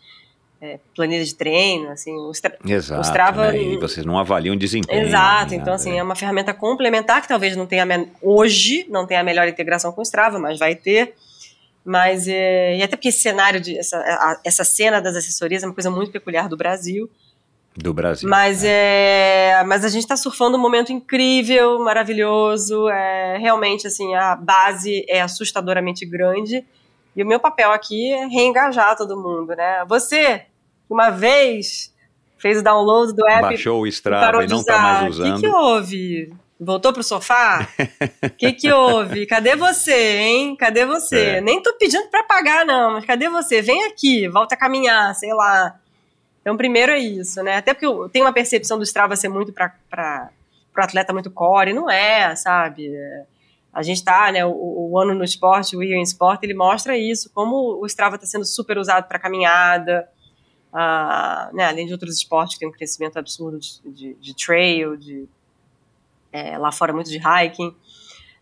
é, 0.63 0.79
planilha 0.95 1.25
de 1.25 1.35
treino, 1.35 1.89
assim, 1.89 2.15
o, 2.15 2.31
Stra 2.31 2.57
Exato, 2.65 3.01
o 3.01 3.03
Strava... 3.03 3.51
Né? 3.51 3.61
E 3.61 3.77
vocês 3.77 4.05
não 4.05 4.17
avaliam 4.17 4.55
desempenho. 4.55 5.07
Exato, 5.07 5.53
então 5.53 5.73
assim, 5.73 5.91
é. 5.91 5.97
é 5.97 6.03
uma 6.03 6.15
ferramenta 6.15 6.53
complementar 6.53 7.21
que 7.21 7.27
talvez 7.27 7.57
não 7.57 7.65
tenha, 7.65 7.85
hoje, 8.21 8.85
não 8.89 9.05
tenha 9.05 9.19
a 9.19 9.23
melhor 9.23 9.45
integração 9.45 9.91
com 9.91 9.99
o 9.99 10.03
Strava, 10.03 10.39
mas 10.39 10.57
vai 10.57 10.73
ter, 10.73 11.15
mas, 11.83 12.29
é, 12.29 12.77
e 12.77 12.81
até 12.81 12.95
porque 12.95 13.09
esse 13.09 13.19
cenário, 13.19 13.59
de, 13.59 13.77
essa, 13.77 13.97
a, 13.97 14.39
essa 14.45 14.63
cena 14.63 15.01
das 15.01 15.17
assessorias 15.17 15.63
é 15.63 15.65
uma 15.65 15.73
coisa 15.73 15.91
muito 15.91 16.13
peculiar 16.13 16.47
do 16.47 16.55
Brasil, 16.55 17.09
do 17.75 17.91
Brasil. 17.91 18.29
Mas, 18.29 18.63
é. 18.63 19.49
é 19.49 19.63
mas 19.63 19.83
a 19.83 19.89
gente 19.89 20.03
está 20.03 20.15
surfando 20.15 20.57
um 20.57 20.61
momento 20.61 20.93
incrível, 20.93 21.79
maravilhoso. 21.79 22.87
É, 22.87 23.37
realmente, 23.39 23.87
assim, 23.87 24.13
a 24.13 24.35
base 24.35 25.03
é 25.09 25.21
assustadoramente 25.21 26.05
grande. 26.05 26.63
E 27.15 27.23
o 27.23 27.25
meu 27.25 27.39
papel 27.39 27.71
aqui 27.71 28.11
é 28.11 28.25
reengajar 28.25 28.95
todo 28.95 29.17
mundo, 29.17 29.55
né? 29.55 29.83
Você 29.87 30.43
uma 30.93 31.09
vez 31.09 31.91
fez 32.37 32.59
o 32.59 32.63
download 32.63 33.13
do 33.13 33.27
app. 33.27 33.41
Baixou 33.41 33.81
o 33.81 33.87
Strava 33.87 34.43
e 34.43 34.47
não 34.47 34.59
está 34.59 34.79
mais 34.79 35.09
usando. 35.15 35.31
O 35.31 35.35
que, 35.35 35.41
que 35.41 35.47
houve? 35.47 36.33
Voltou 36.59 36.93
pro 36.93 37.03
sofá? 37.03 37.67
O 38.23 38.29
que, 38.29 38.53
que 38.53 38.71
houve? 38.71 39.25
Cadê 39.25 39.55
você, 39.55 40.17
hein? 40.17 40.55
Cadê 40.55 40.85
você? 40.85 41.37
É. 41.37 41.41
Nem 41.41 41.61
tô 41.61 41.73
pedindo 41.73 42.07
para 42.09 42.23
pagar, 42.23 42.65
não, 42.65 42.93
mas 42.93 43.05
cadê 43.05 43.27
você? 43.27 43.61
Vem 43.61 43.85
aqui, 43.85 44.27
volta 44.27 44.55
a 44.55 44.57
caminhar, 44.57 45.15
sei 45.15 45.33
lá. 45.33 45.75
Então, 46.41 46.55
primeiro 46.55 46.91
é 46.91 46.99
isso, 46.99 47.41
né? 47.41 47.57
Até 47.57 47.73
porque 47.73 47.85
eu 47.85 48.07
tenho 48.09 48.25
uma 48.25 48.33
percepção 48.33 48.77
do 48.77 48.83
Strava 48.83 49.15
ser 49.15 49.29
muito 49.29 49.51
para 49.51 49.73
o 50.77 50.81
atleta 50.81 51.11
muito 51.11 51.31
core, 51.31 51.73
não 51.73 51.89
é, 51.89 52.35
sabe? 52.35 52.91
A 53.73 53.81
gente 53.81 53.97
está, 53.97 54.31
né, 54.31 54.45
o, 54.45 54.91
o, 54.91 54.99
ano 54.99 55.15
no 55.15 55.23
esporte, 55.23 55.75
o 55.75 55.81
Year 55.81 55.99
in 55.99 56.03
Sport, 56.03 56.43
ele 56.43 56.53
mostra 56.53 56.95
isso, 56.95 57.31
como 57.33 57.81
o 57.81 57.85
Strava 57.87 58.15
está 58.15 58.27
sendo 58.27 58.45
super 58.45 58.77
usado 58.77 59.07
para 59.07 59.17
caminhada, 59.17 60.07
uh, 60.73 61.55
né, 61.55 61.65
além 61.65 61.85
de 61.85 61.93
outros 61.93 62.17
esportes 62.17 62.55
que 62.55 62.59
tem 62.59 62.67
um 62.67 62.71
crescimento 62.71 63.17
absurdo 63.17 63.59
de, 63.59 63.79
de, 63.85 64.13
de 64.15 64.35
trail, 64.35 64.97
de, 64.97 65.27
é, 66.31 66.57
lá 66.57 66.71
fora 66.71 66.91
muito 66.91 67.09
de 67.09 67.17
hiking. 67.17 67.73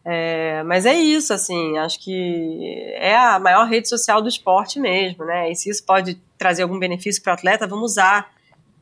É, 0.04 0.64
mas 0.64 0.88
é 0.88 0.96
isso, 0.96 1.32
assim, 1.32 1.78
acho 1.78 2.00
que 2.00 2.92
é 2.96 3.16
a 3.16 3.38
maior 3.38 3.68
rede 3.68 3.88
social 3.88 4.20
do 4.20 4.28
esporte 4.28 4.80
mesmo, 4.80 5.24
né? 5.26 5.52
E 5.52 5.56
se 5.56 5.70
isso 5.70 5.86
pode 5.86 6.20
trazer 6.40 6.64
algum 6.64 6.80
benefício 6.80 7.22
para 7.22 7.32
o 7.32 7.34
atleta, 7.36 7.68
vamos 7.68 7.92
usar, 7.92 8.32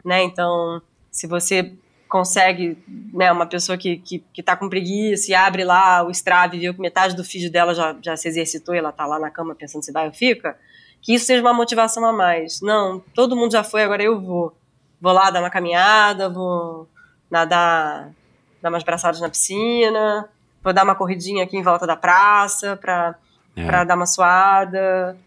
né? 0.05 0.23
Então, 0.23 0.81
se 1.11 1.27
você 1.27 1.73
consegue, 2.07 2.77
né, 3.13 3.31
uma 3.31 3.45
pessoa 3.45 3.77
que, 3.77 3.97
que, 3.97 4.23
que 4.33 4.41
tá 4.41 4.55
com 4.55 4.69
preguiça 4.69 5.29
e 5.29 5.35
abre 5.35 5.63
lá 5.63 6.03
o 6.03 6.09
Strava 6.09 6.55
e 6.55 6.59
viu 6.59 6.73
que 6.73 6.81
metade 6.81 7.15
do 7.15 7.23
feed 7.23 7.49
dela 7.49 7.75
já, 7.75 7.95
já 8.01 8.15
se 8.15 8.27
exercitou 8.27 8.73
e 8.73 8.79
ela 8.79 8.91
tá 8.91 9.05
lá 9.05 9.19
na 9.19 9.29
cama 9.29 9.53
pensando 9.53 9.83
se 9.83 9.91
vai 9.91 10.07
ou 10.07 10.13
fica, 10.13 10.57
que 11.01 11.13
isso 11.13 11.25
seja 11.25 11.41
uma 11.41 11.53
motivação 11.53 12.05
a 12.05 12.13
mais. 12.13 12.61
Não, 12.61 12.99
todo 13.13 13.35
mundo 13.35 13.51
já 13.51 13.63
foi, 13.63 13.83
agora 13.83 14.03
eu 14.03 14.19
vou. 14.19 14.55
Vou 15.01 15.13
lá 15.13 15.29
dar 15.29 15.39
uma 15.39 15.49
caminhada, 15.49 16.29
vou 16.29 16.87
nadar, 17.31 18.11
dar 18.61 18.69
umas 18.69 18.83
braçadas 18.83 19.21
na 19.21 19.29
piscina, 19.29 20.27
vou 20.63 20.73
dar 20.73 20.83
uma 20.83 20.95
corridinha 20.95 21.43
aqui 21.43 21.55
em 21.55 21.63
volta 21.63 21.87
da 21.87 21.95
praça 21.95 22.75
para 22.75 23.15
é. 23.55 23.85
dar 23.85 23.95
uma 23.95 24.05
suada, 24.05 25.17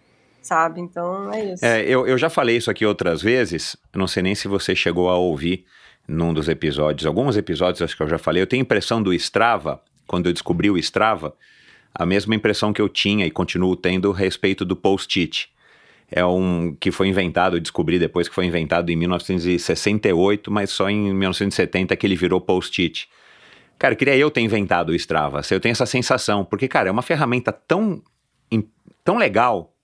sabe? 0.42 0.80
Então 0.80 1.32
é 1.32 1.52
isso. 1.52 1.64
É, 1.64 1.82
eu, 1.82 2.06
eu 2.06 2.18
já 2.18 2.28
falei 2.28 2.56
isso 2.56 2.70
aqui 2.70 2.84
outras 2.84 3.22
vezes, 3.22 3.76
não 3.94 4.06
sei 4.06 4.22
nem 4.22 4.34
se 4.34 4.48
você 4.48 4.74
chegou 4.74 5.08
a 5.08 5.16
ouvir 5.16 5.64
num 6.06 6.34
dos 6.34 6.48
episódios, 6.48 7.06
alguns 7.06 7.36
episódios 7.36 7.80
acho 7.80 7.96
que 7.96 8.02
eu 8.02 8.08
já 8.08 8.18
falei, 8.18 8.42
eu 8.42 8.46
tenho 8.46 8.60
a 8.60 8.64
impressão 8.64 9.02
do 9.02 9.14
Strava, 9.14 9.80
quando 10.06 10.26
eu 10.26 10.32
descobri 10.32 10.70
o 10.70 10.76
Strava, 10.76 11.34
a 11.94 12.04
mesma 12.04 12.34
impressão 12.34 12.72
que 12.72 12.80
eu 12.80 12.88
tinha 12.88 13.26
e 13.26 13.30
continuo 13.30 13.76
tendo 13.76 14.10
a 14.10 14.16
respeito 14.16 14.64
do 14.64 14.74
post-it. 14.74 15.50
É 16.14 16.24
um 16.24 16.76
que 16.78 16.90
foi 16.92 17.08
inventado, 17.08 17.58
descobri 17.58 17.98
depois 17.98 18.28
que 18.28 18.34
foi 18.34 18.44
inventado 18.44 18.90
em 18.90 18.96
1968, 18.96 20.50
mas 20.50 20.70
só 20.70 20.90
em 20.90 21.12
1970 21.14 21.96
que 21.96 22.06
ele 22.06 22.14
virou 22.14 22.40
post-it. 22.40 23.08
Cara, 23.78 23.96
queria 23.96 24.16
eu 24.16 24.30
ter 24.30 24.42
inventado 24.42 24.90
o 24.90 24.94
Strava. 24.94 25.40
Eu 25.50 25.58
tenho 25.58 25.72
essa 25.72 25.86
sensação, 25.86 26.44
porque, 26.44 26.68
cara, 26.68 26.88
é 26.88 26.92
uma 26.92 27.02
ferramenta 27.02 27.50
tão, 27.50 28.02
tão 29.02 29.16
legal 29.16 29.74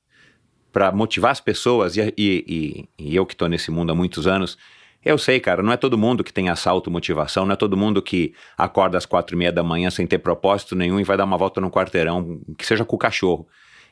para 0.71 0.93
motivar 0.93 1.33
as 1.33 1.41
pessoas, 1.41 1.97
e, 1.97 2.15
e, 2.17 2.89
e, 2.99 3.17
eu 3.17 3.27
que 3.27 3.35
estou 3.35 3.49
nesse 3.49 3.71
mundo 3.71 3.91
há 3.91 3.95
muitos 3.95 4.27
anos, 4.27 4.59
eu 5.05 5.17
sei, 5.17 5.41
cara, 5.41 5.63
não 5.63 5.73
é 5.73 5.77
todo 5.77 5.97
mundo 5.97 6.23
que 6.23 6.33
tem 6.33 6.51
essa 6.51 6.71
automotivação, 6.71 7.47
não 7.47 7.55
é 7.55 7.57
todo 7.57 7.77
mundo 7.77 8.03
que 8.03 8.35
acorda 8.57 8.99
às 8.99 9.07
quatro 9.07 9.35
e 9.35 9.39
meia 9.39 9.51
da 9.51 9.63
manhã 9.63 9.91
sem 9.91 10.07
ter 10.07 10.19
propósito 10.19 10.77
nenhum 10.77 11.01
e 11.01 11.05
vai 11.05 11.17
dar 11.17 11.25
uma 11.25 11.39
volta 11.39 11.61
no 11.61 11.71
quarteirão, 11.71 12.41
que 12.57 12.67
seja 12.67 12.85
com 12.85 12.97
o 12.97 12.99
cachorro. 12.99 13.49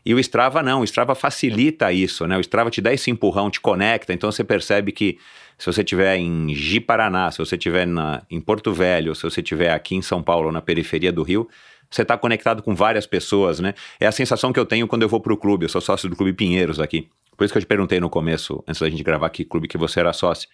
E 0.06 0.14
o 0.14 0.20
Strava 0.20 0.62
não, 0.62 0.82
o 0.82 0.84
Strava 0.84 1.16
facilita 1.16 1.92
isso, 1.92 2.28
né? 2.28 2.36
O 2.36 2.40
Strava 2.40 2.70
te 2.70 2.80
dá 2.80 2.92
esse 2.92 3.10
empurrão, 3.10 3.50
te 3.50 3.60
conecta, 3.60 4.12
então 4.12 4.30
você 4.30 4.44
percebe 4.44 4.92
que 4.92 5.18
se 5.58 5.66
você 5.66 5.80
estiver 5.80 6.16
em 6.16 6.54
Ji 6.54 6.78
Paraná, 6.78 7.28
se 7.32 7.38
você 7.38 7.56
estiver 7.56 7.88
em 8.30 8.40
Porto 8.40 8.72
Velho, 8.72 9.16
se 9.16 9.24
você 9.24 9.40
estiver 9.40 9.72
aqui 9.72 9.96
em 9.96 10.02
São 10.02 10.22
Paulo, 10.22 10.52
na 10.52 10.62
periferia 10.62 11.12
do 11.12 11.24
Rio, 11.24 11.48
você 11.90 12.02
está 12.02 12.16
conectado 12.16 12.62
com 12.62 12.72
várias 12.72 13.04
pessoas, 13.04 13.58
né? 13.58 13.74
É 13.98 14.06
a 14.06 14.12
sensação 14.12 14.52
que 14.52 14.60
eu 14.60 14.64
tenho 14.64 14.86
quando 14.86 15.02
eu 15.02 15.08
vou 15.08 15.18
para 15.18 15.32
o 15.32 15.36
clube, 15.36 15.64
eu 15.64 15.68
sou 15.68 15.80
sócio 15.80 16.08
do 16.08 16.14
Clube 16.14 16.32
Pinheiros 16.32 16.78
aqui. 16.78 17.08
Por 17.36 17.42
isso 17.44 17.52
que 17.52 17.58
eu 17.58 17.62
te 17.62 17.66
perguntei 17.66 17.98
no 17.98 18.08
começo, 18.08 18.62
antes 18.64 18.80
da 18.80 18.88
gente 18.88 19.02
gravar 19.02 19.26
aqui, 19.26 19.44
clube 19.44 19.66
que 19.66 19.76
você 19.76 19.98
era 19.98 20.12
sócio. 20.12 20.48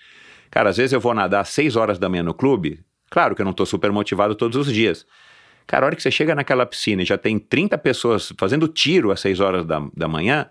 Cara, 0.50 0.70
às 0.70 0.78
vezes 0.78 0.94
eu 0.94 1.00
vou 1.00 1.12
nadar 1.12 1.42
às 1.42 1.50
6 1.50 1.76
horas 1.76 1.98
da 1.98 2.08
manhã 2.08 2.22
no 2.22 2.32
clube, 2.32 2.80
claro 3.10 3.34
que 3.34 3.42
eu 3.42 3.44
não 3.44 3.50
estou 3.52 3.66
super 3.66 3.92
motivado 3.92 4.34
todos 4.34 4.56
os 4.56 4.72
dias, 4.72 5.06
Cara, 5.66 5.84
a 5.84 5.86
hora 5.86 5.96
que 5.96 6.02
você 6.02 6.10
chega 6.10 6.34
naquela 6.34 6.66
piscina 6.66 7.02
e 7.02 7.04
já 7.04 7.16
tem 7.16 7.38
30 7.38 7.78
pessoas 7.78 8.32
fazendo 8.38 8.68
tiro 8.68 9.10
às 9.10 9.20
6 9.20 9.40
horas 9.40 9.64
da, 9.64 9.82
da 9.96 10.08
manhã, 10.08 10.48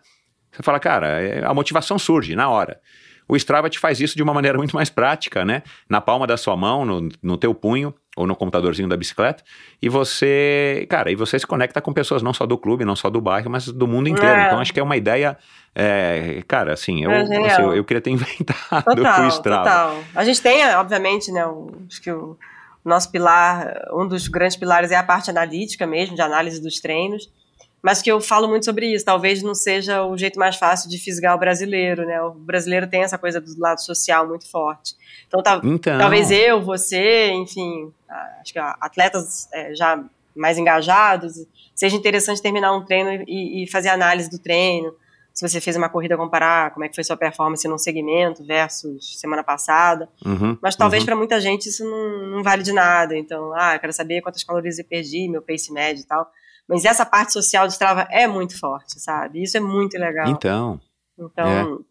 você 0.52 0.64
fala, 0.64 0.80
cara, 0.80 1.22
é, 1.22 1.46
a 1.46 1.54
motivação 1.54 1.98
surge 1.98 2.36
na 2.36 2.50
hora. 2.50 2.80
O 3.28 3.36
Strava 3.38 3.70
te 3.70 3.80
faz 3.80 4.02
isso 4.02 4.18
de 4.18 4.22
uma 4.22 4.34
maneira 4.34 4.58
muito 4.60 4.76
mais 4.76 4.90
prática, 4.90 5.46
né? 5.46 5.64
Na 5.90 6.02
palma 6.02 6.28
da 6.28 6.36
sua 6.36 6.58
mão, 6.58 6.86
no, 6.86 7.10
no 7.22 7.38
teu 7.38 7.54
punho 7.54 7.94
ou 8.18 8.28
no 8.28 8.36
computadorzinho 8.36 8.90
da 8.90 8.98
bicicleta, 8.98 9.42
e 9.82 9.88
você, 9.88 10.86
cara, 10.90 11.10
e 11.10 11.16
você 11.16 11.40
se 11.40 11.48
conecta 11.48 11.80
com 11.80 11.94
pessoas 11.94 12.22
não 12.22 12.34
só 12.34 12.46
do 12.46 12.58
clube, 12.58 12.84
não 12.84 12.94
só 12.94 13.10
do 13.10 13.22
bairro, 13.22 13.50
mas 13.50 13.68
do 13.70 13.88
mundo 13.88 14.10
inteiro. 14.10 14.36
É. 14.36 14.48
Então 14.48 14.60
acho 14.60 14.74
que 14.74 14.82
é 14.82 14.84
uma 14.84 14.98
ideia, 14.98 15.38
é, 15.74 16.44
cara, 16.46 16.74
assim, 16.74 17.06
eu, 17.06 17.10
é 17.10 17.22
assim, 17.22 17.62
eu, 17.62 17.74
eu, 17.74 17.86
queria 17.86 18.02
ter 18.02 18.10
inventado 18.12 18.84
total, 18.84 19.24
o 19.24 19.28
Strava. 19.30 19.64
Total. 19.64 20.04
A 20.14 20.26
gente 20.26 20.42
tem, 20.42 20.62
obviamente, 20.76 21.32
né, 21.32 21.46
o, 21.46 21.72
acho 21.90 22.02
que 22.02 22.12
o 22.12 22.38
nosso 22.84 23.12
pilar, 23.12 23.90
um 23.94 24.08
dos 24.08 24.28
grandes 24.28 24.58
pilares 24.58 24.92
é 24.92 24.96
a 24.96 25.04
parte 25.04 25.30
analítica 25.30 25.86
mesmo, 25.86 26.16
de 26.16 26.22
análise 26.22 26.62
dos 26.62 26.80
treinos, 26.80 27.32
mas 27.82 28.02
que 28.02 28.12
eu 28.12 28.22
falo 28.22 28.48
muito 28.48 28.66
sobre 28.66 28.94
isso. 28.94 29.06
Talvez 29.06 29.42
não 29.42 29.56
seja 29.56 30.04
o 30.04 30.18
jeito 30.18 30.38
mais 30.38 30.56
fácil 30.56 30.90
de 30.90 30.98
fisgar 30.98 31.36
o 31.36 31.40
brasileiro, 31.40 32.06
né? 32.06 32.22
O 32.22 32.32
brasileiro 32.32 32.88
tem 32.88 33.02
essa 33.02 33.18
coisa 33.18 33.42
do 33.42 33.60
lado 33.60 33.82
social 33.82 34.28
muito 34.28 34.50
forte. 34.50 34.96
Então, 35.28 35.42
tá, 35.42 35.60
então... 35.64 35.98
talvez 35.98 36.30
eu, 36.30 36.62
você, 36.62 37.32
enfim, 37.32 37.92
acho 38.40 38.54
que 38.54 38.60
atletas 38.60 39.48
é, 39.52 39.74
já 39.74 40.04
mais 40.36 40.58
engajados, 40.58 41.34
seja 41.76 41.96
interessante 41.96 42.42
terminar 42.42 42.74
um 42.74 42.86
treino 42.86 43.24
e, 43.28 43.64
e 43.64 43.68
fazer 43.72 43.90
análise 43.90 44.30
do 44.30 44.40
treino, 44.40 44.94
se 45.34 45.48
você 45.48 45.62
fez 45.62 45.76
uma 45.76 45.90
corrida 45.90 46.18
comparar 46.18 46.72
como 46.72 46.86
é 46.86 46.90
que 46.90 46.96
foi 46.96 47.04
sua 47.04 47.16
performance 47.16 47.66
num 47.68 47.78
segmento 47.78 48.44
versus 48.44 49.20
semana 49.20 49.44
passada. 49.44 50.10
Uhum, 50.26 50.58
Mas 50.62 50.76
talvez 50.76 51.04
uhum. 51.04 51.06
para 51.06 51.16
muita 51.16 51.40
gente 51.40 51.70
isso 51.70 51.86
não, 51.86 52.28
não, 52.36 52.44
vale 52.44 52.64
de 52.64 52.74
nada. 52.74 53.18
Então, 53.18 53.54
ah, 53.56 53.76
eu 53.76 53.80
quero 53.80 53.94
saber 53.94 54.22
quantas 54.22 54.44
calorias 54.44 54.78
eu 54.78 54.86
perdi, 54.86 55.30
meu 55.30 55.42
pace 55.42 55.72
médio 55.72 56.02
e 56.02 56.06
tal. 56.06 56.30
Mas 56.68 56.86
essa 56.86 57.06
parte 57.06 57.34
social 57.34 57.66
de 57.66 57.74
Strava 57.74 58.08
é 58.10 58.28
muito 58.28 58.58
forte, 58.60 59.00
sabe? 59.00 59.42
Isso 59.42 59.58
é 59.58 59.60
muito 59.60 59.98
legal. 59.98 60.28
Então. 60.28 60.80
Então, 61.18 61.84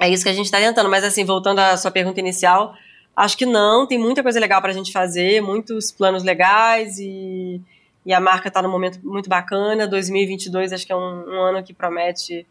é, 0.00 0.06
é 0.06 0.10
isso 0.10 0.22
que 0.22 0.30
a 0.30 0.34
gente 0.34 0.46
está 0.46 0.58
tentando. 0.58 0.90
Mas 0.90 1.04
assim, 1.04 1.24
voltando 1.24 1.60
à 1.60 1.76
sua 1.76 1.90
pergunta 1.90 2.20
inicial, 2.20 2.74
acho 3.16 3.36
que 3.36 3.46
não, 3.46 3.86
tem 3.86 3.98
muita 3.98 4.22
coisa 4.22 4.38
legal 4.38 4.60
para 4.60 4.70
a 4.70 4.74
gente 4.74 4.92
fazer, 4.92 5.40
muitos 5.40 5.90
planos 5.90 6.22
legais 6.22 6.98
e, 6.98 7.60
e 8.04 8.12
a 8.12 8.20
marca 8.20 8.48
está 8.48 8.60
num 8.60 8.70
momento 8.70 9.00
muito 9.02 9.28
bacana. 9.28 9.86
2022 9.86 10.72
acho 10.72 10.86
que 10.86 10.92
é 10.92 10.96
um, 10.96 11.24
um 11.28 11.40
ano 11.40 11.62
que 11.62 11.72
promete 11.72 12.46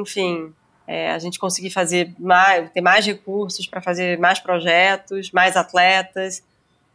enfim, 0.00 0.52
é, 0.86 1.10
a 1.10 1.18
gente 1.18 1.38
conseguir 1.38 1.70
fazer 1.70 2.14
mais, 2.18 2.70
ter 2.70 2.80
mais 2.80 3.04
recursos 3.06 3.66
para 3.66 3.80
fazer 3.80 4.18
mais 4.18 4.38
projetos, 4.40 5.30
mais 5.30 5.56
atletas. 5.56 6.42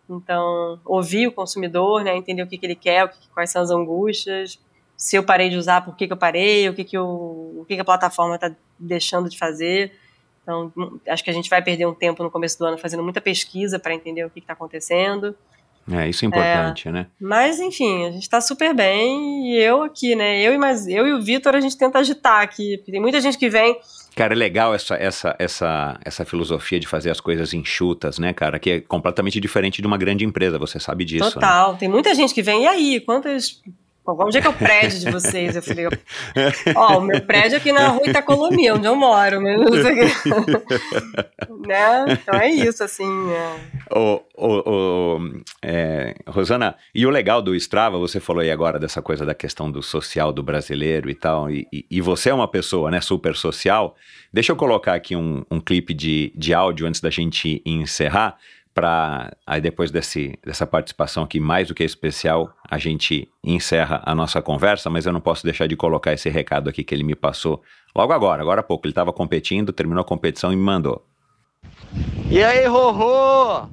Então, 0.10 0.80
ouvir 0.84 1.28
o 1.28 1.32
consumidor, 1.32 2.04
né, 2.04 2.16
entender 2.16 2.42
o 2.42 2.48
que, 2.48 2.58
que 2.58 2.66
ele 2.66 2.76
quer, 2.76 3.08
que, 3.10 3.30
quais 3.30 3.52
são 3.52 3.62
as 3.62 3.70
angústias, 3.70 4.60
se 4.98 5.16
eu 5.16 5.24
parei 5.24 5.50
de 5.50 5.58
usar, 5.58 5.82
por 5.82 5.96
que, 5.96 6.08
que 6.08 6.14
eu 6.14 6.18
parei, 6.18 6.70
o 6.70 6.74
que, 6.74 6.84
que, 6.84 6.98
eu, 6.98 7.06
o 7.06 7.66
que, 7.68 7.76
que 7.76 7.82
a 7.82 7.86
plataforma 7.86 8.36
está 8.36 8.52
deixando 8.80 9.30
de 9.30 9.38
fazer. 9.38 9.94
Então, 10.42 10.72
acho 11.08 11.24
que 11.24 11.30
a 11.30 11.34
gente 11.34 11.50
vai 11.50 11.62
perder 11.62 11.86
um 11.86 11.94
tempo 11.94 12.22
no 12.24 12.32
começo 12.32 12.58
do 12.60 12.66
ano 12.66 12.78
fazendo 12.78 13.04
muita 13.04 13.22
pesquisa 13.22 13.80
para 13.80 13.94
entender 13.94 14.26
o 14.26 14.30
que 14.30 14.40
está 14.40 14.54
acontecendo. 14.54 15.36
É, 15.92 16.10
isso 16.10 16.24
é 16.24 16.28
importante, 16.28 16.88
é, 16.88 16.92
né? 16.92 17.08
Mas, 17.20 17.60
enfim, 17.60 18.06
a 18.06 18.12
gente 18.12 18.30
tá 18.30 18.40
super 18.40 18.74
bem 18.74 19.52
e 19.52 19.58
eu 19.58 19.84
aqui, 19.84 20.16
né? 20.16 20.42
Eu 20.42 20.54
e, 20.54 20.58
mais, 20.58 20.88
eu 20.88 21.06
e 21.06 21.14
o 21.14 21.22
Vitor, 21.22 21.56
a 21.56 21.60
gente 21.60 21.78
tenta 21.78 22.00
agitar 22.00 22.42
aqui, 22.42 22.82
tem 22.86 23.02
muita 23.02 23.20
gente 23.20 23.38
que 23.38 23.50
vem. 23.50 23.78
Cara, 24.16 24.34
é 24.34 24.38
legal 24.38 24.74
essa, 24.74 24.96
essa, 24.96 25.36
essa, 25.38 26.00
essa 26.06 26.24
filosofia 26.24 26.80
de 26.80 26.88
fazer 26.88 27.10
as 27.10 27.20
coisas 27.20 27.54
enxutas, 27.54 28.18
né, 28.18 28.32
cara? 28.32 28.60
Que 28.60 28.70
é 28.70 28.80
completamente 28.80 29.40
diferente 29.40 29.82
de 29.82 29.88
uma 29.88 29.98
grande 29.98 30.24
empresa, 30.24 30.58
você 30.58 30.80
sabe 30.80 31.04
disso. 31.04 31.26
Né? 31.26 31.32
Total. 31.32 31.74
Né? 31.74 31.80
Tem 31.80 31.90
muita 31.90 32.14
gente 32.16 32.34
que 32.34 32.42
vem, 32.42 32.64
e 32.64 32.68
aí, 32.68 33.00
quantas 33.02 33.62
onde 34.06 34.38
é 34.38 34.42
que 34.42 34.48
é 34.48 34.50
o 34.50 34.54
prédio 34.54 35.00
de 35.00 35.12
vocês? 35.12 35.56
Eu 35.56 35.64
falei, 35.64 35.88
ó, 36.76 36.98
o 36.98 37.02
meu 37.02 37.22
prédio 37.22 37.56
é 37.56 37.58
aqui 37.58 37.72
na 37.72 37.88
rua 37.88 38.08
Itacolomi, 38.08 38.72
onde 38.72 38.86
eu 38.86 38.96
moro, 38.96 39.42
sei 39.82 39.96
né? 41.66 42.06
Então 42.10 42.40
é 42.40 42.50
isso, 42.50 42.84
assim. 42.84 43.32
É. 43.32 43.98
O, 43.98 44.22
o, 44.36 44.72
o 44.72 45.42
é, 45.62 46.16
Rosana, 46.28 46.76
e 46.94 47.06
o 47.06 47.10
legal 47.10 47.42
do 47.42 47.56
Strava, 47.56 47.98
você 47.98 48.20
falou 48.20 48.42
aí 48.42 48.52
agora 48.52 48.78
dessa 48.78 49.02
coisa 49.02 49.26
da 49.26 49.34
questão 49.34 49.72
do 49.72 49.82
social 49.82 50.34
do 50.34 50.44
brasileiro 50.44 51.10
e 51.10 51.16
tal, 51.16 51.50
e, 51.50 51.68
e 51.72 52.02
você 52.02 52.30
é 52.30 52.34
uma 52.34 52.48
pessoa, 52.48 52.92
né, 52.92 53.00
super 53.00 53.36
social. 53.36 53.96
Deixa 54.32 54.52
eu 54.52 54.56
colocar 54.56 54.94
aqui 54.96 55.16
um, 55.16 55.44
um 55.50 55.60
clipe 55.60 55.94
de, 55.94 56.34
de 56.36 56.54
áudio 56.54 56.88
antes 56.88 57.00
da 57.00 57.10
gente 57.10 57.62
encerrar, 57.66 58.38
para 58.74 59.36
aí 59.45 59.62
depois 59.62 59.91
desse, 59.91 60.38
dessa 60.44 60.66
participação 60.66 61.24
aqui 61.24 61.40
mais 61.40 61.68
do 61.68 61.76
que 61.76 61.84
especial, 61.84 62.54
a 62.70 62.78
gente 62.78 63.30
encerra 63.44 64.02
a 64.04 64.16
nossa 64.16 64.41
conversa, 64.41 64.90
mas 64.90 65.06
eu 65.06 65.14
não 65.14 65.22
posso 65.22 65.44
deixar 65.44 65.68
de 65.68 65.76
colocar 65.76 66.14
esse 66.14 66.30
recado 66.30 66.70
aqui 66.70 66.84
que 66.84 66.94
ele 66.94 67.04
me 67.04 67.16
passou 67.16 67.62
logo 67.95 68.14
agora, 68.14 68.41
agora 68.41 68.62
há 68.62 68.64
pouco. 68.64 68.88
Ele 68.88 68.91
estava 68.91 69.14
competindo, 69.14 69.72
terminou 69.72 70.02
a 70.02 70.06
competição 70.06 70.52
e 70.52 70.56
me 70.56 70.64
mandou. 70.64 71.06
E 72.30 72.44
aí, 72.44 72.66
Rorô? 72.66 73.68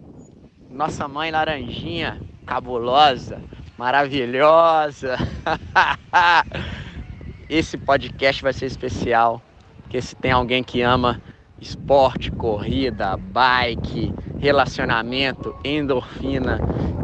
Nossa 0.68 1.08
mãe 1.08 1.30
laranjinha, 1.30 2.20
cabulosa, 2.46 3.40
maravilhosa. 3.78 5.16
esse 7.48 7.76
podcast 7.76 8.42
vai 8.42 8.52
ser 8.52 8.66
especial, 8.66 9.42
porque 9.82 10.00
se 10.00 10.14
tem 10.14 10.30
alguém 10.30 10.62
que 10.62 10.82
ama 10.82 11.20
esporte, 11.60 12.30
corrida, 12.30 13.16
bike, 13.16 14.12
relacionamento, 14.38 15.54
endorfina 15.64 16.58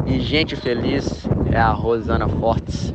e 0.05 0.19
gente 0.19 0.55
feliz 0.55 1.27
é 1.51 1.59
a 1.59 1.71
Rosana 1.71 2.27
Fortes. 2.27 2.93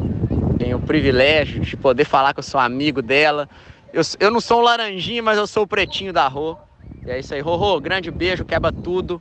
Tenho 0.59 0.79
o 0.79 0.83
privilégio 0.83 1.61
de 1.61 1.77
poder 1.77 2.05
falar 2.05 2.35
que 2.35 2.41
eu 2.41 2.45
sou 2.45 2.61
amigo 2.61 3.01
dela. 3.01 3.49
Eu, 3.93 4.03
eu 4.19 4.31
não 4.31 4.41
sou 4.41 4.61
um 4.61 4.63
laranjinha, 4.63 5.23
mas 5.23 5.39
eu 5.39 5.47
sou 5.47 5.65
o 5.65 5.67
pretinho 5.67 6.13
da 6.13 6.27
Rô. 6.27 6.57
E 7.05 7.11
é 7.11 7.19
isso 7.19 7.35
aí, 7.35 7.41
Rorô, 7.41 7.81
grande 7.81 8.11
beijo, 8.11 8.45
quebra 8.45 8.73
tudo, 8.73 9.21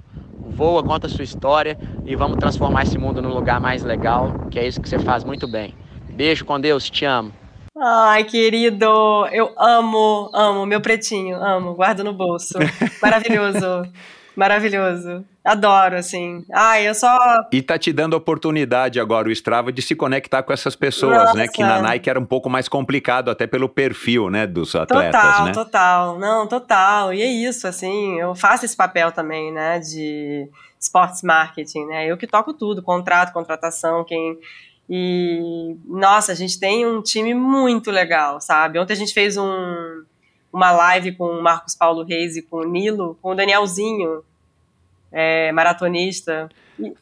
voa, 0.51 0.83
conta 0.83 1.09
sua 1.09 1.23
história 1.23 1.77
e 2.05 2.15
vamos 2.15 2.37
transformar 2.37 2.83
esse 2.83 2.97
mundo 2.97 3.21
num 3.21 3.33
lugar 3.33 3.59
mais 3.59 3.83
legal, 3.83 4.47
que 4.51 4.59
é 4.59 4.67
isso 4.67 4.79
que 4.79 4.87
você 4.87 4.99
faz 4.99 5.23
muito 5.23 5.47
bem. 5.47 5.73
Beijo 6.09 6.45
com 6.45 6.59
Deus, 6.59 6.89
te 6.89 7.05
amo. 7.05 7.40
Ai, 7.77 8.25
querido, 8.25 8.85
eu 9.31 9.53
amo, 9.57 10.29
amo 10.33 10.65
meu 10.65 10.81
pretinho, 10.81 11.37
amo, 11.37 11.73
guardo 11.73 12.03
no 12.03 12.13
bolso. 12.13 12.59
Maravilhoso, 13.01 13.83
maravilhoso. 14.35 15.25
Adoro, 15.43 15.95
assim. 15.95 16.45
Ai, 16.53 16.87
eu 16.87 16.93
só. 16.93 17.17
E 17.51 17.61
tá 17.61 17.79
te 17.79 17.91
dando 17.91 18.13
oportunidade 18.13 18.99
agora, 18.99 19.27
o 19.27 19.31
Strava, 19.31 19.71
de 19.71 19.81
se 19.81 19.95
conectar 19.95 20.43
com 20.43 20.53
essas 20.53 20.75
pessoas, 20.75 21.17
Nossa. 21.17 21.33
né? 21.33 21.47
Que 21.47 21.63
na 21.63 21.81
Nike 21.81 22.09
era 22.09 22.19
um 22.19 22.25
pouco 22.25 22.49
mais 22.49 22.67
complicado, 22.67 23.31
até 23.31 23.47
pelo 23.47 23.67
perfil, 23.67 24.29
né, 24.29 24.45
dos 24.45 24.75
atletas, 24.75 25.21
total, 25.21 25.45
né? 25.45 25.51
Total, 25.51 26.19
não, 26.19 26.47
total. 26.47 27.13
E 27.13 27.21
é 27.21 27.25
isso, 27.25 27.67
assim, 27.67 28.19
eu 28.19 28.35
faço 28.35 28.65
esse 28.65 28.75
papel 28.75 29.11
também, 29.11 29.51
né, 29.51 29.79
de 29.79 30.47
sports 30.79 31.23
marketing, 31.23 31.85
né? 31.85 32.05
Eu 32.05 32.17
que 32.17 32.27
toco 32.27 32.53
tudo, 32.53 32.83
contrato, 32.83 33.33
contratação, 33.33 34.03
quem 34.03 34.37
e, 34.93 35.77
nossa, 35.85 36.33
a 36.33 36.35
gente 36.35 36.59
tem 36.59 36.85
um 36.85 37.01
time 37.01 37.33
muito 37.33 37.89
legal, 37.89 38.41
sabe? 38.41 38.77
Ontem 38.77 38.91
a 38.91 38.97
gente 38.97 39.13
fez 39.13 39.37
um, 39.37 40.03
uma 40.51 40.69
live 40.73 41.13
com 41.13 41.23
o 41.23 41.41
Marcos 41.41 41.73
Paulo 41.73 42.03
Reis 42.03 42.35
e 42.35 42.41
com 42.41 42.57
o 42.57 42.69
Nilo, 42.69 43.17
com 43.21 43.31
o 43.31 43.35
Danielzinho, 43.35 44.21
é, 45.09 45.49
maratonista. 45.53 46.49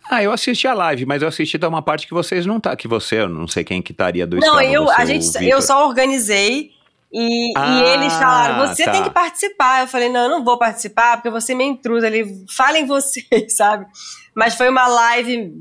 Ah, 0.07 0.21
eu 0.21 0.31
assisti 0.31 0.67
a 0.67 0.73
live, 0.75 1.07
mas 1.07 1.23
eu 1.23 1.27
assisti 1.27 1.57
da 1.57 1.67
uma 1.67 1.81
parte 1.81 2.05
que 2.05 2.13
vocês 2.13 2.45
não 2.45 2.59
tá, 2.59 2.75
que 2.75 2.87
você, 2.87 3.21
eu 3.21 3.29
não 3.29 3.47
sei 3.47 3.63
quem 3.63 3.81
que 3.81 3.91
estaria 3.91 4.27
do 4.27 4.37
Não, 4.37 4.61
eu, 4.61 4.83
você, 4.85 5.01
a 5.01 5.05
gente, 5.05 5.45
eu 5.49 5.59
só 5.59 5.87
organizei 5.87 6.69
e, 7.11 7.51
ah, 7.57 7.81
e, 7.81 7.83
eles 7.95 8.13
falaram, 8.13 8.67
você 8.67 8.85
tá. 8.85 8.91
tem 8.91 9.01
que 9.01 9.09
participar. 9.09 9.81
Eu 9.81 9.87
falei, 9.87 10.09
não, 10.09 10.25
eu 10.25 10.29
não 10.29 10.43
vou 10.43 10.59
participar, 10.59 11.17
porque 11.17 11.31
você 11.31 11.55
me 11.55 11.63
intrusa 11.63 12.05
ali, 12.05 12.45
falem 12.47 12.85
vocês, 12.85 13.25
sabe? 13.57 13.87
Mas 14.35 14.53
foi 14.53 14.69
uma 14.69 14.85
live 14.85 15.51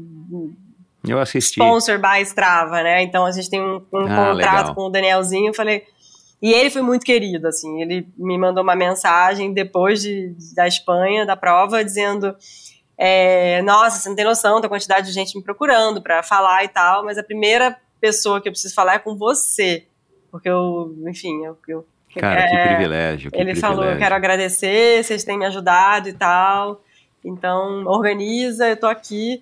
eu 1.12 1.20
assisti. 1.20 1.60
Sponsor 1.60 1.98
by 1.98 2.20
Strava, 2.22 2.82
né? 2.82 3.02
Então 3.02 3.24
a 3.24 3.30
gente 3.30 3.50
tem 3.50 3.60
um, 3.60 3.76
um 3.92 4.06
ah, 4.06 4.30
contrato 4.30 4.36
legal. 4.36 4.74
com 4.74 4.82
o 4.82 4.90
Danielzinho. 4.90 5.48
Eu 5.48 5.54
falei. 5.54 5.84
E 6.40 6.52
ele 6.52 6.70
foi 6.70 6.82
muito 6.82 7.04
querido, 7.04 7.48
assim. 7.48 7.82
Ele 7.82 8.06
me 8.16 8.38
mandou 8.38 8.62
uma 8.62 8.76
mensagem 8.76 9.52
depois 9.52 10.00
de, 10.00 10.34
da 10.54 10.68
Espanha, 10.68 11.26
da 11.26 11.36
prova, 11.36 11.84
dizendo: 11.84 12.34
é, 12.96 13.60
Nossa, 13.62 13.98
você 13.98 14.08
não 14.08 14.16
tem 14.16 14.24
noção 14.24 14.60
da 14.60 14.68
quantidade 14.68 15.06
de 15.06 15.12
gente 15.12 15.36
me 15.36 15.42
procurando 15.42 16.00
para 16.00 16.22
falar 16.22 16.64
e 16.64 16.68
tal, 16.68 17.04
mas 17.04 17.18
a 17.18 17.22
primeira 17.22 17.76
pessoa 18.00 18.40
que 18.40 18.48
eu 18.48 18.52
preciso 18.52 18.74
falar 18.74 18.94
é 18.94 18.98
com 18.98 19.16
você. 19.16 19.86
Porque 20.30 20.48
eu, 20.48 20.94
enfim, 21.08 21.44
eu. 21.44 21.58
eu 21.68 21.86
Cara, 22.16 22.40
é, 22.40 22.48
que 22.48 22.68
privilégio. 22.74 23.30
Que 23.30 23.36
ele 23.36 23.52
privilégio. 23.52 23.76
falou: 23.76 23.84
Eu 23.84 23.98
quero 23.98 24.14
agradecer, 24.14 25.04
vocês 25.04 25.24
têm 25.24 25.38
me 25.38 25.46
ajudado 25.46 26.08
e 26.08 26.12
tal. 26.12 26.82
Então, 27.24 27.84
organiza, 27.86 28.68
eu 28.68 28.76
tô 28.76 28.86
aqui. 28.86 29.40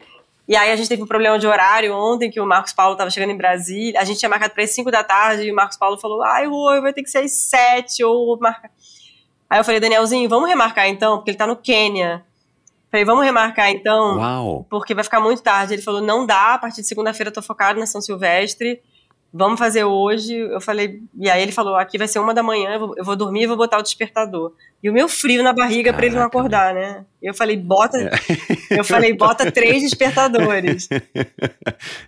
E 0.49 0.55
aí 0.55 0.71
a 0.71 0.77
gente 0.77 0.89
teve 0.89 1.03
um 1.03 1.07
problema 1.07 1.39
de 1.39 1.47
horário 1.47 1.93
ontem, 1.95 2.31
que 2.31 2.41
o 2.41 2.47
Marcos 2.47 2.73
Paulo 2.73 2.93
estava 2.93 3.11
chegando 3.11 3.31
em 3.31 3.37
Brasília. 3.37 4.01
A 4.01 4.05
gente 4.05 4.19
tinha 4.19 4.29
marcado 4.29 4.55
para 4.55 4.63
as 4.63 4.71
5 4.71 4.91
da 4.91 5.03
tarde 5.03 5.45
e 5.45 5.53
o 5.53 5.55
Marcos 5.55 5.77
Paulo 5.77 5.99
falou: 5.99 6.23
ai, 6.23 6.47
Rui, 6.47 6.81
vai 6.81 6.93
ter 6.93 7.03
que 7.03 7.11
ser 7.11 7.19
às 7.19 7.33
7 7.33 8.05
ou 8.05 8.39
marcar. 8.39 8.71
Aí 9.49 9.61
eu 9.61 9.65
falei, 9.65 9.81
Danielzinho, 9.81 10.29
vamos 10.29 10.49
remarcar 10.49 10.89
então, 10.89 11.17
porque 11.17 11.31
ele 11.31 11.37
está 11.37 11.47
no 11.47 11.57
Quênia. 11.57 12.25
Falei, 12.91 13.05
vamos 13.05 13.25
remarcar 13.25 13.71
então, 13.71 14.17
Uau. 14.17 14.67
porque 14.71 14.95
vai 14.95 15.05
ficar 15.05 15.21
muito 15.21 15.43
tarde. 15.43 15.75
Ele 15.75 15.83
falou, 15.83 16.01
não 16.01 16.25
dá, 16.25 16.55
a 16.55 16.59
partir 16.59 16.81
de 16.81 16.89
segunda-feira 16.89 17.31
eu 17.31 17.35
tô 17.35 17.43
focado 17.43 17.79
na 17.79 17.87
São 17.87 18.01
Silvestre 18.01 18.81
vamos 19.37 19.59
fazer 19.59 19.85
hoje. 19.85 20.35
Eu 20.35 20.61
falei, 20.61 21.03
e 21.15 21.29
aí 21.29 21.43
ele 21.43 21.53
falou, 21.53 21.77
aqui 21.77 21.99
vai 21.99 22.09
ser 22.09 22.19
uma 22.19 22.33
da 22.33 22.43
manhã, 22.43 22.71
eu 22.75 22.81
vou, 22.81 22.95
eu 22.97 23.05
vou 23.05 23.17
dormir 23.17 23.43
e 23.43 23.47
vou 23.47 23.57
botar 23.57 23.79
o 23.79 23.83
despertador. 23.83 24.53
E 24.83 24.89
o 24.89 24.93
meu 24.93 25.09
frio 25.09 25.43
na 25.43 25.53
barriga 25.53 25.93
para 25.93 26.07
ele 26.07 26.15
não 26.15 26.23
acordar, 26.23 26.75
né? 26.75 27.05
Eu 27.21 27.35
falei, 27.35 27.57
bota, 27.57 27.99
é. 27.99 28.11
eu 28.79 28.85
falei, 28.85 29.13
bota 29.13 29.51
três 29.51 29.83
despertadores. 29.83 30.89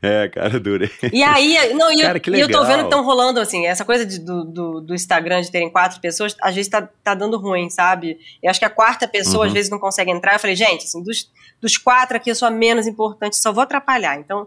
É, 0.01 0.29
cara, 0.29 0.61
dura. 0.61 0.89
E 1.13 1.23
aí, 1.23 1.75
não, 1.75 1.91
e, 1.93 2.03
cara, 2.03 2.21
eu, 2.25 2.35
e 2.35 2.41
eu 2.41 2.51
tô 2.51 2.65
vendo 2.65 2.79
que 2.81 2.85
estão 2.85 3.03
rolando, 3.03 3.41
assim, 3.41 3.67
essa 3.67 3.85
coisa 3.85 4.07
de, 4.07 4.19
do, 4.19 4.45
do, 4.45 4.81
do, 4.81 4.95
Instagram 4.95 5.41
de 5.41 5.51
terem 5.51 5.71
quatro 5.71 6.01
pessoas, 6.01 6.37
às 6.41 6.55
vezes 6.55 6.71
tá, 6.71 6.89
tá 7.03 7.15
dando 7.15 7.37
ruim, 7.37 7.69
sabe? 7.69 8.19
Eu 8.43 8.51
acho 8.51 8.61
que 8.61 8.65
a 8.65 8.71
quarta 8.71 9.09
pessoa, 9.09 9.39
uhum. 9.39 9.49
às 9.49 9.53
vezes, 9.53 9.71
não 9.71 9.79
consegue 9.79 10.11
entrar. 10.11 10.35
Eu 10.35 10.39
falei, 10.39 10.55
gente, 10.55 10.85
assim, 10.85 11.03
dos, 11.03 11.31
dos 11.61 11.77
quatro 11.77 12.17
aqui, 12.17 12.31
eu 12.31 12.35
sou 12.35 12.47
a 12.47 12.51
menos 12.51 12.87
importante, 12.87 13.37
só 13.37 13.53
vou 13.53 13.63
atrapalhar. 13.63 14.19
Então, 14.19 14.47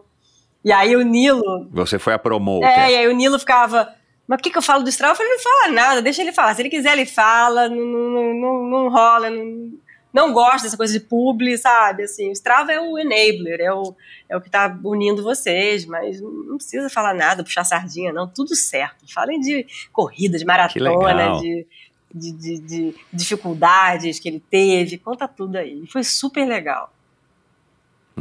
e 0.63 0.71
aí 0.71 0.95
o 0.95 1.01
Nilo. 1.01 1.67
Você 1.71 1.97
foi 1.97 2.13
a 2.13 2.19
promotor. 2.19 2.67
É, 2.67 2.91
e 2.91 2.95
aí 2.97 3.07
o 3.07 3.15
Nilo 3.15 3.39
ficava. 3.39 3.93
Mas 4.27 4.39
o 4.39 4.43
que, 4.43 4.51
que 4.51 4.57
eu 4.57 4.61
falo 4.61 4.83
do 4.83 4.89
Strava? 4.89 5.13
Eu 5.13 5.17
falei, 5.17 5.31
não 5.31 5.39
fala 5.39 5.73
nada, 5.73 6.01
deixa 6.01 6.21
ele 6.21 6.31
falar. 6.31 6.53
Se 6.55 6.61
ele 6.61 6.69
quiser, 6.69 6.93
ele 6.93 7.05
fala, 7.05 7.67
não, 7.67 7.75
não, 7.75 8.33
não, 8.33 8.63
não 8.69 8.89
rola, 8.89 9.29
não, 9.29 9.73
não 10.13 10.31
gosta 10.31 10.63
dessa 10.63 10.77
coisa 10.77 10.93
de 10.93 10.99
publi, 10.99 11.57
sabe? 11.57 12.03
Assim, 12.03 12.29
o 12.29 12.31
Strava 12.31 12.71
é 12.71 12.79
o 12.79 12.97
enabler, 12.97 13.59
é 13.59 13.73
o, 13.73 13.95
é 14.29 14.37
o 14.37 14.41
que 14.41 14.49
tá 14.49 14.77
unindo 14.83 15.23
vocês, 15.23 15.85
mas 15.85 16.21
não 16.21 16.57
precisa 16.57 16.89
falar 16.89 17.13
nada, 17.13 17.43
puxar 17.43 17.63
sardinha, 17.63 18.13
não, 18.13 18.27
tudo 18.27 18.55
certo. 18.55 19.11
Falem 19.11 19.39
de 19.39 19.65
corrida, 19.91 20.37
de 20.37 20.45
maratona, 20.45 21.39
de, 21.39 21.67
de, 22.13 22.31
de, 22.31 22.59
de 22.59 22.95
dificuldades 23.11 24.19
que 24.19 24.29
ele 24.29 24.43
teve, 24.49 24.97
conta 24.97 25.27
tudo 25.27 25.57
aí. 25.57 25.85
Foi 25.87 26.03
super 26.03 26.45
legal. 26.45 26.93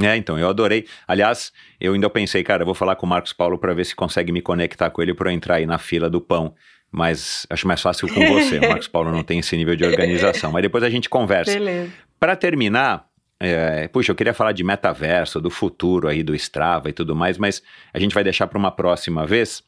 É, 0.04 0.16
então, 0.16 0.38
eu 0.38 0.48
adorei. 0.48 0.86
Aliás, 1.06 1.52
eu 1.80 1.94
ainda 1.94 2.08
pensei, 2.10 2.42
cara, 2.42 2.62
eu 2.62 2.66
vou 2.66 2.74
falar 2.74 2.96
com 2.96 3.06
o 3.06 3.08
Marcos 3.08 3.32
Paulo 3.32 3.58
para 3.58 3.74
ver 3.74 3.84
se 3.84 3.94
consegue 3.94 4.32
me 4.32 4.40
conectar 4.40 4.90
com 4.90 5.02
ele 5.02 5.14
para 5.14 5.30
eu 5.30 5.34
entrar 5.34 5.56
aí 5.56 5.66
na 5.66 5.78
fila 5.78 6.08
do 6.08 6.20
pão. 6.20 6.54
Mas 6.92 7.46
acho 7.48 7.68
mais 7.68 7.80
fácil 7.80 8.08
com 8.12 8.26
você. 8.26 8.58
O 8.58 8.62
Marcos 8.68 8.88
Paulo 8.88 9.12
não 9.12 9.22
tem 9.22 9.38
esse 9.38 9.56
nível 9.56 9.76
de 9.76 9.84
organização. 9.84 10.50
Mas 10.50 10.62
depois 10.62 10.82
a 10.82 10.90
gente 10.90 11.08
conversa. 11.08 11.52
Beleza. 11.52 11.92
Para 12.18 12.34
terminar, 12.34 13.06
é, 13.38 13.88
puxa, 13.88 14.12
eu 14.12 14.16
queria 14.16 14.34
falar 14.34 14.52
de 14.52 14.62
metaverso, 14.62 15.40
do 15.40 15.48
futuro 15.48 16.08
aí 16.08 16.22
do 16.22 16.34
Strava 16.34 16.90
e 16.90 16.92
tudo 16.92 17.16
mais, 17.16 17.38
mas 17.38 17.62
a 17.92 17.98
gente 17.98 18.14
vai 18.14 18.22
deixar 18.22 18.46
para 18.46 18.58
uma 18.58 18.70
próxima 18.70 19.26
vez. 19.26 19.62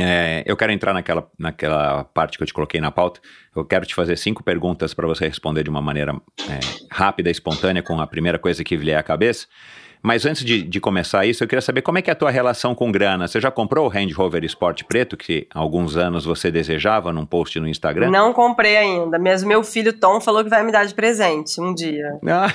É, 0.00 0.42
eu 0.46 0.56
quero 0.56 0.72
entrar 0.72 0.92
naquela, 0.92 1.28
naquela 1.38 2.04
parte 2.04 2.36
que 2.36 2.42
eu 2.42 2.46
te 2.46 2.54
coloquei 2.54 2.80
na 2.80 2.90
pauta. 2.90 3.20
Eu 3.54 3.64
quero 3.64 3.84
te 3.86 3.94
fazer 3.94 4.16
cinco 4.16 4.42
perguntas 4.42 4.94
para 4.94 5.06
você 5.06 5.26
responder 5.26 5.64
de 5.64 5.70
uma 5.70 5.82
maneira 5.82 6.12
é, 6.48 6.60
rápida, 6.90 7.30
espontânea, 7.30 7.82
com 7.82 8.00
a 8.00 8.06
primeira 8.06 8.38
coisa 8.38 8.62
que 8.62 8.76
vier 8.76 8.98
à 8.98 9.02
cabeça. 9.02 9.46
Mas 10.02 10.24
antes 10.24 10.44
de, 10.44 10.62
de, 10.62 10.80
começar 10.80 11.26
isso, 11.26 11.42
eu 11.42 11.48
queria 11.48 11.60
saber 11.60 11.82
como 11.82 11.98
é 11.98 12.02
que 12.02 12.10
é 12.10 12.12
a 12.12 12.16
tua 12.16 12.30
relação 12.30 12.74
com 12.74 12.90
grana. 12.90 13.26
Você 13.26 13.40
já 13.40 13.50
comprou 13.50 13.86
o 13.86 13.88
Range 13.88 14.12
Rover 14.12 14.44
Sport 14.44 14.84
preto 14.84 15.16
que 15.16 15.46
há 15.52 15.58
alguns 15.58 15.96
anos 15.96 16.24
você 16.24 16.50
desejava 16.50 17.12
num 17.12 17.26
post 17.26 17.58
no 17.58 17.68
Instagram? 17.68 18.10
Não 18.10 18.32
comprei 18.32 18.76
ainda, 18.76 19.18
mas 19.18 19.42
meu 19.42 19.62
filho 19.62 19.92
Tom 19.92 20.20
falou 20.20 20.44
que 20.44 20.50
vai 20.50 20.62
me 20.62 20.72
dar 20.72 20.84
de 20.84 20.94
presente 20.94 21.60
um 21.60 21.74
dia. 21.74 22.18
Ah. 22.26 22.52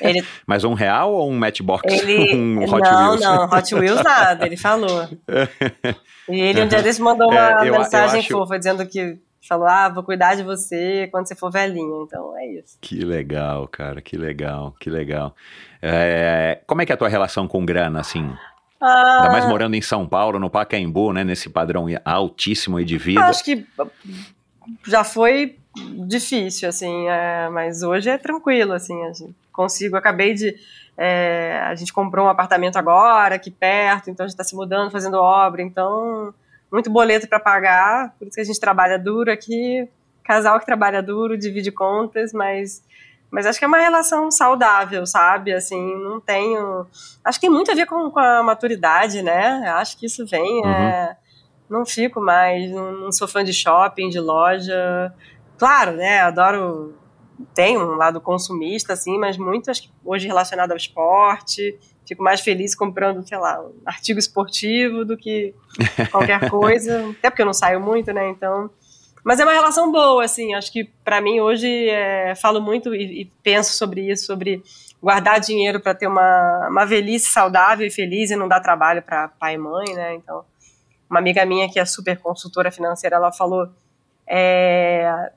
Ele... 0.00 0.24
Mas 0.46 0.64
um 0.64 0.74
real 0.74 1.12
ou 1.12 1.30
um 1.30 1.36
Matchbox? 1.36 1.92
Ele... 1.92 2.34
um 2.36 2.62
Hot 2.62 2.80
não, 2.80 3.10
Wheels? 3.10 3.20
Não, 3.20 3.44
Hot 3.44 3.74
Wheels 3.74 4.02
nada, 4.02 4.46
ele 4.46 4.56
falou. 4.56 5.08
E 6.28 6.40
ele 6.40 6.62
um 6.62 6.66
dia 6.66 6.82
desse 6.82 7.00
mandou 7.00 7.30
uma 7.30 7.62
é, 7.62 7.68
eu, 7.68 7.72
mensagem 7.72 8.16
eu 8.16 8.20
acho... 8.20 8.28
fofa 8.30 8.58
dizendo 8.58 8.84
que 8.84 9.16
falou: 9.46 9.66
Ah, 9.66 9.88
vou 9.88 10.02
cuidar 10.02 10.34
de 10.34 10.42
você 10.42 11.08
quando 11.10 11.26
você 11.26 11.34
for 11.34 11.50
velhinha. 11.50 12.02
Então 12.02 12.36
é 12.38 12.46
isso. 12.46 12.78
Que 12.80 13.04
legal, 13.04 13.66
cara, 13.68 14.00
que 14.00 14.16
legal, 14.16 14.74
que 14.80 14.90
legal. 14.90 15.34
É, 15.80 16.60
como 16.66 16.82
é 16.82 16.86
que 16.86 16.92
é 16.92 16.94
a 16.94 16.98
tua 16.98 17.08
relação 17.08 17.46
com 17.46 17.64
grana, 17.64 18.00
assim? 18.00 18.30
Ah, 18.80 19.22
Ainda 19.22 19.32
mais 19.32 19.46
morando 19.46 19.74
em 19.74 19.80
São 19.80 20.06
Paulo, 20.06 20.38
no 20.38 20.50
Pacaembu, 20.50 21.12
né? 21.12 21.24
Nesse 21.24 21.48
padrão 21.48 21.86
altíssimo 22.04 22.82
de 22.84 22.98
vida. 22.98 23.24
Acho 23.24 23.42
que 23.44 23.66
já 24.86 25.04
foi 25.04 25.58
difícil, 26.06 26.68
assim, 26.68 27.08
é, 27.08 27.48
mas 27.50 27.82
hoje 27.82 28.08
é 28.08 28.18
tranquilo, 28.18 28.72
assim, 28.72 28.96
consigo. 29.52 29.96
Acabei 29.96 30.34
de. 30.34 30.54
É, 30.98 31.60
a 31.64 31.74
gente 31.74 31.92
comprou 31.92 32.26
um 32.26 32.30
apartamento 32.30 32.76
agora, 32.76 33.34
aqui 33.34 33.50
perto, 33.50 34.08
então 34.08 34.24
a 34.24 34.26
gente 34.26 34.34
está 34.34 34.44
se 34.44 34.56
mudando, 34.56 34.90
fazendo 34.90 35.18
obra, 35.18 35.60
então 35.60 36.32
muito 36.70 36.90
boleto 36.90 37.28
para 37.28 37.40
pagar, 37.40 38.14
por 38.18 38.26
isso 38.26 38.34
que 38.34 38.40
a 38.40 38.44
gente 38.44 38.60
trabalha 38.60 38.98
duro 38.98 39.30
aqui. 39.30 39.88
Casal 40.24 40.58
que 40.58 40.66
trabalha 40.66 41.02
duro, 41.02 41.38
divide 41.38 41.70
contas, 41.70 42.32
mas 42.32 42.82
mas 43.30 43.44
acho 43.46 43.58
que 43.58 43.64
é 43.64 43.68
uma 43.68 43.78
relação 43.78 44.30
saudável, 44.30 45.04
sabe? 45.06 45.52
Assim, 45.52 45.96
não 45.96 46.20
tenho. 46.20 46.86
Acho 47.24 47.38
que 47.38 47.46
tem 47.46 47.54
muito 47.54 47.70
a 47.70 47.74
ver 47.74 47.86
com, 47.86 48.10
com 48.10 48.20
a 48.20 48.42
maturidade, 48.42 49.22
né? 49.22 49.68
Acho 49.70 49.98
que 49.98 50.06
isso 50.06 50.24
vem. 50.26 50.62
Uhum. 50.64 50.70
É... 50.70 51.16
Não 51.68 51.84
fico 51.84 52.20
mais, 52.20 52.70
não 52.70 53.10
sou 53.10 53.26
fã 53.26 53.42
de 53.42 53.52
shopping, 53.52 54.08
de 54.08 54.20
loja. 54.20 55.12
Claro, 55.58 55.92
né? 55.92 56.20
Adoro. 56.20 56.94
Tem 57.54 57.76
um 57.76 57.96
lado 57.96 58.20
consumista, 58.20 58.94
assim, 58.94 59.18
mas 59.18 59.36
muito 59.36 59.70
acho 59.70 59.82
que 59.82 59.90
hoje 60.04 60.26
relacionado 60.26 60.70
ao 60.70 60.76
esporte. 60.76 61.78
Fico 62.06 62.22
mais 62.22 62.40
feliz 62.40 62.74
comprando, 62.74 63.26
sei 63.26 63.38
lá, 63.38 63.60
um 63.60 63.72
artigo 63.84 64.18
esportivo 64.18 65.04
do 65.04 65.16
que 65.16 65.54
qualquer 66.10 66.48
coisa. 66.50 67.10
Até 67.18 67.30
porque 67.30 67.42
eu 67.42 67.46
não 67.46 67.52
saio 67.52 67.80
muito, 67.80 68.12
né? 68.12 68.28
Então. 68.28 68.70
Mas 69.24 69.40
é 69.40 69.44
uma 69.44 69.52
relação 69.52 69.90
boa, 69.90 70.24
assim. 70.24 70.54
Acho 70.54 70.72
que 70.72 70.84
para 71.04 71.20
mim 71.20 71.40
hoje 71.40 71.88
é, 71.88 72.34
falo 72.36 72.60
muito 72.60 72.94
e, 72.94 73.22
e, 73.22 73.24
penso 73.42 73.72
sobre 73.72 74.10
isso, 74.10 74.26
sobre 74.26 74.62
guardar 75.02 75.40
dinheiro 75.40 75.80
para 75.80 75.94
ter 75.94 76.06
uma, 76.06 76.68
uma 76.70 76.84
velhice 76.84 77.30
saudável 77.30 77.86
e 77.86 77.90
feliz 77.90 78.30
e 78.30 78.36
não 78.36 78.46
dar 78.46 78.60
trabalho 78.60 79.02
para 79.02 79.28
pai 79.28 79.54
e 79.54 79.58
mãe, 79.58 79.94
né? 79.94 80.14
Então, 80.14 80.44
uma 81.10 81.18
amiga 81.18 81.44
minha 81.44 81.68
que 81.68 81.78
é 81.78 81.84
super 81.84 82.18
consultora 82.18 82.70
financeira, 82.70 83.16
ela 83.16 83.32
falou, 83.32 83.68
é, 84.26 85.30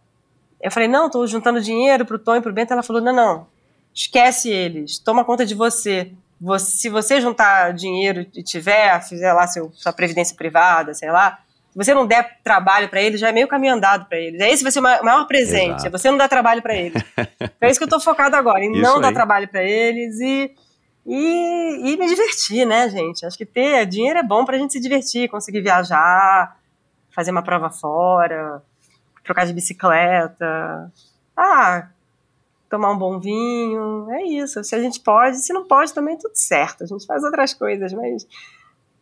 eu 0.61 0.71
falei, 0.71 0.87
não, 0.87 1.05
estou 1.05 1.25
juntando 1.25 1.61
dinheiro 1.61 2.05
para 2.05 2.15
o 2.15 2.19
Tom 2.19 2.35
e 2.35 2.41
para 2.41 2.49
o 2.51 2.53
Bento. 2.53 2.73
Ela 2.73 2.83
falou, 2.83 3.01
não, 3.01 3.13
não, 3.13 3.47
esquece 3.93 4.49
eles, 4.49 4.99
toma 4.99 5.23
conta 5.23 5.45
de 5.45 5.55
você. 5.55 6.11
Você 6.39 6.65
se 6.77 6.89
você 6.89 7.19
juntar 7.19 7.73
dinheiro 7.73 8.25
e 8.33 8.41
tiver, 8.41 9.01
fizer 9.03 9.33
lá 9.33 9.45
seu, 9.47 9.71
sua 9.73 9.91
previdência 9.91 10.35
privada, 10.35 10.93
sei 10.93 11.11
lá, 11.11 11.39
se 11.69 11.77
você 11.77 11.93
não 11.93 12.07
der 12.07 12.39
trabalho 12.43 12.89
para 12.89 13.01
eles, 13.01 13.19
já 13.19 13.29
é 13.29 13.31
meio 13.31 13.47
caminho 13.47 13.73
andado 13.73 14.05
para 14.05 14.17
eles. 14.17 14.39
É 14.39 14.49
esse 14.49 14.63
vai 14.63 14.71
ser 14.71 14.79
o 14.79 14.83
maior 14.83 15.25
presente, 15.27 15.81
Exato. 15.81 15.87
é 15.87 15.89
você 15.89 16.09
não 16.09 16.17
dar 16.17 16.29
trabalho 16.29 16.61
para 16.61 16.75
eles. 16.75 17.03
então 17.17 17.51
é 17.61 17.69
isso 17.69 17.79
que 17.79 17.83
eu 17.83 17.87
estou 17.87 17.99
focado 17.99 18.35
agora, 18.35 18.63
em 18.63 18.71
isso 18.73 18.81
não 18.81 18.95
aí. 18.95 19.01
dar 19.01 19.13
trabalho 19.13 19.47
para 19.47 19.63
eles 19.63 20.19
e, 20.19 20.51
e, 21.05 21.91
e, 21.91 21.97
me 21.97 22.07
divertir, 22.07 22.65
né, 22.65 22.89
gente? 22.89 23.25
Acho 23.25 23.37
que 23.37 23.45
ter 23.45 23.85
dinheiro 23.85 24.19
é 24.19 24.23
bom 24.23 24.45
para 24.45 24.55
a 24.55 24.59
gente 24.59 24.73
se 24.73 24.79
divertir, 24.79 25.29
conseguir 25.29 25.61
viajar, 25.61 26.57
fazer 27.11 27.31
uma 27.31 27.43
prova 27.43 27.69
fora, 27.69 28.63
trocar 29.23 29.45
de 29.45 29.53
bicicleta. 29.53 30.91
Ah, 31.37 31.89
tomar 32.69 32.91
um 32.91 32.97
bom 32.97 33.19
vinho, 33.19 34.09
é 34.11 34.23
isso. 34.23 34.63
Se 34.63 34.75
a 34.75 34.81
gente 34.81 34.99
pode, 34.99 35.37
se 35.37 35.51
não 35.51 35.67
pode 35.67 35.93
também 35.93 36.17
tudo 36.17 36.35
certo. 36.35 36.83
A 36.83 36.87
gente 36.87 37.05
faz 37.05 37.23
outras 37.23 37.53
coisas, 37.53 37.91
mas 37.93 38.27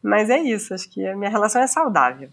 mas 0.02 0.30
é 0.30 0.38
isso, 0.38 0.74
acho 0.74 0.90
que 0.90 1.06
a 1.06 1.16
minha 1.16 1.30
relação 1.30 1.62
é 1.62 1.68
saudável. 1.68 2.30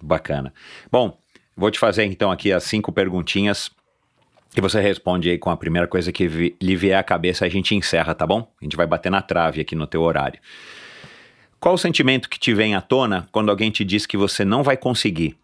Bacana. 0.00 0.52
Bom, 0.90 1.18
vou 1.56 1.70
te 1.70 1.78
fazer 1.78 2.04
então 2.04 2.30
aqui 2.30 2.52
as 2.52 2.64
cinco 2.64 2.92
perguntinhas 2.92 3.70
e 4.56 4.60
você 4.60 4.80
responde 4.80 5.28
aí 5.28 5.38
com 5.38 5.50
a 5.50 5.56
primeira 5.56 5.86
coisa 5.88 6.12
que 6.12 6.28
vi, 6.28 6.56
lhe 6.62 6.76
vier 6.76 6.98
à 6.98 7.02
cabeça, 7.02 7.44
a 7.44 7.48
gente 7.48 7.74
encerra, 7.74 8.14
tá 8.14 8.26
bom? 8.26 8.50
A 8.60 8.64
gente 8.64 8.76
vai 8.76 8.86
bater 8.86 9.10
na 9.10 9.20
trave 9.20 9.60
aqui 9.60 9.74
no 9.74 9.86
teu 9.86 10.02
horário. 10.02 10.40
Qual 11.58 11.74
o 11.74 11.78
sentimento 11.78 12.28
que 12.28 12.38
te 12.38 12.54
vem 12.54 12.74
à 12.74 12.80
tona 12.80 13.28
quando 13.32 13.50
alguém 13.50 13.70
te 13.70 13.84
diz 13.84 14.06
que 14.06 14.16
você 14.16 14.44
não 14.44 14.62
vai 14.62 14.76
conseguir? 14.76 15.36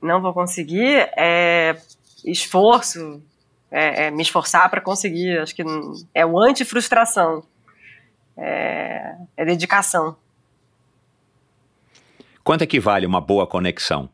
Não 0.00 0.20
vou 0.20 0.32
conseguir 0.32 1.08
é 1.16 1.76
esforço, 2.24 3.22
é, 3.70 4.06
é 4.06 4.10
me 4.10 4.22
esforçar 4.22 4.68
para 4.70 4.80
conseguir. 4.80 5.38
Acho 5.38 5.54
que 5.54 5.62
é 6.14 6.24
o 6.24 6.38
anti-frustração 6.40 7.42
é, 8.36 9.16
é 9.36 9.44
dedicação. 9.44 10.16
Quanto 12.44 12.62
é 12.62 12.66
que 12.66 12.80
vale 12.80 13.04
uma 13.04 13.20
boa 13.20 13.46
conexão? 13.46 14.08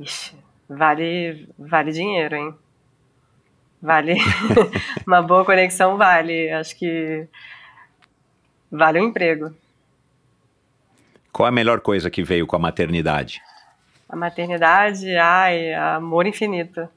Ixi, 0.00 0.36
vale, 0.68 1.48
vale 1.58 1.92
dinheiro, 1.92 2.34
hein? 2.34 2.54
Vale. 3.80 4.16
uma 5.06 5.22
boa 5.22 5.44
conexão 5.44 5.96
vale. 5.96 6.50
Acho 6.50 6.76
que 6.76 7.28
vale 8.72 8.98
um 8.98 9.04
emprego. 9.04 9.54
Qual 11.30 11.46
a 11.46 11.52
melhor 11.52 11.80
coisa 11.80 12.10
que 12.10 12.22
veio 12.22 12.46
com 12.46 12.56
a 12.56 12.58
maternidade? 12.58 13.42
A 14.14 14.16
maternidade, 14.16 15.16
ai, 15.16 15.74
amor 15.74 16.24
infinito. 16.24 16.88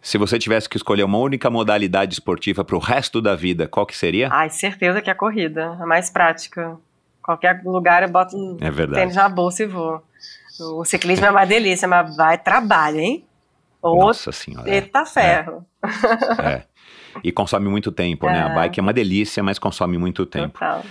Se 0.00 0.18
você 0.18 0.40
tivesse 0.40 0.68
que 0.68 0.76
escolher 0.76 1.04
uma 1.04 1.18
única 1.18 1.48
modalidade 1.48 2.14
esportiva 2.14 2.64
para 2.64 2.74
o 2.74 2.80
resto 2.80 3.22
da 3.22 3.36
vida, 3.36 3.68
qual 3.68 3.86
que 3.86 3.96
seria? 3.96 4.28
Ai, 4.32 4.50
certeza 4.50 5.00
que 5.00 5.08
é 5.08 5.12
a 5.12 5.14
corrida, 5.14 5.78
a 5.80 5.86
mais 5.86 6.10
prática. 6.10 6.76
Qualquer 7.22 7.62
lugar 7.64 8.02
eu 8.02 8.08
boto 8.08 8.36
um 8.36 8.58
é 8.60 8.86
tênis 8.88 9.14
na 9.14 9.28
bolsa 9.28 9.62
e 9.62 9.66
vou. 9.66 10.02
O 10.58 10.84
ciclismo 10.84 11.26
é 11.26 11.30
uma 11.30 11.44
delícia, 11.44 11.86
mas 11.86 12.16
vai 12.16 12.36
trabalho, 12.36 12.98
hein? 12.98 13.24
Nossa 13.80 14.32
senhora. 14.32 14.68
Eita 14.68 15.02
é. 15.02 15.06
ferro. 15.06 15.64
É. 16.40 16.48
é. 16.54 16.64
E 17.22 17.30
consome 17.30 17.68
muito 17.68 17.92
tempo, 17.92 18.28
é. 18.28 18.32
né? 18.32 18.42
A 18.42 18.50
é. 18.50 18.54
bike 18.56 18.80
é 18.80 18.82
uma 18.82 18.92
delícia, 18.92 19.44
mas 19.44 19.60
consome 19.60 19.96
muito 19.96 20.26
tempo. 20.26 20.58
Total. 20.58 20.82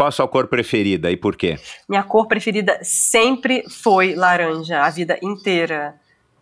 Qual 0.00 0.08
a 0.08 0.10
sua 0.10 0.26
cor 0.26 0.46
preferida 0.46 1.10
e 1.10 1.16
por 1.18 1.36
quê? 1.36 1.58
Minha 1.86 2.02
cor 2.02 2.26
preferida 2.26 2.78
sempre 2.82 3.64
foi 3.68 4.14
laranja, 4.14 4.80
a 4.80 4.88
vida 4.88 5.18
inteira. 5.20 5.94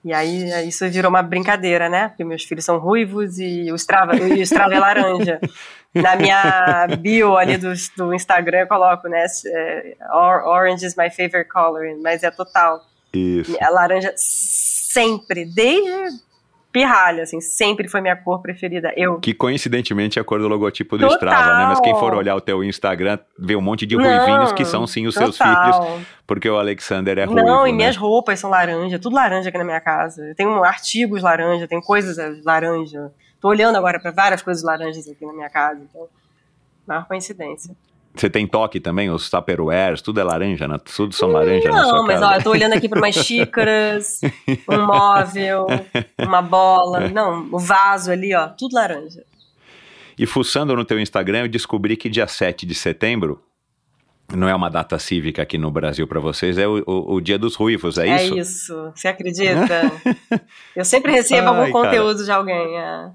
E 0.04 0.12
aí 0.12 0.68
isso 0.68 0.88
virou 0.88 1.08
uma 1.08 1.24
brincadeira, 1.24 1.88
né? 1.88 2.06
Porque 2.06 2.22
meus 2.22 2.44
filhos 2.44 2.64
são 2.64 2.78
ruivos 2.78 3.40
e 3.40 3.72
o 3.72 3.74
Strava, 3.74 4.12
o 4.14 4.34
Strava 4.42 4.74
é 4.74 4.78
laranja. 4.78 5.40
Na 5.92 6.14
minha 6.14 6.86
bio 7.00 7.36
ali 7.36 7.56
do, 7.56 7.72
do 7.96 8.14
Instagram 8.14 8.60
eu 8.60 8.68
coloco, 8.68 9.08
né? 9.08 9.26
É, 9.46 9.96
orange 10.12 10.86
is 10.86 10.94
my 10.94 11.10
favorite 11.10 11.50
color, 11.50 11.84
mas 12.00 12.22
é 12.22 12.30
total. 12.30 12.80
Isso. 13.12 13.56
A 13.60 13.70
laranja 13.70 14.14
sempre, 14.16 15.44
desde 15.44 16.16
pirralha, 16.78 17.24
assim, 17.24 17.40
sempre 17.40 17.88
foi 17.88 18.00
minha 18.00 18.14
cor 18.14 18.40
preferida. 18.40 18.92
Eu. 18.96 19.18
Que 19.18 19.34
coincidentemente 19.34 20.16
é 20.18 20.22
a 20.22 20.24
cor 20.24 20.38
do 20.38 20.46
logotipo 20.46 20.96
do 20.96 21.08
Total. 21.08 21.16
Strava, 21.16 21.58
né? 21.58 21.66
Mas 21.66 21.80
quem 21.80 21.92
for 21.98 22.14
olhar 22.14 22.36
o 22.36 22.40
teu 22.40 22.62
Instagram, 22.62 23.18
vê 23.36 23.56
um 23.56 23.60
monte 23.60 23.84
de 23.84 23.96
Não, 23.96 24.04
ruivinhos 24.04 24.52
que 24.52 24.64
são 24.64 24.86
sim 24.86 25.06
os 25.06 25.14
Total. 25.14 25.32
seus 25.32 25.38
filhos, 25.38 26.06
porque 26.24 26.48
o 26.48 26.56
Alexander 26.56 27.18
é 27.18 27.24
ruivo, 27.24 27.44
Não, 27.44 27.66
e 27.66 27.72
né? 27.72 27.76
minhas 27.78 27.96
roupas 27.96 28.38
são 28.38 28.48
laranja, 28.48 28.96
tudo 28.98 29.16
laranja 29.16 29.48
aqui 29.48 29.58
na 29.58 29.64
minha 29.64 29.80
casa. 29.80 30.22
Eu 30.22 30.34
tenho 30.36 30.62
artigos 30.62 31.20
laranja, 31.20 31.66
tem 31.66 31.80
coisas 31.80 32.16
laranja. 32.44 33.10
Tô 33.40 33.48
olhando 33.48 33.76
agora 33.76 33.98
para 33.98 34.12
várias 34.12 34.40
coisas 34.40 34.62
laranjas 34.62 35.08
aqui 35.08 35.26
na 35.26 35.32
minha 35.32 35.50
casa, 35.50 35.80
então, 35.82 36.06
maior 36.86 37.06
coincidência. 37.06 37.74
Você 38.18 38.28
tem 38.28 38.46
toque 38.46 38.80
também? 38.80 39.10
Os 39.10 39.30
Tupperwares, 39.30 40.02
tudo 40.02 40.18
é 40.20 40.24
laranja, 40.24 40.66
né? 40.66 40.76
Tudo 40.96 41.14
são 41.14 41.30
laranja 41.30 41.70
Não, 41.70 42.04
mas 42.04 42.18
casa. 42.18 42.32
ó, 42.32 42.36
eu 42.36 42.42
tô 42.42 42.50
olhando 42.50 42.72
aqui 42.72 42.88
para 42.88 42.98
umas 42.98 43.14
xícaras, 43.24 44.20
um 44.68 44.86
móvel, 44.86 45.66
uma 46.18 46.42
bola. 46.42 47.08
Não, 47.08 47.48
o 47.52 47.58
vaso 47.58 48.10
ali, 48.10 48.34
ó, 48.34 48.48
tudo 48.48 48.74
laranja. 48.74 49.22
E 50.18 50.26
fuçando 50.26 50.74
no 50.74 50.84
teu 50.84 50.98
Instagram, 50.98 51.42
eu 51.42 51.48
descobri 51.48 51.96
que 51.96 52.08
dia 52.08 52.26
7 52.26 52.66
de 52.66 52.74
setembro 52.74 53.40
não 54.34 54.48
é 54.48 54.54
uma 54.54 54.68
data 54.68 54.98
cívica 54.98 55.42
aqui 55.42 55.56
no 55.56 55.70
Brasil 55.70 56.06
para 56.06 56.20
vocês, 56.20 56.58
é 56.58 56.66
o, 56.66 56.82
o, 56.86 57.14
o, 57.14 57.20
Dia 57.20 57.38
dos 57.38 57.54
Ruivos, 57.54 57.96
é, 57.96 58.08
é 58.08 58.16
isso? 58.16 58.34
É 58.34 58.40
isso, 58.40 58.92
você 58.94 59.08
acredita? 59.08 59.92
eu 60.76 60.84
sempre 60.84 61.12
recebo 61.12 61.48
Ai, 61.48 61.56
algum 61.56 61.72
cara. 61.72 61.84
conteúdo 61.84 62.24
de 62.24 62.30
alguém. 62.30 62.78
É. 62.78 63.10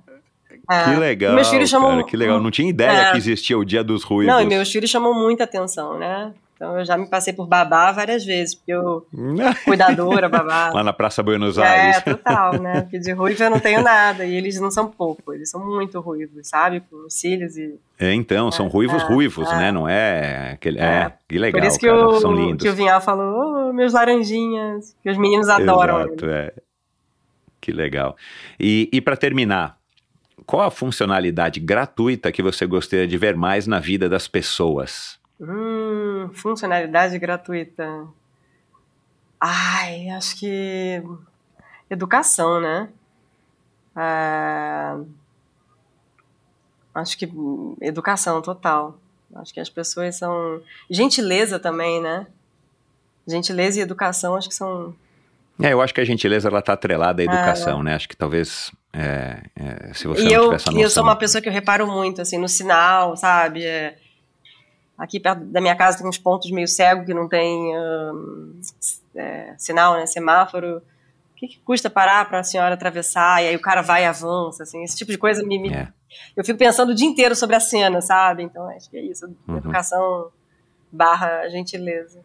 É. 0.70 0.84
Que 0.86 0.96
legal. 1.00 1.36
Meus 1.36 1.50
filhos 1.50 1.70
chamam. 1.70 1.90
Cara, 1.92 2.04
que 2.04 2.18
legal. 2.18 2.40
Não 2.40 2.52
tinha 2.52 2.70
ideia 2.70 3.10
é. 3.10 3.12
que 3.12 3.18
existia 3.18 3.58
o 3.58 3.66
Dia 3.66 3.84
dos 3.84 4.04
Ruivos. 4.04 4.34
Não, 4.34 4.42
e 4.42 4.46
meus 4.46 4.72
filhos 4.72 4.90
chamam 4.90 5.14
muita 5.14 5.44
atenção, 5.44 5.98
né? 6.00 6.34
Então 6.56 6.80
eu 6.80 6.86
já 6.86 6.98
me 6.98 7.06
passei 7.08 7.34
por 7.34 7.46
babá 7.46 7.92
várias 7.92 8.24
vezes, 8.24 8.56
porque 8.56 8.72
eu. 8.72 9.06
cuidadora, 9.66 10.30
babá. 10.30 10.72
Lá 10.74 10.84
na 10.84 10.94
Praça 10.94 11.22
Buenos 11.22 11.60
Aires. 11.60 11.98
É, 11.98 12.02
total, 12.02 12.54
né? 12.62 12.82
Porque 12.82 13.00
de 13.00 13.12
ruivo 13.12 13.44
eu 13.44 13.50
não 13.50 13.60
tenho 13.60 13.82
nada. 13.82 14.24
E 14.24 14.34
eles 14.34 14.58
não 14.62 14.72
são 14.72 14.88
pouco, 14.88 15.34
eles 15.34 15.50
são 15.50 15.66
muito 15.66 16.00
ruivos, 16.00 16.48
sabe? 16.48 16.80
Com 16.80 17.10
cílios 17.10 17.58
e. 17.58 17.78
É, 18.00 18.14
então, 18.14 18.50
são 18.50 18.68
é, 18.68 18.70
ruivos 18.70 19.04
é, 19.04 19.06
ruivos, 19.06 19.52
é. 19.52 19.58
né? 19.58 19.72
Não 19.74 19.90
é 19.90 20.52
aquele. 20.54 20.80
É, 20.80 20.84
é, 20.84 21.14
que 21.28 21.38
legal. 21.38 21.62
Por 21.62 21.68
isso 21.68 21.80
que, 21.80 21.88
cara, 21.88 22.08
o, 22.08 22.20
são 22.22 22.32
lindos. 22.32 22.64
que 22.64 22.70
o 22.70 22.74
Vinhal 22.74 23.02
falou, 23.02 23.70
oh, 23.70 23.74
meus 23.74 23.92
laranjinhas, 23.92 24.96
que 25.04 25.10
os 25.10 25.18
meninos 25.18 25.50
adoram. 25.50 26.06
Exato, 26.06 26.26
ele. 26.26 26.34
é. 26.34 26.54
Que 27.60 27.72
legal. 27.72 28.16
E, 28.60 28.90
e 28.92 29.00
para 29.00 29.16
terminar, 29.16 29.78
qual 30.46 30.68
a 30.68 30.72
funcionalidade 30.72 31.60
gratuita 31.60 32.32
que 32.32 32.42
você 32.42 32.66
gostaria 32.66 33.08
de 33.08 33.18
ver 33.18 33.36
mais 33.36 33.68
na 33.68 33.80
vida 33.80 34.08
das 34.10 34.28
pessoas? 34.28 35.20
Hum, 35.40 36.30
funcionalidade 36.34 37.18
gratuita. 37.20 38.08
Ai, 39.40 40.10
acho 40.10 40.40
que 40.40 41.02
educação, 41.90 42.62
né? 42.62 42.90
É... 43.96 44.96
Acho 46.96 47.18
que 47.18 47.30
educação 47.82 48.42
total. 48.42 48.98
Acho 49.36 49.54
que 49.54 49.60
as 49.60 49.70
pessoas 49.70 50.16
são. 50.16 50.62
Gentileza 50.90 51.60
também, 51.60 52.02
né? 52.02 52.28
Gentileza 53.28 53.80
e 53.80 53.82
educação 53.82 54.36
acho 54.36 54.50
que 54.50 54.56
são 54.56 54.96
é, 55.62 55.72
eu 55.72 55.82
acho 55.82 55.94
que 55.94 56.02
a 56.02 56.06
gentileza 56.06 56.50
ela 56.50 56.60
está 56.60 56.74
atrelada 56.74 57.22
à 57.22 57.26
educação, 57.26 57.82
ah, 57.82 57.84
né? 57.84 57.96
Acho 57.96 58.10
que 58.10 58.18
talvez 58.18 58.72
é, 58.96 59.42
é, 59.56 59.94
se 59.94 60.08
você 60.08 60.22
e 60.22 60.26
não 60.26 60.32
eu, 60.32 60.52
noção... 60.52 60.74
E 60.74 60.82
eu 60.82 60.90
sou 60.90 61.04
uma 61.04 61.16
pessoa 61.16 61.42
que 61.42 61.50
eu 61.50 61.54
reparo 61.54 61.88
muito, 61.88 62.22
assim, 62.22 62.38
no 62.38 62.48
sinal, 62.48 63.18
sabe? 63.18 63.66
É, 63.66 63.98
aqui 64.98 65.20
perto 65.20 65.44
da 65.46 65.60
minha 65.60 65.76
casa 65.76 65.98
tem 65.98 66.08
uns 66.08 66.20
pontos 66.20 66.52
meio 66.52 66.68
cego 66.68 67.04
que 67.04 67.14
não 67.14 67.28
tem 67.28 67.76
hum, 67.76 68.62
é, 69.16 69.56
sinal, 69.58 69.96
né? 69.96 70.06
Semáforo. 70.06 70.78
O 70.78 71.36
que, 71.36 71.48
que 71.48 71.60
custa 71.62 71.90
parar 71.90 72.30
para 72.30 72.40
a 72.40 72.44
senhora 72.44 72.76
atravessar? 72.76 73.44
E 73.44 73.48
aí 73.48 73.56
o 73.56 73.62
cara 73.62 73.82
vai 73.82 74.04
e 74.04 74.06
avança, 74.06 74.62
assim. 74.62 74.84
Esse 74.84 74.96
tipo 74.96 75.12
de 75.12 75.18
coisa 75.18 75.44
me... 75.44 75.58
me 75.58 75.74
é. 75.74 75.88
Eu 76.38 76.46
fico 76.46 76.60
pensando 76.60 76.92
o 76.92 76.96
dia 76.96 77.08
inteiro 77.08 77.36
sobre 77.36 77.56
a 77.56 77.60
cena, 77.60 78.00
sabe? 78.00 78.44
Então 78.44 78.70
acho 78.70 78.88
que 78.90 78.98
é 78.98 79.02
isso. 79.02 79.26
Uhum. 79.48 79.58
Educação 79.58 80.30
barra 80.92 81.50
gentileza. 81.50 82.22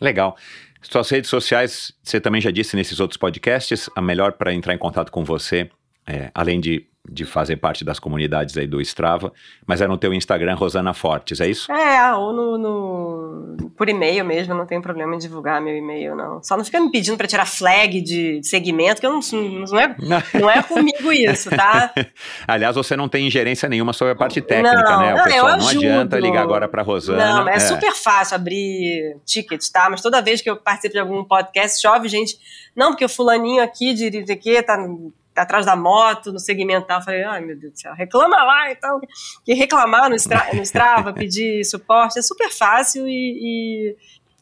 Legal. 0.00 0.36
Suas 0.82 1.08
redes 1.10 1.30
sociais, 1.30 1.92
você 2.02 2.20
também 2.20 2.40
já 2.40 2.50
disse 2.50 2.76
nesses 2.76 3.00
outros 3.00 3.16
podcasts, 3.16 3.88
a 3.94 4.02
melhor 4.02 4.32
para 4.32 4.52
entrar 4.52 4.74
em 4.74 4.78
contato 4.78 5.10
com 5.10 5.24
você, 5.24 5.70
é, 6.06 6.30
além 6.34 6.60
de 6.60 6.86
de 7.10 7.24
fazer 7.24 7.56
parte 7.56 7.84
das 7.84 7.98
comunidades 7.98 8.56
aí 8.56 8.66
do 8.66 8.80
Strava, 8.80 9.32
mas 9.66 9.80
é 9.80 9.88
no 9.88 9.98
teu 9.98 10.14
Instagram, 10.14 10.54
Rosana 10.54 10.94
Fortes, 10.94 11.40
é 11.40 11.48
isso? 11.48 11.70
É, 11.72 12.14
ou 12.14 12.32
no, 12.32 12.58
no 12.58 13.70
por 13.76 13.88
e-mail 13.88 14.24
mesmo, 14.24 14.54
não 14.54 14.64
tem 14.64 14.80
problema 14.80 15.14
em 15.14 15.18
divulgar 15.18 15.60
meu 15.60 15.76
e-mail, 15.76 16.14
não. 16.14 16.40
Só 16.42 16.56
não 16.56 16.64
fica 16.64 16.80
me 16.80 16.92
pedindo 16.92 17.16
para 17.16 17.26
tirar 17.26 17.44
flag 17.44 18.00
de 18.00 18.40
segmento, 18.44 19.00
que 19.00 19.06
eu 19.06 19.12
não, 19.12 19.20
não, 19.20 19.80
é, 19.80 19.96
não 20.34 20.48
é 20.48 20.62
comigo 20.62 21.12
isso, 21.12 21.50
tá? 21.50 21.92
Aliás, 22.46 22.76
você 22.76 22.96
não 22.96 23.08
tem 23.08 23.26
ingerência 23.26 23.68
nenhuma 23.68 23.92
sobre 23.92 24.12
a 24.12 24.16
parte 24.16 24.40
técnica, 24.40 24.82
não, 24.82 25.00
né? 25.00 25.14
O 25.14 25.16
não, 25.16 25.24
pessoal 25.24 25.48
eu 25.48 25.56
não 25.56 25.68
ajudo. 25.68 25.86
adianta 25.86 26.20
ligar 26.20 26.42
agora 26.42 26.68
para 26.68 26.82
Rosana. 26.82 27.42
Não, 27.42 27.48
é, 27.48 27.56
é 27.56 27.60
super 27.60 27.92
fácil 27.94 28.36
abrir 28.36 29.16
tickets, 29.24 29.68
tá? 29.70 29.88
Mas 29.90 30.00
toda 30.00 30.22
vez 30.22 30.40
que 30.40 30.48
eu 30.48 30.56
participo 30.56 30.92
de 30.92 31.00
algum 31.00 31.24
podcast, 31.24 31.82
chove 31.82 32.08
gente, 32.08 32.38
não, 32.76 32.90
porque 32.90 33.04
o 33.04 33.08
fulaninho 33.08 33.60
aqui 33.60 33.92
de, 33.92 34.08
de, 34.08 34.22
de 34.22 34.36
que 34.36 34.62
tá 34.62 34.76
tá 34.76 34.88
atrás 35.34 35.66
da 35.66 35.74
moto, 35.74 36.32
no 36.32 36.38
segmental, 36.38 36.98
eu 36.98 37.04
falei, 37.04 37.24
ai 37.24 37.40
meu 37.40 37.58
Deus 37.58 37.72
do 37.72 37.78
céu, 37.78 37.94
reclama 37.94 38.36
lá 38.42 38.70
então, 38.70 39.00
que 39.44 39.54
reclamar 39.54 40.10
no, 40.10 40.16
Stra 40.16 40.48
no 40.52 40.62
Strava, 40.62 41.12
pedir 41.14 41.64
suporte, 41.64 42.18
é 42.18 42.22
super 42.22 42.50
fácil 42.50 43.08
e, 43.08 43.96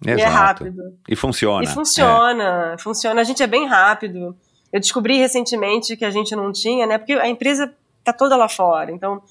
e, 0.04 0.10
e, 0.10 0.20
é 0.20 0.24
rápido. 0.24 0.96
E 1.08 1.14
funciona. 1.14 1.64
E 1.64 1.66
funciona, 1.66 2.74
é. 2.74 2.78
funciona, 2.78 3.20
a 3.20 3.24
gente 3.24 3.42
é 3.42 3.46
bem 3.46 3.66
rápido. 3.66 4.36
Eu 4.72 4.80
descobri 4.80 5.18
recentemente 5.18 5.96
que 5.96 6.04
a 6.04 6.10
gente 6.10 6.34
não 6.34 6.52
tinha, 6.52 6.86
né, 6.86 6.98
porque 6.98 7.12
a 7.12 7.28
empresa 7.28 7.72
tá 8.02 8.12
toda 8.12 8.36
lá 8.36 8.48
fora, 8.48 8.90
então 8.90 9.22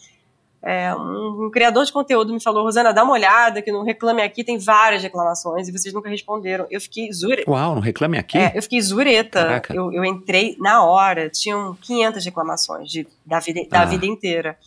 é, 0.61 0.93
um, 0.93 1.45
um, 1.45 1.49
criador 1.49 1.85
de 1.85 1.91
conteúdo 1.91 2.33
me 2.33 2.41
falou, 2.41 2.63
Rosana, 2.63 2.93
dá 2.93 3.03
uma 3.03 3.13
olhada 3.13 3.61
que 3.61 3.71
no 3.71 3.81
Reclame 3.81 4.21
Aqui 4.21 4.43
tem 4.43 4.57
várias 4.57 5.01
reclamações 5.01 5.69
e 5.69 5.71
vocês 5.71 5.93
nunca 5.93 6.09
responderam. 6.09 6.67
Eu 6.69 6.81
fiquei 6.81 7.11
zureta. 7.13 7.49
Uau, 7.49 7.75
no 7.75 7.81
Reclame 7.81 8.17
Aqui? 8.17 8.37
É, 8.37 8.51
eu 8.53 8.61
fiquei 8.61 8.81
zureta. 8.81 9.61
Eu, 9.69 9.93
eu, 9.93 10.03
entrei 10.03 10.57
na 10.59 10.83
hora, 10.83 11.29
tinham 11.29 11.75
500 11.75 12.25
reclamações 12.25 12.89
de, 12.89 13.07
da, 13.25 13.39
vida, 13.39 13.61
da 13.69 13.81
ah. 13.81 13.85
vida 13.85 14.05
inteira. 14.05 14.57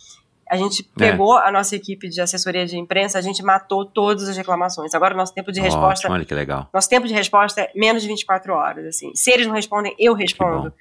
A 0.49 0.57
gente 0.57 0.83
pegou 0.83 1.39
é. 1.39 1.47
a 1.47 1.51
nossa 1.51 1.75
equipe 1.75 2.09
de 2.09 2.19
assessoria 2.21 2.65
de 2.65 2.77
imprensa, 2.77 3.17
a 3.17 3.21
gente 3.21 3.43
matou 3.43 3.85
todas 3.85 4.27
as 4.27 4.35
reclamações. 4.35 4.93
Agora 4.95 5.13
o 5.13 5.17
nosso 5.17 5.33
tempo 5.33 5.51
de 5.51 5.61
resposta... 5.61 6.07
Ótimo, 6.07 6.13
olha 6.13 6.25
que 6.25 6.33
legal. 6.33 6.67
Nosso 6.73 6.89
tempo 6.89 7.07
de 7.07 7.13
resposta 7.13 7.61
é 7.61 7.71
menos 7.75 8.01
de 8.01 8.07
24 8.07 8.53
horas, 8.53 8.85
assim. 8.87 9.11
Se 9.15 9.31
eles 9.31 9.45
não 9.45 9.53
respondem, 9.53 9.95
eu 9.99 10.13
respondo. 10.13 10.73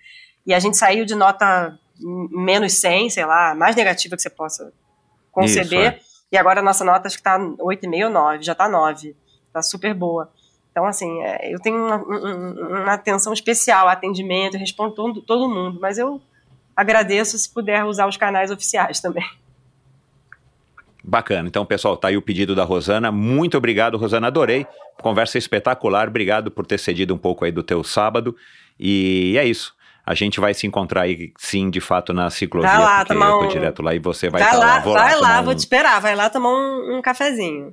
E 0.46 0.54
a 0.54 0.58
gente 0.58 0.76
saiu 0.76 1.04
de 1.04 1.14
nota 1.14 1.78
menos 2.00 2.72
100, 2.74 3.10
sei 3.10 3.24
lá, 3.24 3.54
mais 3.54 3.76
negativa 3.76 4.16
que 4.16 4.22
você 4.22 4.30
possa 4.30 4.72
conceber. 5.32 5.96
Isso, 5.96 6.06
é. 6.08 6.12
E 6.30 6.36
agora 6.36 6.60
a 6.60 6.62
nossa 6.62 6.84
nota 6.84 7.08
acho 7.08 7.16
que 7.16 7.22
tá 7.22 7.38
8,5 7.38 8.04
ou 8.04 8.10
9, 8.10 8.42
já 8.42 8.54
tá 8.54 8.68
9. 8.68 9.16
Tá 9.52 9.60
super 9.60 9.92
boa. 9.92 10.30
Então, 10.70 10.86
assim, 10.86 11.20
é, 11.22 11.52
eu 11.52 11.58
tenho 11.58 11.76
uma, 11.76 11.96
uma, 11.96 12.92
atenção 12.94 13.32
especial, 13.32 13.88
atendimento, 13.88 14.56
respondo 14.56 14.94
todo, 14.94 15.20
todo 15.20 15.48
mundo, 15.48 15.78
mas 15.80 15.98
eu 15.98 16.20
agradeço 16.74 17.36
se 17.36 17.52
puder 17.52 17.84
usar 17.84 18.06
os 18.06 18.16
canais 18.16 18.50
oficiais 18.50 19.00
também. 19.00 19.28
Bacana. 21.04 21.48
Então, 21.48 21.66
pessoal, 21.66 21.96
tá 21.96 22.08
aí 22.08 22.16
o 22.16 22.22
pedido 22.22 22.54
da 22.54 22.64
Rosana. 22.64 23.10
Muito 23.12 23.58
obrigado, 23.58 23.98
Rosana. 23.98 24.28
Adorei. 24.28 24.66
Conversa 25.02 25.36
espetacular. 25.36 26.08
Obrigado 26.08 26.50
por 26.50 26.64
ter 26.64 26.78
cedido 26.78 27.12
um 27.12 27.18
pouco 27.18 27.44
aí 27.44 27.50
do 27.50 27.62
teu 27.62 27.82
sábado. 27.82 28.34
E 28.78 29.36
é 29.36 29.44
isso 29.44 29.74
a 30.04 30.14
gente 30.14 30.40
vai 30.40 30.52
se 30.52 30.66
encontrar 30.66 31.02
aí, 31.02 31.32
sim, 31.38 31.70
de 31.70 31.80
fato, 31.80 32.12
na 32.12 32.28
ciclovia, 32.28 32.70
vai 32.70 32.80
lá, 32.80 33.04
porque 33.04 33.22
eu 33.22 33.36
um... 33.36 33.40
tô 33.40 33.46
direto 33.46 33.82
lá 33.82 33.94
e 33.94 33.98
você 33.98 34.28
vai 34.28 34.42
estar 34.42 34.56
lá, 34.56 34.66
lá. 34.66 34.80
Vou 34.80 34.94
vai 34.94 35.14
lá, 35.14 35.20
lá, 35.20 35.40
um... 35.40 35.44
vou 35.44 35.54
te 35.54 35.58
esperar, 35.58 36.00
vai 36.00 36.16
lá 36.16 36.28
tomar 36.28 36.50
um, 36.50 36.98
um 36.98 37.02
cafezinho. 37.02 37.72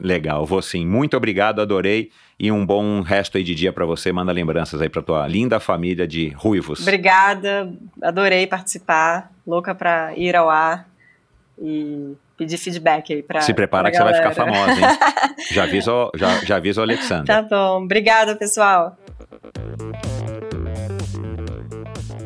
Legal, 0.00 0.46
vou 0.46 0.62
sim. 0.62 0.86
Muito 0.86 1.16
obrigado, 1.16 1.60
adorei. 1.60 2.10
E 2.38 2.52
um 2.52 2.64
bom 2.64 3.00
resto 3.00 3.36
aí 3.36 3.42
de 3.42 3.52
dia 3.52 3.72
para 3.72 3.84
você. 3.84 4.12
Manda 4.12 4.30
lembranças 4.30 4.80
aí 4.80 4.88
para 4.88 5.02
tua 5.02 5.26
linda 5.26 5.58
família 5.58 6.06
de 6.06 6.28
ruivos. 6.28 6.80
Obrigada, 6.82 7.72
adorei 8.00 8.46
participar. 8.46 9.32
Louca 9.44 9.74
para 9.74 10.16
ir 10.16 10.36
ao 10.36 10.48
ar 10.48 10.88
e 11.60 12.14
pedir 12.36 12.58
feedback 12.58 13.12
aí 13.12 13.22
para 13.22 13.40
Se 13.40 13.52
prepara 13.52 13.90
que 13.90 13.98
galera. 13.98 14.16
você 14.16 14.22
vai 14.22 14.32
ficar 14.32 14.44
famosa, 14.44 14.80
hein? 14.80 14.98
já 15.50 15.64
avisa, 15.64 16.10
já, 16.14 16.44
já 16.44 16.56
avisa 16.56 16.80
o 16.80 16.84
Alexandre. 16.84 17.26
Tá 17.26 17.42
bom. 17.42 17.82
Obrigada, 17.82 18.36
pessoal. 18.36 18.96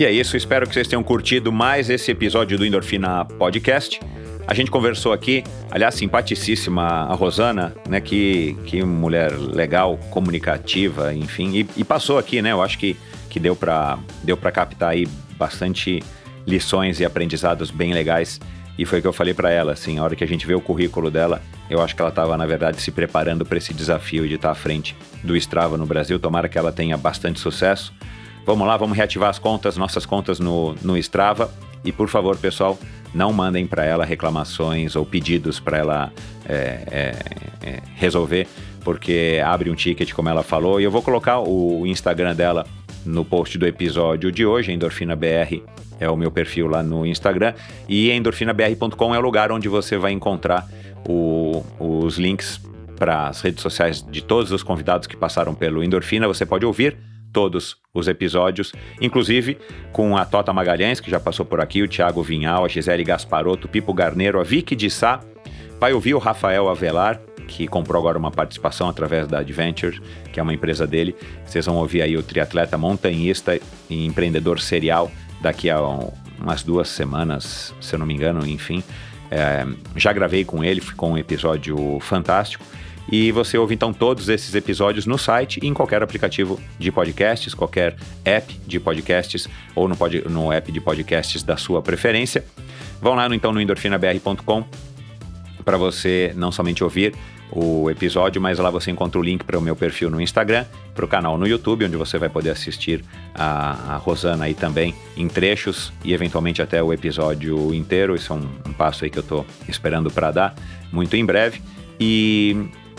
E 0.02 0.04
é 0.04 0.10
isso, 0.10 0.36
espero 0.36 0.66
que 0.66 0.74
vocês 0.74 0.88
tenham 0.88 1.00
curtido 1.00 1.52
mais 1.52 1.88
esse 1.88 2.10
episódio 2.10 2.58
do 2.58 2.66
Endorfina 2.66 3.24
Podcast. 3.24 4.00
A 4.48 4.52
gente 4.52 4.68
conversou 4.68 5.12
aqui, 5.12 5.44
aliás, 5.70 5.94
simpaticíssima 5.94 6.82
a 6.82 7.14
Rosana, 7.14 7.72
né? 7.88 8.00
Que, 8.00 8.56
que 8.66 8.82
mulher 8.82 9.30
legal, 9.30 9.96
comunicativa, 10.10 11.14
enfim, 11.14 11.54
e, 11.54 11.68
e 11.76 11.84
passou 11.84 12.18
aqui, 12.18 12.42
né? 12.42 12.50
Eu 12.50 12.60
acho 12.60 12.80
que, 12.80 12.96
que 13.30 13.38
deu 13.38 13.54
para 13.54 13.96
deu 14.24 14.36
captar 14.36 14.90
aí 14.90 15.06
bastante 15.38 16.02
lições 16.44 16.98
e 16.98 17.04
aprendizados 17.04 17.70
bem 17.70 17.94
legais. 17.94 18.40
E 18.76 18.84
foi 18.84 18.98
o 18.98 19.02
que 19.02 19.06
eu 19.06 19.12
falei 19.12 19.34
para 19.34 19.52
ela, 19.52 19.70
assim, 19.70 20.00
a 20.00 20.02
hora 20.02 20.16
que 20.16 20.24
a 20.24 20.26
gente 20.26 20.44
vê 20.48 20.54
o 20.56 20.60
currículo 20.60 21.12
dela, 21.12 21.40
eu 21.70 21.80
acho 21.80 21.94
que 21.94 22.02
ela 22.02 22.08
estava, 22.08 22.36
na 22.36 22.44
verdade, 22.44 22.82
se 22.82 22.90
preparando 22.90 23.46
para 23.46 23.56
esse 23.56 23.72
desafio 23.72 24.26
de 24.26 24.34
estar 24.34 24.50
à 24.50 24.54
frente 24.56 24.96
do 25.22 25.36
Strava 25.36 25.76
no 25.76 25.86
Brasil. 25.86 26.18
Tomara 26.18 26.48
que 26.48 26.58
ela 26.58 26.72
tenha 26.72 26.96
bastante 26.96 27.38
sucesso. 27.38 27.94
Vamos 28.44 28.66
lá, 28.66 28.76
vamos 28.76 28.96
reativar 28.96 29.30
as 29.30 29.38
contas, 29.38 29.76
nossas 29.76 30.04
contas 30.04 30.38
no, 30.38 30.74
no 30.82 30.96
Strava. 30.98 31.50
E 31.84 31.90
por 31.90 32.08
favor, 32.08 32.36
pessoal, 32.36 32.78
não 33.14 33.32
mandem 33.32 33.66
para 33.66 33.84
ela 33.84 34.04
reclamações 34.04 34.94
ou 34.94 35.04
pedidos 35.04 35.58
para 35.58 35.78
ela 35.78 36.12
é, 36.48 36.54
é, 36.90 37.14
é, 37.62 37.82
resolver, 37.96 38.46
porque 38.84 39.40
abre 39.44 39.70
um 39.70 39.74
ticket, 39.74 40.12
como 40.12 40.28
ela 40.28 40.42
falou. 40.42 40.80
E 40.80 40.84
eu 40.84 40.90
vou 40.90 41.02
colocar 41.02 41.40
o 41.40 41.86
Instagram 41.86 42.34
dela 42.34 42.66
no 43.04 43.24
post 43.24 43.58
do 43.58 43.66
episódio 43.66 44.30
de 44.30 44.46
hoje, 44.46 44.70
Endorfina 44.70 45.16
BR 45.16 45.60
é 46.02 46.10
o 46.10 46.16
meu 46.16 46.30
perfil 46.30 46.66
lá 46.66 46.82
no 46.82 47.06
Instagram. 47.06 47.54
E 47.88 48.10
endorfinabr.com 48.10 49.14
é 49.14 49.18
o 49.18 49.20
lugar 49.20 49.52
onde 49.52 49.68
você 49.68 49.96
vai 49.96 50.12
encontrar 50.12 50.66
o, 51.08 51.64
os 51.78 52.18
links 52.18 52.60
para 52.96 53.28
as 53.28 53.40
redes 53.40 53.62
sociais 53.62 54.04
de 54.08 54.22
todos 54.22 54.50
os 54.52 54.62
convidados 54.62 55.06
que 55.06 55.16
passaram 55.16 55.54
pelo 55.54 55.82
Endorfina. 55.82 56.26
Você 56.26 56.44
pode 56.44 56.66
ouvir 56.66 56.96
todos 57.32 57.76
os 57.94 58.08
episódios, 58.08 58.72
inclusive 59.00 59.58
com 59.92 60.16
a 60.16 60.24
Tota 60.24 60.52
Magalhães, 60.52 61.00
que 61.00 61.10
já 61.10 61.20
passou 61.20 61.44
por 61.44 61.60
aqui, 61.60 61.82
o 61.82 61.88
Thiago 61.88 62.22
Vinhal, 62.22 62.64
a 62.64 62.68
Gisele 62.68 63.04
Gasparotto, 63.04 63.68
Pipo 63.68 63.92
Garneiro, 63.92 64.40
a 64.40 64.42
Vicky 64.42 64.76
de 64.76 64.90
Sá. 64.90 65.20
Vai 65.80 65.92
ouvir 65.92 66.14
o 66.14 66.18
Rafael 66.18 66.68
Avelar, 66.68 67.20
que 67.48 67.66
comprou 67.66 68.00
agora 68.00 68.18
uma 68.18 68.30
participação 68.30 68.88
através 68.88 69.26
da 69.26 69.40
Adventure, 69.40 70.00
que 70.32 70.38
é 70.38 70.42
uma 70.42 70.54
empresa 70.54 70.86
dele. 70.86 71.14
Vocês 71.44 71.66
vão 71.66 71.76
ouvir 71.76 72.02
aí 72.02 72.16
o 72.16 72.22
triatleta 72.22 72.78
montanhista 72.78 73.58
e 73.90 74.06
empreendedor 74.06 74.60
serial 74.60 75.10
daqui 75.40 75.68
a 75.68 75.80
umas 76.38 76.62
duas 76.62 76.88
semanas, 76.88 77.74
se 77.80 77.94
eu 77.94 77.98
não 77.98 78.06
me 78.06 78.14
engano, 78.14 78.46
enfim. 78.46 78.82
É, 79.30 79.66
já 79.96 80.12
gravei 80.12 80.44
com 80.44 80.62
ele, 80.62 80.80
ficou 80.80 81.10
um 81.10 81.18
episódio 81.18 81.98
fantástico. 82.00 82.64
E 83.12 83.30
você 83.30 83.58
ouve 83.58 83.74
então 83.74 83.92
todos 83.92 84.30
esses 84.30 84.54
episódios 84.54 85.04
no 85.04 85.18
site 85.18 85.60
e 85.62 85.68
em 85.68 85.74
qualquer 85.74 86.02
aplicativo 86.02 86.58
de 86.78 86.90
podcasts, 86.90 87.52
qualquer 87.52 87.94
app 88.24 88.58
de 88.66 88.80
podcasts 88.80 89.46
ou 89.74 89.86
no, 89.86 89.94
pod, 89.94 90.26
no 90.30 90.50
app 90.50 90.72
de 90.72 90.80
podcasts 90.80 91.42
da 91.42 91.58
sua 91.58 91.82
preferência. 91.82 92.42
Vão 93.02 93.14
lá 93.14 93.28
então 93.34 93.52
no 93.52 93.60
endorfinabr.com 93.60 94.64
para 95.62 95.76
você 95.76 96.32
não 96.34 96.50
somente 96.50 96.82
ouvir 96.82 97.14
o 97.50 97.90
episódio, 97.90 98.40
mas 98.40 98.58
lá 98.58 98.70
você 98.70 98.90
encontra 98.90 99.20
o 99.20 99.22
link 99.22 99.44
para 99.44 99.58
o 99.58 99.60
meu 99.60 99.76
perfil 99.76 100.08
no 100.08 100.18
Instagram, 100.18 100.64
para 100.94 101.04
o 101.04 101.08
canal 101.08 101.36
no 101.36 101.46
YouTube, 101.46 101.84
onde 101.84 101.98
você 101.98 102.16
vai 102.16 102.30
poder 102.30 102.48
assistir 102.48 103.04
a, 103.34 103.92
a, 103.92 103.96
Rosana 103.98 104.46
aí 104.46 104.54
também 104.54 104.94
em 105.18 105.28
trechos 105.28 105.92
e 106.02 106.14
eventualmente 106.14 106.62
até 106.62 106.82
o 106.82 106.90
episódio 106.94 107.74
inteiro. 107.74 108.14
Isso 108.14 108.32
é 108.32 108.36
um, 108.36 108.48
um 108.70 108.72
passo 108.72 109.04
aí 109.04 109.10
que 109.10 109.18
eu 109.18 109.22
estou 109.22 109.46
esperando 109.68 110.10
para 110.10 110.30
dar 110.30 110.54
muito 110.90 111.14
em 111.14 111.26
breve. 111.26 111.60
E 112.00 112.56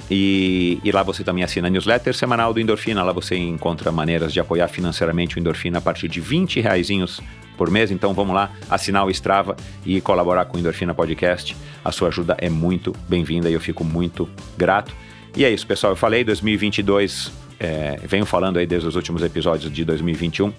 e, 0.10 0.80
e, 0.84 0.92
lá 0.92 1.02
você 1.02 1.24
também 1.24 1.44
assina 1.44 1.68
a 1.68 1.70
newsletter 1.72 2.14
semanal 2.14 2.54
do 2.54 2.60
Endorfina. 2.60 3.04
Lá 3.04 3.12
você 3.12 3.36
encontra 3.36 3.92
maneiras 3.92 4.34
de 4.34 4.40
apoiar 4.40 4.68
financeiramente 4.68 5.38
o 5.38 5.40
Endorfina 5.40 5.78
a 5.78 5.82
partir 5.82 6.08
de 6.08 6.20
20 6.20 6.60
reaisinhos 6.60 7.22
por 7.58 7.70
mês. 7.72 7.92
Então 7.92 8.14
vamos 8.14 8.36
lá, 8.36 8.52
assinar 8.70 9.06
o 9.06 9.10
Strava 9.10 9.56
e 9.86 10.02
colaborar 10.02 10.46
com 10.46 10.58
o 10.58 10.60
Endorfina 10.60 10.94
Podcast. 10.94 11.56
A 11.84 11.92
sua 11.92 12.10
ajuda 12.10 12.36
é 12.40 12.50
muito 12.50 12.94
bem-vinda 13.08 13.50
e 13.50 13.54
eu 13.54 13.62
fico 13.62 13.84
muito 13.84 14.30
grato. 14.58 14.94
E 15.36 15.44
é 15.44 15.50
isso, 15.50 15.66
pessoal. 15.66 15.94
Eu 15.94 15.98
falei, 15.98 16.24
2022, 16.24 17.32
é, 17.60 18.00
venho 18.04 18.26
falando 18.26 18.58
aí 18.58 18.68
desde 18.68 18.88
os 18.88 18.96
últimos 18.96 19.24
episódios 19.24 19.72
de 19.72 19.84
2021. 19.86 20.54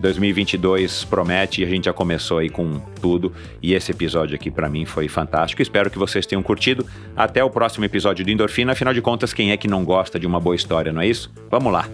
2022 0.00 1.04
promete 1.04 1.60
e 1.60 1.64
a 1.64 1.68
gente 1.68 1.86
já 1.86 1.92
começou 1.92 2.38
aí 2.38 2.48
com 2.48 2.80
tudo 3.00 3.32
e 3.62 3.74
esse 3.74 3.90
episódio 3.90 4.34
aqui 4.34 4.50
para 4.50 4.68
mim 4.68 4.84
foi 4.84 5.08
fantástico. 5.08 5.60
Espero 5.60 5.90
que 5.90 5.98
vocês 5.98 6.26
tenham 6.26 6.42
curtido. 6.42 6.86
Até 7.16 7.42
o 7.42 7.50
próximo 7.50 7.84
episódio 7.84 8.24
do 8.24 8.30
Endorfina. 8.30 8.72
Afinal 8.72 8.94
de 8.94 9.02
contas, 9.02 9.32
quem 9.32 9.50
é 9.50 9.56
que 9.56 9.68
não 9.68 9.84
gosta 9.84 10.18
de 10.18 10.26
uma 10.26 10.38
boa 10.38 10.54
história, 10.54 10.92
não 10.92 11.00
é 11.00 11.06
isso? 11.06 11.30
Vamos 11.50 11.72
lá. 11.72 11.88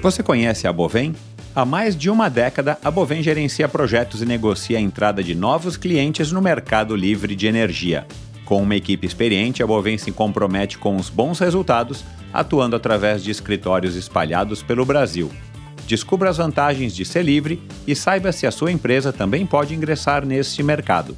Você 0.00 0.22
conhece 0.22 0.66
a 0.66 0.72
Bovem? 0.72 1.14
Há 1.54 1.66
mais 1.66 1.94
de 1.94 2.08
uma 2.08 2.30
década, 2.30 2.78
a 2.82 2.90
Bovem 2.90 3.22
gerencia 3.22 3.68
projetos 3.68 4.22
e 4.22 4.26
negocia 4.26 4.78
a 4.78 4.80
entrada 4.80 5.22
de 5.22 5.34
novos 5.34 5.76
clientes 5.76 6.32
no 6.32 6.40
mercado 6.40 6.96
livre 6.96 7.36
de 7.36 7.46
energia. 7.46 8.06
Com 8.46 8.62
uma 8.62 8.74
equipe 8.74 9.06
experiente, 9.06 9.62
a 9.62 9.66
Bovem 9.66 9.98
se 9.98 10.10
compromete 10.10 10.78
com 10.78 10.96
os 10.96 11.10
bons 11.10 11.38
resultados, 11.38 12.04
atuando 12.32 12.74
através 12.74 13.22
de 13.22 13.30
escritórios 13.30 13.94
espalhados 13.94 14.62
pelo 14.62 14.86
Brasil. 14.86 15.30
Descubra 15.86 16.30
as 16.30 16.36
vantagens 16.36 16.94
de 16.94 17.04
ser 17.04 17.22
livre 17.22 17.62
e 17.86 17.94
saiba 17.94 18.32
se 18.32 18.46
a 18.46 18.50
sua 18.50 18.72
empresa 18.72 19.12
também 19.12 19.44
pode 19.44 19.74
ingressar 19.74 20.24
neste 20.24 20.62
mercado. 20.62 21.16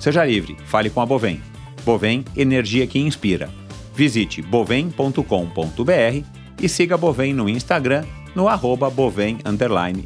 Seja 0.00 0.24
livre, 0.24 0.56
fale 0.66 0.90
com 0.90 1.00
a 1.00 1.06
Bovem. 1.06 1.40
Bovem, 1.84 2.24
energia 2.36 2.86
que 2.86 2.98
inspira. 2.98 3.50
Visite 3.94 4.42
bovem.com.br 4.42 6.24
e 6.62 6.68
siga 6.68 6.94
a 6.94 6.98
Bovem 6.98 7.32
no 7.32 7.48
Instagram 7.48 8.04
no 8.34 8.48
arroba 8.48 8.90
bovem 8.90 9.38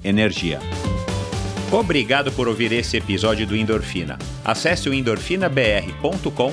energia. 0.05 0.61
Obrigado 1.73 2.31
por 2.33 2.49
ouvir 2.49 2.73
esse 2.73 2.97
episódio 2.97 3.47
do 3.47 3.57
Endorfina. 3.57 4.19
Acesse 4.45 4.89
o 4.89 4.95
endorfinabr.com, 4.95 6.53